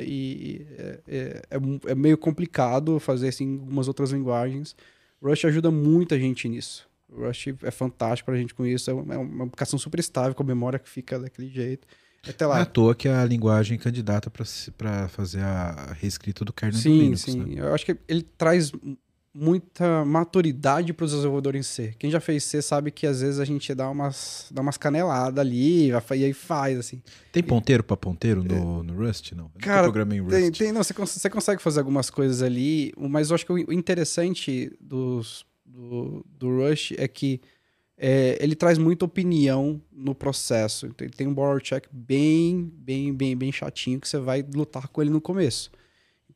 e 0.00 0.66
é, 0.76 1.00
é, 1.06 1.42
é, 1.50 1.90
é 1.90 1.94
meio 1.94 2.18
complicado 2.18 2.98
fazer 2.98 3.28
assim, 3.28 3.44
em 3.44 3.58
algumas 3.58 3.86
outras 3.86 4.10
linguagens. 4.10 4.74
Rush 5.22 5.44
ajuda 5.44 5.70
muita 5.70 6.18
gente 6.18 6.48
nisso. 6.48 6.88
Rush 7.12 7.48
é 7.62 7.70
fantástico 7.70 8.26
pra 8.26 8.36
gente 8.36 8.54
com 8.54 8.66
isso. 8.66 8.90
É 8.90 8.94
uma, 8.94 9.14
é 9.14 9.18
uma 9.18 9.44
aplicação 9.44 9.78
super 9.78 10.00
estável, 10.00 10.34
com 10.34 10.42
a 10.42 10.46
memória 10.46 10.78
que 10.78 10.88
fica 10.88 11.18
daquele 11.18 11.48
jeito. 11.48 11.86
Até 12.28 12.46
lá. 12.46 12.54
Não 12.54 12.60
é 12.60 12.62
à 12.62 12.66
toa 12.66 12.94
que 12.94 13.08
a 13.08 13.24
linguagem 13.24 13.78
candidata 13.78 14.30
para 14.30 15.08
fazer 15.08 15.40
a 15.40 15.94
reescrita 16.00 16.44
do 16.44 16.52
kernel 16.52 16.80
sim, 16.80 16.90
do 16.90 17.02
Linux. 17.02 17.20
Sim, 17.22 17.32
sim. 17.32 17.54
Né? 17.54 17.60
Eu 17.60 17.74
acho 17.74 17.84
que 17.84 17.96
ele 18.08 18.22
traz 18.22 18.72
muita 19.36 20.02
maturidade 20.04 20.94
para 20.94 21.04
os 21.04 21.12
desenvolvedores 21.12 21.60
em 21.60 21.62
C. 21.62 21.94
Quem 21.98 22.10
já 22.10 22.20
fez 22.20 22.42
C 22.42 22.62
sabe 22.62 22.90
que 22.90 23.06
às 23.06 23.20
vezes 23.20 23.38
a 23.38 23.44
gente 23.44 23.74
dá 23.74 23.88
umas, 23.90 24.46
dá 24.50 24.62
umas 24.62 24.78
caneladas 24.78 25.38
ali 25.38 25.90
e 25.90 26.24
aí 26.24 26.32
faz, 26.32 26.78
assim. 26.78 27.02
Tem 27.30 27.42
ponteiro 27.42 27.84
para 27.84 27.96
ponteiro 27.98 28.42
no, 28.42 28.82
no 28.82 28.94
Rust? 28.94 29.32
Não. 29.32 29.50
Eu 29.54 29.60
Cara, 29.60 29.88
em 30.14 30.20
Rust. 30.20 30.30
Tem, 30.30 30.50
tem, 30.50 30.72
não, 30.72 30.82
você, 30.82 30.94
você 30.94 31.28
consegue 31.28 31.60
fazer 31.60 31.80
algumas 31.80 32.08
coisas 32.08 32.42
ali, 32.42 32.94
mas 32.96 33.28
eu 33.28 33.34
acho 33.34 33.44
que 33.44 33.52
o 33.52 33.72
interessante 33.72 34.72
dos, 34.80 35.44
do, 35.66 36.24
do 36.26 36.48
Rust 36.48 36.92
é 36.96 37.06
que 37.06 37.40
é, 37.98 38.36
ele 38.40 38.54
traz 38.54 38.78
muita 38.78 39.04
opinião 39.04 39.80
no 39.90 40.14
processo. 40.14 40.86
Então, 40.86 41.06
ele 41.06 41.14
tem 41.14 41.26
um 41.26 41.34
borrow 41.34 41.60
check 41.60 41.86
bem, 41.90 42.70
bem, 42.74 43.14
bem, 43.14 43.36
bem 43.36 43.50
chatinho 43.50 44.00
que 44.00 44.08
você 44.08 44.18
vai 44.18 44.44
lutar 44.54 44.88
com 44.88 45.00
ele 45.00 45.10
no 45.10 45.20
começo. 45.20 45.70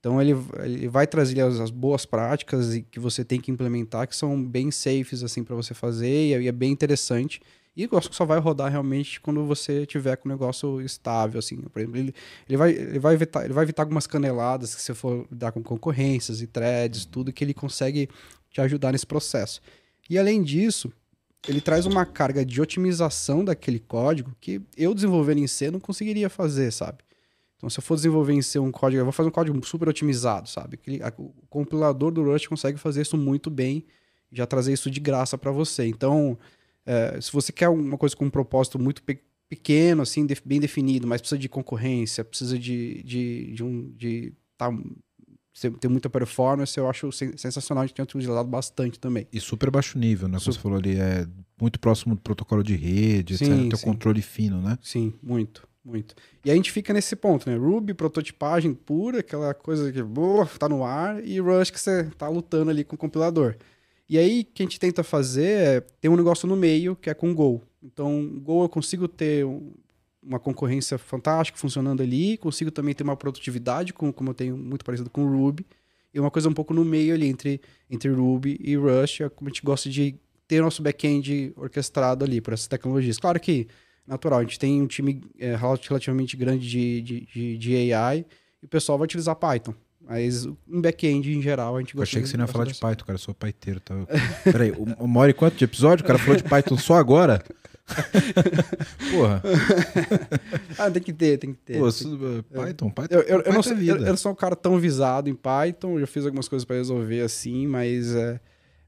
Então 0.00 0.20
ele, 0.20 0.34
ele 0.64 0.88
vai 0.88 1.06
trazer 1.06 1.42
as, 1.42 1.60
as 1.60 1.70
boas 1.70 2.06
práticas 2.06 2.82
que 2.90 2.98
você 2.98 3.22
tem 3.22 3.38
que 3.38 3.50
implementar, 3.50 4.08
que 4.08 4.16
são 4.16 4.42
bem 4.42 4.70
safes 4.70 5.22
assim 5.22 5.44
para 5.44 5.54
você 5.54 5.74
fazer 5.74 6.08
e, 6.08 6.42
e, 6.42 6.48
é 6.48 6.52
bem 6.52 6.72
interessante. 6.72 7.40
E 7.76 7.84
eu 7.84 7.98
acho 7.98 8.08
que 8.08 8.16
só 8.16 8.24
vai 8.24 8.38
rodar 8.40 8.70
realmente 8.70 9.20
quando 9.20 9.44
você 9.44 9.84
tiver 9.84 10.16
com 10.16 10.28
o 10.28 10.32
negócio 10.32 10.80
estável, 10.80 11.38
assim. 11.38 11.56
Por 11.56 11.78
exemplo, 11.78 11.98
ele, 11.98 12.14
ele, 12.48 12.56
vai, 12.56 12.70
ele, 12.72 12.98
vai 12.98 13.14
evitar, 13.14 13.44
ele 13.44 13.52
vai 13.52 13.62
evitar 13.62 13.82
algumas 13.82 14.06
caneladas 14.06 14.74
que 14.74 14.80
você 14.80 14.94
for 14.94 15.26
dar 15.30 15.52
com 15.52 15.62
concorrências 15.62 16.40
e 16.40 16.46
threads, 16.46 17.04
tudo 17.04 17.32
que 17.32 17.44
ele 17.44 17.54
consegue 17.54 18.08
te 18.50 18.60
ajudar 18.60 18.92
nesse 18.92 19.06
processo. 19.06 19.60
E 20.08 20.18
além 20.18 20.42
disso, 20.42 20.92
ele 21.48 21.60
traz 21.60 21.86
uma 21.86 22.04
carga 22.04 22.44
de 22.44 22.60
otimização 22.60 23.44
daquele 23.44 23.78
código 23.78 24.34
que 24.40 24.60
eu 24.76 24.94
desenvolvendo 24.94 25.38
em 25.38 25.46
C 25.46 25.70
não 25.70 25.80
conseguiria 25.80 26.28
fazer, 26.28 26.70
sabe? 26.70 26.98
Então, 27.56 27.68
se 27.68 27.78
eu 27.78 27.82
for 27.82 27.94
desenvolver 27.96 28.32
em 28.32 28.42
C 28.42 28.58
um 28.58 28.72
código, 28.72 29.00
eu 29.00 29.04
vou 29.04 29.12
fazer 29.12 29.28
um 29.28 29.32
código 29.32 29.66
super 29.66 29.88
otimizado, 29.88 30.48
sabe? 30.48 30.78
O 31.18 31.32
compilador 31.48 32.10
do 32.10 32.22
Rust 32.22 32.48
consegue 32.48 32.78
fazer 32.78 33.02
isso 33.02 33.16
muito 33.16 33.50
bem 33.50 33.84
já 34.32 34.46
trazer 34.46 34.72
isso 34.72 34.90
de 34.90 35.00
graça 35.00 35.36
para 35.36 35.50
você. 35.50 35.86
Então, 35.86 36.38
é, 36.86 37.20
se 37.20 37.32
você 37.32 37.52
quer 37.52 37.68
uma 37.68 37.98
coisa 37.98 38.16
com 38.16 38.24
um 38.26 38.30
propósito 38.30 38.78
muito 38.78 39.02
pe 39.02 39.18
pequeno, 39.48 40.02
assim, 40.02 40.24
de 40.24 40.36
bem 40.44 40.60
definido, 40.60 41.08
mas 41.08 41.20
precisa 41.20 41.36
de 41.36 41.48
concorrência, 41.48 42.24
precisa 42.24 42.56
de, 42.56 43.02
de, 43.02 43.52
de 43.52 43.64
um 43.64 43.90
de 43.96 44.32
tá, 44.56 44.72
ter 45.68 45.88
muita 45.88 46.08
performance, 46.08 46.78
eu 46.78 46.88
acho 46.88 47.10
sensacional, 47.12 47.82
a 47.82 47.86
gente 47.86 47.96
tem 47.96 48.02
utilizado 48.02 48.48
bastante 48.48 48.98
também. 48.98 49.26
E 49.32 49.40
super 49.40 49.70
baixo 49.70 49.98
nível, 49.98 50.28
né? 50.28 50.38
Como 50.38 50.52
você 50.52 50.58
falou 50.58 50.78
ali, 50.78 50.98
é 50.98 51.26
muito 51.60 51.78
próximo 51.78 52.14
do 52.14 52.20
protocolo 52.20 52.62
de 52.62 52.74
rede, 52.76 53.36
sim, 53.36 53.44
etc. 53.44 53.76
Tem 53.76 53.84
controle 53.84 54.22
fino, 54.22 54.62
né? 54.62 54.78
Sim, 54.80 55.12
muito, 55.22 55.68
muito. 55.84 56.14
E 56.44 56.50
a 56.50 56.54
gente 56.54 56.72
fica 56.72 56.92
nesse 56.94 57.14
ponto, 57.16 57.50
né? 57.50 57.56
Ruby, 57.56 57.92
prototipagem 57.92 58.72
pura, 58.72 59.20
aquela 59.20 59.52
coisa 59.52 59.92
que 59.92 60.02
boa, 60.02 60.46
tá 60.46 60.68
no 60.68 60.84
ar, 60.84 61.22
e 61.22 61.40
Rush 61.40 61.70
que 61.70 61.80
você 61.80 62.04
tá 62.16 62.28
lutando 62.28 62.70
ali 62.70 62.84
com 62.84 62.94
o 62.94 62.98
compilador. 62.98 63.56
E 64.08 64.18
aí, 64.18 64.40
o 64.40 64.44
que 64.54 64.62
a 64.62 64.66
gente 64.66 64.80
tenta 64.80 65.04
fazer 65.04 65.42
é 65.44 65.80
ter 66.00 66.08
um 66.08 66.16
negócio 66.16 66.48
no 66.48 66.56
meio, 66.56 66.96
que 66.96 67.10
é 67.10 67.14
com 67.14 67.34
Go. 67.34 67.62
Então, 67.82 68.40
Go 68.42 68.64
eu 68.64 68.68
consigo 68.68 69.06
ter 69.06 69.44
um, 69.44 69.72
uma 70.22 70.38
concorrência 70.38 70.98
fantástica 70.98 71.58
funcionando 71.58 72.02
ali, 72.02 72.36
consigo 72.36 72.70
também 72.70 72.94
ter 72.94 73.02
uma 73.02 73.16
produtividade, 73.16 73.92
com, 73.92 74.12
como 74.12 74.30
eu 74.30 74.34
tenho 74.34 74.56
muito 74.56 74.84
parecido 74.84 75.08
com 75.08 75.24
o 75.24 75.30
Ruby, 75.30 75.66
e 76.12 76.20
uma 76.20 76.30
coisa 76.30 76.48
um 76.48 76.52
pouco 76.52 76.74
no 76.74 76.84
meio 76.84 77.14
ali 77.14 77.26
entre, 77.26 77.60
entre 77.88 78.10
Ruby 78.10 78.58
e 78.60 78.76
Rust, 78.76 79.20
é 79.20 79.28
como 79.28 79.48
a 79.48 79.52
gente 79.52 79.62
gosta 79.62 79.88
de 79.88 80.16
ter 80.46 80.60
nosso 80.60 80.82
back-end 80.82 81.52
orquestrado 81.56 82.24
ali 82.24 82.40
por 82.40 82.52
essas 82.52 82.66
tecnologias. 82.66 83.18
Claro 83.18 83.38
que, 83.38 83.68
natural, 84.06 84.40
a 84.40 84.42
gente 84.42 84.58
tem 84.58 84.82
um 84.82 84.86
time 84.86 85.22
é, 85.38 85.54
relativamente 85.54 86.36
grande 86.36 86.68
de, 86.68 87.00
de, 87.00 87.58
de, 87.58 87.94
AI, 87.94 88.26
e 88.60 88.66
o 88.66 88.68
pessoal 88.68 88.98
vai 88.98 89.04
utilizar 89.04 89.36
Python. 89.36 89.74
Mas 90.00 90.44
em 90.44 90.80
back-end, 90.80 91.32
em 91.32 91.40
geral, 91.40 91.76
a 91.76 91.80
gente 91.80 91.94
gosta 91.94 92.00
Eu 92.00 92.02
achei 92.02 92.22
que 92.22 92.28
você 92.28 92.36
não 92.36 92.44
ia 92.44 92.48
falar 92.48 92.64
de 92.64 92.74
Python, 92.74 93.04
cara. 93.04 93.14
Eu 93.14 93.18
sou 93.18 93.34
paiteiro. 93.34 93.78
Tá? 93.78 93.94
Peraí, 94.42 94.72
uma 94.98 95.20
hora 95.20 95.30
e 95.30 95.34
quanto 95.34 95.56
de 95.56 95.64
episódio? 95.64 96.02
O 96.02 96.06
cara 96.06 96.18
falou 96.18 96.36
de 96.36 96.42
Python 96.42 96.76
só 96.76 96.94
agora? 96.94 97.44
Porra. 99.12 99.42
ah, 100.78 100.90
tem 100.90 101.02
que 101.02 101.12
ter, 101.12 101.38
tem 101.38 101.52
que 101.52 101.58
ter. 101.58 101.78
Pô, 101.78 101.90
tem 101.90 102.18
que... 102.18 102.42
Python, 102.54 102.90
Python. 102.90 103.14
Eu, 103.14 103.20
eu, 103.22 103.40
eu, 103.42 103.52
não 103.52 103.62
sou, 103.62 103.76
eu, 103.76 103.96
eu, 103.96 104.06
não 104.06 104.16
sou 104.16 104.32
um 104.32 104.34
cara 104.34 104.56
tão 104.56 104.78
visado 104.78 105.28
em 105.28 105.34
Python, 105.34 105.98
eu 105.98 106.06
fiz 106.06 106.24
algumas 106.24 106.48
coisas 106.48 106.64
para 106.64 106.76
resolver 106.76 107.20
assim, 107.20 107.66
mas 107.66 108.14
é, 108.14 108.40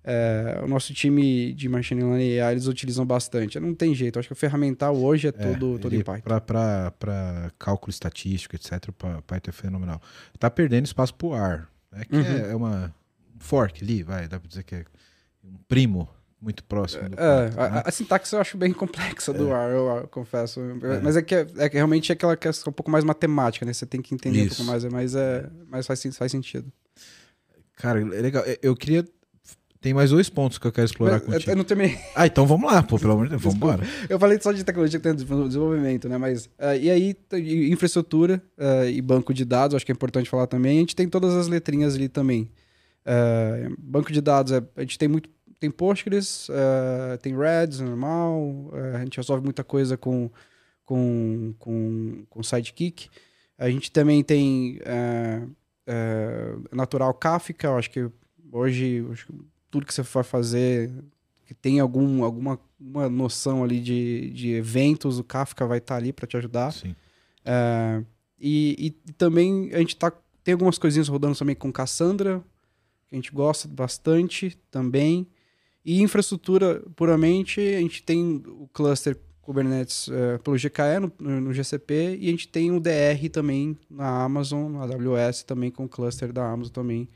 é, 0.05 0.61
o 0.63 0.69
nosso 0.69 0.93
time 0.93 1.53
de 1.53 1.69
Machine 1.69 2.03
Learning 2.03 2.29
e 2.29 2.41
AI 2.41 2.55
eles 2.55 2.67
utilizam 2.67 3.07
bastante. 3.07 3.59
Não 3.61 3.75
tem 3.75 3.95
jeito, 3.95 4.19
acho 4.19 4.29
que 4.29 4.33
o 4.33 4.37
ferramental 4.37 4.97
hoje 4.97 5.29
é, 5.29 5.31
é 5.31 5.33
todo, 5.33 5.79
todo 5.79 5.95
em 5.95 6.03
Python. 6.03 6.41
Para 6.41 7.53
cálculo 7.59 7.91
estatístico, 7.91 8.57
etc., 8.57 8.91
Python 9.27 9.51
é 9.51 9.53
fenomenal. 9.53 10.01
Tá 10.39 10.51
perdendo 10.51 10.87
espaço 10.87 11.15
pro 11.15 11.35
R. 11.35 11.63
É 11.93 12.05
que 12.05 12.17
uhum. 12.17 12.23
é, 12.23 12.53
é 12.53 12.57
uma 12.57 12.95
fork 13.39 13.83
ali, 13.83 14.03
vai, 14.03 14.27
dá 14.27 14.41
para 14.41 14.49
dizer 14.49 14.63
que 14.63 14.77
é 14.77 14.85
um 15.45 15.57
primo 15.69 16.09
muito 16.43 16.65
próximo 16.65 17.09
do 17.09 17.15
é, 17.15 17.49
Python, 17.49 17.61
a, 17.61 17.71
né? 17.71 17.83
a, 17.87 17.91
sintaxe 17.93 18.35
eu 18.35 18.41
acho 18.41 18.59
bem 18.59 18.73
complexa 18.73 19.33
do 19.33 19.53
é. 19.53 19.67
R, 19.67 19.75
eu, 19.75 19.87
eu 19.99 20.09
confesso. 20.09 20.61
É. 20.61 21.01
Mas 21.01 21.17
é 21.17 21.23
que, 21.23 21.35
é, 21.35 21.47
é 21.59 21.69
que 21.69 21.77
realmente 21.77 22.11
é 22.11 22.15
aquela 22.15 22.37
questão 22.37 22.73
um 22.73 22.75
pouco 22.75 22.91
mais 22.91 23.05
matemática, 23.05 23.65
né? 23.65 23.73
Você 23.73 23.87
tem 23.87 24.03
que 24.03 24.13
entender 24.13 24.43
Isso. 24.43 24.55
um 24.55 24.57
pouco 24.57 24.73
mais, 24.73 24.85
mas, 24.85 25.15
é, 25.15 25.49
mas 25.71 25.87
faz, 25.87 26.05
faz 26.17 26.33
sentido. 26.33 26.71
Cara, 27.77 28.01
é 28.01 28.21
legal. 28.21 28.43
É, 28.45 28.59
eu 28.61 28.75
queria. 28.75 29.05
Tem 29.81 29.93
mais 29.93 30.11
dois 30.11 30.29
pontos 30.29 30.59
que 30.59 30.67
eu 30.67 30.71
quero 30.71 30.85
explorar 30.85 31.15
Mas, 31.15 31.25
contigo. 31.25 31.51
eu 31.51 31.57
não 31.57 31.65
terminei. 31.65 31.99
Ah, 32.15 32.25
então 32.25 32.47
vamos 32.47 32.71
lá, 32.71 32.85
pô, 32.85 33.01
pelo 33.01 33.15
amor 33.15 33.25
de 33.25 33.31
Deus, 33.31 33.43
vamos 33.43 33.57
embora. 33.57 33.85
Eu 34.09 34.17
falei 34.17 34.41
só 34.41 34.53
de 34.53 34.63
tecnologia 34.63 35.01
que 35.01 35.03
tem 35.03 35.13
desenvolvimento, 35.15 36.09
né? 36.09 36.19
Mas. 36.19 36.49
ah, 36.59 36.77
e 36.77 36.91
aí, 36.91 37.17
infraestrutura 37.71 38.43
ah, 38.59 38.87
e 38.87 39.01
banco 39.01 39.33
de 39.33 39.45
dados, 39.45 39.75
acho 39.77 39.87
que 39.87 39.93
é 39.93 39.95
importante 39.95 40.29
falar 40.29 40.47
também. 40.47 40.77
A 40.77 40.81
gente 40.81 40.95
tem 40.97 41.09
todas 41.09 41.35
as 41.35 41.49
letrinhas 41.49 41.95
ali 41.95 42.09
também. 42.09 42.49
Ah, 43.05 43.69
banco 43.79 44.13
de 44.13 44.21
dados, 44.21 44.53
é- 44.53 44.63
a 44.77 44.81
gente 44.83 44.99
tem 44.99 45.09
muito. 45.09 45.29
Tem 45.63 45.71
Postgres, 45.71 46.49
ah, 46.51 47.17
tem 47.19 47.39
Reds, 47.39 47.79
normal. 47.79 48.69
ah, 48.73 48.97
a 48.97 49.05
gente 49.05 49.17
resolve 49.17 49.45
muita 49.45 49.63
coisa 49.63 49.97
com, 49.97 50.29
com, 50.85 51.55
com, 51.57 52.25
com 52.29 52.43
Sidekick. 52.43 53.09
A 53.57 53.71
gente 53.71 53.93
também 53.93 54.25
tem 54.25 54.81
ah, 54.85 55.47
Natural 56.73 57.15
Kafka, 57.15 57.69
eu 57.69 57.77
acho 57.79 57.91
que 57.93 58.11
hoje 58.51 59.07
acho 59.13 59.27
que 59.29 59.33
tudo 59.71 59.87
que 59.87 59.95
você 59.95 60.03
for 60.03 60.25
fazer 60.25 60.91
que 61.47 61.55
tem 61.55 61.79
algum, 61.79 62.25
alguma 62.25 62.59
uma 62.81 63.09
noção 63.09 63.63
ali 63.63 63.79
de, 63.79 64.31
de 64.31 64.51
eventos, 64.55 65.21
o 65.21 65.23
Kafka 65.23 65.65
vai 65.65 65.79
estar 65.79 65.95
ali 65.95 66.13
para 66.13 66.27
te 66.27 66.37
ajudar. 66.37 66.73
Sim. 66.73 66.97
É, 67.45 68.03
e, 68.37 68.97
e 69.07 69.13
também 69.13 69.71
a 69.73 69.79
gente 69.79 69.95
tá, 69.95 70.13
tem 70.43 70.55
algumas 70.55 70.77
coisinhas 70.77 71.07
rodando 71.07 71.39
também 71.39 71.55
com 71.55 71.73
Cassandra, 71.73 72.43
que 73.07 73.15
a 73.15 73.17
gente 73.17 73.31
gosta 73.31 73.69
bastante 73.69 74.59
também. 74.73 75.29
E 75.85 76.01
infraestrutura 76.01 76.81
puramente, 76.95 77.61
a 77.61 77.81
gente 77.81 78.03
tem 78.03 78.43
o 78.47 78.69
cluster 78.73 79.19
Kubernetes 79.41 80.09
é, 80.09 80.39
pelo 80.39 80.57
GKE 80.57 81.01
no, 81.19 81.41
no- 81.41 81.53
GCP 81.53 82.17
e 82.21 82.29
a 82.29 82.31
gente 82.31 82.47
tem 82.47 82.71
o 82.71 82.79
DR 82.79 83.29
também 83.33 83.77
na 83.91 84.23
Amazon, 84.23 84.71
na 84.73 84.83
AWS 84.85 85.43
também 85.43 85.71
com 85.71 85.85
o 85.85 85.89
cluster 85.89 86.33
da 86.33 86.49
Amazon 86.49 86.73
também 86.73 87.09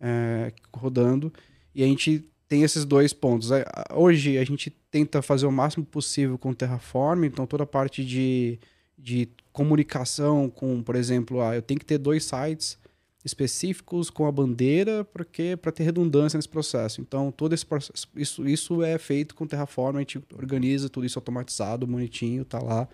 é, 0.00 0.50
rodando. 0.74 1.30
E 1.74 1.84
a 1.84 1.86
gente 1.86 2.24
tem 2.48 2.62
esses 2.62 2.86
dois 2.86 3.12
pontos. 3.12 3.50
Hoje 3.94 4.38
a 4.38 4.44
gente 4.44 4.70
tenta 4.90 5.20
fazer 5.20 5.44
o 5.44 5.52
máximo 5.52 5.84
possível 5.84 6.38
com 6.38 6.54
Terraform, 6.54 7.24
então 7.24 7.46
toda 7.46 7.64
a 7.64 7.66
parte 7.66 8.02
de, 8.02 8.58
de 8.98 9.28
comunicação 9.52 10.48
com, 10.48 10.82
por 10.82 10.96
exemplo, 10.96 11.42
ah, 11.42 11.54
eu 11.54 11.62
tenho 11.62 11.78
que 11.78 11.86
ter 11.86 11.98
dois 11.98 12.24
sites 12.24 12.78
específicos 13.24 14.10
com 14.10 14.26
a 14.26 14.32
bandeira 14.32 15.04
porque 15.04 15.56
para 15.56 15.72
ter 15.72 15.84
redundância 15.84 16.36
nesse 16.36 16.48
processo. 16.48 17.00
Então 17.00 17.32
todo 17.32 17.54
esse 17.54 17.64
processo, 17.64 18.06
isso, 18.14 18.46
isso 18.46 18.82
é 18.82 18.98
feito 18.98 19.34
com 19.34 19.46
Terraform, 19.46 19.96
a 19.96 20.00
gente 20.00 20.20
organiza 20.34 20.88
tudo 20.88 21.06
isso 21.06 21.18
automatizado, 21.18 21.86
bonitinho, 21.86 22.44
tá 22.44 22.58
lá. 22.60 22.88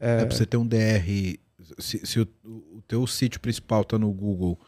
É, 0.00 0.24
pra 0.24 0.34
você 0.36 0.46
ter 0.46 0.56
um 0.56 0.66
DR. 0.66 1.38
Se, 1.78 2.04
se 2.06 2.20
o, 2.20 2.28
o 2.44 2.82
teu 2.86 3.06
sítio 3.06 3.40
principal 3.40 3.82
tá 3.84 3.98
no 3.98 4.10
Google 4.12 4.58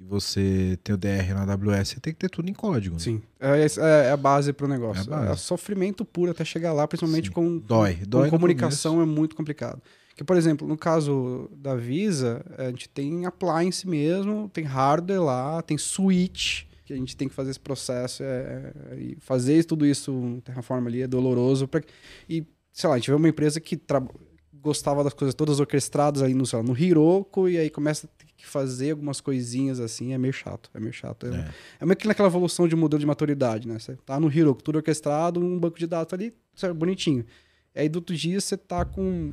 e 0.00 0.04
você 0.04 0.78
tem 0.82 0.94
o 0.94 0.98
DR 0.98 1.34
na 1.34 1.42
AWS, 1.52 1.88
você 1.90 2.00
tem 2.00 2.12
que 2.12 2.18
ter 2.18 2.30
tudo 2.30 2.48
em 2.48 2.54
código. 2.54 2.94
né? 2.96 3.00
Sim, 3.00 3.22
é, 3.38 3.60
é- 3.64 4.06
é 4.06 4.10
a 4.10 4.16
base 4.16 4.52
para 4.52 4.66
o 4.66 4.68
negócio. 4.68 5.12
É. 5.14 5.32
É, 5.32 5.36
sofrimento 5.36 6.04
puro 6.04 6.30
até 6.30 6.44
chegar 6.44 6.72
lá, 6.72 6.86
principalmente 6.88 7.28
Sim. 7.28 7.32
com, 7.34 7.58
Dói. 7.58 7.96
com 7.96 8.06
Dói 8.06 8.24
no 8.26 8.30
comunicação 8.30 9.00
é 9.02 9.04
muito 9.06 9.36
complicado. 9.36 9.80
Que, 10.18 10.24
por 10.24 10.36
exemplo, 10.36 10.66
no 10.66 10.76
caso 10.76 11.48
da 11.56 11.76
Visa, 11.76 12.44
a 12.58 12.64
gente 12.70 12.88
tem 12.88 13.24
appliance 13.24 13.86
mesmo, 13.86 14.48
tem 14.52 14.64
hardware 14.64 15.22
lá, 15.22 15.62
tem 15.62 15.78
switch, 15.78 16.64
que 16.84 16.92
a 16.92 16.96
gente 16.96 17.16
tem 17.16 17.28
que 17.28 17.34
fazer 17.36 17.50
esse 17.52 17.60
processo 17.60 18.24
é, 18.24 18.72
é, 18.90 18.96
e 18.96 19.16
fazer 19.20 19.62
tudo 19.62 19.86
isso 19.86 20.10
no 20.10 20.40
Terraform 20.40 20.84
ali 20.88 21.02
é 21.02 21.06
doloroso. 21.06 21.68
Pra, 21.68 21.80
e, 22.28 22.44
sei 22.72 22.88
lá, 22.88 22.96
a 22.96 22.98
gente 22.98 23.08
vê 23.10 23.14
uma 23.14 23.28
empresa 23.28 23.60
que 23.60 23.76
tra- 23.76 24.02
gostava 24.60 25.04
das 25.04 25.14
coisas 25.14 25.36
todas 25.36 25.60
orquestradas 25.60 26.20
aí 26.20 26.34
no, 26.34 26.44
sei 26.44 26.58
lá, 26.58 26.64
no 26.64 26.76
Hiroko 26.76 27.48
e 27.48 27.56
aí 27.56 27.70
começa 27.70 28.08
a 28.08 28.10
ter 28.18 28.26
que 28.36 28.44
fazer 28.44 28.90
algumas 28.90 29.20
coisinhas 29.20 29.78
assim, 29.78 30.14
é 30.14 30.18
meio 30.18 30.32
chato, 30.32 30.68
é 30.74 30.80
meio 30.80 30.92
chato. 30.92 31.26
É, 31.26 31.30
É. 31.30 31.48
é 31.82 31.86
meio 31.86 31.96
que 31.96 32.08
naquela 32.08 32.28
evolução 32.28 32.66
de 32.66 32.74
modelo 32.74 32.98
de 32.98 33.06
maturidade, 33.06 33.68
né? 33.68 33.78
Você 33.78 33.94
tá 34.04 34.18
no 34.18 34.28
Hiroko, 34.32 34.64
tudo 34.64 34.76
orquestrado, 34.76 35.38
um 35.38 35.56
banco 35.60 35.78
de 35.78 35.86
dados 35.86 36.12
ali, 36.12 36.34
certo, 36.56 36.74
bonitinho. 36.74 37.24
E 37.72 37.80
aí 37.82 37.88
do 37.88 37.96
outro 37.96 38.16
dia 38.16 38.40
você 38.40 38.56
tá 38.56 38.84
com 38.84 39.32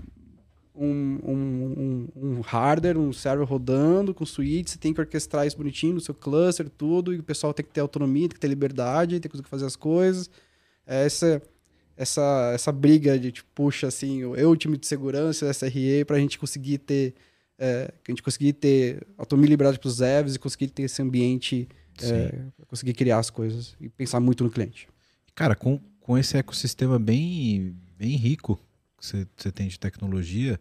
um, 0.78 1.20
um, 1.24 2.08
um, 2.16 2.38
um 2.38 2.42
hardware, 2.42 2.98
um 2.98 3.14
server 3.14 3.46
rodando, 3.46 4.14
com 4.14 4.26
suíte, 4.26 4.72
você 4.72 4.78
tem 4.78 4.94
que 4.94 5.00
orquestrar 5.00 5.48
isso 5.48 5.58
bonitinho 5.58 5.96
no 5.96 6.02
seu 6.02 6.14
cluster, 6.14 6.70
tudo, 6.70 7.14
e 7.14 7.20
o 7.20 7.24
pessoal 7.24 7.54
tem 7.54 7.66
que 7.66 7.72
ter 7.72 7.82
autonomia, 7.82 8.28
tem 8.28 8.36
que 8.36 8.40
ter 8.40 8.48
liberdade, 8.48 9.20
tem 9.20 9.22
que 9.22 9.30
conseguir 9.30 9.50
fazer 9.50 9.66
as 9.66 9.76
coisas. 9.76 10.30
É 10.86 11.06
Essa, 11.06 11.42
essa, 11.96 12.52
essa 12.54 12.72
briga 12.72 13.18
de, 13.18 13.32
tipo, 13.32 13.50
puxa, 13.56 13.88
assim, 13.88 14.22
eu, 14.22 14.50
o 14.50 14.56
time 14.56 14.78
de 14.78 14.86
segurança, 14.86 15.52
SRE, 15.52 16.04
pra 16.06 16.20
gente 16.20 16.38
conseguir 16.38 16.80
ter, 16.80 17.14
é, 17.58 17.92
que 18.04 18.12
a 18.12 18.14
gente 18.14 18.24
conseguir 18.24 18.54
ter 18.54 19.06
autonomia 19.18 19.48
e 19.48 19.52
liberdade 19.52 19.80
pros 19.80 19.98
devs 19.98 20.36
e 20.36 20.40
conseguir 20.40 20.68
ter 20.68 20.84
esse 20.84 21.02
ambiente, 21.02 21.68
é, 22.02 22.40
conseguir 22.68 22.94
criar 22.94 23.20
as 23.20 23.30
coisas 23.30 23.76
e 23.80 23.90
pensar 23.90 24.20
muito 24.20 24.44
no 24.44 24.50
cliente. 24.50 24.88
Cara, 25.34 25.56
com, 25.56 25.80
com 26.00 26.18
esse 26.18 26.38
ecossistema 26.38 27.00
bem, 27.00 27.76
bem 27.98 28.16
rico 28.16 28.60
que 29.12 29.18
você, 29.18 29.28
você 29.38 29.52
tem 29.52 29.68
de 29.68 29.80
tecnologia, 29.80 30.60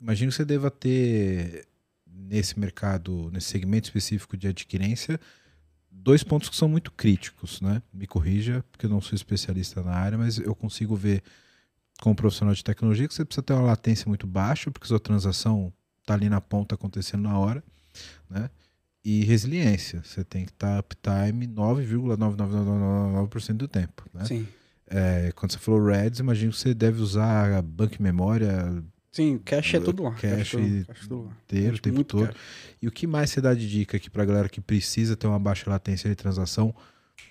imagino 0.00 0.30
que 0.30 0.36
você 0.36 0.44
deva 0.44 0.70
ter 0.70 1.66
nesse 2.06 2.58
mercado, 2.58 3.30
nesse 3.32 3.48
segmento 3.48 3.88
específico 3.88 4.36
de 4.36 4.48
adquirência, 4.48 5.20
dois 5.90 6.22
pontos 6.22 6.48
que 6.48 6.56
são 6.56 6.68
muito 6.68 6.92
críticos, 6.92 7.60
né? 7.60 7.82
Me 7.92 8.06
corrija, 8.06 8.64
porque 8.70 8.86
eu 8.86 8.90
não 8.90 9.00
sou 9.00 9.14
especialista 9.14 9.82
na 9.82 9.92
área, 9.92 10.18
mas 10.18 10.38
eu 10.38 10.54
consigo 10.54 10.94
ver 10.94 11.22
como 12.00 12.14
profissional 12.14 12.54
de 12.54 12.62
tecnologia 12.62 13.08
que 13.08 13.14
você 13.14 13.24
precisa 13.24 13.42
ter 13.42 13.54
uma 13.54 13.62
latência 13.62 14.06
muito 14.06 14.26
baixa, 14.26 14.70
porque 14.70 14.86
sua 14.86 15.00
transação 15.00 15.72
está 16.00 16.14
ali 16.14 16.28
na 16.28 16.40
ponta 16.40 16.74
acontecendo 16.74 17.22
na 17.22 17.38
hora, 17.38 17.62
né? 18.30 18.50
E 19.04 19.24
resiliência, 19.24 20.02
você 20.04 20.24
tem 20.24 20.44
que 20.44 20.52
estar 20.52 20.80
uptime 20.80 21.46
9,9999% 21.46 23.54
do 23.54 23.68
tempo, 23.68 24.04
né? 24.12 24.24
Sim. 24.24 24.46
É, 24.90 25.32
quando 25.36 25.52
você 25.52 25.58
falou 25.58 25.84
Reds, 25.86 26.20
imagino 26.20 26.52
que 26.52 26.58
você 26.58 26.72
deve 26.74 27.00
usar 27.00 27.60
banco 27.62 28.02
memória 28.02 28.82
Sim, 29.12 29.38
cache 29.38 29.76
é 29.76 29.80
tudo 29.80 30.02
lá. 30.04 30.12
Cache 30.12 30.56
inteiro, 30.58 31.76
o 31.76 31.80
tempo 31.80 32.04
todo. 32.04 32.26
cache. 32.28 32.38
E 32.80 32.86
o 32.86 32.90
que 32.92 33.06
mais 33.06 33.30
você 33.30 33.40
dá 33.40 33.52
de 33.52 33.68
dica 33.68 33.96
aqui 33.96 34.08
pra 34.08 34.24
galera 34.24 34.48
que 34.48 34.60
precisa 34.60 35.16
ter 35.16 35.26
uma 35.26 35.38
baixa 35.38 35.68
latência 35.68 36.08
de 36.08 36.14
transação 36.14 36.74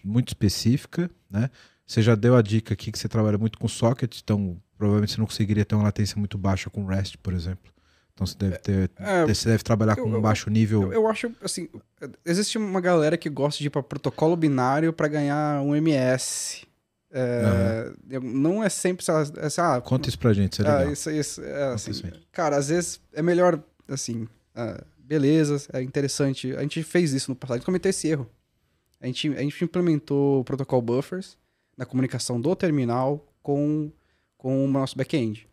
muito 0.04 0.30
específica, 0.30 1.10
né? 1.30 1.50
Você 1.86 2.02
já 2.02 2.16
deu 2.16 2.36
a 2.36 2.42
dica 2.42 2.74
aqui 2.74 2.92
que 2.92 3.00
você 3.00 3.08
trabalha 3.08 3.38
muito 3.38 3.58
com 3.58 3.68
socket, 3.68 4.20
então 4.22 4.58
provavelmente 4.78 5.14
você 5.14 5.20
não 5.20 5.26
conseguiria 5.28 5.64
ter 5.64 5.76
uma 5.76 5.86
latência 5.86 6.18
muito 6.20 6.38
baixa 6.38 6.70
com 6.70 6.86
REST, 6.86 7.18
por 7.20 7.34
exemplo. 7.34 7.72
Então 8.14 8.28
você 8.28 8.36
deve 8.38 8.58
ter, 8.58 8.92
É, 8.98 9.26
você 9.26 9.48
deve 9.50 9.64
trabalhar 9.64 9.98
eu- 9.98 10.04
com 10.04 10.10
um 10.10 10.20
baixo 10.22 10.50
nível. 10.50 10.82
Eu, 10.84 10.94
eu 10.94 11.08
acho, 11.08 11.32
assim, 11.42 11.70
existe 12.26 12.58
uma 12.58 12.82
galera 12.82 13.16
que 13.18 13.30
gosta 13.30 13.60
de 13.60 13.68
ir 13.68 13.70
para 13.70 13.82
protocolo 13.84 14.36
binário 14.36 14.92
para 14.92 15.08
ganhar 15.08 15.62
um 15.62 15.74
MS. 15.76 16.67
É, 17.20 17.94
eu- 18.12 18.22
Não 18.22 18.64
é 18.64 18.70
sempre 18.70 19.02
essa. 19.04 19.34
essa 19.38 19.76
ah, 19.76 19.82
Conta 19.82 20.08
isso 20.08 20.20
pra 20.20 20.34
gente, 20.34 20.54
isso 20.54 20.62
é 20.62 20.70
ah, 20.70 20.78
legal. 20.78 20.94
isso, 20.94 21.10
isso, 21.10 21.44
é, 21.44 21.74
assim, 21.74 21.92
cara, 22.32 22.58
às 22.58 22.70
vezes 22.70 23.02
é 23.12 23.22
melhor, 23.24 23.60
assim, 23.88 24.28
ah, 24.54 24.84
beleza, 25.00 25.68
é 25.74 25.82
interessante. 25.82 26.56
A 26.56 26.62
gente 26.62 26.84
fez 26.84 27.14
isso 27.14 27.32
no 27.32 27.36
passado, 27.36 27.56
a 27.56 27.58
gente 27.58 27.66
cometeu 27.66 27.90
esse 27.90 28.08
erro. 28.08 28.30
A 29.02 29.08
gente, 29.08 29.30
a 29.30 29.42
gente 29.42 29.64
implementou 29.64 30.42
o 30.42 30.44
protocol 30.44 30.82
buffers 30.82 31.38
na 31.76 31.86
comunicação 31.86 32.40
do 32.40 32.56
terminal 32.56 33.26
com, 33.42 33.92
com 34.38 34.66
o 34.66 34.68
nosso 34.68 34.98
back-end. 34.98 35.48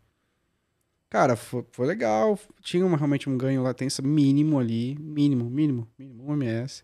Cara, 1.09 1.35
foi, 1.35 1.63
foi 1.71 1.87
legal, 1.87 2.37
tinha 2.61 2.85
uma, 2.85 2.97
realmente 2.97 3.29
um 3.29 3.37
ganho 3.37 3.63
latência 3.63 4.03
mínimo 4.03 4.59
ali, 4.59 4.97
mínimo, 4.99 5.49
mínimo, 5.49 5.87
mínimo, 5.97 6.29
um 6.29 6.33
MS, 6.33 6.83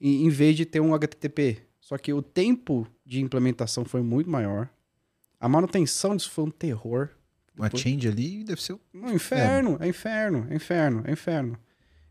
e, 0.00 0.24
em 0.24 0.28
vez 0.30 0.56
de 0.56 0.64
ter 0.64 0.80
um 0.80 0.94
HTTP. 0.94 1.58
Só 1.86 1.96
que 1.96 2.12
o 2.12 2.20
tempo 2.20 2.84
de 3.04 3.20
implementação 3.20 3.84
foi 3.84 4.02
muito 4.02 4.28
maior. 4.28 4.68
A 5.38 5.48
manutenção 5.48 6.16
disso 6.16 6.30
foi 6.32 6.42
um 6.42 6.50
terror. 6.50 7.10
Uma 7.56 7.70
change 7.78 8.08
ali 8.08 8.42
deve 8.42 8.60
ser. 8.60 8.76
Um 8.92 9.12
inferno, 9.12 9.76
é 9.80 9.86
inferno, 9.86 10.46
é 10.50 10.54
inferno, 10.56 11.02
é 11.06 11.12
inferno. 11.12 11.56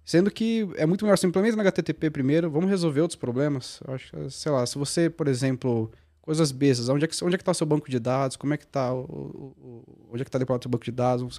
Sendo 0.06 0.32
que 0.32 0.66
é 0.78 0.86
muito 0.86 1.04
melhor, 1.04 1.18
você 1.18 1.28
implementa 1.28 1.58
no 1.58 1.62
HTTP 1.62 2.10
primeiro, 2.10 2.50
vamos 2.50 2.70
resolver 2.70 3.02
outros 3.02 3.18
problemas. 3.20 3.82
Eu 3.86 3.96
acho, 3.96 4.30
sei 4.30 4.50
lá, 4.50 4.66
se 4.66 4.78
você, 4.78 5.10
por 5.10 5.28
exemplo, 5.28 5.92
coisas 6.22 6.54
bestas, 6.54 6.88
onde 6.88 7.04
é 7.04 7.08
que, 7.10 7.22
onde 7.26 7.36
é 7.36 7.38
que 7.38 7.44
tá 7.44 7.52
o 7.52 7.56
seu 7.56 7.68
banco 7.68 7.90
de 7.92 8.00
dados, 8.00 8.38
como 8.38 8.54
é 8.54 8.58
que 8.58 8.66
tá, 8.66 8.94
o, 8.94 9.02
o- 9.02 9.56
o- 9.60 10.10
onde 10.14 10.22
é 10.22 10.26
que 10.26 10.32
tá 10.32 10.40
deployado 10.40 10.62
o 10.62 10.64
seu 10.64 10.72
banco 10.72 10.86
de 10.86 10.92
dados, 10.92 11.38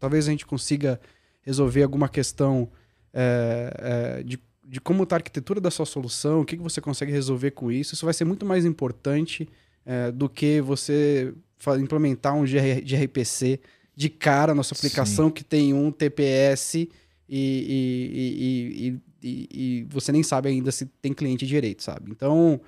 talvez 0.00 0.26
a 0.26 0.30
gente 0.30 0.46
consiga 0.46 0.98
resolver 1.42 1.82
alguma 1.82 2.08
questão 2.08 2.70
é, 3.12 4.16
é, 4.20 4.22
de, 4.22 4.40
de 4.66 4.80
como 4.80 5.02
está 5.04 5.16
a 5.16 5.18
arquitetura 5.18 5.60
da 5.60 5.70
sua 5.70 5.86
solução, 5.86 6.40
o 6.40 6.44
que, 6.44 6.56
que 6.56 6.62
você 6.62 6.80
consegue 6.80 7.12
resolver 7.12 7.50
com 7.52 7.70
isso. 7.70 7.94
Isso 7.94 8.04
vai 8.04 8.14
ser 8.14 8.24
muito 8.24 8.44
mais 8.46 8.64
importante 8.64 9.48
é, 9.84 10.10
do 10.10 10.28
que 10.28 10.60
você 10.60 11.34
implementar 11.80 12.34
um 12.34 12.44
GR, 12.44 12.82
gRPC 12.84 13.60
de 13.96 14.08
cara 14.08 14.54
na 14.54 14.62
sua 14.62 14.76
aplicação 14.76 15.30
que 15.30 15.44
tem 15.44 15.72
um 15.72 15.90
TPS 15.90 16.74
e, 16.74 16.88
e- 17.28 19.00
e- 19.22 19.48
e 19.52 19.86
você 19.88 20.12
nem 20.12 20.22
sabe 20.22 20.48
ainda 20.48 20.70
se 20.70 20.84
tem 21.00 21.12
cliente 21.14 21.46
direito, 21.46 21.82
sabe? 21.82 22.10
Então, 22.10 22.60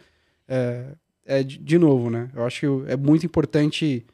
é, 0.49 0.95
é 1.27 1.43
de, 1.43 1.59
de 1.59 1.79
novo, 1.79 2.09
né? 2.11 2.31
Eu 2.35 2.45
acho 2.45 2.61
que 2.61 2.67
é 2.91 2.97
muito 2.97 3.27
importante 3.27 4.07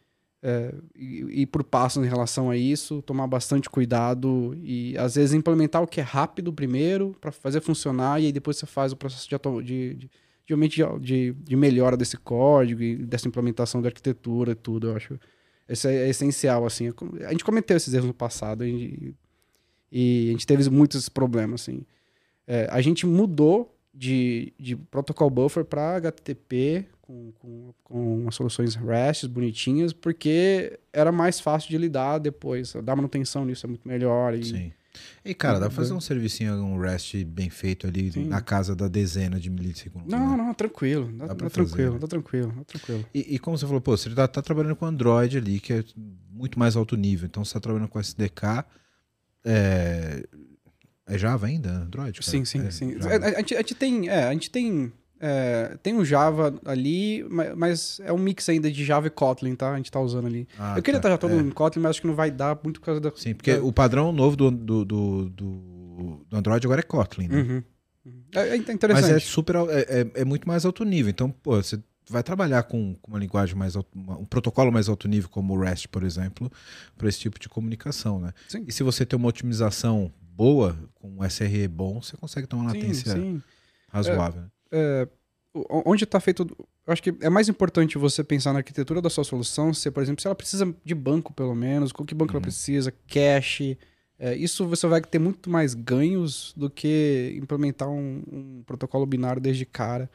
é, 0.42 0.74
ir 0.96 1.46
por 1.46 1.62
passos 1.62 2.04
em 2.04 2.08
relação 2.08 2.50
a 2.50 2.56
isso, 2.56 3.00
tomar 3.02 3.28
bastante 3.28 3.70
cuidado 3.70 4.56
e 4.60 4.96
às 4.98 5.14
vezes 5.14 5.34
implementar 5.34 5.82
o 5.82 5.86
que 5.86 6.00
é 6.00 6.02
rápido 6.02 6.52
primeiro 6.52 7.16
para 7.20 7.30
fazer 7.30 7.60
funcionar 7.60 8.20
e 8.20 8.26
aí 8.26 8.32
depois 8.32 8.56
você 8.56 8.66
faz 8.66 8.90
o 8.92 8.96
processo 8.96 9.28
de, 9.62 9.94
de, 9.94 10.10
de, 10.44 10.98
de, 11.00 11.32
de, 11.32 11.56
melhora 11.56 11.96
desse 11.96 12.16
código 12.16 12.82
e 12.82 12.96
dessa 12.96 13.28
implementação 13.28 13.80
da 13.80 13.88
arquitetura 13.88 14.52
e 14.52 14.56
tudo. 14.56 14.88
Eu 14.88 14.96
acho 14.96 15.20
isso 15.68 15.86
é, 15.86 15.94
é 15.94 16.08
essencial 16.08 16.66
assim. 16.66 16.92
A 17.24 17.30
gente 17.30 17.44
cometeu 17.44 17.76
esses 17.76 17.94
erros 17.94 18.08
no 18.08 18.14
passado 18.14 18.64
e, 18.64 19.14
e 19.90 20.28
a 20.30 20.32
gente 20.32 20.46
teve 20.46 20.68
muitos 20.68 21.08
problemas 21.08 21.62
assim. 21.62 21.86
É, 22.46 22.66
a 22.70 22.80
gente 22.80 23.06
mudou 23.06 23.72
de, 23.94 24.52
de 24.58 24.76
protocol 24.76 25.28
buffer 25.28 25.64
para 25.64 25.96
HTTP 25.96 26.86
com, 27.00 27.32
com, 27.38 27.74
com 27.84 28.30
soluções 28.30 28.74
REST 28.74 29.26
bonitinhas, 29.28 29.92
porque 29.92 30.78
era 30.92 31.12
mais 31.12 31.40
fácil 31.40 31.68
de 31.68 31.76
lidar 31.76 32.18
depois. 32.18 32.72
Dar 32.82 32.96
manutenção 32.96 33.44
nisso 33.44 33.66
é 33.66 33.68
muito 33.68 33.86
melhor. 33.86 34.34
E, 34.34 34.44
Sim. 34.44 34.72
E, 35.24 35.34
cara, 35.34 35.58
dá 35.58 35.66
pra 35.66 35.76
fazer 35.76 35.94
um 35.94 36.00
servicinho, 36.00 36.54
um 36.54 36.78
REST 36.78 37.24
bem 37.24 37.48
feito 37.48 37.86
ali 37.86 38.12
Sim. 38.12 38.26
na 38.26 38.40
casa 38.40 38.74
da 38.74 38.88
dezena 38.88 39.38
de 39.38 39.48
milissegundos. 39.50 40.10
Não, 40.10 40.36
né? 40.36 40.36
não, 40.36 40.54
tranquilo. 40.54 41.10
Dá, 41.12 41.26
dá, 41.26 41.34
dá 41.34 41.50
tranquilo, 41.50 41.98
dá 41.98 42.06
tranquilo, 42.06 42.52
dá 42.56 42.64
tranquilo. 42.64 43.04
E, 43.14 43.34
e, 43.34 43.38
como 43.38 43.56
você 43.56 43.66
falou, 43.66 43.80
pô, 43.80 43.96
você 43.96 44.10
tá, 44.10 44.28
tá, 44.28 44.42
trabalhando 44.42 44.76
com 44.76 44.84
Android 44.84 45.38
ali, 45.38 45.60
que 45.60 45.72
é 45.72 45.84
muito 46.30 46.58
mais 46.58 46.76
alto 46.76 46.96
nível. 46.96 47.26
Então 47.26 47.44
você 47.44 47.54
tá 47.54 47.60
trabalhando 47.60 47.88
com 47.88 47.98
SDK. 47.98 48.64
É, 49.44 50.26
é 51.06 51.18
Java 51.18 51.46
ainda? 51.46 51.70
Android? 51.70 52.20
Cara? 52.20 52.30
Sim, 52.30 52.44
sim, 52.44 52.66
é, 52.66 52.70
sim. 52.70 52.96
A, 53.00 53.26
a, 53.26 53.38
gente, 53.38 53.54
a, 53.54 53.58
gente, 53.58 53.74
tem. 53.74 54.08
É, 54.08 54.24
a 54.24 54.32
gente 54.32 54.50
tem. 54.50 54.92
É, 55.20 55.76
tem 55.82 55.94
um 55.94 56.04
Java 56.04 56.52
ali, 56.64 57.24
mas 57.56 58.00
é 58.04 58.12
um 58.12 58.18
mix 58.18 58.48
ainda 58.48 58.70
de 58.70 58.84
Java 58.84 59.06
e 59.06 59.10
Kotlin, 59.10 59.54
tá? 59.54 59.72
A 59.72 59.76
gente 59.76 59.90
tá 59.90 60.00
usando 60.00 60.26
ali. 60.26 60.48
Ah, 60.58 60.74
eu 60.76 60.82
queria 60.82 61.00
tá, 61.00 61.08
estar 61.08 61.10
já 61.10 61.18
todo 61.18 61.34
é. 61.34 61.38
em 61.38 61.50
Kotlin, 61.50 61.82
mas 61.82 61.90
acho 61.90 62.00
que 62.00 62.06
não 62.08 62.14
vai 62.14 62.30
dar 62.30 62.58
muito 62.62 62.80
por 62.80 62.86
causa 62.86 63.00
da. 63.00 63.12
Sim, 63.14 63.34
porque 63.34 63.54
da... 63.54 63.62
o 63.62 63.72
padrão 63.72 64.10
novo 64.10 64.36
do, 64.36 64.50
do, 64.50 64.84
do, 64.84 65.28
do, 65.30 66.26
Android 66.32 66.66
agora 66.66 66.80
é 66.80 66.82
Kotlin, 66.82 67.28
né? 67.28 67.40
Uhum. 67.40 67.62
É, 68.34 68.48
é, 68.48 68.56
interessante. 68.56 68.90
Mas 68.90 69.10
é 69.10 69.18
super. 69.20 69.54
É, 69.56 69.60
é, 70.00 70.22
é, 70.22 70.24
muito 70.24 70.46
mais 70.48 70.64
alto 70.64 70.84
nível. 70.84 71.10
Então, 71.10 71.30
pô, 71.30 71.56
você 71.62 71.78
vai 72.10 72.22
trabalhar 72.22 72.64
com, 72.64 72.96
com 73.00 73.12
uma 73.12 73.18
linguagem 73.18 73.54
mais 73.54 73.76
alto, 73.76 73.88
um 73.94 74.24
protocolo 74.24 74.72
mais 74.72 74.88
alto 74.88 75.06
nível, 75.06 75.28
como 75.28 75.54
o 75.54 75.60
REST, 75.60 75.86
por 75.88 76.02
exemplo, 76.02 76.50
para 76.96 77.08
esse 77.08 77.20
tipo 77.20 77.38
de 77.38 77.48
comunicação, 77.48 78.20
né? 78.20 78.32
Sim. 78.48 78.64
E 78.66 78.72
se 78.72 78.82
você 78.82 79.06
tem 79.06 79.16
uma 79.16 79.28
otimização 79.28 80.12
boa, 80.42 80.76
com 80.94 81.08
um 81.08 81.30
SRE 81.30 81.68
bom, 81.68 82.02
você 82.02 82.16
consegue 82.16 82.48
ter 82.48 82.56
uma 82.56 82.66
latência 82.66 83.12
sim, 83.12 83.36
sim. 83.36 83.42
razoável. 83.88 84.42
É, 84.72 85.06
é, 85.06 85.58
onde 85.86 86.02
está 86.02 86.18
feito. 86.18 86.44
Eu 86.84 86.92
acho 86.92 87.00
que 87.00 87.14
é 87.20 87.30
mais 87.30 87.48
importante 87.48 87.96
você 87.96 88.24
pensar 88.24 88.52
na 88.52 88.58
arquitetura 88.58 89.00
da 89.00 89.08
sua 89.08 89.22
solução, 89.22 89.72
se, 89.72 89.88
por 89.88 90.02
exemplo, 90.02 90.20
se 90.20 90.26
ela 90.26 90.34
precisa 90.34 90.74
de 90.84 90.94
banco, 90.96 91.32
pelo 91.32 91.54
menos, 91.54 91.92
com 91.92 92.04
que 92.04 92.12
banco 92.12 92.32
uhum. 92.32 92.38
ela 92.38 92.42
precisa, 92.42 92.92
cache. 93.06 93.78
É, 94.18 94.34
isso 94.34 94.66
você 94.66 94.86
vai 94.88 95.00
ter 95.00 95.20
muito 95.20 95.48
mais 95.48 95.74
ganhos 95.74 96.52
do 96.56 96.68
que 96.68 97.38
implementar 97.40 97.88
um, 97.88 98.22
um 98.30 98.62
protocolo 98.66 99.06
binário 99.06 99.40
desde 99.40 99.64
cara 99.64 100.10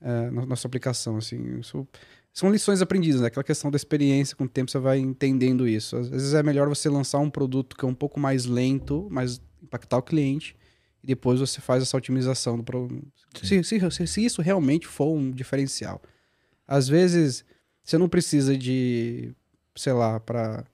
é, 0.00 0.30
na 0.30 0.46
nossa 0.46 0.68
aplicação. 0.68 1.16
Assim, 1.16 1.58
isso, 1.58 1.84
são 2.32 2.48
lições 2.48 2.80
aprendidas, 2.80 3.20
né? 3.20 3.26
aquela 3.26 3.42
questão 3.42 3.72
da 3.72 3.76
experiência, 3.76 4.36
com 4.36 4.44
o 4.44 4.48
tempo 4.48 4.70
você 4.70 4.78
vai 4.78 4.98
entendendo 4.98 5.66
isso. 5.66 5.96
Às 5.96 6.08
vezes 6.08 6.32
é 6.32 6.44
melhor 6.44 6.68
você 6.68 6.88
lançar 6.88 7.18
um 7.18 7.30
produto 7.30 7.76
que 7.76 7.84
é 7.84 7.88
um 7.88 7.94
pouco 7.94 8.20
mais 8.20 8.44
lento, 8.44 9.08
mas 9.10 9.40
impactar 9.64 9.98
o 9.98 10.02
cliente, 10.02 10.56
e 11.02 11.06
depois 11.06 11.40
você 11.40 11.60
faz 11.60 11.82
essa 11.82 11.96
otimização 11.96 12.56
do 12.56 12.64
produto. 12.64 13.06
Se, 13.42 13.62
se, 13.64 14.06
se, 14.06 14.24
isso 14.24 14.40
realmente 14.40 14.86
for 14.86 15.12
um 15.12 15.30
diferencial. 15.30 16.00
Às 16.66 16.88
vezes, 16.88 17.44
você 17.82 17.98
não 17.98 18.08
precisa 18.08 18.56
de, 18.56 19.34
sei 19.76 19.92
lá, 19.92 20.18
para 20.18 20.64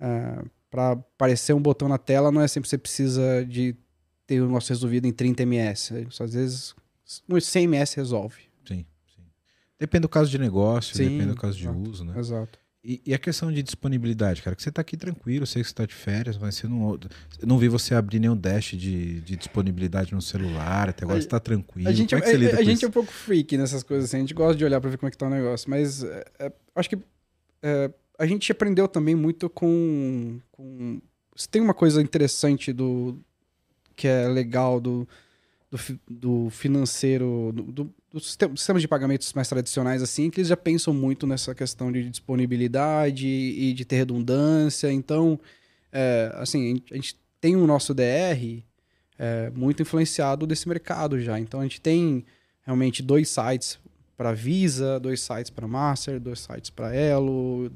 uh, 0.00 0.04
é, 0.04 0.44
para 0.72 0.92
aparecer 0.92 1.52
um 1.52 1.60
botão 1.60 1.86
na 1.86 1.98
tela, 1.98 2.32
não 2.32 2.40
é 2.40 2.48
sempre 2.48 2.62
que 2.62 2.70
você 2.70 2.78
precisa 2.78 3.44
de 3.44 3.76
ter 4.26 4.40
o 4.40 4.48
nosso 4.48 4.70
resolvido 4.70 5.06
em 5.06 5.12
30 5.12 5.42
ms. 5.42 6.06
Às 6.18 6.32
vezes, 6.32 6.74
uns 7.28 7.44
100 7.44 7.66
ms 7.66 7.94
resolve. 7.94 8.40
Sim, 8.66 8.86
sim. 9.14 9.22
Depende 9.78 10.02
do 10.02 10.08
caso 10.08 10.30
de 10.30 10.38
negócio, 10.38 10.96
sim, 10.96 11.04
depende 11.04 11.26
do 11.26 11.36
caso 11.36 11.58
de 11.58 11.64
exato, 11.64 11.90
uso, 11.90 12.04
né? 12.06 12.18
Exato. 12.18 12.58
E, 12.84 13.00
e, 13.06 13.14
a 13.14 13.18
questão 13.18 13.52
de 13.52 13.62
disponibilidade, 13.62 14.42
cara, 14.42 14.56
que 14.56 14.62
você 14.62 14.68
está 14.68 14.80
aqui 14.80 14.96
tranquilo, 14.96 15.46
sei 15.46 15.62
que 15.62 15.68
você 15.68 15.72
está 15.72 15.86
de 15.86 15.94
férias, 15.94 16.36
mas 16.36 16.56
você 16.56 16.66
não, 16.66 16.98
eu 17.40 17.46
não 17.46 17.56
vi 17.56 17.68
você 17.68 17.94
abrir 17.94 18.18
nenhum 18.18 18.36
dash 18.36 18.70
de, 18.70 19.20
de 19.20 19.36
disponibilidade 19.36 20.12
no 20.12 20.20
celular, 20.20 20.88
até 20.88 21.04
agora 21.04 21.18
a, 21.18 21.20
você 21.20 21.26
está 21.28 21.38
tranquilo. 21.38 21.88
A 21.88 21.92
gente, 21.92 22.10
como 22.10 22.18
é, 22.18 22.24
que 22.24 22.30
você 22.32 22.36
lida 22.36 22.58
a, 22.58 22.62
gente 22.64 22.84
é 22.84 22.88
um 22.88 22.90
pouco 22.90 23.12
freak 23.12 23.56
nessas 23.56 23.84
coisas 23.84 24.06
assim, 24.06 24.16
a 24.16 24.20
gente 24.20 24.34
gosta 24.34 24.56
de 24.56 24.64
olhar 24.64 24.80
para 24.80 24.90
ver 24.90 24.98
como 24.98 25.06
é 25.06 25.10
que 25.12 25.16
tá 25.16 25.28
o 25.28 25.30
negócio, 25.30 25.70
mas 25.70 26.02
é, 26.02 26.24
é, 26.40 26.52
acho 26.74 26.90
que 26.90 26.98
é, 27.62 27.88
a 28.18 28.26
gente 28.26 28.50
aprendeu 28.50 28.88
também 28.88 29.14
muito 29.14 29.48
com, 29.48 30.40
com... 30.50 31.00
Tem 31.52 31.62
uma 31.62 31.74
coisa 31.74 32.02
interessante 32.02 32.72
do 32.72 33.16
que 33.94 34.08
é 34.08 34.26
legal 34.26 34.80
do, 34.80 35.06
do, 35.70 35.78
do 36.10 36.50
financeiro, 36.50 37.52
do, 37.54 37.62
do 37.62 37.94
dos 38.12 38.32
sistemas 38.32 38.82
de 38.82 38.88
pagamentos 38.88 39.32
mais 39.32 39.48
tradicionais, 39.48 40.02
assim, 40.02 40.28
que 40.28 40.40
eles 40.40 40.48
já 40.48 40.56
pensam 40.56 40.92
muito 40.92 41.26
nessa 41.26 41.54
questão 41.54 41.90
de 41.90 42.08
disponibilidade 42.10 43.26
e 43.26 43.72
de 43.72 43.84
ter 43.84 43.96
redundância. 43.96 44.92
Então, 44.92 45.40
é, 45.90 46.30
assim, 46.34 46.82
a 46.90 46.94
gente 46.94 47.16
tem 47.40 47.56
o 47.56 47.66
nosso 47.66 47.94
DR 47.94 48.62
é, 49.18 49.50
muito 49.54 49.82
influenciado 49.82 50.46
desse 50.46 50.68
mercado 50.68 51.18
já. 51.20 51.38
Então, 51.40 51.60
a 51.60 51.62
gente 51.62 51.80
tem 51.80 52.24
realmente 52.64 53.02
dois 53.02 53.28
sites 53.28 53.78
para 54.16 54.32
Visa, 54.32 55.00
dois 55.00 55.20
sites 55.20 55.50
para 55.50 55.66
Master, 55.66 56.20
dois 56.20 56.40
sites 56.40 56.70
para 56.70 56.94
Elo, 56.94 57.70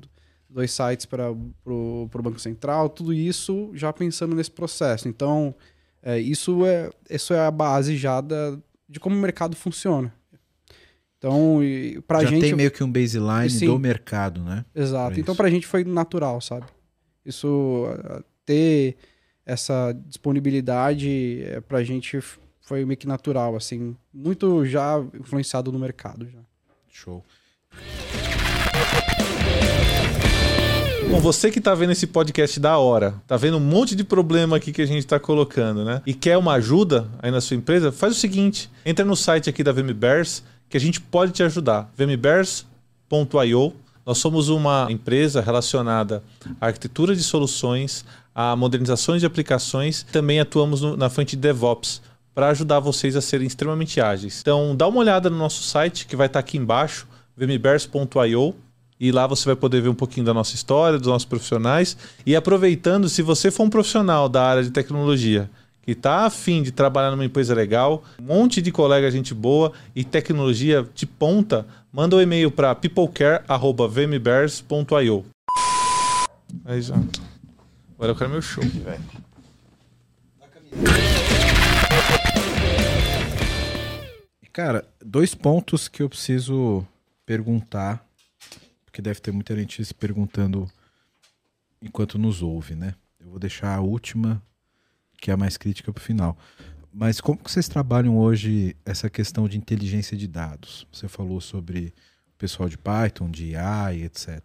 dois 0.48 0.70
sites 0.70 1.06
para 1.06 1.30
o 1.30 2.08
Banco 2.22 2.38
Central, 2.38 2.88
tudo 2.88 3.12
isso 3.12 3.70
já 3.74 3.92
pensando 3.92 4.36
nesse 4.36 4.50
processo. 4.50 5.08
Então, 5.08 5.54
é, 6.02 6.18
isso, 6.18 6.64
é, 6.64 6.90
isso 7.10 7.34
é 7.34 7.40
a 7.40 7.50
base 7.50 7.96
já 7.96 8.20
da, 8.20 8.58
de 8.88 9.00
como 9.00 9.16
o 9.16 9.18
mercado 9.18 9.56
funciona. 9.56 10.14
Então, 11.18 11.60
Já 12.10 12.24
gente. 12.26 12.42
tem 12.42 12.54
meio 12.54 12.70
que 12.70 12.84
um 12.84 12.90
baseline 12.90 13.50
sim, 13.50 13.66
do 13.66 13.78
mercado, 13.78 14.42
né? 14.42 14.64
Exato. 14.74 15.12
Pra 15.12 15.20
então, 15.20 15.34
pra 15.34 15.50
gente 15.50 15.66
foi 15.66 15.82
natural, 15.82 16.40
sabe? 16.40 16.66
Isso, 17.24 17.86
ter 18.44 18.96
essa 19.44 19.92
disponibilidade 20.06 21.42
é, 21.44 21.60
pra 21.60 21.82
gente 21.82 22.20
foi 22.60 22.84
meio 22.84 22.96
que 22.96 23.06
natural, 23.06 23.56
assim. 23.56 23.96
Muito 24.12 24.64
já 24.66 25.02
influenciado 25.18 25.72
no 25.72 25.78
mercado. 25.78 26.28
Já. 26.28 26.40
Show. 26.88 27.24
Bom, 31.08 31.20
você 31.20 31.50
que 31.50 31.60
tá 31.60 31.72
vendo 31.74 31.92
esse 31.92 32.06
podcast 32.06 32.58
da 32.58 32.78
hora, 32.78 33.22
tá 33.28 33.36
vendo 33.36 33.58
um 33.58 33.60
monte 33.60 33.94
de 33.94 34.02
problema 34.02 34.56
aqui 34.56 34.72
que 34.72 34.82
a 34.82 34.86
gente 34.86 35.06
tá 35.06 35.20
colocando, 35.20 35.84
né? 35.84 36.02
E 36.04 36.12
quer 36.12 36.36
uma 36.36 36.54
ajuda 36.54 37.08
aí 37.20 37.30
na 37.30 37.40
sua 37.40 37.56
empresa, 37.56 37.92
faz 37.92 38.12
o 38.12 38.18
seguinte: 38.18 38.68
entra 38.84 39.04
no 39.04 39.14
site 39.14 39.48
aqui 39.48 39.62
da 39.62 39.70
VMBears 39.70 40.42
que 40.68 40.76
a 40.76 40.80
gente 40.80 41.00
pode 41.00 41.32
te 41.32 41.42
ajudar. 41.42 41.90
vmbears.io. 41.96 43.74
Nós 44.04 44.18
somos 44.18 44.48
uma 44.48 44.86
empresa 44.90 45.40
relacionada 45.40 46.22
à 46.60 46.66
arquitetura 46.66 47.14
de 47.14 47.22
soluções, 47.22 48.04
a 48.34 48.54
modernizações 48.54 49.20
de 49.20 49.26
aplicações, 49.26 50.04
também 50.12 50.38
atuamos 50.38 50.80
no, 50.80 50.96
na 50.96 51.08
frente 51.08 51.30
de 51.30 51.42
DevOps 51.42 52.00
para 52.34 52.48
ajudar 52.48 52.80
vocês 52.80 53.16
a 53.16 53.20
serem 53.20 53.46
extremamente 53.46 54.00
ágeis. 54.00 54.40
Então, 54.42 54.76
dá 54.76 54.86
uma 54.86 55.00
olhada 55.00 55.30
no 55.30 55.38
nosso 55.38 55.62
site 55.62 56.06
que 56.06 56.14
vai 56.14 56.26
estar 56.26 56.38
aqui 56.38 56.58
embaixo, 56.58 57.08
vmbears.io. 57.36 58.54
E 58.98 59.10
lá 59.10 59.26
você 59.26 59.44
vai 59.46 59.56
poder 59.56 59.82
ver 59.82 59.88
um 59.88 59.94
pouquinho 59.94 60.24
da 60.24 60.32
nossa 60.32 60.54
história, 60.54 60.98
dos 60.98 61.08
nossos 61.08 61.26
profissionais. 61.26 61.96
E 62.24 62.36
aproveitando, 62.36 63.08
se 63.08 63.22
você 63.22 63.50
for 63.50 63.64
um 63.64 63.70
profissional 63.70 64.28
da 64.28 64.42
área 64.42 64.62
de 64.62 64.70
tecnologia 64.70 65.50
que 65.86 65.92
está 65.92 66.26
afim 66.26 66.62
de 66.64 66.72
trabalhar 66.72 67.12
numa 67.12 67.24
empresa 67.24 67.54
legal, 67.54 68.02
um 68.20 68.24
monte 68.24 68.60
de 68.60 68.72
colega 68.72 69.08
gente 69.08 69.32
boa 69.32 69.72
e 69.94 70.02
tecnologia 70.02 70.84
de 70.92 71.06
ponta, 71.06 71.64
manda 71.92 72.16
um 72.16 72.20
e-mail 72.20 72.50
para 72.50 72.74
peoplecare.vmbears.io. 72.74 75.24
Aí 76.64 76.82
já. 76.82 76.96
Agora 77.94 78.10
eu 78.10 78.16
quero 78.16 78.30
meu 78.30 78.42
show. 78.42 78.64
Cara, 84.52 84.84
dois 85.00 85.36
pontos 85.36 85.86
que 85.86 86.02
eu 86.02 86.08
preciso 86.08 86.84
perguntar, 87.24 88.04
porque 88.84 89.00
deve 89.00 89.20
ter 89.20 89.30
muita 89.30 89.54
gente 89.54 89.84
se 89.84 89.94
perguntando 89.94 90.68
enquanto 91.80 92.18
nos 92.18 92.42
ouve, 92.42 92.74
né? 92.74 92.96
Eu 93.20 93.30
vou 93.30 93.38
deixar 93.38 93.76
a 93.76 93.80
última 93.80 94.42
que 95.20 95.30
é 95.30 95.34
a 95.34 95.36
mais 95.36 95.56
crítica 95.56 95.92
para 95.92 96.00
o 96.00 96.04
final. 96.04 96.36
Mas 96.92 97.20
como 97.20 97.38
que 97.38 97.50
vocês 97.50 97.68
trabalham 97.68 98.16
hoje 98.16 98.74
essa 98.84 99.10
questão 99.10 99.46
de 99.46 99.58
inteligência 99.58 100.16
de 100.16 100.26
dados? 100.26 100.86
Você 100.90 101.06
falou 101.08 101.42
sobre 101.42 101.92
o 102.34 102.38
pessoal 102.38 102.70
de 102.70 102.78
Python, 102.78 103.30
de 103.30 103.54
AI, 103.54 104.04
etc. 104.04 104.40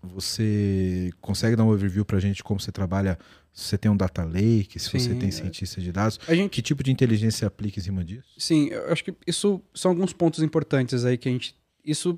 Você 0.00 1.10
consegue 1.20 1.56
dar 1.56 1.64
um 1.64 1.70
overview 1.70 2.04
para 2.04 2.18
a 2.18 2.20
gente 2.20 2.44
como 2.44 2.60
você 2.60 2.70
trabalha? 2.70 3.18
Se 3.52 3.64
você 3.64 3.78
tem 3.78 3.90
um 3.90 3.96
data 3.96 4.22
lake, 4.22 4.78
se 4.78 4.90
Sim, 4.90 4.98
você 4.98 5.14
tem 5.14 5.28
é. 5.28 5.32
cientista 5.32 5.80
de 5.80 5.90
dados, 5.90 6.20
gente... 6.28 6.50
que 6.50 6.60
tipo 6.60 6.84
de 6.84 6.92
inteligência 6.92 7.38
você 7.38 7.46
aplica 7.46 7.80
em 7.80 7.82
cima 7.82 8.04
disso? 8.04 8.28
Sim, 8.38 8.68
eu 8.68 8.92
acho 8.92 9.02
que 9.02 9.14
isso 9.26 9.60
são 9.74 9.90
alguns 9.90 10.12
pontos 10.12 10.42
importantes 10.42 11.04
aí 11.04 11.16
que 11.16 11.28
a 11.28 11.32
gente. 11.32 11.56
Isso 11.82 12.16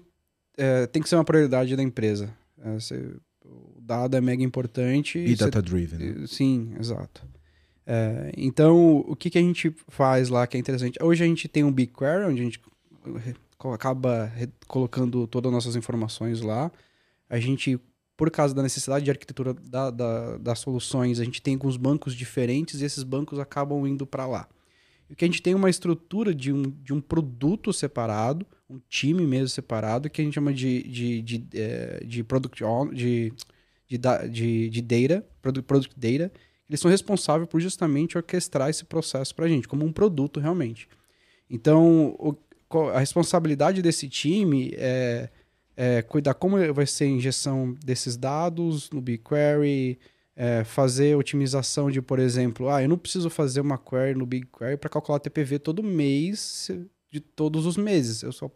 é, 0.58 0.86
tem 0.88 1.00
que 1.00 1.08
ser 1.08 1.14
uma 1.14 1.24
prioridade 1.24 1.74
da 1.76 1.82
empresa. 1.82 2.34
É, 2.60 2.74
você, 2.74 3.14
o 3.44 3.80
dado 3.80 4.16
é 4.16 4.20
mega 4.20 4.42
importante. 4.42 5.18
E 5.18 5.36
data-driven. 5.36 5.98
né? 5.98 6.26
Sim, 6.26 6.74
exato. 6.78 7.24
É, 7.90 8.30
então, 8.36 8.98
o 8.98 9.16
que, 9.16 9.30
que 9.30 9.38
a 9.38 9.40
gente 9.40 9.74
faz 9.88 10.28
lá 10.28 10.46
que 10.46 10.58
é 10.58 10.60
interessante? 10.60 10.98
Hoje 11.02 11.24
a 11.24 11.26
gente 11.26 11.48
tem 11.48 11.64
um 11.64 11.72
BigQuery, 11.72 12.24
onde 12.26 12.42
a 12.42 12.44
gente 12.44 12.60
acaba 13.72 14.30
colocando 14.66 15.26
todas 15.26 15.48
as 15.48 15.54
nossas 15.54 15.74
informações 15.74 16.42
lá. 16.42 16.70
A 17.30 17.40
gente, 17.40 17.80
por 18.14 18.30
causa 18.30 18.54
da 18.54 18.62
necessidade 18.62 19.06
de 19.06 19.10
arquitetura 19.10 19.54
da- 19.54 19.90
da- 19.90 20.36
das 20.36 20.58
soluções, 20.58 21.18
a 21.18 21.24
gente 21.24 21.40
tem 21.40 21.54
alguns 21.54 21.78
bancos 21.78 22.14
diferentes 22.14 22.82
e 22.82 22.84
esses 22.84 23.02
bancos 23.02 23.38
acabam 23.38 23.86
indo 23.86 24.06
para 24.06 24.26
lá. 24.26 24.46
E 25.08 25.14
que 25.14 25.24
a 25.24 25.28
gente 25.28 25.40
tem 25.40 25.54
uma 25.54 25.70
estrutura 25.70 26.34
de 26.34 26.52
um, 26.52 26.64
de 26.82 26.92
um 26.92 27.00
produto 27.00 27.72
separado, 27.72 28.46
um 28.68 28.78
time 28.86 29.26
mesmo 29.26 29.48
separado, 29.48 30.10
que 30.10 30.20
a 30.20 30.24
gente 30.24 30.34
chama 30.34 30.52
de, 30.52 30.82
de, 30.82 31.22
de, 31.22 31.46
eh, 31.54 32.02
de 32.04 32.22
product 32.22 32.62
own- 32.62 32.92
de, 32.92 33.32
de, 33.88 33.98
de, 34.30 34.68
de 34.68 34.82
data, 34.82 35.26
product, 35.40 35.66
product 35.66 35.94
data. 35.98 36.30
Eles 36.68 36.80
são 36.80 36.90
responsáveis 36.90 37.48
por 37.48 37.60
justamente 37.60 38.16
orquestrar 38.16 38.68
esse 38.68 38.84
processo 38.84 39.34
para 39.34 39.46
a 39.46 39.48
gente, 39.48 39.66
como 39.66 39.84
um 39.84 39.92
produto 39.92 40.38
realmente. 40.40 40.88
Então, 41.48 42.14
o- 42.18 42.36
a 42.92 42.98
responsabilidade 43.00 43.80
desse 43.80 44.08
time 44.08 44.72
é, 44.76 45.30
é 45.76 46.02
cuidar 46.02 46.34
como 46.34 46.56
vai 46.74 46.86
ser 46.86 47.04
a 47.04 47.08
injeção 47.08 47.74
desses 47.84 48.16
dados 48.16 48.90
no 48.90 49.00
BigQuery, 49.00 49.98
é, 50.36 50.62
fazer 50.64 51.16
otimização 51.16 51.90
de, 51.90 52.00
por 52.02 52.18
exemplo, 52.18 52.68
ah, 52.68 52.82
eu 52.82 52.88
não 52.88 52.98
preciso 52.98 53.30
fazer 53.30 53.60
uma 53.60 53.78
query 53.78 54.14
no 54.14 54.26
BigQuery 54.26 54.76
para 54.76 54.90
calcular 54.90 55.18
TPV 55.18 55.58
todo 55.58 55.82
mês 55.82 56.70
de 57.10 57.18
todos 57.20 57.64
os 57.66 57.76
meses. 57.76 58.22
Eu 58.22 58.30
só 58.32 58.50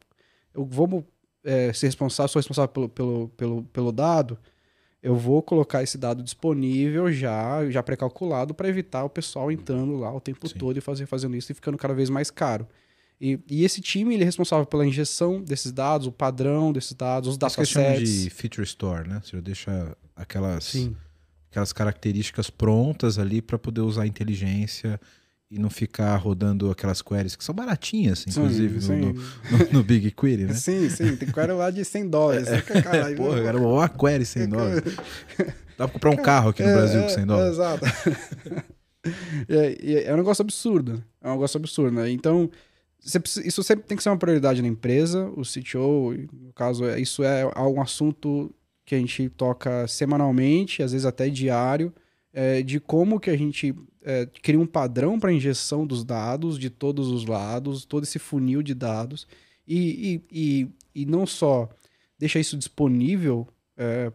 eu 0.55 0.65
vou 0.67 1.05
é, 1.43 1.73
ser 1.73 1.87
responsável, 1.87 2.29
sou 2.29 2.39
responsável 2.41 2.69
pelo, 2.69 2.89
pelo, 2.89 3.29
pelo, 3.31 3.63
pelo 3.65 3.91
dado, 3.93 4.39
eu 5.03 5.17
vou 5.17 5.43
colocar 5.43 5.83
esse 5.83 5.99
dado 5.99 6.23
disponível 6.23 7.13
já, 7.13 7.69
já 7.69 7.83
pré-calculado 7.83 8.55
para 8.55 8.69
evitar 8.69 9.05
o 9.05 9.11
pessoal 9.11 9.51
entrando 9.51 9.97
lá 9.97 10.15
o 10.15 10.21
tempo 10.21 10.47
Sim. 10.49 10.55
todo 10.57 10.77
e 10.77 10.81
fazer, 10.81 11.07
fazendo 11.07 11.35
isso 11.37 11.51
e 11.51 11.55
ficando 11.55 11.77
cada 11.77 11.93
vez 11.93 12.09
mais 12.09 12.31
caro. 12.31 12.67
E, 13.21 13.39
e 13.49 13.65
esse 13.65 13.81
time 13.81 14.15
ele 14.15 14.23
é 14.23 14.27
responsável 14.27 14.65
pela 14.65 14.87
injeção 14.87 15.41
desses 15.43 15.73
dados, 15.73 16.07
o 16.07 16.13
padrão 16.13 16.73
desses 16.73 16.93
dados, 16.95 17.29
os 17.31 17.69
chamam 17.69 17.91
datasets. 17.91 18.23
de 18.23 18.31
feature 18.31 18.65
store, 18.65 19.09
né? 19.09 19.21
Você 19.25 19.41
deixa 19.41 19.97
aquelas, 20.15 20.65
Sim. 20.65 20.97
aquelas 21.51 21.73
características 21.73 22.49
prontas 22.51 23.19
ali 23.19 23.43
para 23.43 23.59
poder 23.59 23.81
usar 23.81 24.03
a 24.03 24.07
inteligência 24.07 25.01
e 25.55 25.59
não 25.59 25.69
ficar 25.69 26.17
rodando 26.17 26.71
aquelas 26.71 27.03
queries 27.03 27.37
que 27.37 27.45
são 27.45 27.55
baratinhas, 27.55 28.25
inclusive, 28.27 28.81
sim, 28.81 28.97
no, 28.97 29.21
sim. 29.21 29.27
no- 29.51 29.59
no- 29.59 29.73
no 29.75 29.83
BigQuery, 29.85 30.47
né? 30.47 30.55
Sim, 30.55 30.89
sim, 30.89 31.15
tem 31.15 31.29
query 31.31 31.53
lá 31.53 31.71
de 31.71 31.85
100 31.85 32.09
dólares. 32.09 32.49
Caralho, 32.83 33.17
Porra, 33.19 33.41
era 33.41 33.59
uma 33.59 33.89
query 33.89 34.25
100 34.25 34.49
dólares. 34.49 34.83
Dá 35.77 35.87
pra 35.87 35.89
comprar 35.89 36.11
um 36.11 36.17
carro 36.17 36.49
aqui 36.51 36.63
no 36.63 36.71
É, 36.71 36.75
Brasil 36.75 37.01
é, 37.01 37.03
com 37.03 37.09
100 37.11 37.23
é, 37.23 37.27
dólares. 37.27 37.53
exato. 37.53 37.85
é, 39.49 39.77
e 39.83 39.97
é 40.05 40.13
um 40.15 40.17
negócio 40.17 40.43
absurdo. 40.43 41.03
É 41.21 41.29
um 41.29 41.33
negócio 41.33 41.59
absurdo, 41.59 41.95
né? 41.97 42.11
Então, 42.11 42.51
precisa- 43.21 43.47
isso 43.47 43.63
sempre 43.63 43.85
tem 43.87 43.97
que 43.97 44.03
ser 44.03 44.09
uma 44.11 44.17
prioridade 44.19 44.63
na 44.63 44.69
empresa. 44.69 45.27
O 45.37 45.45
CTO, 45.45 46.13
no 46.33 46.53
caso, 46.55 46.85
é- 46.87 47.01
isso 47.01 47.23
é 47.23 47.45
um 47.61 47.81
assunto 47.81 48.55
que 48.85 48.95
a 48.95 48.99
gente 48.99 49.29
toca 49.31 49.87
semanalmente, 49.87 50.83
às 50.83 50.93
vezes 50.93 51.05
até 51.05 51.29
diário, 51.29 51.93
é, 52.33 52.63
de 52.63 52.81
como 52.81 53.21
que 53.21 53.31
a 53.31 53.37
gente 53.37 53.75
é, 54.05 54.27
cria 54.43 54.59
um 54.61 54.67
padrão 54.67 55.19
para 55.19 55.33
injeção 55.33 55.87
dos 55.87 56.05
dados 56.05 56.59
de 56.59 56.69
todos 56.71 57.09
os 57.09 57.25
lados, 57.27 57.85
todo 57.85 58.05
esse 58.05 58.19
funil 58.19 58.63
de 58.63 58.75
dados, 58.75 59.27
e, 59.67 60.23
e, 60.31 60.69
e, 60.95 61.03
e 61.03 61.07
não 61.07 61.27
só 61.27 61.69
deixa 62.19 62.39
isso 62.39 62.57
disponível 62.57 63.47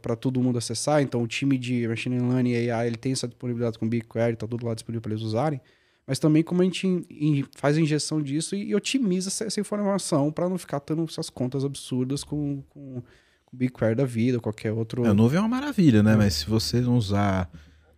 para 0.02 0.16
todo 0.16 0.42
mundo 0.42 0.58
acessar. 0.58 1.02
Então, 1.02 1.22
o 1.22 1.28
time 1.28 1.58
de 1.58 1.86
Machine 1.88 2.20
Learning 2.20 2.52
e 2.52 2.72
AI 2.72 2.88
ele 2.88 2.96
tem 2.96 3.12
essa 3.12 3.28
disponibilidade 3.28 3.78
com 3.78 3.90
BigQuery, 3.90 4.34
está 4.34 4.48
tudo 4.48 4.66
lá 4.66 4.74
disponível 4.74 5.02
para 5.02 5.12
eles 5.12 5.24
usarem. 5.24 5.60
Mas 6.06 6.20
também 6.20 6.42
como 6.42 6.62
a 6.62 6.64
gente 6.64 6.88
in- 6.88 7.06
in- 7.10 7.46
faz 7.58 7.76
a 7.76 7.82
injeção 7.82 8.22
disso 8.22 8.56
e, 8.56 8.70
e 8.70 8.76
otimiza 8.76 9.28
essa, 9.28 9.44
essa 9.44 9.60
informação 9.60 10.32
para 10.32 10.48
não 10.48 10.58
ficar 10.58 10.80
tendo 10.80 11.04
essas 11.04 11.30
contas 11.30 11.66
absurdas 11.66 12.24
com, 12.24 12.64
com, 12.70 13.02
com 13.46 13.54
o 13.56 13.58
BigQuery 13.58 13.96
da 13.96 14.06
vida, 14.06 14.38
ou 14.38 14.42
qualquer 14.42 14.72
outro. 14.72 15.06
A 15.06 15.14
nuvem 15.14 15.38
é 15.38 15.42
uma 15.42 15.50
maravilha, 15.50 16.02
né? 16.02 16.14
É. 16.14 16.16
Mas 16.16 16.36
se 16.36 16.46
você 16.50 16.80
não 16.80 16.96
usar 16.96 17.50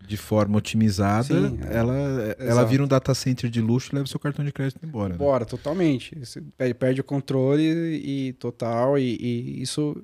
de 0.10 0.18
forma 0.18 0.58
otimizada, 0.58 1.24
Sim, 1.50 1.60
é. 1.70 1.78
ela, 1.78 1.96
ela 2.40 2.52
Exato. 2.52 2.68
vira 2.68 2.84
um 2.84 2.88
data 2.88 3.14
center 3.14 3.48
de 3.50 3.62
luxo 3.62 3.92
e 3.92 3.96
leva 3.96 4.08
seu 4.08 4.20
cartão 4.20 4.44
de 4.44 4.52
crédito 4.52 4.84
embora. 4.84 5.10
né? 5.14 5.18
Bora, 5.18 5.46
totalmente. 5.46 6.18
Você 6.18 6.42
pe- 6.58 6.74
perde 6.74 7.00
o 7.00 7.04
controle 7.04 7.64
e 8.04 8.34
total, 8.34 8.98
e, 8.98 9.16
e 9.22 9.62
isso 9.62 9.96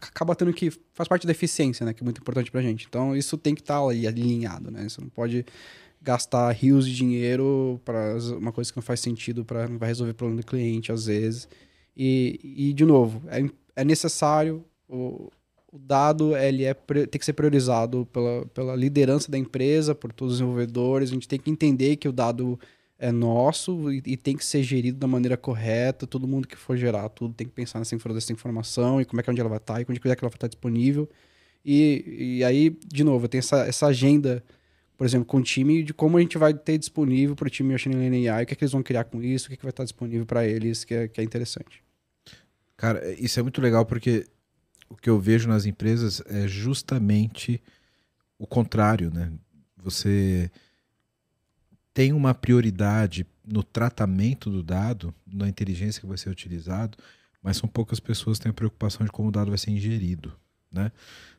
acaba 0.00 0.34
tendo 0.34 0.52
que. 0.54 0.70
faz 0.94 1.06
parte 1.06 1.26
da 1.26 1.32
eficiência, 1.32 1.84
né? 1.84 1.92
Que 1.92 2.02
é 2.02 2.04
muito 2.04 2.20
importante 2.20 2.50
pra 2.50 2.62
gente. 2.62 2.86
Então, 2.88 3.14
isso 3.14 3.36
tem 3.36 3.54
que 3.54 3.60
estar 3.60 3.78
ali 3.78 4.06
alinhado, 4.06 4.70
né? 4.70 4.88
Você 4.88 5.00
não 5.02 5.08
pode 5.10 5.44
gastar 6.00 6.50
rios 6.52 6.86
de 6.86 6.94
dinheiro 6.94 7.78
para 7.84 8.16
uma 8.38 8.52
coisa 8.52 8.70
que 8.72 8.78
não 8.78 8.82
faz 8.82 9.00
sentido, 9.00 9.44
para 9.44 9.68
não 9.68 9.76
vai 9.76 9.88
resolver 9.88 10.12
o 10.12 10.14
problema 10.14 10.40
do 10.40 10.46
cliente, 10.46 10.90
às 10.92 11.06
vezes. 11.06 11.46
E, 11.96 12.40
e 12.42 12.72
de 12.72 12.84
novo, 12.86 13.22
é, 13.28 13.44
é 13.76 13.84
necessário. 13.84 14.64
O, 14.88 15.30
o 15.72 15.78
dado 15.78 16.36
ele 16.36 16.64
é, 16.64 16.74
tem 16.74 17.18
que 17.18 17.24
ser 17.24 17.32
priorizado 17.32 18.06
pela, 18.12 18.46
pela 18.46 18.76
liderança 18.76 19.30
da 19.30 19.38
empresa, 19.38 19.94
por 19.94 20.12
todos 20.12 20.34
os 20.34 20.38
desenvolvedores. 20.40 21.10
A 21.10 21.14
gente 21.14 21.28
tem 21.28 21.38
que 21.38 21.50
entender 21.50 21.96
que 21.96 22.08
o 22.08 22.12
dado 22.12 22.58
é 22.98 23.12
nosso 23.12 23.92
e, 23.92 24.02
e 24.06 24.16
tem 24.16 24.36
que 24.36 24.44
ser 24.44 24.62
gerido 24.62 24.98
da 24.98 25.06
maneira 25.06 25.36
correta. 25.36 26.06
Todo 26.06 26.26
mundo 26.26 26.48
que 26.48 26.56
for 26.56 26.76
gerar 26.76 27.08
tudo 27.10 27.34
tem 27.34 27.46
que 27.46 27.52
pensar 27.52 27.78
nessa, 27.78 27.96
nessa 28.08 28.32
informação 28.32 29.00
e 29.00 29.04
como 29.04 29.20
é 29.20 29.22
que 29.22 29.30
onde 29.30 29.40
ela 29.40 29.50
vai 29.50 29.58
estar 29.58 29.80
e 29.80 29.86
onde 29.88 29.98
é 29.98 30.00
que 30.00 30.24
ela 30.24 30.30
vai 30.30 30.36
estar 30.36 30.48
disponível. 30.48 31.08
E, 31.64 32.36
e 32.38 32.44
aí, 32.44 32.70
de 32.86 33.02
novo, 33.02 33.26
tem 33.28 33.40
essa, 33.40 33.66
essa 33.66 33.86
agenda, 33.86 34.42
por 34.96 35.04
exemplo, 35.04 35.26
com 35.26 35.38
o 35.38 35.42
time 35.42 35.82
de 35.82 35.92
como 35.92 36.16
a 36.16 36.20
gente 36.20 36.38
vai 36.38 36.54
ter 36.54 36.78
disponível 36.78 37.34
para 37.34 37.48
o 37.48 37.50
time 37.50 37.72
Machine 37.72 37.96
Learning 37.96 38.28
AI, 38.28 38.44
o 38.44 38.46
que, 38.46 38.52
é 38.54 38.56
que 38.56 38.62
eles 38.62 38.72
vão 38.72 38.84
criar 38.84 39.04
com 39.04 39.20
isso, 39.20 39.46
o 39.46 39.48
que, 39.48 39.54
é 39.54 39.56
que 39.56 39.64
vai 39.64 39.70
estar 39.70 39.82
disponível 39.82 40.24
para 40.24 40.46
eles, 40.46 40.84
que 40.84 40.94
é, 40.94 41.08
que 41.08 41.20
é 41.20 41.24
interessante. 41.24 41.82
Cara, 42.76 43.10
isso 43.14 43.40
é 43.40 43.42
muito 43.42 43.60
legal 43.60 43.84
porque 43.84 44.26
o 44.88 44.96
que 44.96 45.08
eu 45.08 45.18
vejo 45.18 45.48
nas 45.48 45.66
empresas 45.66 46.22
é 46.26 46.46
justamente 46.46 47.62
o 48.38 48.46
contrário, 48.46 49.10
né? 49.10 49.32
Você 49.76 50.50
tem 51.94 52.12
uma 52.12 52.34
prioridade 52.34 53.26
no 53.46 53.62
tratamento 53.62 54.50
do 54.50 54.62
dado, 54.62 55.14
na 55.26 55.48
inteligência 55.48 56.00
que 56.00 56.06
vai 56.06 56.18
ser 56.18 56.28
utilizado, 56.28 56.98
mas 57.42 57.56
são 57.56 57.68
poucas 57.68 58.00
pessoas 58.00 58.38
que 58.38 58.42
têm 58.42 58.50
a 58.50 58.54
preocupação 58.54 59.06
de 59.06 59.12
como 59.12 59.28
o 59.28 59.32
dado 59.32 59.50
vai 59.50 59.58
ser 59.58 59.70
ingerido, 59.70 60.32
né? 60.70 60.90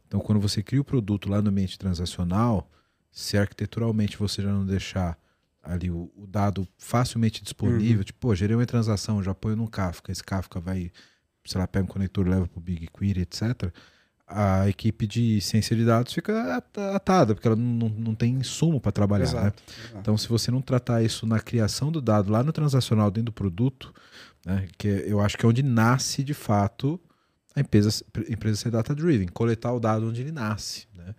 Então, 0.07 0.21
quando 0.21 0.39
você 0.39 0.63
cria 0.63 0.79
o 0.79 0.85
produto 0.85 1.29
lá 1.29 1.41
no 1.41 1.49
ambiente 1.49 1.77
transacional, 1.77 2.71
se 3.11 3.37
arquiteturalmente 3.37 4.17
você 4.17 4.41
já 4.41 4.51
não 4.51 4.65
deixar 4.65 5.19
ali 5.61 5.91
o, 5.91 6.09
o 6.15 6.25
dado 6.25 6.65
facilmente 6.77 7.43
disponível, 7.43 8.03
tipo, 8.03 8.19
pô, 8.19 8.33
gerei 8.33 8.55
uma 8.55 8.65
transação, 8.65 9.21
já 9.21 9.35
ponho 9.35 9.57
num 9.57 9.67
Kafka, 9.67 10.11
esse 10.11 10.23
Kafka 10.23 10.59
vai 10.59 10.91
sei 11.47 11.59
lá, 11.59 11.67
pega 11.67 11.85
um 11.85 11.87
conector, 11.87 12.27
leva 12.27 12.47
para 12.47 12.59
o 12.59 12.61
BigQuery, 12.61 13.21
etc., 13.21 13.71
a 14.29 14.67
equipe 14.67 15.07
de 15.07 15.39
ciência 15.39 15.73
de 15.73 15.85
dados 15.85 16.13
fica 16.13 16.57
at- 16.57 16.77
atada, 16.93 17.33
porque 17.33 17.47
ela 17.47 17.55
não, 17.55 17.87
não 17.87 18.13
tem 18.13 18.33
insumo 18.33 18.81
para 18.81 18.91
trabalhar. 18.91 19.23
né? 19.23 19.31
exato. 19.31 19.63
Então, 19.97 20.17
se 20.17 20.27
você 20.27 20.51
não 20.51 20.61
tratar 20.61 21.01
isso 21.01 21.25
na 21.25 21.39
criação 21.39 21.89
do 21.93 22.01
dado 22.01 22.29
lá 22.29 22.43
no 22.43 22.51
transacional, 22.51 23.09
dentro 23.09 23.27
do 23.27 23.31
produto, 23.31 23.93
né, 24.45 24.67
que 24.77 24.87
eu 25.07 25.21
acho 25.21 25.37
que 25.37 25.45
é 25.45 25.49
onde 25.49 25.63
nasce 25.63 26.25
de 26.25 26.33
fato 26.33 26.99
a 27.55 27.61
empresa, 27.61 28.03
a 28.15 28.31
empresa 28.33 28.57
ser 28.57 28.69
data-driven, 28.69 29.29
coletar 29.29 29.71
o 29.73 29.79
dado 29.79 30.09
onde 30.09 30.19
ele 30.21 30.31
nasce. 30.33 30.87
Né? 30.93 31.15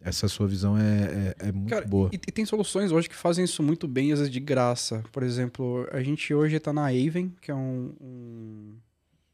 Essa 0.00 0.26
sua 0.28 0.46
visão 0.48 0.76
é, 0.76 1.34
é, 1.40 1.48
é 1.48 1.52
muito 1.52 1.70
Cara, 1.70 1.86
boa. 1.86 2.10
E, 2.12 2.16
e 2.16 2.32
tem 2.32 2.44
soluções 2.44 2.90
hoje 2.92 3.08
que 3.08 3.14
fazem 3.14 3.44
isso 3.44 3.62
muito 3.62 3.86
bem, 3.88 4.12
às 4.12 4.18
vezes 4.18 4.32
de 4.32 4.40
graça. 4.40 5.02
Por 5.12 5.22
exemplo, 5.22 5.88
a 5.92 6.02
gente 6.02 6.34
hoje 6.34 6.56
está 6.56 6.72
na 6.72 6.86
Aven, 6.88 7.32
que 7.40 7.50
é 7.50 7.54
um, 7.54 7.94
um, 8.00 8.74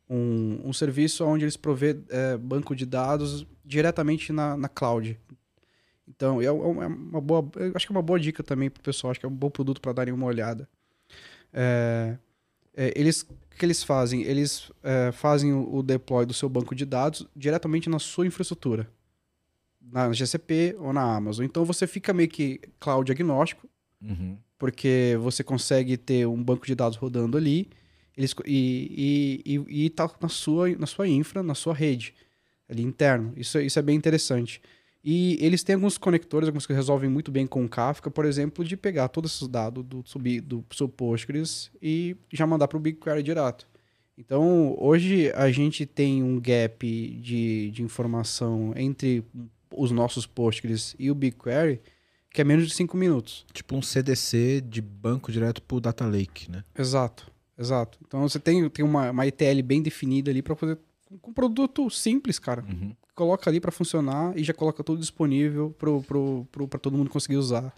um, 0.09 0.61
um 0.65 0.73
serviço 0.73 1.25
onde 1.25 1.45
eles 1.45 1.57
provê 1.57 1.99
é, 2.11 2.37
banco 2.37 2.75
de 2.77 2.85
dados 2.87 3.47
diretamente 3.65 4.33
na, 4.33 4.57
na 4.57 4.69
cloud. 4.69 5.19
Então, 6.07 6.41
é, 6.43 6.53
um- 6.53 6.83
é 6.83 6.87
uma 6.87 7.21
boa, 7.21 7.51
acho 7.75 7.87
que 7.87 7.93
é 7.93 7.97
uma 7.97 8.03
boa 8.03 8.21
dica 8.21 8.43
também 8.43 8.69
para 8.71 8.81
o 8.81 8.85
pessoal, 8.85 9.11
acho 9.11 9.21
que 9.21 9.27
é 9.27 9.29
um 9.29 9.35
bom 9.35 9.49
produto 9.51 9.81
para 9.81 9.93
darem 9.93 10.13
uma 10.13 10.27
olhada. 10.27 10.69
É, 11.53 12.17
é, 12.77 12.93
eles, 12.97 13.23
o 13.23 13.57
que 13.57 13.65
eles 13.65 13.83
fazem? 13.83 14.23
Eles 14.23 14.71
é, 14.83 15.13
fazem 15.13 15.53
o, 15.53 15.77
o 15.77 15.83
deploy 15.83 16.27
do 16.27 16.35
seu 16.35 16.49
banco 16.49 16.75
de 16.75 16.85
dados 16.85 17.27
diretamente 17.35 17.89
na 17.89 17.99
sua 17.99 18.27
infraestrutura 18.27 18.89
na 19.93 20.11
GCP 20.13 20.77
ou 20.79 20.93
na 20.95 21.15
Amazon. 21.15 21.45
Então 21.45 21.65
você 21.65 21.87
fica 21.87 22.13
meio 22.15 22.29
que 22.29 22.61
cloud 22.81 23.11
agnóstico, 23.13 23.69
Uhum. 24.03 24.37
porque 24.59 25.17
você 25.21 25.43
consegue 25.45 25.97
ter 25.97 26.27
um 26.27 26.43
banco 26.43 26.67
de 26.67 26.75
dados 26.75 26.97
rodando 26.99 27.37
ali 27.39 27.69
eles, 28.17 28.35
e, 28.47 29.43
e, 29.45 29.65
e, 29.69 29.85
e 29.87 29.91
tá 29.91 30.11
na 30.21 30.29
sua, 30.29 30.71
na 30.77 30.87
sua 30.87 31.09
infra, 31.09 31.43
na 31.43 31.55
sua 31.55 31.75
rede, 31.75 32.15
ali 32.69 32.83
interno. 32.83 33.33
Isso, 33.37 33.59
é- 33.59 33.65
isso 33.65 33.79
é 33.79 33.83
bem 33.83 33.97
interessante. 33.97 34.61
E 35.03 35.37
eles 35.41 35.63
têm 35.63 35.75
alguns 35.75 35.99
conectores, 35.99 36.49
alguns 36.49 36.67
que 36.67 36.73
resolvem 36.73 37.11
muito 37.11 37.31
bem 37.31 37.47
com 37.47 37.65
o 37.65 37.69
Kafka, 37.69 38.11
por 38.11 38.25
exemplo, 38.25 38.65
de 38.65 38.77
pegar 38.77 39.09
todos 39.09 39.35
esses 39.35 39.47
dados 39.49 39.85
do, 39.85 40.03
sub, 40.07 40.41
do 40.41 40.65
seu 40.73 40.89
Postgres 40.89 41.71
e 41.83 42.17
já 42.33 42.47
mandar 42.47 42.69
para 42.69 42.79
o 42.79 42.81
BigQuery 42.81 43.23
direto. 43.23 43.69
Então, 44.17 44.75
hoje 44.79 45.31
a 45.33 45.51
gente 45.51 45.85
tem 45.85 46.23
um 46.23 46.41
gap 46.41 46.87
de, 47.21 47.71
de 47.71 47.83
informação 47.83 48.73
entre 48.77 49.23
os 49.77 49.91
nossos 49.91 50.25
Postgres 50.25 50.95
e 50.99 51.11
o 51.11 51.15
BigQuery 51.15 51.81
que 52.31 52.41
é 52.41 52.45
menos 52.45 52.67
de 52.67 52.75
5 52.75 52.97
minutos. 52.97 53.47
Tipo 53.53 53.77
um 53.77 53.83
CDC 53.83 54.61
de 54.61 54.83
banco 54.83 55.31
direto 55.31 55.63
pro 55.63 55.81
Data 55.81 56.05
Lake, 56.05 56.51
né? 56.51 56.65
Exato, 56.77 57.31
exato. 57.59 57.99
Então 58.07 58.29
você 58.29 58.39
tem, 58.39 58.69
tem 58.69 58.85
uma, 58.85 59.11
uma 59.11 59.27
ETL 59.27 59.63
bem 59.65 59.83
definida 59.83 60.31
ali 60.31 60.43
para 60.43 60.55
fazer 60.55 60.79
com 61.21 61.31
um 61.31 61.35
produto 61.35 61.89
simples, 61.91 62.39
cara. 62.39 62.65
Uhum. 62.69 62.95
Coloca 63.15 63.49
ali 63.49 63.61
para 63.61 63.71
funcionar 63.71 64.37
e 64.37 64.43
já 64.43 64.53
coloca 64.53 64.83
tudo 64.83 65.01
disponível 65.01 65.75
para 65.79 65.91
pro, 66.01 66.47
pro, 66.51 66.69
pro 66.69 66.81
todo 66.81 66.97
mundo 66.97 67.11
conseguir 67.11 67.37
usar. 67.37 67.73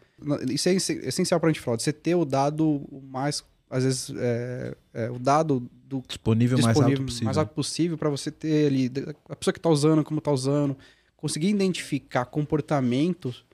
Isso 0.48 0.68
é 0.68 0.74
essencial 0.74 1.38
para 1.38 1.50
antifraude. 1.50 1.82
Você 1.82 1.92
ter 1.92 2.14
o 2.14 2.24
dado 2.24 2.86
mais, 3.10 3.44
às 3.68 3.84
vezes, 3.84 4.12
é, 4.16 4.76
é, 4.94 5.10
o 5.10 5.18
dado 5.18 5.68
do 5.84 6.02
disponível, 6.08 6.56
disponível 6.56 6.58
mais 6.58 6.78
alto 6.78 7.04
possível, 7.04 7.24
mais 7.26 7.38
alto 7.38 7.54
possível 7.54 7.98
para 7.98 8.10
você 8.10 8.30
ter 8.30 8.66
ali 8.66 8.90
a 9.28 9.36
pessoa 9.36 9.52
que 9.52 9.58
está 9.58 9.68
usando, 9.68 10.02
como 10.02 10.18
está 10.18 10.32
usando, 10.32 10.76
conseguir 11.16 11.48
identificar 11.48 12.24
comportamentos 12.24 13.44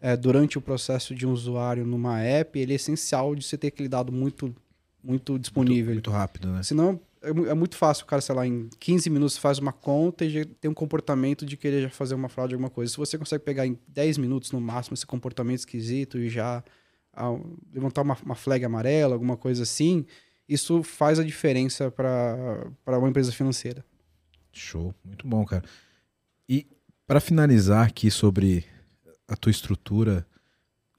é, 0.00 0.16
durante 0.16 0.58
o 0.58 0.60
processo 0.60 1.14
de 1.14 1.26
um 1.26 1.32
usuário 1.32 1.86
numa 1.86 2.20
app, 2.20 2.58
ele 2.58 2.72
é 2.72 2.76
essencial 2.76 3.34
de 3.34 3.44
você 3.44 3.56
ter 3.56 3.68
aquele 3.68 3.88
dado 3.88 4.10
muito, 4.10 4.54
muito 5.02 5.38
disponível. 5.38 5.94
Muito, 5.94 6.10
muito 6.10 6.10
rápido, 6.10 6.48
né? 6.48 6.62
Senão 6.62 7.00
é, 7.22 7.28
é, 7.28 7.54
muito 7.54 7.76
fácil 7.76 8.04
o 8.04 8.06
cara, 8.06 8.20
sei 8.20 8.34
lá, 8.34 8.46
em 8.46 8.68
15 8.80 9.08
minutos 9.08 9.36
faz 9.36 9.58
uma 9.58 9.72
conta 9.72 10.24
e 10.24 10.30
já 10.30 10.44
tem 10.60 10.70
um 10.70 10.74
comportamento 10.74 11.46
de 11.46 11.56
querer 11.56 11.82
já 11.82 11.90
fazer 11.90 12.14
uma 12.14 12.28
fraude, 12.28 12.54
alguma 12.54 12.70
coisa. 12.70 12.92
Se 12.92 12.98
você 12.98 13.16
consegue 13.16 13.44
pegar 13.44 13.66
em 13.66 13.78
10 13.88 14.18
minutos 14.18 14.50
no 14.50 14.60
máximo 14.60 14.94
esse 14.94 15.06
comportamento 15.06 15.60
esquisito 15.60 16.18
e 16.18 16.28
já 16.28 16.62
ah, 17.12 17.30
levantar 17.72 18.02
uma, 18.02 18.16
uma 18.24 18.34
flag 18.34 18.64
amarela, 18.64 19.14
alguma 19.14 19.36
coisa 19.36 19.62
assim, 19.62 20.04
isso 20.48 20.82
faz 20.82 21.20
a 21.20 21.24
diferença 21.24 21.90
para 21.90 22.98
uma 22.98 23.08
empresa 23.08 23.30
financeira. 23.30 23.84
Show, 24.52 24.94
muito 25.04 25.26
bom, 25.26 25.44
cara. 25.44 25.64
E 26.48 26.66
para 27.06 27.20
finalizar 27.20 27.86
aqui 27.86 28.10
sobre 28.10 28.64
a 29.28 29.36
tua 29.36 29.50
estrutura, 29.50 30.26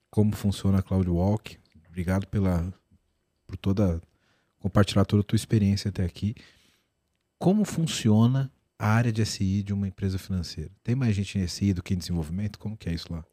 como 0.09 0.35
funciona 0.35 0.79
a 0.79 0.81
CloudWalk. 0.81 1.57
Obrigado 1.89 2.25
pela 2.27 2.73
por 3.53 3.57
toda 3.57 4.01
compartilhar 4.59 5.05
toda 5.05 5.21
a 5.21 5.23
tua 5.23 5.35
experiência 5.35 5.89
até 5.89 6.03
aqui. 6.03 6.33
Como 7.37 7.65
funciona 7.65 8.51
a 8.79 8.87
área 8.87 9.11
de 9.11 9.23
SI 9.25 9.61
de 9.61 9.73
uma 9.73 9.87
empresa 9.87 10.17
financeira? 10.17 10.71
Tem 10.81 10.95
mais 10.95 11.15
gente 11.15 11.37
em 11.37 11.45
SI 11.45 11.73
do 11.73 11.83
que 11.83 11.93
em 11.93 11.97
desenvolvimento? 11.97 12.57
Como 12.57 12.77
que 12.77 12.89
é 12.89 12.93
isso 12.93 13.11
lá? 13.11 13.23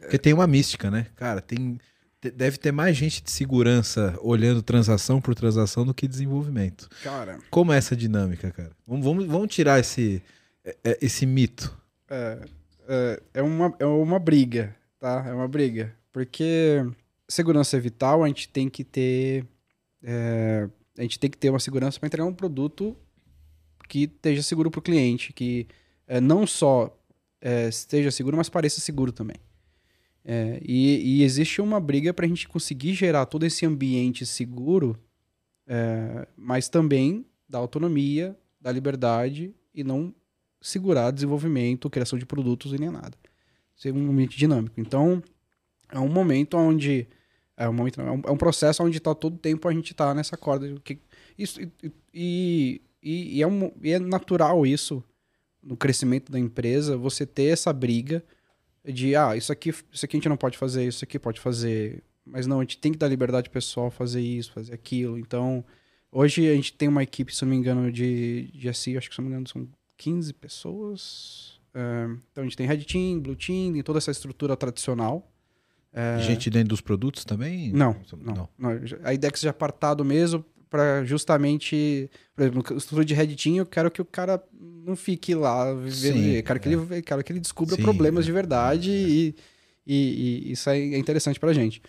Porque 0.00 0.18
tem 0.18 0.32
uma 0.32 0.46
mística, 0.46 0.90
né? 0.90 1.06
Cara, 1.16 1.40
tem 1.40 1.78
deve 2.20 2.56
ter 2.56 2.70
mais 2.70 2.96
gente 2.96 3.20
de 3.20 3.32
segurança 3.32 4.16
olhando 4.20 4.62
transação 4.62 5.20
por 5.20 5.34
transação 5.34 5.84
do 5.84 5.92
que 5.92 6.06
desenvolvimento. 6.06 6.88
Cara. 7.02 7.38
Como 7.50 7.72
é 7.72 7.78
essa 7.78 7.96
dinâmica, 7.96 8.52
cara? 8.52 8.70
Vamos, 8.86 9.04
vamos, 9.04 9.26
vamos 9.26 9.52
tirar 9.52 9.80
esse, 9.80 10.22
é, 10.64 10.76
é, 10.84 10.98
esse 11.02 11.26
mito. 11.26 11.76
É, 12.08 12.38
é, 12.86 13.22
é, 13.34 13.42
uma, 13.42 13.74
é 13.80 13.86
uma 13.86 14.20
briga, 14.20 14.76
tá? 15.00 15.24
É 15.26 15.32
uma 15.32 15.48
briga. 15.48 15.92
Porque 16.12 16.86
segurança 17.32 17.76
é 17.76 17.80
vital, 17.80 18.22
a 18.22 18.28
gente 18.28 18.48
tem 18.48 18.68
que 18.68 18.84
ter. 18.84 19.46
É, 20.02 20.68
a 20.98 21.02
gente 21.02 21.18
tem 21.18 21.30
que 21.30 21.38
ter 21.38 21.50
uma 21.50 21.60
segurança 21.60 21.98
para 21.98 22.06
entregar 22.06 22.26
um 22.26 22.34
produto 22.34 22.96
que 23.88 24.04
esteja 24.04 24.42
seguro 24.42 24.70
para 24.70 24.78
o 24.78 24.82
cliente, 24.82 25.32
que 25.32 25.66
é, 26.06 26.20
não 26.20 26.46
só 26.46 26.96
é, 27.40 27.68
esteja 27.68 28.10
seguro, 28.10 28.36
mas 28.36 28.48
pareça 28.48 28.80
seguro 28.80 29.12
também. 29.12 29.36
É, 30.24 30.60
e, 30.64 31.18
e, 31.18 31.22
existe 31.24 31.60
uma 31.60 31.80
briga 31.80 32.14
para 32.14 32.24
a 32.24 32.28
gente 32.28 32.46
conseguir 32.46 32.94
gerar 32.94 33.26
todo 33.26 33.44
esse 33.44 33.66
ambiente 33.66 34.24
seguro, 34.24 34.96
é, 35.66 36.28
mas 36.36 36.68
também 36.68 37.26
da 37.48 37.58
autonomia, 37.58 38.36
da 38.60 38.70
liberdade 38.70 39.52
e 39.74 39.82
não 39.82 40.14
segurar 40.60 41.10
desenvolvimento, 41.10 41.90
criação 41.90 42.18
de 42.18 42.24
produtos 42.24 42.72
e 42.72 42.78
nem 42.78 42.90
nada. 42.90 43.16
Ser 43.74 43.92
um 43.92 44.10
ambiente 44.10 44.38
dinâmico. 44.38 44.80
Então, 44.80 45.20
é 45.90 45.98
um 45.98 46.08
momento 46.08 46.56
onde. 46.56 47.06
É 47.62 47.68
um, 47.68 47.72
momento, 47.72 48.00
é 48.00 48.10
um, 48.10 48.22
é 48.26 48.30
um 48.30 48.36
processo 48.36 48.82
onde 48.82 48.98
está 48.98 49.14
todo 49.14 49.36
tempo 49.36 49.68
a 49.68 49.72
gente 49.72 49.92
está 49.92 50.14
nessa 50.14 50.36
corda. 50.36 50.74
Que, 50.84 50.98
isso, 51.38 51.60
e, 52.12 52.80
e, 53.02 53.38
e, 53.38 53.42
é 53.42 53.46
um, 53.46 53.70
e 53.82 53.92
é 53.92 53.98
natural 53.98 54.66
isso, 54.66 55.02
no 55.62 55.76
crescimento 55.76 56.30
da 56.30 56.38
empresa, 56.38 56.96
você 56.96 57.24
ter 57.24 57.44
essa 57.44 57.72
briga 57.72 58.24
de, 58.84 59.14
ah, 59.14 59.36
isso 59.36 59.52
aqui, 59.52 59.70
isso 59.70 60.04
aqui 60.04 60.16
a 60.16 60.18
gente 60.18 60.28
não 60.28 60.36
pode 60.36 60.58
fazer, 60.58 60.86
isso 60.86 61.04
aqui 61.04 61.18
pode 61.18 61.40
fazer. 61.40 62.02
Mas 62.24 62.46
não, 62.46 62.58
a 62.58 62.62
gente 62.62 62.78
tem 62.78 62.92
que 62.92 62.98
dar 62.98 63.08
liberdade 63.08 63.50
pessoal 63.50 63.90
fazer 63.90 64.20
isso, 64.20 64.52
fazer 64.52 64.74
aquilo. 64.74 65.18
Então, 65.18 65.64
hoje 66.10 66.48
a 66.48 66.54
gente 66.54 66.72
tem 66.72 66.88
uma 66.88 67.02
equipe, 67.02 67.34
se 67.34 67.44
não 67.44 67.50
me 67.50 67.56
engano, 67.56 67.92
de, 67.92 68.50
de 68.52 68.72
SEO, 68.74 68.98
acho 68.98 69.08
que 69.08 69.14
se 69.14 69.20
não 69.20 69.28
me 69.28 69.32
engano 69.32 69.48
são 69.48 69.68
15 69.96 70.32
pessoas. 70.34 71.60
Então 72.30 72.42
a 72.42 72.44
gente 72.44 72.56
tem 72.56 72.66
Red 72.66 72.84
Team, 72.84 73.20
Blue 73.20 73.36
Team, 73.36 73.72
tem 73.72 73.82
toda 73.82 73.98
essa 73.98 74.10
estrutura 74.10 74.56
tradicional. 74.56 75.31
Uh, 75.92 76.22
gente 76.22 76.48
dentro 76.48 76.70
dos 76.70 76.80
produtos 76.80 77.24
também? 77.24 77.70
Não, 77.72 77.96
não. 78.12 78.34
não. 78.34 78.48
não. 78.58 78.80
A 79.04 79.12
IDEX 79.12 79.40
já 79.40 79.52
partado 79.52 80.04
mesmo 80.04 80.44
para 80.72 81.04
justamente, 81.04 82.10
por 82.34 82.42
exemplo, 82.42 82.64
no 82.70 82.76
estrutura 82.78 83.04
de 83.04 83.12
Red 83.12 83.36
Team, 83.36 83.56
eu 83.56 83.66
quero 83.66 83.90
que 83.90 84.00
o 84.00 84.06
cara 84.06 84.42
não 84.58 84.96
fique 84.96 85.34
lá 85.34 85.74
vivendo, 85.74 86.14
Sim, 86.14 86.42
quero, 86.42 86.56
é. 86.56 86.58
que 86.58 86.68
ele, 86.68 87.02
quero 87.02 87.22
que 87.22 87.32
ele 87.32 87.40
descubra 87.40 87.76
Sim, 87.76 87.82
problemas 87.82 88.24
é. 88.24 88.26
de 88.26 88.32
verdade 88.32 88.90
é. 88.90 88.94
e, 88.94 89.34
e, 89.86 90.46
e, 90.46 90.52
isso 90.52 90.70
é 90.70 90.96
interessante 90.96 91.38
para 91.38 91.50
a 91.50 91.52
gente. 91.52 91.82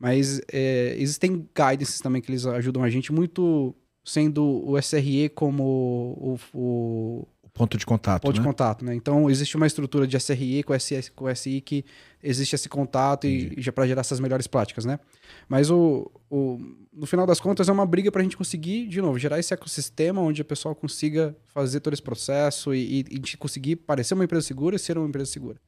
Mas 0.00 0.40
é, 0.52 0.96
existem 0.98 1.48
guidances 1.56 2.00
também 2.00 2.20
que 2.20 2.28
eles 2.28 2.44
ajudam 2.44 2.82
a 2.82 2.90
gente 2.90 3.12
muito 3.12 3.72
sendo 4.04 4.68
o 4.68 4.76
SRE 4.82 5.28
como 5.28 5.62
o, 5.62 6.38
o, 6.52 7.28
Ponto 7.54 7.78
de 7.78 7.86
contato. 7.86 8.22
Ponto 8.22 8.34
né? 8.34 8.40
de 8.40 8.44
contato, 8.44 8.84
né? 8.84 8.96
Então 8.96 9.30
existe 9.30 9.56
uma 9.56 9.64
estrutura 9.64 10.08
de 10.08 10.18
SRE 10.18 10.64
com, 10.64 10.76
SS, 10.76 11.12
com 11.12 11.32
SI 11.32 11.60
que 11.60 11.84
existe 12.20 12.56
esse 12.56 12.68
contato 12.68 13.28
e, 13.28 13.54
e 13.56 13.62
já 13.62 13.70
para 13.70 13.86
gerar 13.86 14.00
essas 14.00 14.18
melhores 14.18 14.48
práticas, 14.48 14.84
né? 14.84 14.98
Mas 15.48 15.70
o, 15.70 16.10
o, 16.28 16.58
no 16.92 17.06
final 17.06 17.24
das 17.24 17.38
contas 17.38 17.68
é 17.68 17.72
uma 17.72 17.86
briga 17.86 18.10
para 18.10 18.20
a 18.20 18.24
gente 18.24 18.36
conseguir, 18.36 18.88
de 18.88 19.00
novo, 19.00 19.20
gerar 19.20 19.38
esse 19.38 19.54
ecossistema 19.54 20.20
onde 20.20 20.42
a 20.42 20.44
pessoa 20.44 20.74
consiga 20.74 21.36
fazer 21.44 21.78
todo 21.78 21.92
esse 21.92 22.02
processo 22.02 22.74
e, 22.74 23.02
e, 23.02 23.04
e 23.08 23.36
conseguir 23.36 23.76
parecer 23.76 24.14
uma 24.14 24.24
empresa 24.24 24.44
segura 24.44 24.74
e 24.74 24.78
ser 24.80 24.98
uma 24.98 25.06
empresa 25.06 25.30
segura. 25.30 25.60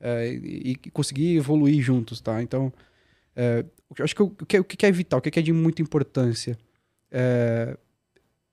É, 0.00 0.30
e, 0.32 0.70
e, 0.86 0.90
conseguir 0.90 1.36
evoluir 1.36 1.82
juntos, 1.82 2.18
tá? 2.18 2.42
Então, 2.42 2.72
é, 3.34 3.62
eu 3.98 4.04
acho 4.06 4.16
que 4.16 4.22
o, 4.22 4.26
o, 4.26 4.46
que, 4.46 4.58
o 4.58 4.64
que 4.64 4.86
é 4.86 4.90
vital, 4.90 5.18
o 5.18 5.22
que 5.22 5.38
é 5.38 5.42
de 5.42 5.52
muita 5.52 5.82
importância 5.82 6.56
é, 7.10 7.76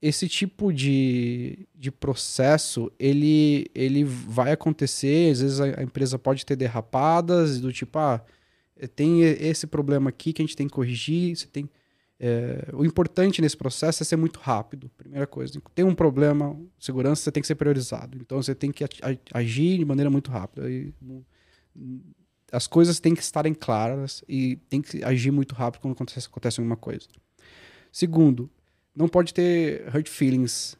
esse 0.04 0.28
tipo 0.28 0.70
de, 0.70 1.66
de 1.74 1.90
processo, 1.90 2.92
ele, 2.98 3.70
ele 3.74 4.04
vai 4.04 4.52
acontecer, 4.52 5.32
às 5.32 5.40
vezes 5.40 5.60
a, 5.60 5.80
a, 5.80 5.82
empresa 5.82 6.18
pode 6.18 6.44
ter 6.44 6.56
derrapadas, 6.56 7.58
do 7.58 7.72
tipo, 7.72 7.98
ah, 7.98 8.22
tem 8.94 9.22
esse 9.22 9.66
problema 9.66 10.10
aqui 10.10 10.34
que 10.34 10.42
a 10.42 10.44
gente 10.44 10.54
tem 10.54 10.68
que 10.68 10.74
corrigir, 10.74 11.34
você 11.34 11.46
tem... 11.46 11.70
É, 12.20 12.68
o 12.74 12.84
importante 12.84 13.40
nesse 13.40 13.56
processo 13.56 14.02
é 14.02 14.04
ser 14.04 14.16
muito 14.16 14.38
rápido, 14.40 14.90
primeira 14.90 15.26
coisa. 15.26 15.58
Tem 15.74 15.84
um 15.86 15.94
problema, 15.94 16.54
segurança, 16.78 17.22
você 17.22 17.32
tem 17.32 17.40
que 17.40 17.46
ser 17.46 17.54
priorizado. 17.54 18.18
Então, 18.20 18.40
você 18.42 18.54
tem 18.54 18.70
que 18.70 18.84
agir 19.32 19.78
de 19.78 19.84
maneira 19.86 20.10
muito 20.10 20.30
rápida. 20.30 20.70
E, 20.70 20.92
as 22.52 22.66
coisas 22.66 23.00
têm 23.00 23.14
que 23.14 23.22
estarem 23.22 23.54
claras 23.54 24.22
e 24.28 24.56
tem 24.68 24.80
que 24.80 25.02
agir 25.02 25.30
muito 25.30 25.54
rápido 25.54 25.80
quando 25.80 25.94
acontece, 25.94 26.26
acontece 26.26 26.60
alguma 26.60 26.76
coisa. 26.76 27.08
Segundo, 27.90 28.50
não 28.94 29.08
pode 29.08 29.34
ter 29.34 29.84
hurt 29.94 30.08
feelings. 30.08 30.76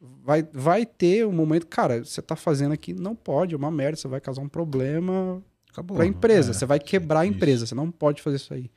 Vai, 0.00 0.42
vai 0.52 0.84
ter 0.84 1.26
um 1.26 1.32
momento, 1.32 1.66
cara, 1.66 2.04
você 2.04 2.20
tá 2.20 2.34
fazendo 2.34 2.72
aqui, 2.72 2.92
não 2.92 3.14
pode, 3.14 3.54
é 3.54 3.56
uma 3.56 3.70
merda, 3.70 3.96
você 3.96 4.08
vai 4.08 4.20
causar 4.20 4.42
um 4.42 4.48
problema 4.48 5.42
Acabou, 5.70 5.96
pra 5.96 6.06
empresa, 6.06 6.50
é, 6.50 6.54
você 6.54 6.66
vai 6.66 6.80
quebrar 6.80 7.20
a 7.20 7.26
empresa, 7.26 7.66
você 7.66 7.74
não 7.74 7.90
pode 7.90 8.20
fazer 8.20 8.36
isso 8.36 8.52
aí. 8.52 8.70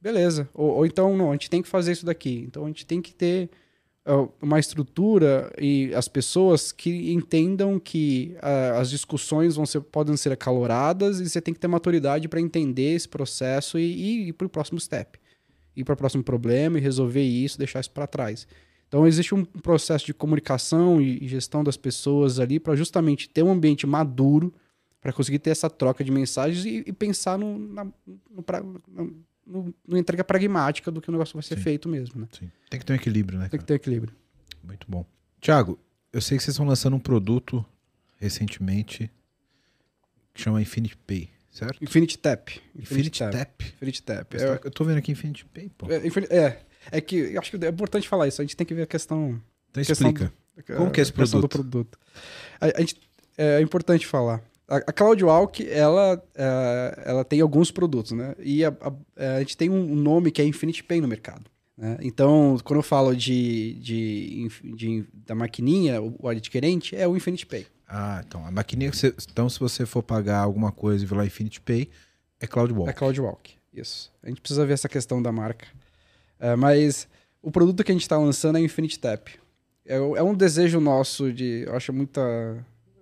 Beleza. 0.00 0.48
Ou, 0.54 0.76
ou, 0.76 0.86
então, 0.86 1.16
não, 1.16 1.30
a 1.30 1.32
gente 1.32 1.50
tem 1.50 1.62
que 1.62 1.68
fazer 1.68 1.92
isso 1.92 2.04
daqui. 2.04 2.44
Então 2.46 2.64
a 2.64 2.66
gente 2.66 2.84
tem 2.84 3.00
que 3.00 3.14
ter 3.14 3.50
uh, 4.06 4.30
uma 4.40 4.58
estrutura 4.58 5.50
e 5.58 5.94
as 5.94 6.08
pessoas 6.08 6.72
que 6.72 7.12
entendam 7.12 7.78
que 7.78 8.36
uh, 8.36 8.78
as 8.78 8.90
discussões 8.90 9.56
vão 9.56 9.64
ser, 9.64 9.80
podem 9.80 10.16
ser 10.16 10.32
acaloradas 10.32 11.20
e 11.20 11.28
você 11.28 11.40
tem 11.40 11.54
que 11.54 11.60
ter 11.60 11.68
maturidade 11.68 12.28
para 12.28 12.40
entender 12.40 12.94
esse 12.94 13.08
processo 13.08 13.78
e, 13.78 13.82
e 13.82 14.28
ir 14.28 14.32
para 14.34 14.46
o 14.46 14.50
próximo 14.50 14.78
step 14.78 15.18
ir 15.76 15.84
para 15.84 15.94
o 15.94 15.96
próximo 15.96 16.22
problema 16.22 16.78
e 16.78 16.80
resolver 16.80 17.22
isso, 17.22 17.58
deixar 17.58 17.80
isso 17.80 17.90
para 17.90 18.06
trás. 18.06 18.46
Então 18.88 19.06
existe 19.06 19.34
um 19.34 19.44
processo 19.44 20.06
de 20.06 20.14
comunicação 20.14 21.00
e 21.00 21.26
gestão 21.26 21.64
das 21.64 21.76
pessoas 21.76 22.38
ali 22.38 22.60
para 22.60 22.76
justamente 22.76 23.28
ter 23.28 23.42
um 23.42 23.50
ambiente 23.50 23.86
maduro 23.86 24.54
para 25.00 25.12
conseguir 25.12 25.38
ter 25.38 25.50
essa 25.50 25.68
troca 25.68 26.02
de 26.02 26.10
mensagens 26.10 26.64
e, 26.64 26.84
e 26.86 26.92
pensar 26.92 27.36
no, 27.38 27.58
na, 27.58 27.84
no, 27.84 29.14
no, 29.46 29.74
no, 29.86 29.98
entrega 29.98 30.24
pragmática 30.24 30.90
do 30.90 31.00
que 31.00 31.10
o 31.10 31.12
negócio 31.12 31.34
vai 31.34 31.42
ser 31.42 31.58
Sim. 31.58 31.62
feito 31.62 31.88
mesmo. 31.88 32.22
Né? 32.22 32.28
Sim. 32.32 32.50
Tem 32.70 32.80
que 32.80 32.86
ter 32.86 32.92
um 32.94 32.96
equilíbrio, 32.96 33.38
né? 33.38 33.48
Tem 33.48 33.60
que 33.60 33.66
ter 33.66 33.74
equilíbrio. 33.74 34.14
Muito 34.62 34.86
bom. 34.88 35.04
Tiago, 35.40 35.78
eu 36.10 36.22
sei 36.22 36.38
que 36.38 36.44
vocês 36.44 36.54
estão 36.54 36.64
lançando 36.64 36.96
um 36.96 37.00
produto 37.00 37.64
recentemente 38.16 39.10
que 40.32 40.40
chama 40.40 40.62
Infinity 40.62 40.96
Pay 40.96 41.33
certo? 41.54 41.82
Infinity 41.82 42.18
Tap. 42.18 42.48
Infinity, 42.76 43.20
Tap. 43.20 43.62
Infinity 43.62 44.02
Tap. 44.02 44.34
Eu, 44.34 44.60
eu 44.64 44.70
tô 44.70 44.84
vendo 44.84 44.98
aqui 44.98 45.12
Infinity 45.12 45.46
Pay, 45.46 45.70
pô. 45.70 45.86
É, 45.90 45.96
é, 46.36 46.60
É 46.90 47.00
que 47.00 47.16
eu 47.16 47.40
acho 47.40 47.56
que 47.56 47.64
é 47.64 47.68
importante 47.68 48.08
falar 48.08 48.28
isso. 48.28 48.42
A 48.42 48.44
gente 48.44 48.56
tem 48.56 48.66
que 48.66 48.74
ver 48.74 48.82
a 48.82 48.86
questão. 48.86 49.40
Então 49.70 49.82
questão 49.82 50.08
explica. 50.08 50.32
Como 50.76 50.90
que 50.90 51.00
é 51.00 51.02
esse 51.02 51.12
a 51.12 51.40
do 51.40 51.48
produto. 51.48 51.98
A, 52.60 52.66
a 52.66 52.80
gente, 52.80 52.96
é 53.38 53.60
importante 53.60 54.06
falar. 54.06 54.42
A, 54.68 54.76
a 54.76 54.92
CloudWalk, 54.92 55.68
ela, 55.68 56.22
é, 56.34 57.02
ela 57.06 57.24
tem 57.24 57.40
alguns 57.40 57.70
produtos, 57.70 58.12
né? 58.12 58.34
E 58.38 58.64
a, 58.64 58.68
a, 58.68 59.36
a 59.36 59.38
gente 59.40 59.56
tem 59.56 59.70
um 59.70 59.94
nome 59.94 60.30
que 60.30 60.40
é 60.40 60.44
Infinity 60.44 60.82
Pay 60.82 61.00
no 61.00 61.08
mercado. 61.08 61.50
Né? 61.76 61.98
Então, 62.00 62.56
quando 62.64 62.78
eu 62.78 62.82
falo 62.82 63.16
de, 63.16 63.74
de, 63.74 64.48
de, 64.76 65.04
da 65.12 65.34
maquininha, 65.34 66.00
o 66.00 66.28
adquirente, 66.28 66.94
é 66.94 67.06
o 67.06 67.16
Infinity 67.16 67.46
Pay. 67.46 67.66
Ah, 67.96 68.20
então 68.26 68.44
a 68.44 68.50
maquininha. 68.50 68.90
Então, 69.30 69.48
se 69.48 69.60
você 69.60 69.86
for 69.86 70.02
pagar 70.02 70.40
alguma 70.40 70.72
coisa 70.72 71.04
e 71.04 71.06
vir 71.06 71.14
lá 71.14 71.24
Infinity 71.24 71.60
Pay, 71.60 71.88
é 72.40 72.46
CloudWalk. 72.46 72.90
É 72.90 72.92
CloudWalk, 72.92 73.54
isso. 73.72 74.12
A 74.20 74.28
gente 74.28 74.40
precisa 74.40 74.66
ver 74.66 74.72
essa 74.72 74.88
questão 74.88 75.22
da 75.22 75.30
marca. 75.30 75.68
É, 76.40 76.56
mas 76.56 77.06
o 77.40 77.52
produto 77.52 77.84
que 77.84 77.92
a 77.92 77.94
gente 77.94 78.02
está 78.02 78.18
lançando 78.18 78.58
é 78.58 78.60
o 78.60 78.64
Infinity 78.64 78.98
Tap. 78.98 79.28
É, 79.86 79.94
é, 79.94 80.22
um 80.24 80.34
desejo 80.34 80.80
nosso 80.80 81.32
de. 81.32 81.62
Eu 81.68 81.76
acho 81.76 81.92
muita, 81.92 82.20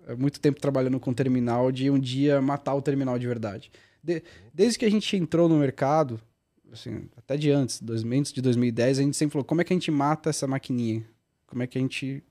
é 0.05 0.13
muito 0.13 0.39
tempo 0.39 0.61
trabalhando 0.61 0.99
com 0.99 1.11
terminal, 1.11 1.71
de 1.71 1.89
um 1.89 1.97
dia 1.97 2.39
matar 2.39 2.75
o 2.75 2.81
terminal 2.81 3.17
de 3.17 3.25
verdade. 3.25 3.71
De, 4.03 4.21
desde 4.53 4.77
que 4.77 4.85
a 4.85 4.91
gente 4.91 5.17
entrou 5.17 5.49
no 5.49 5.57
mercado, 5.57 6.21
assim, 6.71 7.09
até 7.17 7.35
de 7.35 7.49
antes, 7.49 7.81
dois, 7.81 8.03
antes 8.03 8.31
de 8.31 8.43
2010, 8.43 8.99
a 8.99 9.01
gente 9.01 9.17
sempre 9.17 9.33
falou: 9.33 9.45
como 9.45 9.59
é 9.59 9.63
que 9.63 9.73
a 9.73 9.75
gente 9.75 9.89
mata 9.89 10.29
essa 10.29 10.45
maquininha? 10.45 11.03
Como 11.47 11.63
é 11.63 11.67
que 11.67 11.79
a 11.79 11.81
gente 11.81 12.21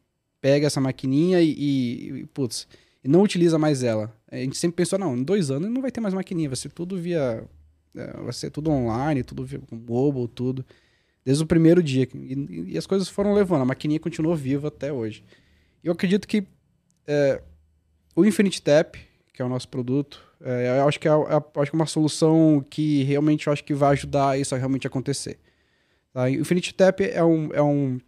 pega 0.43 0.67
essa 0.67 0.81
maquininha 0.81 1.41
e, 1.41 1.53
e, 1.53 2.09
e 2.19 2.27
putz, 2.27 2.69
não 3.03 3.23
utiliza 3.23 3.59
mais 3.59 3.83
ela? 3.83 4.15
A 4.31 4.37
gente 4.37 4.59
sempre 4.59 4.77
pensou: 4.77 4.99
não, 4.99 5.17
em 5.17 5.23
dois 5.23 5.51
anos 5.51 5.71
não 5.71 5.81
vai 5.81 5.91
ter 5.91 6.01
mais 6.01 6.13
maquininha, 6.13 6.51
vai 6.51 6.57
ser 6.57 6.71
tudo 6.71 6.99
via. 6.99 7.43
Vai 7.95 8.33
ser 8.33 8.51
tudo 8.51 8.71
online, 8.71 9.23
tudo 9.23 9.45
via 9.45 9.61
mobile, 9.71 10.27
tudo. 10.27 10.65
Desde 11.25 11.45
o 11.45 11.47
primeiro 11.47 11.83
dia. 11.83 12.09
E, 12.15 12.73
e, 12.73 12.79
as 12.79 12.87
coisas 12.87 13.09
foram 13.09 13.35
levando. 13.35 13.63
A 13.63 13.67
maquininha 13.67 14.01
continuou 14.01 14.35
viva 14.35 14.69
até 14.69 14.91
hoje. 14.91 15.23
Eu 15.85 15.93
acredito 15.93 16.27
que 16.27 16.45
é, 17.07 17.43
o 18.17 18.25
Infinite 18.25 18.63
Tap, 18.63 18.95
que 19.35 19.43
é 19.43 19.45
o 19.45 19.49
nosso 19.49 19.69
produto, 19.69 20.23
é, 20.41 20.79
eu 20.81 20.89
acho 20.89 20.99
que 20.99 21.07
é, 21.07 21.11
é, 21.11 21.61
acho 21.61 21.71
que 21.71 21.77
é 21.77 21.79
uma 21.79 21.87
solução 21.87 22.65
que 22.69 23.03
realmente 23.05 23.47
eu 23.47 23.53
acho 23.53 23.63
que 23.63 23.75
vai 23.75 23.93
ajudar 23.93 24.39
isso 24.39 24.55
a 24.55 24.59
realmente 24.59 24.87
acontecer. 24.87 25.39
Tá? 26.13 26.25
O 26.25 26.29
Infinite 26.29 26.75
Tap 26.75 27.01
é 27.01 27.23
um. 27.23 27.51
É 27.53 27.63
um 27.63 27.99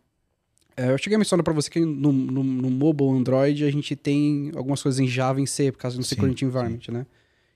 é, 0.77 0.91
eu 0.91 0.99
cheguei 0.99 1.17
a 1.17 1.19
mencionar 1.19 1.45
para 1.45 1.53
você 1.53 1.71
que 1.71 1.81
no, 1.81 2.13
no, 2.13 2.43
no, 2.43 2.71
mobile 2.71 3.11
Android 3.11 3.65
a 3.65 3.71
gente 3.71 3.95
tem 3.95 4.51
algumas 4.57 4.83
coisas 4.83 4.99
em 4.99 5.07
Java 5.07 5.41
em 5.41 5.47
C, 5.47 5.71
por 5.73 5.79
causa 5.79 5.97
do 5.97 6.05
Security 6.05 6.45
Environment, 6.45 6.81
sim. 6.85 6.93
né? 6.93 7.07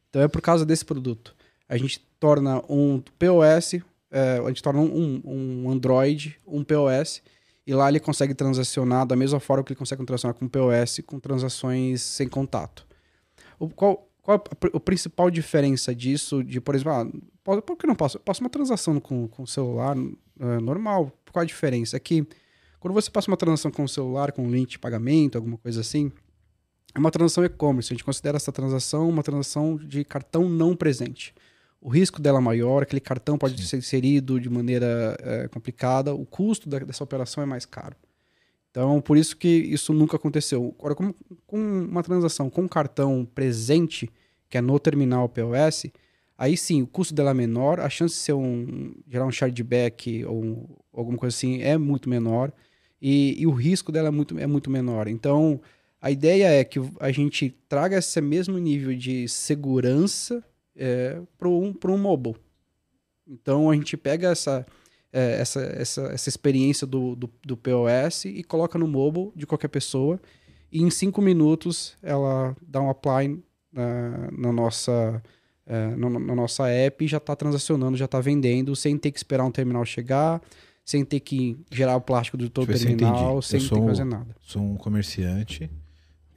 Então 0.08 0.22
é 0.22 0.28
por 0.28 0.40
causa 0.40 0.64
desse 0.64 0.84
produto. 0.84 1.34
A 1.68 1.76
gente 1.76 2.00
torna 2.18 2.62
um 2.68 3.02
POS 3.18 3.82
é, 4.10 4.40
a 4.44 4.48
gente 4.48 4.62
torna 4.62 4.80
um, 4.80 5.20
um 5.24 5.70
Android, 5.70 6.38
um 6.46 6.64
POS, 6.64 7.22
e 7.66 7.74
lá 7.74 7.88
ele 7.88 8.00
consegue 8.00 8.34
transacionar 8.34 9.06
da 9.06 9.14
mesma 9.14 9.38
forma 9.38 9.62
que 9.62 9.72
ele 9.72 9.78
consegue 9.78 10.04
transacionar 10.04 10.34
com 10.34 10.48
POS, 10.48 11.00
com 11.06 11.20
transações 11.20 12.00
sem 12.00 12.26
contato. 12.26 12.86
O, 13.58 13.68
qual, 13.68 14.08
qual 14.22 14.38
a, 14.38 14.76
a, 14.76 14.80
principal 14.80 15.30
diferença 15.30 15.94
disso, 15.94 16.42
de, 16.42 16.60
por 16.60 16.74
exemplo, 16.74 16.92
ah, 16.92 17.62
por 17.62 17.76
que 17.76 17.86
não 17.86 17.94
posso? 17.94 18.16
Eu 18.16 18.20
posso 18.20 18.40
uma 18.42 18.48
transação 18.48 18.98
com, 18.98 19.28
com 19.28 19.42
o 19.42 19.46
celular 19.46 19.96
é, 20.40 20.60
normal. 20.60 21.12
Qual 21.30 21.42
a 21.42 21.46
diferença? 21.46 21.96
É 21.96 22.00
que 22.00 22.26
quando 22.80 22.94
você 22.94 23.10
passa 23.10 23.30
uma 23.30 23.36
transação 23.36 23.70
com 23.70 23.84
o 23.84 23.88
celular, 23.88 24.32
com 24.32 24.42
um 24.42 24.50
link 24.50 24.70
de 24.70 24.78
pagamento, 24.78 25.36
alguma 25.36 25.58
coisa 25.58 25.80
assim, 25.80 26.12
é 26.94 26.98
uma 26.98 27.10
transação 27.10 27.44
e-commerce. 27.44 27.92
A 27.92 27.94
gente 27.94 28.04
considera 28.04 28.36
essa 28.36 28.52
transação 28.52 29.08
uma 29.08 29.22
transação 29.22 29.76
de 29.76 30.04
cartão 30.04 30.48
não 30.48 30.76
presente 30.76 31.34
o 31.80 31.88
risco 31.88 32.20
dela 32.20 32.38
é 32.38 32.42
maior, 32.42 32.82
aquele 32.82 33.00
cartão 33.00 33.38
pode 33.38 33.60
Sim. 33.60 33.66
ser 33.66 33.76
inserido 33.78 34.40
de 34.40 34.50
maneira 34.50 35.16
é, 35.20 35.48
complicada, 35.48 36.12
o 36.12 36.26
custo 36.26 36.68
da, 36.68 36.78
dessa 36.80 37.04
operação 37.04 37.42
é 37.42 37.46
mais 37.46 37.64
caro. 37.64 37.96
Então, 38.70 39.00
por 39.00 39.16
isso 39.16 39.36
que 39.36 39.48
isso 39.48 39.92
nunca 39.92 40.16
aconteceu. 40.16 40.74
Agora, 40.78 40.94
com, 40.94 41.14
com 41.46 41.58
uma 41.58 42.02
transação 42.02 42.50
com 42.50 42.68
cartão 42.68 43.26
presente, 43.34 44.10
que 44.48 44.58
é 44.58 44.60
no 44.60 44.78
terminal 44.78 45.28
POS, 45.28 45.86
aí 46.36 46.56
sim, 46.56 46.82
o 46.82 46.86
custo 46.86 47.14
dela 47.14 47.30
é 47.30 47.34
menor, 47.34 47.80
a 47.80 47.88
chance 47.88 48.14
de 48.14 48.20
ser 48.20 48.34
um, 48.34 48.94
gerar 49.08 49.26
um 49.26 49.32
chargeback 49.32 50.24
ou 50.24 50.44
um, 50.44 50.66
alguma 50.92 51.16
coisa 51.16 51.34
assim 51.34 51.62
é 51.62 51.78
muito 51.78 52.08
menor 52.08 52.52
e, 53.00 53.36
e, 53.38 53.46
o 53.46 53.52
risco 53.52 53.92
dela 53.92 54.08
é 54.08 54.10
muito, 54.10 54.38
é 54.38 54.46
muito 54.46 54.70
menor. 54.70 55.08
Então, 55.08 55.60
a 56.00 56.10
ideia 56.10 56.48
é 56.48 56.64
que 56.64 56.80
a 57.00 57.10
gente 57.10 57.54
traga 57.68 57.98
esse 57.98 58.20
mesmo 58.20 58.58
nível 58.58 58.94
de 58.96 59.28
segurança 59.28 60.42
é, 60.76 61.20
para 61.36 61.48
um, 61.48 61.74
um 61.84 61.98
mobile. 61.98 62.36
Então 63.28 63.70
a 63.70 63.74
gente 63.74 63.96
pega 63.96 64.28
essa, 64.28 64.64
é, 65.12 65.40
essa, 65.40 65.60
essa, 65.60 66.02
essa 66.12 66.28
experiência 66.28 66.86
do, 66.86 67.14
do, 67.14 67.30
do, 67.44 67.56
POS 67.56 68.24
e 68.26 68.42
coloca 68.42 68.78
no 68.78 68.88
mobile 68.88 69.30
de 69.36 69.46
qualquer 69.46 69.68
pessoa 69.68 70.20
e 70.72 70.82
em 70.82 70.90
cinco 70.90 71.20
minutos 71.20 71.96
ela 72.02 72.56
dá 72.62 72.80
um 72.80 72.88
apply 72.88 73.38
na, 73.72 74.30
na 74.32 74.52
nossa, 74.52 75.22
é, 75.66 75.88
na, 75.96 76.08
na, 76.08 76.34
nossa 76.34 76.68
app 76.68 77.04
e 77.04 77.08
já 77.08 77.18
está 77.18 77.36
transacionando, 77.36 77.96
já 77.96 78.06
está 78.06 78.20
vendendo 78.20 78.74
sem 78.74 78.96
ter 78.96 79.10
que 79.10 79.18
esperar 79.18 79.44
um 79.44 79.50
terminal 79.50 79.84
chegar, 79.84 80.40
sem 80.88 81.04
ter 81.04 81.20
que 81.20 81.54
gerar 81.70 81.96
o 81.96 82.00
plástico 82.00 82.38
do 82.38 82.48
todo 82.48 82.72
tipo, 82.72 82.78
terminal, 82.78 83.42
sem 83.42 83.60
ter 83.60 83.68
que 83.68 83.86
fazer 83.86 84.04
nada. 84.04 84.34
Sou 84.40 84.62
um 84.62 84.74
comerciante, 84.74 85.70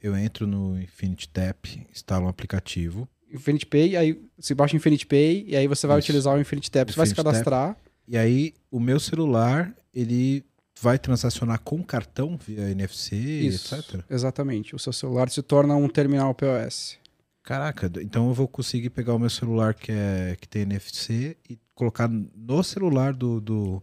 eu 0.02 0.14
entro 0.14 0.46
no 0.46 0.78
Infinity 0.78 1.26
Tap, 1.26 1.64
instalo 1.90 2.26
um 2.26 2.28
aplicativo, 2.28 3.08
Infinity 3.32 3.64
Pay, 3.64 3.96
aí 3.96 4.22
você 4.38 4.54
baixa 4.54 4.74
o 4.74 4.76
Infinity 4.76 5.06
Pay 5.06 5.46
e 5.48 5.56
aí 5.56 5.66
você 5.66 5.86
vai 5.86 5.98
Isso. 5.98 6.04
utilizar 6.04 6.36
o 6.36 6.40
Infinity 6.40 6.70
Tap, 6.70 6.90
você 6.90 6.96
vai 6.98 7.06
se 7.06 7.14
cadastrar. 7.14 7.68
Tap, 7.68 7.78
e 8.06 8.18
aí 8.18 8.52
o 8.70 8.78
meu 8.78 9.00
celular, 9.00 9.74
ele 9.94 10.44
vai 10.78 10.98
transacionar 10.98 11.58
com 11.60 11.82
cartão 11.82 12.36
via 12.36 12.68
NFC, 12.68 13.16
Isso, 13.16 13.74
etc. 13.74 14.04
Exatamente. 14.10 14.76
O 14.76 14.78
seu 14.78 14.92
celular 14.92 15.30
se 15.30 15.40
torna 15.40 15.74
um 15.76 15.88
terminal 15.88 16.34
POS. 16.34 16.98
Caraca, 17.42 17.90
então 18.02 18.28
eu 18.28 18.34
vou 18.34 18.46
conseguir 18.46 18.90
pegar 18.90 19.14
o 19.14 19.18
meu 19.18 19.30
celular 19.30 19.72
que, 19.72 19.92
é, 19.92 20.36
que 20.38 20.46
tem 20.46 20.62
NFC 20.62 21.38
e 21.48 21.58
colocar 21.74 22.06
no 22.06 22.62
celular 22.62 23.14
do, 23.14 23.40
do, 23.40 23.82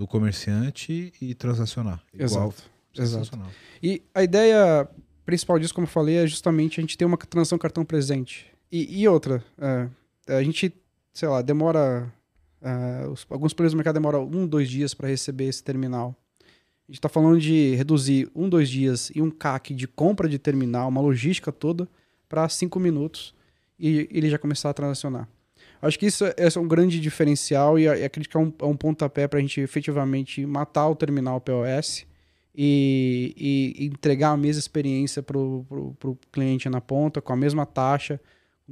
do 0.00 0.06
comerciante 0.06 1.12
e 1.20 1.34
transacionar. 1.34 2.02
Igual, 2.14 2.54
Exato. 2.96 3.26
Exato. 3.28 3.38
E 3.82 4.02
a 4.14 4.22
ideia 4.22 4.88
principal 5.26 5.58
disso, 5.58 5.74
como 5.74 5.84
eu 5.84 5.90
falei, 5.90 6.16
é 6.16 6.26
justamente 6.26 6.80
a 6.80 6.82
gente 6.82 6.96
ter 6.96 7.04
uma 7.04 7.18
transação 7.18 7.58
cartão 7.58 7.84
presente. 7.84 8.46
E, 8.72 9.02
e 9.02 9.06
outra, 9.06 9.44
é, 9.58 9.88
a 10.38 10.42
gente, 10.42 10.72
sei 11.12 11.28
lá, 11.28 11.42
demora. 11.42 12.10
É, 12.62 13.06
os, 13.08 13.26
alguns 13.28 13.52
players 13.52 13.74
do 13.74 13.76
mercado 13.76 13.94
demoram 13.94 14.24
um, 14.24 14.46
dois 14.46 14.70
dias 14.70 14.94
para 14.94 15.06
receber 15.06 15.44
esse 15.44 15.62
terminal. 15.62 16.16
A 16.40 16.90
gente 16.90 16.98
está 16.98 17.08
falando 17.10 17.38
de 17.38 17.74
reduzir 17.74 18.30
um, 18.34 18.48
dois 18.48 18.70
dias 18.70 19.12
e 19.14 19.20
um 19.20 19.30
CAC 19.30 19.74
de 19.74 19.86
compra 19.86 20.26
de 20.26 20.38
terminal, 20.38 20.88
uma 20.88 21.02
logística 21.02 21.52
toda, 21.52 21.86
para 22.26 22.48
cinco 22.48 22.80
minutos 22.80 23.34
e 23.78 24.08
ele 24.10 24.30
já 24.30 24.38
começar 24.38 24.70
a 24.70 24.74
transacionar. 24.74 25.28
Acho 25.82 25.98
que 25.98 26.06
isso 26.06 26.24
é, 26.24 26.34
é 26.36 26.58
um 26.58 26.68
grande 26.68 27.00
diferencial 27.00 27.78
e 27.78 27.88
acredito 27.88 28.30
que 28.30 28.36
é 28.36 28.40
um, 28.40 28.52
é 28.58 28.64
um 28.64 28.76
pontapé 28.76 29.26
para 29.26 29.38
a 29.38 29.42
gente 29.42 29.60
efetivamente 29.60 30.44
matar 30.44 30.88
o 30.88 30.94
terminal 30.94 31.40
POS 31.40 32.06
e, 32.54 33.74
e 33.78 33.86
entregar 33.86 34.30
a 34.30 34.36
mesma 34.36 34.60
experiência 34.60 35.22
para 35.22 35.38
o 35.38 36.18
cliente 36.30 36.68
na 36.68 36.80
ponta, 36.80 37.20
com 37.20 37.32
a 37.32 37.36
mesma 37.36 37.64
taxa, 37.64 38.20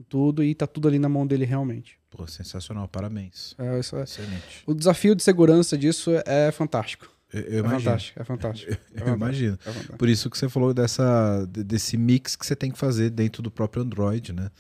tudo 0.09 0.45
e 0.45 0.55
tá 0.55 0.67
tudo 0.67 0.89
ali 0.89 0.99
na 0.99 1.09
mão 1.09 1.27
dele 1.27 1.45
realmente. 1.45 1.99
Pô, 2.11 2.27
sensacional, 2.27 2.89
parabéns. 2.89 3.55
É, 3.59 3.79
isso 3.79 3.97
é. 3.97 4.03
Excelente. 4.03 4.63
O 4.67 4.75
desafio 4.75 5.15
de 5.15 5.23
segurança 5.23 5.77
disso 5.77 6.11
é 6.25 6.51
fantástico. 6.53 7.09
Eu, 7.33 7.41
eu 7.43 7.57
é 7.57 7.59
imagino. 7.59 7.81
fantástico, 7.81 8.23
é 8.23 8.25
fantástico. 8.25 8.73
Eu, 8.95 9.07
eu 9.07 9.15
imagino. 9.15 9.59
É 9.67 9.97
Por 9.97 10.09
isso 10.09 10.31
que 10.31 10.39
você 10.39 10.49
falou 10.49 10.73
dessa, 10.73 11.47
desse 11.47 11.97
mix 11.97 12.35
que 12.35 12.47
você 12.47 12.57
tem 12.57 12.71
que 12.71 12.79
fazer 12.79 13.11
dentro 13.11 13.43
do 13.43 13.51
próprio 13.51 13.83
Android, 13.83 14.33
né? 14.33 14.51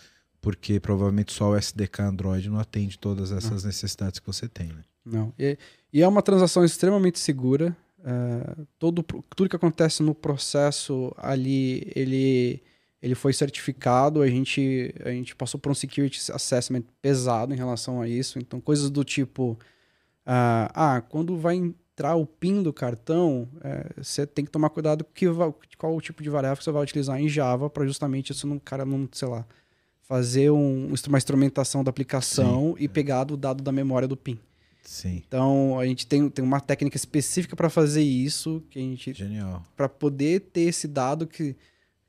Porque 0.40 0.78
provavelmente 0.78 1.32
só 1.32 1.50
o 1.50 1.56
SDK 1.56 2.02
Android 2.02 2.48
não 2.48 2.58
atende 2.58 2.98
todas 2.98 3.32
essas 3.32 3.62
não. 3.62 3.68
necessidades 3.68 4.20
que 4.20 4.26
você 4.26 4.48
tem, 4.48 4.68
né? 4.68 4.84
Não. 5.04 5.32
E, 5.38 5.58
e, 5.92 6.02
é 6.02 6.06
uma 6.06 6.22
transação 6.22 6.64
extremamente 6.64 7.18
segura. 7.18 7.76
Uh, 7.98 8.66
todo, 8.78 9.02
tudo 9.02 9.48
que 9.48 9.56
acontece 9.56 10.02
no 10.02 10.14
processo 10.14 11.12
ali, 11.18 11.90
ele 11.94 12.62
ele 13.00 13.14
foi 13.14 13.32
certificado, 13.32 14.22
a 14.22 14.28
gente, 14.28 14.92
a 15.04 15.10
gente 15.10 15.34
passou 15.36 15.58
por 15.60 15.70
um 15.70 15.74
security 15.74 16.32
assessment 16.32 16.82
pesado 17.00 17.54
em 17.54 17.56
relação 17.56 18.00
a 18.00 18.08
isso. 18.08 18.38
Então, 18.38 18.60
coisas 18.60 18.90
do 18.90 19.04
tipo: 19.04 19.52
uh, 19.52 20.68
ah, 20.74 21.02
quando 21.08 21.36
vai 21.36 21.56
entrar 21.56 22.16
o 22.16 22.26
PIN 22.26 22.62
do 22.62 22.72
cartão, 22.72 23.48
é, 23.60 24.02
você 24.02 24.26
tem 24.26 24.44
que 24.44 24.50
tomar 24.50 24.70
cuidado 24.70 25.04
com 25.04 25.12
que, 25.12 25.26
qual 25.76 25.96
o 25.96 26.00
tipo 26.00 26.22
de 26.22 26.30
variável 26.30 26.56
que 26.56 26.64
você 26.64 26.70
vai 26.70 26.82
utilizar 26.82 27.20
em 27.20 27.28
Java 27.28 27.68
para 27.68 27.86
justamente 27.86 28.32
isso 28.32 28.46
não, 28.46 28.58
cara 28.58 28.84
não, 28.84 29.08
sei 29.12 29.28
lá, 29.28 29.44
fazer 30.08 30.50
um, 30.50 30.92
uma 31.06 31.18
instrumentação 31.18 31.84
da 31.84 31.90
aplicação 31.90 32.74
Sim, 32.76 32.84
e 32.84 32.88
pegar 32.88 33.30
o 33.30 33.36
dado 33.36 33.62
da 33.62 33.70
memória 33.70 34.08
do 34.08 34.16
PIN. 34.16 34.38
Sim. 34.82 35.22
Então 35.28 35.78
a 35.78 35.84
gente 35.84 36.06
tem, 36.06 36.30
tem 36.30 36.42
uma 36.42 36.60
técnica 36.60 36.96
específica 36.96 37.54
para 37.54 37.68
fazer 37.68 38.02
isso, 38.02 38.62
que 38.70 38.78
a 38.78 38.82
gente 38.82 39.12
Genial. 39.12 39.62
Para 39.76 39.88
poder 39.88 40.40
ter 40.40 40.62
esse 40.62 40.88
dado 40.88 41.26
que 41.26 41.54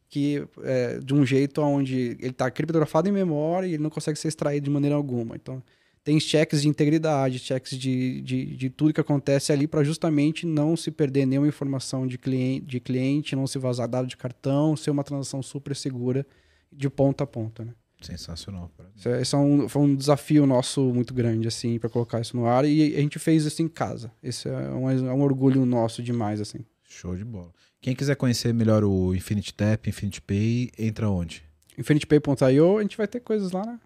que 0.10 0.44
é, 0.64 0.98
de 0.98 1.14
um 1.14 1.24
jeito 1.24 1.62
onde 1.62 2.18
ele 2.20 2.30
está 2.30 2.50
criptografado 2.50 3.08
em 3.08 3.12
memória 3.12 3.68
e 3.68 3.74
ele 3.76 3.84
não 3.84 3.92
consegue 3.92 4.18
ser 4.18 4.28
extraído 4.28 4.64
de 4.64 4.72
maneira 4.72 4.96
alguma. 4.96 5.36
Então, 5.36 5.62
tem 6.04 6.20
checks 6.20 6.64
de 6.64 6.68
integridade, 6.68 7.38
checks 7.38 7.78
de, 7.78 8.20
de, 8.22 8.56
de 8.56 8.70
tudo 8.72 8.92
que 8.92 9.00
acontece 9.00 9.54
ali 9.54 9.68
para 9.68 9.84
justamente 9.84 10.48
não 10.48 10.76
se 10.76 10.90
perder 10.90 11.28
nenhuma 11.28 11.48
informação 11.48 12.08
de 12.08 12.18
cliente, 12.18 12.66
de 12.66 12.80
cliente, 12.80 13.36
não 13.36 13.46
se 13.46 13.60
vazar 13.60 13.88
dado 13.88 14.08
de 14.08 14.18
cartão, 14.18 14.76
ser 14.76 14.90
uma 14.90 15.04
transação 15.04 15.44
super 15.44 15.76
segura 15.76 16.26
de 16.72 16.90
ponta 16.90 17.24
a 17.24 17.28
ponta, 17.28 17.64
né? 17.64 17.74
Sensacional. 18.02 18.72
Isso, 18.96 19.10
é, 19.10 19.22
isso 19.22 19.36
é 19.36 19.40
um, 19.40 19.68
foi 19.70 19.82
um 19.82 19.96
desafio 19.96 20.46
nosso 20.46 20.82
muito 20.94 21.14
grande, 21.14 21.48
assim, 21.48 21.78
para 21.78 21.90
colocar 21.90 22.22
isso 22.22 22.36
no 22.38 22.46
ar. 22.48 22.64
E 22.66 22.96
a 22.96 23.00
gente 23.02 23.20
fez 23.20 23.46
isso 23.46 23.62
em 23.62 23.68
casa. 23.68 24.12
Isso 24.24 24.48
é 24.48 24.70
um, 24.72 24.90
é 24.90 25.14
um 25.14 25.22
orgulho 25.22 25.66
nosso 25.66 26.02
demais, 26.02 26.40
assim. 26.40 26.60
Show 26.88 27.16
de 27.16 27.26
bola. 27.26 27.52
Quem 27.82 27.96
quiser 27.96 28.16
conhecer 28.16 28.54
melhor 28.54 28.84
o 28.84 29.14
Infinity 29.16 29.54
Tap, 29.54 29.88
Infinity 29.88 30.22
Pay, 30.22 30.72
entra 30.78 31.10
onde? 31.10 31.44
InfinityPay.io, 31.78 32.78
a 32.78 32.82
gente 32.82 32.98
vai 32.98 33.08
ter 33.08 33.20
coisas 33.22 33.52
lá, 33.52 33.66
né? 33.66 33.80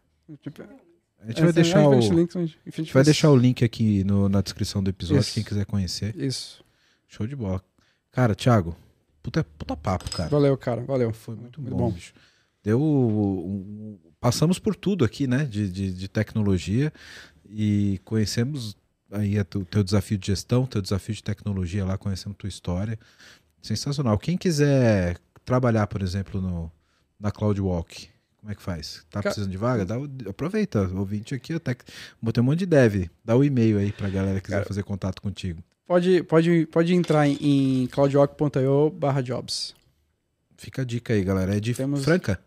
A 1.19 1.27
gente 1.27 1.41
vai 1.41 1.53
deixar 1.53 1.81
é, 1.83 1.87
o, 1.87 1.99
Links, 1.99 2.35
a 2.35 2.39
gente 2.41 2.57
vai 2.65 2.85
Face. 2.85 3.05
deixar 3.05 3.29
o 3.29 3.35
link 3.35 3.63
aqui 3.63 4.03
no- 4.03 4.27
na 4.27 4.41
descrição 4.41 4.83
do 4.83 4.89
episódio, 4.89 5.21
Isso. 5.21 5.33
quem 5.33 5.43
quiser 5.43 5.65
conhecer. 5.65 6.15
Isso. 6.17 6.63
Show 7.07 7.25
de 7.27 7.35
bola. 7.35 7.63
Cara, 8.11 8.35
Thiago, 8.35 8.75
puta, 9.21 9.43
puta 9.57 9.75
papo, 9.77 10.09
cara. 10.11 10.29
Valeu, 10.29 10.57
cara. 10.57 10.81
Valeu. 10.81 11.13
Foi 11.13 11.35
muito, 11.35 11.61
Muito 11.61 11.71
bom, 11.75 11.89
bom. 11.89 11.91
bicho. 11.91 12.13
Deu. 12.63 12.81
um- 12.81 13.99
passamos 14.19 14.57
por 14.57 14.75
tudo 14.75 15.03
aqui, 15.03 15.27
né? 15.27 15.43
De, 15.45 15.69
de, 15.69 15.93
de 15.93 16.07
tecnologia 16.07 16.91
e 17.49 17.99
conhecemos 18.05 18.75
aí 19.11 19.37
o 19.37 19.43
teu, 19.45 19.65
teu 19.65 19.83
desafio 19.83 20.17
de 20.17 20.27
gestão, 20.27 20.65
teu 20.65 20.81
desafio 20.81 21.13
de 21.13 21.21
tecnologia 21.23 21.83
lá, 21.85 21.97
conhecemos 21.97 22.37
tua 22.37 22.47
história. 22.49 22.97
Sensacional. 23.61 24.17
Quem 24.17 24.37
quiser 24.37 25.17
trabalhar, 25.45 25.87
por 25.87 26.01
exemplo, 26.01 26.41
no, 26.41 26.71
na 27.19 27.31
CloudWalk, 27.31 28.07
como 28.37 28.51
é 28.51 28.55
que 28.55 28.61
faz? 28.61 29.05
Tá 29.09 29.21
precisando 29.21 29.51
de 29.51 29.57
vaga? 29.57 29.85
Dá 29.85 29.95
aproveita, 30.29 30.87
ouvinte 30.95 31.33
aqui, 31.35 31.53
até 31.53 31.75
botei 32.21 32.41
um 32.41 32.45
monte 32.45 32.59
de 32.59 32.65
dev. 32.65 33.09
Dá 33.23 33.35
o 33.35 33.43
e-mail 33.43 33.77
aí 33.77 33.91
pra 33.91 34.09
galera 34.09 34.39
que 34.39 34.45
quiser 34.45 34.55
Cara, 34.57 34.67
fazer 34.67 34.83
contato 34.83 35.21
contigo. 35.21 35.61
Pode, 35.85 36.23
pode, 36.23 36.65
pode 36.67 36.93
entrar 36.93 37.27
em, 37.27 37.37
em 37.83 37.87
cloudwalk.io 37.87 38.93
jobs. 39.23 39.75
Fica 40.57 40.81
a 40.81 40.85
dica 40.85 41.13
aí, 41.13 41.23
galera. 41.23 41.55
É 41.57 41.59
de 41.59 41.73
Temos- 41.73 42.03
Franca? 42.03 42.39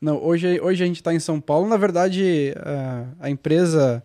Não, 0.00 0.22
hoje, 0.22 0.58
hoje 0.60 0.82
a 0.82 0.86
gente 0.86 0.96
está 0.96 1.12
em 1.12 1.20
São 1.20 1.40
Paulo. 1.40 1.68
Na 1.68 1.76
verdade, 1.76 2.54
a, 2.56 3.26
a 3.26 3.30
empresa, 3.30 4.02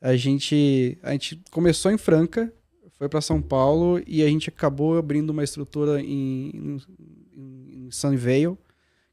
a 0.00 0.16
gente, 0.16 0.98
a 1.02 1.12
gente 1.12 1.40
começou 1.50 1.92
em 1.92 1.98
Franca, 1.98 2.52
foi 2.98 3.08
para 3.08 3.20
São 3.20 3.40
Paulo 3.40 4.02
e 4.06 4.22
a 4.22 4.26
gente 4.26 4.48
acabou 4.48 4.98
abrindo 4.98 5.30
uma 5.30 5.44
estrutura 5.44 6.00
em, 6.00 6.50
em, 7.36 7.86
em 7.86 7.90
Sunnyvale, 7.90 8.58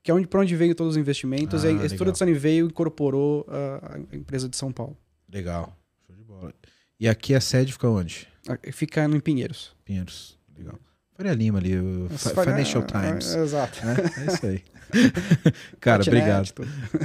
que 0.02 0.10
é 0.10 0.14
onde, 0.14 0.27
para 0.27 0.39
onde 0.41 0.56
veio 0.56 0.73
todos 0.73 0.93
os 0.93 0.97
investimentos. 0.97 1.64
Ah, 1.64 1.68
e 1.68 1.72
a 1.73 1.85
estrutura 1.85 2.06
legal. 2.10 2.14
de 2.14 2.18
Sunnyvale 2.18 2.60
incorporou 2.61 3.45
a, 3.47 3.97
a 4.11 4.15
empresa 4.15 4.49
de 4.49 4.57
São 4.57 4.72
Paulo. 4.72 4.97
Legal. 5.31 5.77
Show 6.07 6.15
de 6.15 6.23
bola. 6.23 6.53
E 6.99 7.07
aqui 7.07 7.35
a 7.35 7.41
sede 7.41 7.72
fica 7.73 7.88
onde? 7.88 8.27
Fica 8.72 9.07
no 9.07 9.22
Pinheiros. 9.22 9.76
Pinheiros. 9.84 10.39
Legal. 10.57 10.80
Faria 11.15 11.34
Lima 11.34 11.60
ali, 11.60 11.77
o 11.80 12.10
Faria- 12.10 12.43
Financial 12.53 12.84
é, 12.84 12.85
Times. 12.85 13.35
é, 13.35 13.43
exato. 13.43 13.85
né? 13.85 13.95
É 14.18 14.34
isso 14.34 14.45
aí. 14.47 14.64
Cara, 15.80 16.02
obrigado. 16.03 16.52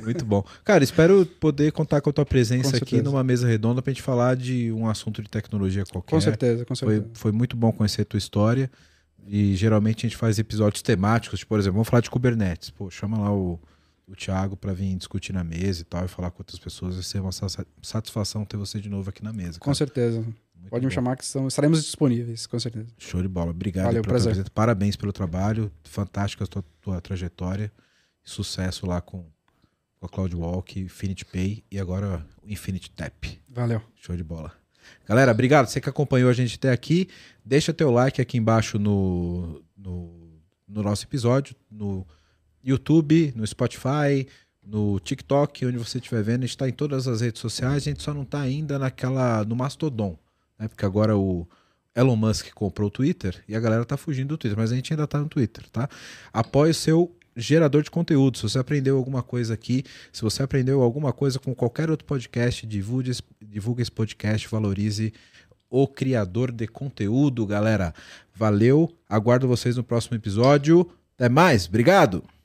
Muito 0.02 0.24
bom. 0.24 0.44
Cara, 0.64 0.82
espero 0.84 1.24
poder 1.26 1.72
contar 1.72 2.00
com 2.00 2.10
a 2.10 2.12
tua 2.12 2.26
presença 2.26 2.70
Com 2.72 2.76
aqui 2.76 3.02
numa 3.02 3.22
mesa 3.24 3.46
redonda 3.46 3.82
pra 3.82 3.92
gente 3.92 4.02
falar 4.02 4.36
de 4.36 4.72
um 4.72 4.88
assunto 4.88 5.22
de 5.22 5.28
tecnologia 5.28 5.84
qualquer. 5.84 6.10
Com 6.10 6.20
certeza, 6.20 6.64
com 6.64 6.74
Foi, 6.76 6.94
certeza. 6.96 7.10
foi 7.14 7.32
muito 7.32 7.56
bom 7.56 7.72
conhecer 7.72 8.02
a 8.02 8.04
tua 8.04 8.18
história. 8.18 8.70
E 9.26 9.54
geralmente 9.54 10.06
a 10.06 10.08
gente 10.08 10.16
faz 10.16 10.38
episódios 10.38 10.82
temáticos, 10.82 11.38
tipo, 11.40 11.50
por 11.50 11.58
exemplo, 11.58 11.74
vamos 11.74 11.88
falar 11.88 12.00
de 12.00 12.10
Kubernetes. 12.10 12.70
Pô, 12.70 12.90
chama 12.90 13.18
lá 13.18 13.32
o, 13.32 13.60
o 14.08 14.16
Thiago 14.16 14.56
pra 14.56 14.72
vir 14.72 14.96
discutir 14.96 15.32
na 15.32 15.44
mesa 15.44 15.82
e 15.82 15.84
tal, 15.84 16.04
e 16.04 16.08
falar 16.08 16.30
com 16.30 16.40
outras 16.40 16.58
pessoas. 16.58 16.94
Vai 16.94 17.04
ser 17.04 17.20
uma 17.20 17.30
sa- 17.30 17.64
satisfação 17.82 18.44
ter 18.44 18.56
você 18.56 18.80
de 18.80 18.88
novo 18.88 19.08
aqui 19.10 19.22
na 19.22 19.32
mesa. 19.32 19.58
Com 19.58 19.66
cara. 19.66 19.74
certeza. 19.74 20.24
Muito 20.60 20.70
Pode 20.70 20.84
me 20.84 20.90
bom. 20.90 20.94
chamar 20.94 21.16
que 21.16 21.24
estamos, 21.24 21.54
estaremos 21.54 21.82
disponíveis, 21.82 22.46
com 22.46 22.58
certeza. 22.60 22.88
Show 22.98 23.22
de 23.22 23.28
bola. 23.28 23.50
Obrigado 23.50 23.86
Valeu, 23.86 24.02
pela 24.02 24.20
prazer. 24.20 24.50
Parabéns 24.50 24.94
pelo 24.94 25.12
trabalho. 25.12 25.72
Fantástica 25.84 26.44
a 26.44 26.46
tua, 26.46 26.64
tua 26.80 27.00
trajetória. 27.00 27.72
Sucesso 28.22 28.86
lá 28.86 29.00
com, 29.00 29.24
com 29.98 30.06
a 30.06 30.08
CloudWalk, 30.08 30.78
Infinity 30.78 31.24
Pay 31.24 31.64
e 31.70 31.80
agora 31.80 32.24
o 32.42 32.48
Infinity 32.48 32.90
Tap. 32.90 33.24
Valeu. 33.48 33.82
Show 33.96 34.14
de 34.14 34.22
bola. 34.22 34.52
Galera, 35.08 35.32
obrigado. 35.32 35.66
Você 35.66 35.80
que 35.80 35.88
acompanhou 35.88 36.28
a 36.28 36.32
gente 36.32 36.56
até 36.56 36.70
aqui, 36.70 37.08
deixa 37.44 37.72
teu 37.72 37.90
like 37.90 38.20
aqui 38.20 38.36
embaixo 38.36 38.78
no, 38.78 39.62
no, 39.76 40.38
no 40.68 40.82
nosso 40.82 41.04
episódio, 41.04 41.56
no 41.70 42.06
YouTube, 42.62 43.32
no 43.34 43.46
Spotify, 43.46 44.26
no 44.62 45.00
TikTok, 45.00 45.66
onde 45.66 45.78
você 45.78 45.98
estiver 45.98 46.22
vendo. 46.22 46.40
A 46.40 46.46
gente 46.46 46.50
está 46.50 46.68
em 46.68 46.72
todas 46.72 47.08
as 47.08 47.22
redes 47.22 47.40
sociais, 47.40 47.82
a 47.82 47.90
gente 47.90 48.02
só 48.02 48.12
não 48.12 48.22
está 48.22 48.40
ainda 48.40 48.78
naquela 48.78 49.44
no 49.44 49.56
Mastodon, 49.56 50.18
né? 50.60 50.68
Porque 50.68 50.84
agora 50.84 51.16
o 51.16 51.48
Elon 51.96 52.16
Musk 52.16 52.52
comprou 52.52 52.88
o 52.88 52.90
Twitter 52.90 53.42
e 53.48 53.56
a 53.56 53.60
galera 53.60 53.84
tá 53.84 53.96
fugindo 53.96 54.28
do 54.28 54.38
Twitter, 54.38 54.58
mas 54.58 54.70
a 54.70 54.76
gente 54.76 54.92
ainda 54.92 55.06
tá 55.06 55.18
no 55.18 55.28
Twitter, 55.28 55.68
tá? 55.70 55.88
Apoie 56.32 56.70
o 56.70 56.74
seu 56.74 57.16
gerador 57.34 57.82
de 57.82 57.90
conteúdo. 57.90 58.36
Se 58.36 58.42
você 58.42 58.58
aprendeu 58.58 58.96
alguma 58.96 59.22
coisa 59.22 59.54
aqui, 59.54 59.84
se 60.12 60.22
você 60.22 60.42
aprendeu 60.42 60.82
alguma 60.82 61.12
coisa 61.12 61.38
com 61.38 61.54
qualquer 61.54 61.90
outro 61.90 62.06
podcast, 62.06 62.66
divulgue, 62.66 63.12
divulgue 63.40 63.82
esse 63.82 63.90
podcast, 63.90 64.46
valorize 64.48 65.12
o 65.68 65.86
criador 65.86 66.50
de 66.52 66.66
conteúdo, 66.66 67.46
galera. 67.46 67.94
Valeu, 68.34 68.92
aguardo 69.08 69.48
vocês 69.48 69.76
no 69.76 69.84
próximo 69.84 70.16
episódio. 70.16 70.90
Até 71.16 71.28
mais, 71.28 71.66
obrigado! 71.66 72.39